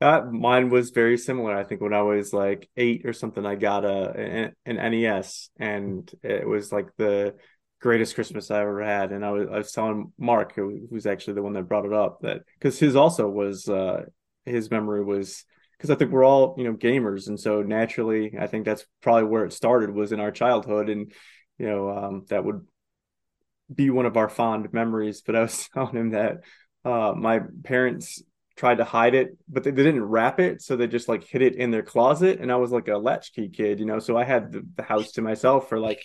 [0.00, 1.56] Uh, mine was very similar.
[1.56, 5.50] I think when I was like eight or something, I got a an, an NES,
[5.58, 7.34] and it was like the
[7.80, 9.12] greatest Christmas I ever had.
[9.12, 11.92] And I was I was telling Mark, who, who's actually the one that brought it
[11.92, 14.02] up, that because his also was uh,
[14.44, 15.44] his memory was
[15.78, 19.24] because I think we're all you know gamers, and so naturally, I think that's probably
[19.24, 21.12] where it started was in our childhood, and
[21.58, 22.66] you know um, that would
[23.74, 25.22] be one of our fond memories.
[25.24, 26.38] But I was telling him that
[26.84, 28.22] uh, my parents
[28.56, 31.42] tried to hide it, but they, they didn't wrap it, so they just like hid
[31.42, 32.38] it in their closet.
[32.40, 35.12] And I was like a latchkey kid, you know, so I had the, the house
[35.12, 36.00] to myself for like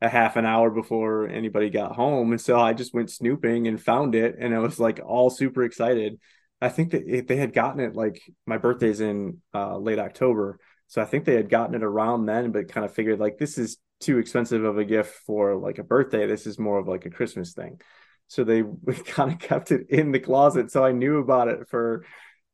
[0.00, 3.82] a half an hour before anybody got home, and so I just went snooping and
[3.82, 6.20] found it, and I was like all super excited.
[6.60, 11.02] I think that they had gotten it like my birthday's in uh, late October, so
[11.02, 13.78] I think they had gotten it around then, but kind of figured like this is
[14.00, 16.26] too expensive of a gift for like a birthday.
[16.26, 17.80] This is more of like a Christmas thing.
[18.28, 18.62] So they
[19.06, 20.70] kind of kept it in the closet.
[20.70, 22.04] So I knew about it for,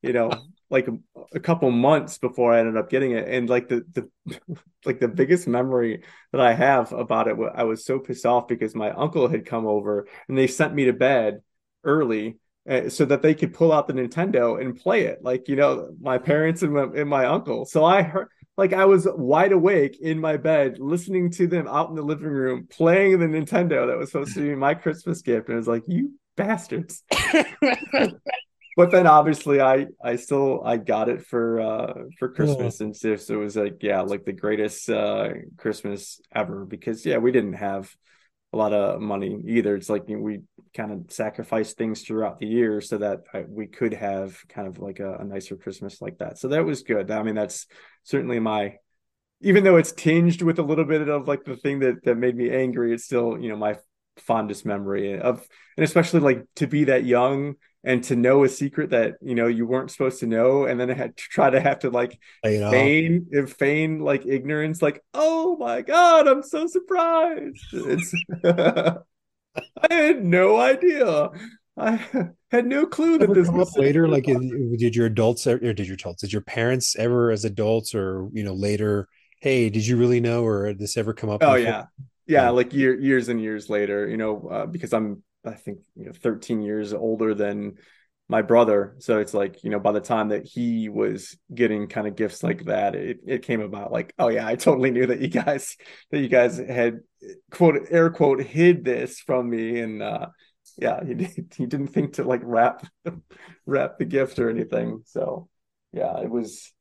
[0.03, 0.31] you know,
[0.71, 0.97] like a,
[1.35, 3.29] a couple months before I ended up getting it.
[3.29, 4.11] And like the the
[4.85, 8.75] like the biggest memory that I have about it, I was so pissed off because
[8.75, 11.43] my uncle had come over and they sent me to bed
[11.85, 15.23] early uh, so that they could pull out the Nintendo and play it.
[15.23, 17.67] Like, you know, my parents and my, and my uncle.
[17.67, 21.91] So I heard, like, I was wide awake in my bed listening to them out
[21.91, 25.49] in the living room playing the Nintendo that was supposed to be my Christmas gift.
[25.49, 27.03] And I was like, you bastards.
[28.77, 33.17] but then obviously I I still I got it for uh for Christmas and so
[33.17, 37.55] so it was like yeah like the greatest uh Christmas ever because yeah we didn't
[37.55, 37.95] have
[38.55, 39.75] a lot of money either.
[39.75, 40.43] It's like we
[40.77, 44.79] kind of sacrificed things throughout the year so that I, we could have kind of
[44.79, 46.39] like a, a nicer Christmas like that.
[46.39, 47.11] So that was good.
[47.11, 47.67] I mean that's
[48.05, 48.77] certainly my
[49.41, 52.37] even though it's tinged with a little bit of like the thing that that made
[52.37, 53.77] me angry it's still you know my
[54.17, 57.55] fondest memory of and especially like to be that young
[57.85, 60.91] and to know a secret that you know you weren't supposed to know and then
[60.91, 62.71] I had to try to have to like You know?
[62.71, 68.15] feign feign like ignorance like oh my god i'm so surprised it's
[68.45, 68.97] i
[69.91, 71.31] had no idea
[71.77, 72.01] i
[72.51, 74.09] had no clue that this was later?
[74.09, 77.95] Like, in- did your adults or did your adults, did your parents ever, as adults,
[77.95, 79.09] or you know, later?
[79.41, 81.43] Hey, did you really know, or did this ever come up?
[81.43, 81.59] Oh before?
[81.59, 81.85] yeah,
[82.27, 82.51] yeah.
[82.51, 86.13] Like year, years and years later, you know, uh, because I'm I think you know
[86.13, 87.75] 13 years older than
[88.29, 92.07] my brother, so it's like you know by the time that he was getting kind
[92.07, 95.21] of gifts like that, it it came about like oh yeah, I totally knew that
[95.21, 95.77] you guys
[96.11, 97.01] that you guys had
[97.51, 100.29] quote air quote hid this from me, and uh,
[100.79, 102.87] yeah, he did, he didn't think to like wrap
[103.67, 105.03] wrap the gift or anything.
[105.07, 105.49] So
[105.93, 106.73] yeah, it was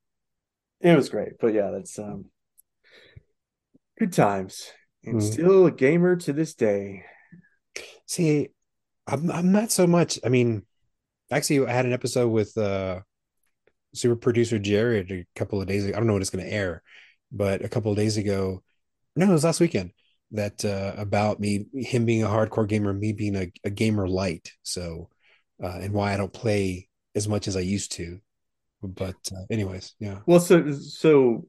[0.82, 2.26] it was great, but yeah, that's um
[3.98, 4.72] good times
[5.06, 5.34] and Mhm.
[5.34, 7.06] still a gamer to this day.
[8.08, 8.50] See,
[9.08, 10.20] I'm I'm not so much.
[10.24, 10.64] I mean,
[11.32, 13.02] actually, I had an episode with uh
[13.94, 15.96] super producer Jared a couple of days ago.
[15.96, 16.82] I don't know when it's going to air,
[17.32, 18.64] but a couple of days ago,
[19.16, 19.92] no, it was last weekend.
[20.32, 24.52] That uh, about me, him being a hardcore gamer, me being a, a gamer light.
[24.64, 25.10] So,
[25.64, 28.20] uh, and why I don't play as much as I used to.
[28.82, 30.22] But, uh, anyways, yeah.
[30.26, 31.46] Well, so so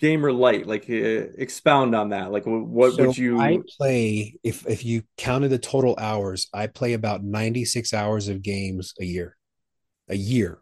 [0.00, 0.92] gamer light, like uh,
[1.38, 2.32] expound on that.
[2.32, 3.58] Like, what So would you?
[3.58, 8.42] I play if if you counted the total hours, I play about 96 hours of
[8.42, 9.36] games a year.
[10.08, 10.60] A year.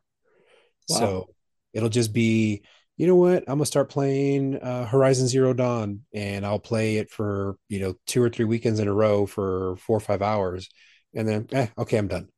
[0.88, 1.18] Wow.
[1.18, 1.28] So
[1.74, 2.62] it'll just be,
[2.96, 3.44] you know what?
[3.48, 7.94] I'm gonna start playing uh, Horizon Zero Dawn, and I'll play it for you know
[8.06, 10.68] two or three weekends in a row for four or five hours,
[11.14, 12.28] and then eh, okay, I'm done.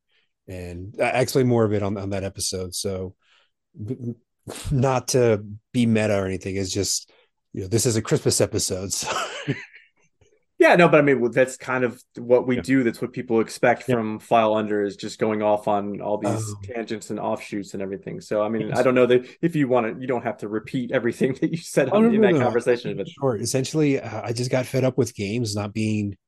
[0.48, 2.74] And I actually more of it on on that episode.
[2.74, 3.14] So
[4.72, 7.10] not to be meta or anything, it's just
[7.52, 8.92] you know this is a Christmas episode.
[8.92, 9.08] So
[10.58, 12.82] Yeah, no, but I mean, that's kind of what we do.
[12.82, 16.56] That's what people expect from File Under is just going off on all these Um,
[16.62, 18.20] tangents and offshoots and everything.
[18.20, 18.78] So, I mean, Yes.
[18.78, 21.50] I don't know that if you want to, you don't have to repeat everything that
[21.50, 22.44] you said Oh, on, no, in no, that no.
[22.44, 22.94] conversation.
[22.94, 23.36] But Sure.
[23.36, 26.18] Essentially, uh, I just got fed up with games not being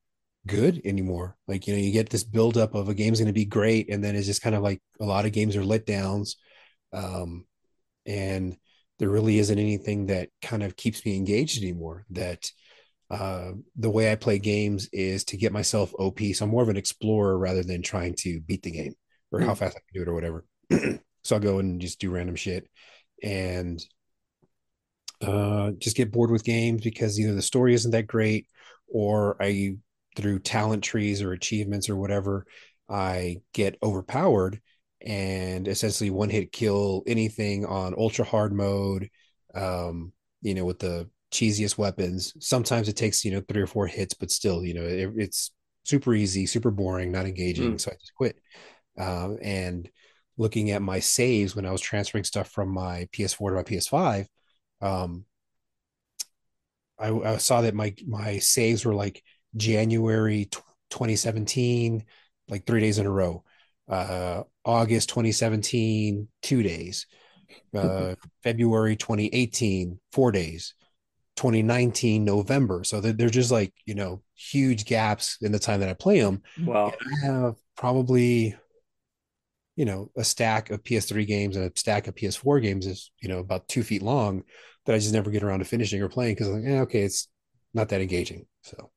[0.47, 1.37] good anymore.
[1.47, 4.03] Like, you know, you get this buildup of a game's going to be great, and
[4.03, 6.37] then it's just kind of like a lot of games are letdowns.
[6.95, 7.45] Um,
[8.07, 8.57] and
[8.99, 12.05] there really isn't anything that kind of keeps me engaged anymore.
[12.11, 12.51] That
[13.11, 16.33] uh, the way I play games is to get myself OP.
[16.33, 18.95] So I'm more of an explorer rather than trying to beat the game
[19.31, 19.59] or how Mm.
[19.59, 20.45] fast I can do it or whatever.
[21.25, 22.69] so I'll go and just do random shit.
[23.23, 23.85] And
[25.21, 28.47] uh, just get bored with games because either the story isn't that great
[28.89, 29.77] or I
[30.17, 32.47] through talent trees or achievements or whatever,
[32.89, 34.61] I get overpowered
[35.07, 39.09] and essentially one hit kill anything on ultra hard mode.
[39.55, 42.35] Um, you know, with the cheesiest weapons.
[42.39, 45.51] Sometimes it takes, you know, three or four hits, but still, you know, it, it's
[45.85, 47.75] super easy, super boring, not engaging.
[47.75, 47.81] Mm.
[47.81, 48.37] So I just quit.
[48.99, 49.89] Um, and
[50.37, 54.27] looking at my saves when I was transferring stuff from my PS4 to my PS5,
[54.81, 55.25] um,
[56.99, 59.25] I, I saw that my my saves were like
[59.57, 62.05] January tw 2017,
[62.49, 63.45] like three days in a row.
[63.93, 67.07] Uh, August 2017, two days.
[67.77, 70.75] Uh, February 2018, four days.
[71.37, 72.85] 2019, November.
[72.85, 76.21] So they're, they're just like, you know, huge gaps in the time that I play
[76.21, 76.43] them.
[76.65, 78.57] wow, I have probably,
[79.77, 83.29] you know, a stack of PS3 games and a stack of PS4 games is, you
[83.29, 84.45] know, about two feet long
[84.87, 87.03] that I just never get around to finishing or playing because I'm like, yeah, okay,
[87.03, 87.29] it's
[87.75, 88.47] not that engaging.
[88.63, 88.92] So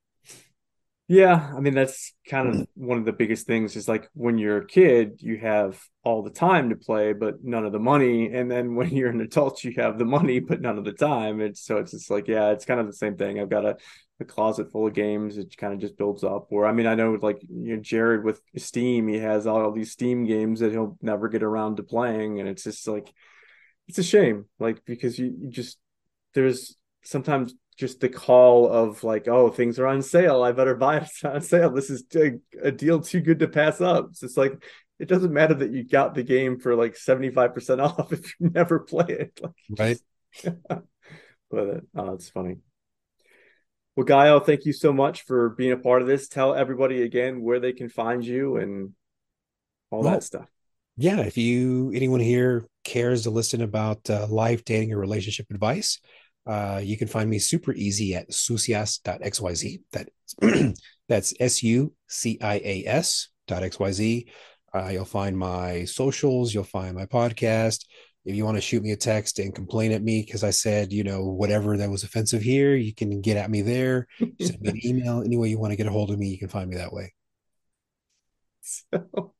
[1.08, 2.66] Yeah, I mean that's kind of mm.
[2.74, 6.30] one of the biggest things is like when you're a kid, you have all the
[6.30, 8.32] time to play, but none of the money.
[8.32, 11.40] And then when you're an adult, you have the money, but none of the time.
[11.40, 13.38] It's so it's just like, yeah, it's kind of the same thing.
[13.38, 13.76] I've got a,
[14.18, 15.38] a closet full of games.
[15.38, 16.48] It kind of just builds up.
[16.50, 19.92] Or I mean, I know like you know, Jared with Steam, he has all these
[19.92, 22.40] Steam games that he'll never get around to playing.
[22.40, 23.12] And it's just like
[23.86, 25.78] it's a shame, like because you, you just
[26.34, 30.42] there's sometimes just the call of like, oh, things are on sale.
[30.42, 31.02] I better buy it.
[31.04, 31.70] It's on sale.
[31.70, 32.04] This is
[32.62, 34.10] a, deal too good to pass up.
[34.22, 34.62] It's like
[34.98, 38.80] it doesn't matter that you got the game for like 75% off if you never
[38.80, 39.40] play it.
[39.68, 39.98] Like, right.
[41.50, 42.56] but uh, oh, it's funny.
[43.94, 46.28] Well, Gaio, thank you so much for being a part of this.
[46.28, 48.92] Tell everybody again where they can find you and
[49.90, 50.48] all Well, that stuff.
[50.96, 56.00] yeah, if you anyone here cares to listen about uh, life, dating, or relationship advice,
[56.46, 59.80] uh, you can find me super easy at sucias.xyz.
[59.92, 60.08] That
[61.08, 64.26] that's S U C I A S dot xyz.
[64.74, 66.52] Uh, you'll find my socials.
[66.52, 67.84] You'll find my podcast.
[68.24, 70.92] If you want to shoot me a text and complain at me because I said,
[70.92, 74.08] you know, whatever that was offensive here, you can get at me there.
[74.40, 75.22] Send me an email.
[75.22, 76.92] Any way you want to get a hold of me, you can find me that
[76.92, 77.14] way.
[78.62, 79.34] So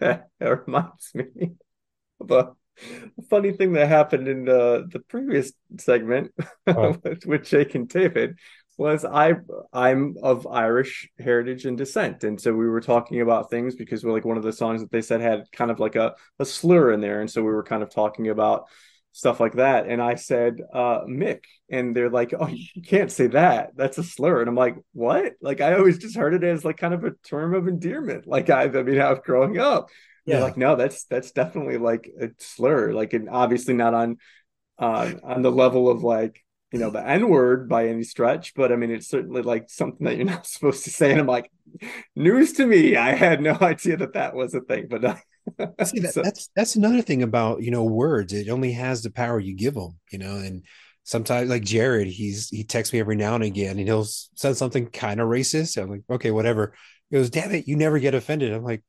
[0.00, 1.52] that, that reminds me
[2.20, 2.52] of a
[3.30, 6.32] funny thing that happened in the, the previous segment
[6.66, 6.96] Oh.
[7.02, 8.38] with, with Jake and David
[8.76, 9.34] was I
[9.72, 12.24] I'm of Irish heritage and descent.
[12.24, 14.90] And so we were talking about things because we're like one of the songs that
[14.90, 17.20] they said had kind of like a, a slur in there.
[17.20, 18.64] And so we were kind of talking about
[19.12, 19.86] stuff like that.
[19.86, 21.44] And I said, uh, Mick.
[21.70, 23.70] And they're like, Oh, you can't say that.
[23.76, 24.40] That's a slur.
[24.40, 25.34] And I'm like, What?
[25.40, 28.26] Like I always just heard it as like kind of a term of endearment.
[28.26, 29.88] Like I've I mean, I was growing up.
[30.26, 30.40] Yeah.
[30.40, 32.92] Like, no, that's that's definitely like a slur.
[32.92, 34.16] Like and obviously not on
[34.78, 38.72] on on the level of like you know the N word by any stretch, but
[38.72, 41.10] I mean it's certainly like something that you're not supposed to say.
[41.12, 41.50] And I'm like,
[42.16, 42.96] news to me.
[42.96, 44.86] I had no idea that that was a thing.
[44.88, 45.16] But uh,
[45.84, 48.32] See that so- that's that's another thing about you know words.
[48.32, 50.36] It only has the power you give them, you know.
[50.36, 50.64] And
[51.04, 54.86] sometimes, like Jared, he's he texts me every now and again, and he'll send something
[54.88, 55.80] kind of racist.
[55.80, 56.74] I'm like, okay, whatever.
[57.10, 58.52] He goes, damn it, you never get offended.
[58.52, 58.82] I'm like,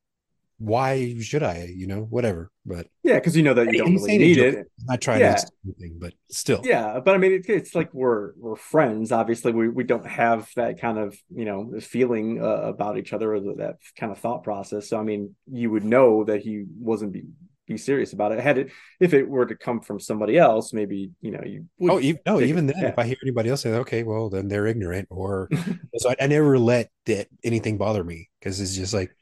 [0.58, 1.70] why should I?
[1.76, 2.52] You know, whatever.
[2.66, 4.56] But yeah, because you know that you don't really need it.
[4.78, 5.36] he's not trying Yeah.
[5.36, 9.12] to anything, but still, Yeah, but I mean, it, it's like we're we're friends.
[9.12, 13.34] Obviously, we we don't have that kind of you know feeling uh, about each other
[13.36, 14.90] or that kind of thought process.
[14.90, 17.24] So I mean, you would know that he wasn't be
[17.68, 18.40] be serious about it.
[18.40, 21.66] Had it if it were to come from somebody else, maybe you know you.
[21.80, 22.88] Would Oh, even, no, take it- even then, yeah.
[22.90, 25.50] if I hear anybody else say, okay, well, then they're ignorant, or
[25.98, 29.16] so I, I never let that anything bother me because it's just like,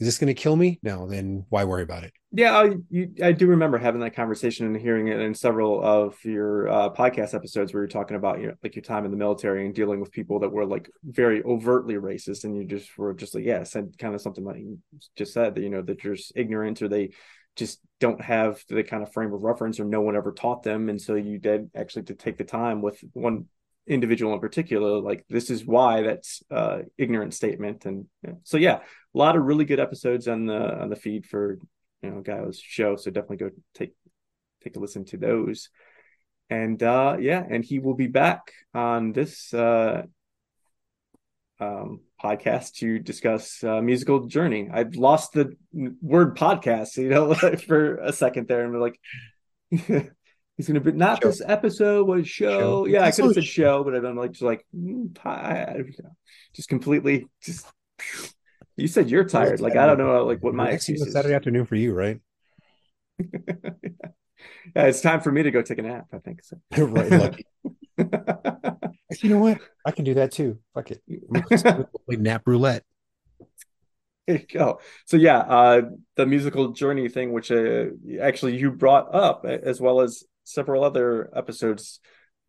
[0.00, 0.78] is this going to kill me?
[0.82, 2.12] No, then why worry about it?
[2.30, 6.16] Yeah, I, you, I do remember having that conversation and hearing it in several of
[6.24, 9.16] your uh, podcast episodes where you're talking about you know like your time in the
[9.16, 13.12] military and dealing with people that were like very overtly racist, and you just were
[13.12, 14.78] just like yeah, said kind of something like you
[15.16, 17.10] just said that you know that you're just ignorant or they
[17.56, 20.88] just don't have the kind of frame of reference or no one ever taught them,
[20.88, 23.46] and so you did actually to take the time with one
[23.88, 28.34] individual in particular like this is why that's uh ignorant statement and yeah.
[28.44, 28.76] so yeah
[29.14, 31.58] a lot of really good episodes on the on the feed for
[32.02, 33.92] you know Gaio's show so definitely go take
[34.62, 35.70] take a listen to those
[36.50, 40.02] and uh yeah and he will be back on this uh
[41.60, 45.56] um podcast to discuss uh, musical journey i've lost the
[46.02, 47.34] word podcast you know
[47.66, 50.10] for a second there and we're like
[50.58, 51.28] he's gonna be not Show.
[51.28, 52.86] this episode was show, Show.
[52.86, 55.94] yeah i could have said show but i'm like just like mm,
[56.54, 57.66] just completely just
[58.76, 61.34] you said you're tired like i don't know like what my excuse it's is Saturday
[61.34, 62.20] afternoon for you, right?
[64.76, 66.06] yeah, it's time for me to go take a nap.
[66.12, 66.56] I think so.
[66.76, 67.10] You're right.
[67.10, 67.46] Lucky.
[69.22, 69.58] You know what?
[69.86, 70.58] I can do that too.
[70.74, 71.02] Fuck it.
[71.34, 72.84] I'm just gonna play nap roulette.
[74.26, 74.80] There you go.
[75.06, 75.82] So yeah, uh,
[76.14, 77.86] the musical journey thing, which uh,
[78.20, 82.00] actually you brought up, as well as several other episodes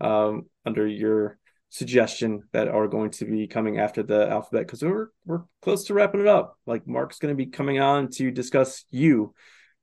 [0.02, 1.38] um, under your
[1.70, 5.94] suggestion that are going to be coming after the alphabet, because we're we're close to
[5.94, 6.58] wrapping it up.
[6.66, 9.34] Like Mark's going to be coming on to discuss you,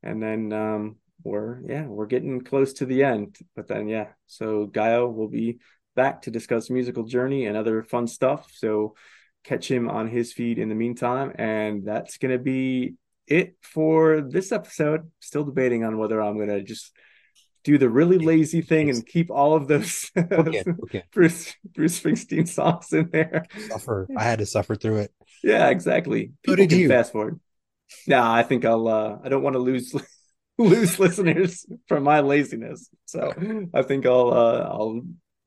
[0.02, 3.36] and then um, we're yeah we're getting close to the end.
[3.54, 5.58] But then yeah, so Gaio will be
[5.94, 8.50] back to discuss musical journey and other fun stuff.
[8.52, 8.94] So
[9.44, 11.32] catch him on his feed in the meantime.
[11.38, 12.96] And that's going to be
[13.26, 15.10] it for this episode.
[15.20, 16.94] Still debating on whether I'm going to just
[17.66, 21.02] do the really lazy thing and keep all of those Okay, okay.
[21.12, 23.44] Bruce Bruce Springsteen songs in there.
[23.70, 24.06] Suffer.
[24.16, 25.12] I had to suffer through it.
[25.42, 26.32] Yeah, exactly.
[26.42, 26.88] People did you.
[26.88, 27.40] fast forward.
[28.06, 28.86] Nah, I think I'll.
[28.88, 29.94] uh I don't want to lose
[30.58, 32.88] lose listeners from my laziness.
[33.06, 33.32] So
[33.74, 34.32] I think I'll.
[34.32, 35.02] uh I'll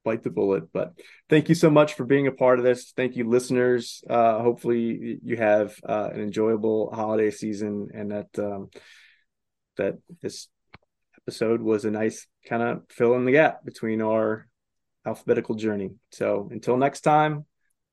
[0.06, 0.72] bite the bullet.
[0.72, 0.94] But
[1.30, 2.94] thank you so much for being a part of this.
[2.96, 4.04] Thank you, listeners.
[4.10, 8.70] Uh Hopefully you have uh, an enjoyable holiday season, and that um
[9.78, 10.48] that this
[11.30, 14.48] episode was a nice kind of fill in the gap between our
[15.06, 15.92] alphabetical journey.
[16.12, 17.46] So until next time,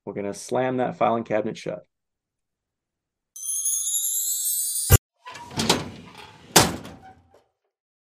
[0.03, 1.83] we're gonna slam that filing cabinet shut.